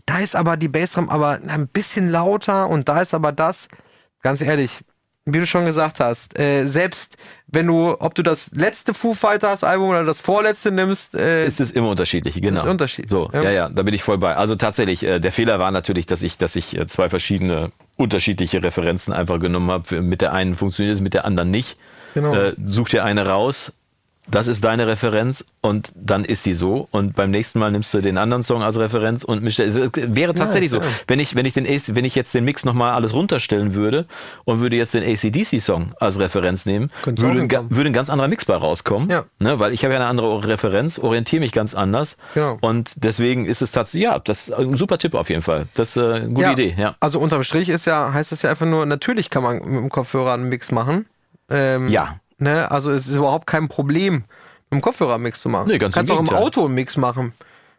da 0.06 0.18
ist 0.18 0.36
aber 0.36 0.56
die 0.56 0.68
Bassdrum 0.68 1.08
aber 1.08 1.40
ein 1.48 1.66
bisschen 1.66 2.08
lauter 2.08 2.68
und 2.68 2.88
da 2.88 3.00
ist 3.00 3.14
aber 3.14 3.32
das. 3.32 3.68
Ganz 4.22 4.40
ehrlich, 4.40 4.84
wie 5.26 5.38
du 5.38 5.46
schon 5.46 5.64
gesagt 5.64 6.00
hast, 6.00 6.38
äh, 6.38 6.66
selbst 6.66 7.16
wenn 7.46 7.66
du, 7.66 7.96
ob 7.98 8.14
du 8.14 8.22
das 8.22 8.50
letzte 8.52 8.92
Foo 8.92 9.14
Fighters 9.14 9.64
Album 9.64 9.90
oder 9.90 10.04
das 10.04 10.20
vorletzte 10.20 10.70
nimmst, 10.70 11.14
äh, 11.14 11.44
Es 11.44 11.60
ist 11.60 11.74
immer 11.74 11.88
unterschiedlich, 11.88 12.40
genau. 12.40 12.60
ist 12.60 12.66
unterschiedlich, 12.66 13.10
So, 13.10 13.30
ja. 13.32 13.42
ja, 13.42 13.50
ja, 13.50 13.68
da 13.68 13.82
bin 13.82 13.94
ich 13.94 14.02
voll 14.02 14.18
bei. 14.18 14.34
Also 14.36 14.56
tatsächlich, 14.56 15.02
äh, 15.02 15.20
der 15.20 15.32
Fehler 15.32 15.58
war 15.58 15.70
natürlich, 15.70 16.06
dass 16.06 16.22
ich, 16.22 16.36
dass 16.36 16.56
ich 16.56 16.76
äh, 16.76 16.86
zwei 16.86 17.08
verschiedene 17.08 17.70
unterschiedliche 17.96 18.62
Referenzen 18.62 19.12
einfach 19.12 19.40
genommen 19.40 19.70
habe. 19.70 20.02
Mit 20.02 20.20
der 20.20 20.32
einen 20.32 20.54
funktioniert 20.54 20.96
es, 20.96 21.00
mit 21.00 21.14
der 21.14 21.24
anderen 21.24 21.50
nicht. 21.50 21.76
Genau. 22.14 22.34
Äh, 22.34 22.54
such 22.66 22.90
dir 22.90 23.04
eine 23.04 23.26
raus. 23.26 23.72
Das 24.26 24.46
ist 24.46 24.64
deine 24.64 24.86
Referenz 24.86 25.44
und 25.60 25.92
dann 25.94 26.24
ist 26.24 26.46
die 26.46 26.54
so. 26.54 26.88
Und 26.90 27.14
beim 27.14 27.30
nächsten 27.30 27.58
Mal 27.58 27.70
nimmst 27.70 27.92
du 27.92 28.00
den 28.00 28.16
anderen 28.16 28.42
Song 28.42 28.62
als 28.62 28.78
Referenz 28.78 29.22
und 29.22 29.42
mischst. 29.42 29.60
Es 29.60 29.74
wäre 29.94 30.34
tatsächlich 30.34 30.70
klar. 30.70 30.82
so. 30.82 30.88
Wenn 31.06 31.20
ich, 31.20 31.34
wenn 31.34 31.44
ich 31.44 31.52
den, 31.52 31.66
AC 31.66 31.94
wenn 31.94 32.06
ich 32.06 32.14
jetzt 32.14 32.32
den 32.34 32.44
Mix 32.44 32.64
nochmal 32.64 32.92
alles 32.92 33.12
runterstellen 33.12 33.74
würde 33.74 34.06
und 34.44 34.60
würde 34.60 34.76
jetzt 34.76 34.94
den 34.94 35.02
ACDC-Song 35.04 35.92
als 36.00 36.18
Referenz 36.18 36.64
nehmen, 36.64 36.90
würde, 37.04 37.40
ein 37.40 37.70
würde 37.70 37.90
ein 37.90 37.92
ganz 37.92 38.08
anderer 38.08 38.28
Mix 38.28 38.46
bei 38.46 38.56
rauskommen. 38.56 39.10
Ja. 39.10 39.24
Ne, 39.40 39.58
weil 39.58 39.74
ich 39.74 39.84
habe 39.84 39.92
ja 39.92 40.00
eine 40.00 40.08
andere 40.08 40.46
Referenz, 40.48 40.98
orientiere 40.98 41.40
mich 41.40 41.52
ganz 41.52 41.74
anders. 41.74 42.16
Genau. 42.32 42.56
Und 42.62 43.04
deswegen 43.04 43.44
ist 43.44 43.60
es 43.60 43.72
tatsächlich, 43.72 44.04
ja, 44.04 44.18
das 44.18 44.48
ist 44.48 44.54
ein 44.54 44.76
super 44.76 44.96
Tipp 44.96 45.14
auf 45.14 45.28
jeden 45.28 45.42
Fall. 45.42 45.66
Das 45.74 45.90
ist 45.90 45.96
äh, 45.96 46.14
eine 46.14 46.28
gute 46.30 46.52
Idee, 46.52 46.74
ja. 46.78 46.96
Also 47.00 47.18
unterm 47.20 47.44
Strich 47.44 47.68
ist 47.68 47.84
ja, 47.84 48.12
heißt 48.12 48.32
das 48.32 48.40
ja 48.42 48.50
einfach 48.50 48.66
nur, 48.66 48.86
natürlich 48.86 49.28
kann 49.28 49.42
man 49.42 49.56
mit 49.58 49.80
dem 49.80 49.90
Kopfhörer 49.90 50.32
einen 50.32 50.48
Mix 50.48 50.72
machen. 50.72 51.06
Ähm, 51.50 51.88
Ja. 51.88 52.16
Ne, 52.38 52.70
also 52.70 52.90
es 52.90 53.06
ist 53.08 53.16
überhaupt 53.16 53.46
kein 53.46 53.68
Problem, 53.68 54.24
mit 54.70 54.72
dem 54.72 54.80
Kopfhörer 54.80 55.14
einen 55.14 55.22
Mix 55.22 55.40
zu 55.40 55.48
machen. 55.48 55.68
Nee, 55.68 55.78
ganz 55.78 55.94
Kannst 55.94 56.10
im 56.10 56.18
auch 56.18 56.20
im. 56.20 56.28
Auto 56.30 56.64
einen 56.64 56.74
Mix 56.74 56.96
machen. 56.96 57.32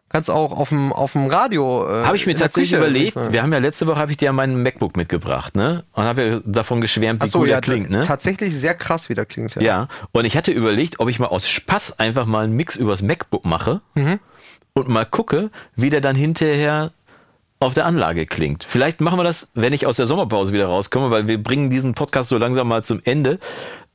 Kannst 0.08 0.30
auch 0.30 0.52
auf 0.52 0.68
dem, 0.68 0.92
auf 0.92 1.12
dem 1.12 1.26
Radio. 1.26 1.84
Äh, 1.84 2.04
Habe 2.04 2.16
ich 2.16 2.26
mir 2.26 2.36
tatsächlich 2.36 2.70
Küche 2.70 2.76
überlegt. 2.80 3.32
Wir 3.32 3.42
haben 3.42 3.52
ja 3.52 3.58
letzte 3.58 3.88
Woche 3.88 3.98
habe 3.98 4.12
ich 4.12 4.16
dir 4.16 4.26
ja 4.26 4.32
meinen 4.32 4.62
MacBook 4.62 4.96
mitgebracht, 4.96 5.56
ne? 5.56 5.82
Und 5.94 6.04
habe 6.04 6.22
ja 6.24 6.40
davon 6.44 6.80
geschwärmt, 6.80 7.22
wie 7.22 7.26
so, 7.26 7.40
cool 7.40 7.48
ja, 7.48 7.56
der 7.56 7.60
klingt, 7.62 7.90
ne? 7.90 8.02
tatsächlich 8.02 8.54
sehr 8.56 8.74
krass, 8.74 9.08
wie 9.08 9.14
der 9.14 9.26
klingt. 9.26 9.56
Ja. 9.56 9.62
Ja, 9.62 9.88
und 10.12 10.24
ich 10.24 10.36
hatte 10.36 10.52
überlegt, 10.52 11.00
ob 11.00 11.08
ich 11.08 11.18
mal 11.18 11.26
aus 11.26 11.48
Spaß 11.48 11.98
einfach 11.98 12.24
mal 12.24 12.44
einen 12.44 12.52
Mix 12.54 12.76
übers 12.76 13.02
MacBook 13.02 13.44
mache 13.44 13.80
Mhm. 13.94 14.20
und 14.74 14.88
mal 14.88 15.04
gucke, 15.06 15.50
wie 15.74 15.90
der 15.90 16.00
dann 16.00 16.14
hinterher 16.14 16.92
auf 17.58 17.74
der 17.74 17.86
Anlage 17.86 18.26
klingt. 18.26 18.64
Vielleicht 18.64 19.00
machen 19.00 19.18
wir 19.18 19.24
das, 19.24 19.48
wenn 19.54 19.72
ich 19.72 19.86
aus 19.86 19.96
der 19.96 20.06
Sommerpause 20.06 20.52
wieder 20.52 20.66
rauskomme, 20.66 21.10
weil 21.10 21.26
wir 21.26 21.42
bringen 21.42 21.70
diesen 21.70 21.94
Podcast 21.94 22.28
so 22.28 22.36
langsam 22.36 22.68
mal 22.68 22.84
zum 22.84 23.00
Ende. 23.04 23.38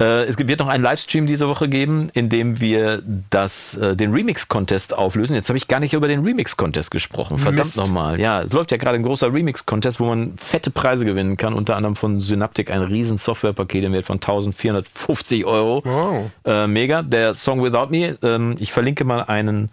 Äh, 0.01 0.23
es 0.23 0.39
wird 0.39 0.59
noch 0.59 0.67
einen 0.67 0.83
Livestream 0.83 1.27
diese 1.27 1.47
Woche 1.47 1.69
geben, 1.69 2.09
in 2.13 2.27
dem 2.29 2.59
wir 2.59 3.03
das, 3.29 3.77
äh, 3.77 3.95
den 3.95 4.11
Remix-Contest 4.13 4.97
auflösen. 4.97 5.35
Jetzt 5.35 5.49
habe 5.49 5.57
ich 5.57 5.67
gar 5.67 5.79
nicht 5.79 5.93
über 5.93 6.07
den 6.07 6.23
Remix-Contest 6.25 6.89
gesprochen. 6.89 7.37
Verdammt 7.37 7.75
nochmal. 7.77 8.19
Ja, 8.19 8.41
es 8.41 8.51
läuft 8.51 8.71
ja 8.71 8.77
gerade 8.77 8.95
ein 8.95 9.03
großer 9.03 9.31
Remix-Contest, 9.31 9.99
wo 9.99 10.05
man 10.05 10.37
fette 10.37 10.71
Preise 10.71 11.05
gewinnen 11.05 11.37
kann, 11.37 11.53
unter 11.53 11.75
anderem 11.75 11.95
von 11.95 12.19
Synaptic 12.19 12.71
ein 12.71 12.81
riesen 12.81 13.19
Softwarepaket 13.19 13.83
im 13.83 13.93
Wert 13.93 14.05
von 14.05 14.15
1450 14.15 15.45
Euro. 15.45 15.83
Wow. 15.85 16.31
Äh, 16.45 16.65
mega. 16.65 17.03
Der 17.03 17.35
Song 17.35 17.61
Without 17.61 17.89
Me. 17.91 18.17
Ähm, 18.23 18.55
ich 18.59 18.73
verlinke 18.73 19.03
mal 19.03 19.21
einen 19.21 19.69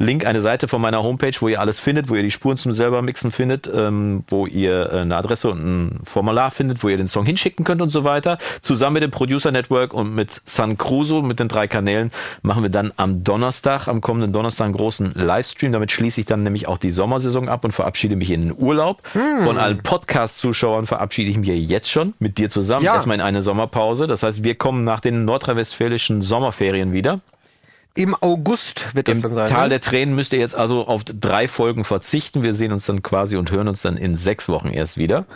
Link, 0.00 0.24
eine 0.24 0.40
Seite 0.40 0.66
von 0.66 0.80
meiner 0.80 1.02
Homepage, 1.02 1.34
wo 1.40 1.48
ihr 1.48 1.60
alles 1.60 1.78
findet, 1.78 2.08
wo 2.08 2.14
ihr 2.14 2.22
die 2.22 2.30
Spuren 2.30 2.56
zum 2.56 2.72
selber 2.72 3.02
mixen 3.02 3.30
findet, 3.30 3.70
ähm, 3.72 4.24
wo 4.28 4.46
ihr 4.46 4.90
äh, 4.92 5.00
eine 5.00 5.14
Adresse 5.14 5.50
und 5.50 5.58
ein 5.58 6.00
Formular 6.04 6.50
findet, 6.50 6.82
wo 6.82 6.88
ihr 6.88 6.96
den 6.96 7.06
Song 7.06 7.26
hinschicken 7.26 7.66
könnt 7.66 7.82
und 7.82 7.90
so 7.90 8.02
weiter. 8.02 8.38
Zusammen 8.62 8.94
mit 8.94 9.02
dem 9.02 9.10
Producer 9.10 9.52
Network 9.52 9.92
und 9.92 10.14
mit 10.14 10.40
San 10.46 10.78
Cruso, 10.78 11.20
mit 11.20 11.38
den 11.38 11.48
drei 11.48 11.68
Kanälen, 11.68 12.10
machen 12.40 12.62
wir 12.62 12.70
dann 12.70 12.92
am 12.96 13.24
Donnerstag, 13.24 13.88
am 13.88 14.00
kommenden 14.00 14.32
Donnerstag 14.32 14.64
einen 14.64 14.74
großen 14.74 15.12
Livestream. 15.14 15.72
Damit 15.72 15.92
schließe 15.92 16.20
ich 16.20 16.26
dann 16.26 16.44
nämlich 16.44 16.66
auch 16.66 16.78
die 16.78 16.92
Sommersaison 16.92 17.50
ab 17.50 17.66
und 17.66 17.72
verabschiede 17.72 18.16
mich 18.16 18.30
in 18.30 18.48
den 18.48 18.54
Urlaub. 18.56 19.02
Von 19.44 19.58
allen 19.58 19.82
Podcast-Zuschauern 19.82 20.86
verabschiede 20.86 21.30
ich 21.30 21.36
mich 21.36 21.48
jetzt 21.48 21.90
schon 21.90 22.14
mit 22.18 22.38
dir 22.38 22.48
zusammen. 22.48 22.86
Ja. 22.86 22.94
Erstmal 22.94 23.16
in 23.16 23.20
eine 23.20 23.42
Sommerpause. 23.42 24.06
Das 24.06 24.22
heißt, 24.22 24.44
wir 24.44 24.54
kommen 24.54 24.84
nach 24.84 25.00
den 25.00 25.26
nordrhein-westfälischen 25.26 26.22
Sommerferien 26.22 26.94
wieder. 26.94 27.20
Im 27.94 28.14
August 28.20 28.94
wird 28.94 29.08
das 29.08 29.16
Im 29.16 29.22
dann 29.22 29.34
sein. 29.34 29.48
Tal 29.48 29.62
ne? 29.64 29.68
der 29.70 29.80
Tränen 29.80 30.14
müsst 30.14 30.32
ihr 30.32 30.38
jetzt 30.38 30.54
also 30.54 30.86
auf 30.86 31.02
drei 31.04 31.48
Folgen 31.48 31.84
verzichten. 31.84 32.42
Wir 32.42 32.54
sehen 32.54 32.72
uns 32.72 32.86
dann 32.86 33.02
quasi 33.02 33.36
und 33.36 33.50
hören 33.50 33.68
uns 33.68 33.82
dann 33.82 33.96
in 33.96 34.16
sechs 34.16 34.48
Wochen 34.48 34.68
erst 34.68 34.96
wieder. 34.96 35.26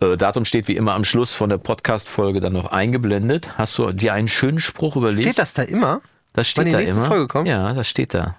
Äh, 0.00 0.16
Datum 0.16 0.44
steht 0.44 0.68
wie 0.68 0.76
immer 0.76 0.94
am 0.94 1.04
Schluss 1.04 1.32
von 1.32 1.48
der 1.48 1.58
Podcast-Folge 1.58 2.40
dann 2.40 2.52
noch 2.52 2.66
eingeblendet. 2.66 3.58
Hast 3.58 3.78
du 3.78 3.92
dir 3.92 4.12
einen 4.12 4.28
schönen 4.28 4.60
Spruch 4.60 4.96
überlegt? 4.96 5.24
Steht 5.24 5.38
das 5.38 5.54
da 5.54 5.62
immer? 5.62 6.00
das 6.32 6.48
steht 6.48 6.58
wann 6.58 6.66
die 6.66 6.72
da 6.72 6.78
nächste 6.78 6.98
immer. 6.98 7.08
Folge 7.08 7.28
kommt? 7.28 7.48
Ja, 7.48 7.72
das 7.72 7.88
steht 7.88 8.14
da. 8.14 8.36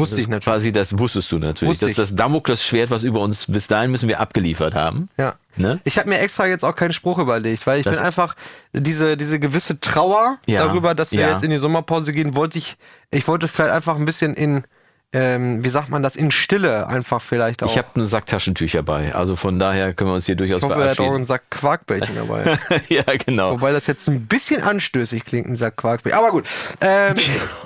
Wusste 0.00 0.16
Das 0.16 0.22
ich 0.24 0.28
natürlich. 0.28 0.44
quasi, 0.44 0.72
das 0.72 0.98
wusstest 0.98 1.30
du 1.30 1.38
natürlich. 1.38 1.70
Wusste 1.70 1.84
das 1.86 1.90
ist 1.92 1.98
das 1.98 2.16
Damoklesschwert, 2.16 2.90
was 2.90 3.02
über 3.04 3.20
uns 3.20 3.46
bis 3.46 3.66
dahin 3.68 3.90
müssen 3.90 4.08
wir 4.08 4.18
abgeliefert 4.20 4.74
haben. 4.74 5.08
Ja. 5.18 5.34
Ne? 5.56 5.80
Ich 5.84 5.98
habe 5.98 6.08
mir 6.08 6.18
extra 6.18 6.46
jetzt 6.46 6.64
auch 6.64 6.74
keinen 6.74 6.92
Spruch 6.92 7.18
überlegt, 7.18 7.66
weil 7.66 7.78
ich 7.78 7.84
Das- 7.84 7.96
bin 7.98 8.06
einfach 8.06 8.34
diese, 8.72 9.16
diese 9.16 9.38
gewisse 9.38 9.78
Trauer 9.80 10.38
Ja, 10.46 10.64
darüber, 10.66 10.94
dass 10.94 11.12
wir 11.12 11.20
ja. 11.20 11.30
jetzt 11.32 11.44
in 11.44 11.50
die 11.50 11.58
Sommerpause 11.58 12.12
gehen, 12.12 12.34
wollte 12.34 12.58
ich, 12.58 12.76
ich 13.10 13.26
wollte 13.28 13.46
vielleicht 13.48 13.72
einfach 13.72 13.96
ein 13.96 14.04
bisschen 14.06 14.34
in, 14.34 14.64
ähm, 15.12 15.64
wie 15.64 15.68
sagt 15.70 15.88
man 15.88 16.02
das, 16.02 16.14
in 16.14 16.30
Stille 16.30 16.86
einfach 16.86 17.20
vielleicht 17.20 17.62
auch. 17.62 17.70
Ich 17.70 17.76
habe 17.78 17.88
einen 17.96 18.06
Sack 18.06 18.26
Taschentücher 18.26 18.82
bei. 18.82 19.14
Also 19.14 19.34
von 19.34 19.58
daher 19.58 19.92
können 19.92 20.10
wir 20.10 20.14
uns 20.14 20.26
hier 20.26 20.36
durchaus 20.36 20.58
ich 20.58 20.64
hoffe, 20.68 20.74
er 20.74 20.90
hat 20.90 20.90
auch 20.92 20.94
verabschieden. 20.96 21.16
einen 21.16 21.26
Sack 21.26 21.42
Quarkbällchen 21.50 22.14
dabei. 22.14 22.58
ja, 22.88 23.02
genau. 23.26 23.52
Wobei 23.52 23.72
das 23.72 23.86
jetzt 23.88 24.08
ein 24.08 24.26
bisschen 24.26 24.62
anstößig 24.62 25.24
klingt, 25.24 25.48
ein 25.48 25.56
Sack 25.56 25.76
Quarkbällchen. 25.76 26.18
Aber 26.18 26.30
gut, 26.30 26.44
ähm, 26.80 27.16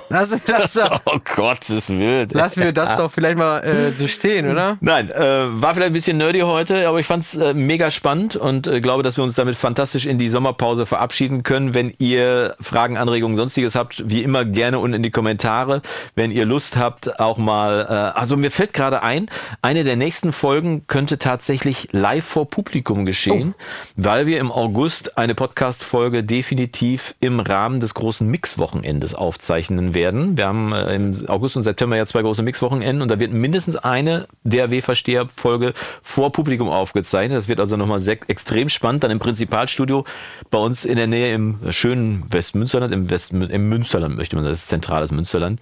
lassen, 0.09 0.41
wir 0.45 0.57
das, 0.57 0.73
doch- 0.73 1.01
oh 1.05 1.19
Gottes 1.35 1.89
Willen. 1.89 2.29
lassen 2.31 2.63
wir 2.63 2.71
das 2.71 2.97
doch 2.97 3.11
vielleicht 3.11 3.37
mal 3.37 3.59
äh, 3.63 3.91
so 3.91 4.07
stehen, 4.07 4.49
oder? 4.49 4.77
Nein, 4.81 5.11
äh, 5.11 5.19
war 5.21 5.73
vielleicht 5.75 5.91
ein 5.91 5.93
bisschen 5.93 6.17
nerdy 6.17 6.39
heute, 6.39 6.87
aber 6.87 6.99
ich 6.99 7.05
fand's 7.05 7.35
äh, 7.35 7.53
mega 7.53 7.91
spannend 7.91 8.35
und 8.35 8.65
äh, 8.65 8.81
glaube, 8.81 9.03
dass 9.03 9.17
wir 9.17 9.23
uns 9.23 9.35
damit 9.35 9.55
fantastisch 9.55 10.05
in 10.07 10.17
die 10.17 10.29
Sommerpause 10.29 10.85
verabschieden 10.87 11.43
können. 11.43 11.73
Wenn 11.75 11.93
ihr 11.99 12.55
Fragen, 12.59 12.97
Anregungen, 12.97 13.37
sonstiges 13.37 13.75
habt, 13.75 14.03
wie 14.09 14.23
immer 14.23 14.45
gerne 14.45 14.79
unten 14.79 14.95
in 14.95 15.03
die 15.03 15.11
Kommentare. 15.11 15.81
Wenn 16.15 16.31
ihr 16.31 16.45
Lust 16.45 16.75
habt, 16.77 17.19
auch 17.19 17.34
mal, 17.37 17.85
äh, 17.89 18.17
also 18.17 18.37
mir 18.37 18.51
fällt 18.51 18.73
gerade 18.73 19.03
ein, 19.03 19.29
eine 19.61 19.83
der 19.83 19.95
nächsten 19.95 20.31
Folgen 20.31 20.87
könnte 20.87 21.17
tatsächlich 21.17 21.89
live 21.91 22.25
vor 22.25 22.49
Publikum 22.49 23.05
geschehen, 23.05 23.55
weil 23.95 24.27
wir 24.27 24.39
im 24.39 24.51
August 24.51 25.17
eine 25.17 25.35
Podcast-Folge 25.35 26.23
definitiv 26.23 27.15
im 27.19 27.39
Rahmen 27.39 27.79
des 27.79 27.93
großen 27.93 28.29
Mix-Wochenendes 28.29 29.13
aufzeichnen 29.13 29.93
werden. 29.93 30.37
Wir 30.37 30.47
haben 30.47 30.73
äh, 30.73 30.95
im 30.95 31.13
August 31.27 31.57
und 31.57 31.63
September 31.63 31.97
ja 31.97 32.05
zwei 32.05 32.21
große 32.21 32.43
Mix-Wochenenden 32.43 33.01
und 33.01 33.09
da 33.09 33.19
wird 33.19 33.31
mindestens 33.31 33.75
eine 33.75 34.27
DRW-Versteher-Folge 34.43 35.73
vor 36.01 36.31
Publikum 36.31 36.69
aufgezeichnet. 36.69 37.37
Das 37.37 37.47
wird 37.47 37.59
also 37.59 37.77
nochmal 37.77 38.01
extrem 38.27 38.69
spannend. 38.69 39.03
Dann 39.03 39.11
im 39.11 39.19
Prinzipalstudio 39.19 40.05
bei 40.51 40.57
uns 40.57 40.85
in 40.85 40.95
der 40.95 41.07
Nähe 41.07 41.33
im 41.33 41.57
schönen 41.71 42.23
Westmünsterland, 42.29 42.93
im, 42.93 43.09
West, 43.09 43.31
im 43.31 43.69
Münsterland 43.69 44.15
möchte 44.15 44.35
man, 44.35 44.45
das 44.45 44.59
ist 44.59 44.69
zentrales 44.69 45.11
Münsterland. 45.11 45.59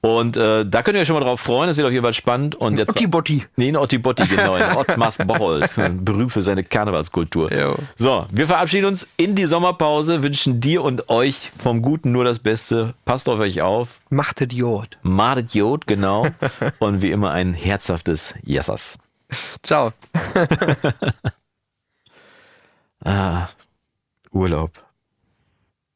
Und 0.00 0.36
äh, 0.36 0.64
da 0.64 0.82
könnt 0.82 0.96
ihr 0.96 1.04
schon 1.04 1.15
mal 1.18 1.24
drauf 1.24 1.40
freuen. 1.40 1.68
Das 1.68 1.76
wird 1.76 1.86
auf 1.86 1.92
jeden 1.92 2.04
Fall 2.04 2.14
spannend. 2.14 2.54
Und 2.54 2.78
jetzt 2.78 2.90
Ottibotti. 2.90 3.44
Nee, 3.56 3.68
in 3.70 3.76
Ottibotti, 3.76 4.26
genau. 4.26 4.56
In 4.56 4.76
Ottmars 4.76 5.18
Bocholt. 5.18 5.70
Berühmt 6.04 6.32
für 6.32 6.42
seine 6.42 6.64
Karnevalskultur. 6.64 7.52
Jo. 7.52 7.76
So, 7.96 8.26
wir 8.30 8.46
verabschieden 8.46 8.86
uns 8.86 9.08
in 9.16 9.34
die 9.34 9.46
Sommerpause, 9.46 10.22
wünschen 10.22 10.60
dir 10.60 10.82
und 10.82 11.08
euch 11.08 11.50
vom 11.58 11.82
Guten 11.82 12.12
nur 12.12 12.24
das 12.24 12.38
Beste. 12.38 12.94
Passt 13.04 13.28
auf 13.28 13.40
euch 13.40 13.62
auf. 13.62 14.00
Macht 14.10 14.40
Idiot. 14.40 14.98
Madet 15.02 15.54
Jod, 15.54 15.86
genau. 15.86 16.26
und 16.78 17.02
wie 17.02 17.10
immer 17.10 17.30
ein 17.32 17.54
herzhaftes 17.54 18.34
Yassas. 18.44 18.98
Ciao. 19.62 19.92
Ah, 23.04 23.48
Urlaub. 24.32 24.72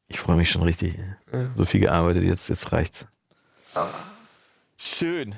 Ich 0.07 0.19
freue 0.19 0.37
mich 0.37 0.49
schon 0.49 0.61
richtig. 0.61 0.97
So 1.55 1.65
viel 1.65 1.81
gearbeitet, 1.81 2.23
jetzt, 2.23 2.47
jetzt 2.47 2.71
reicht's. 2.71 3.05
Schön. 4.83 5.35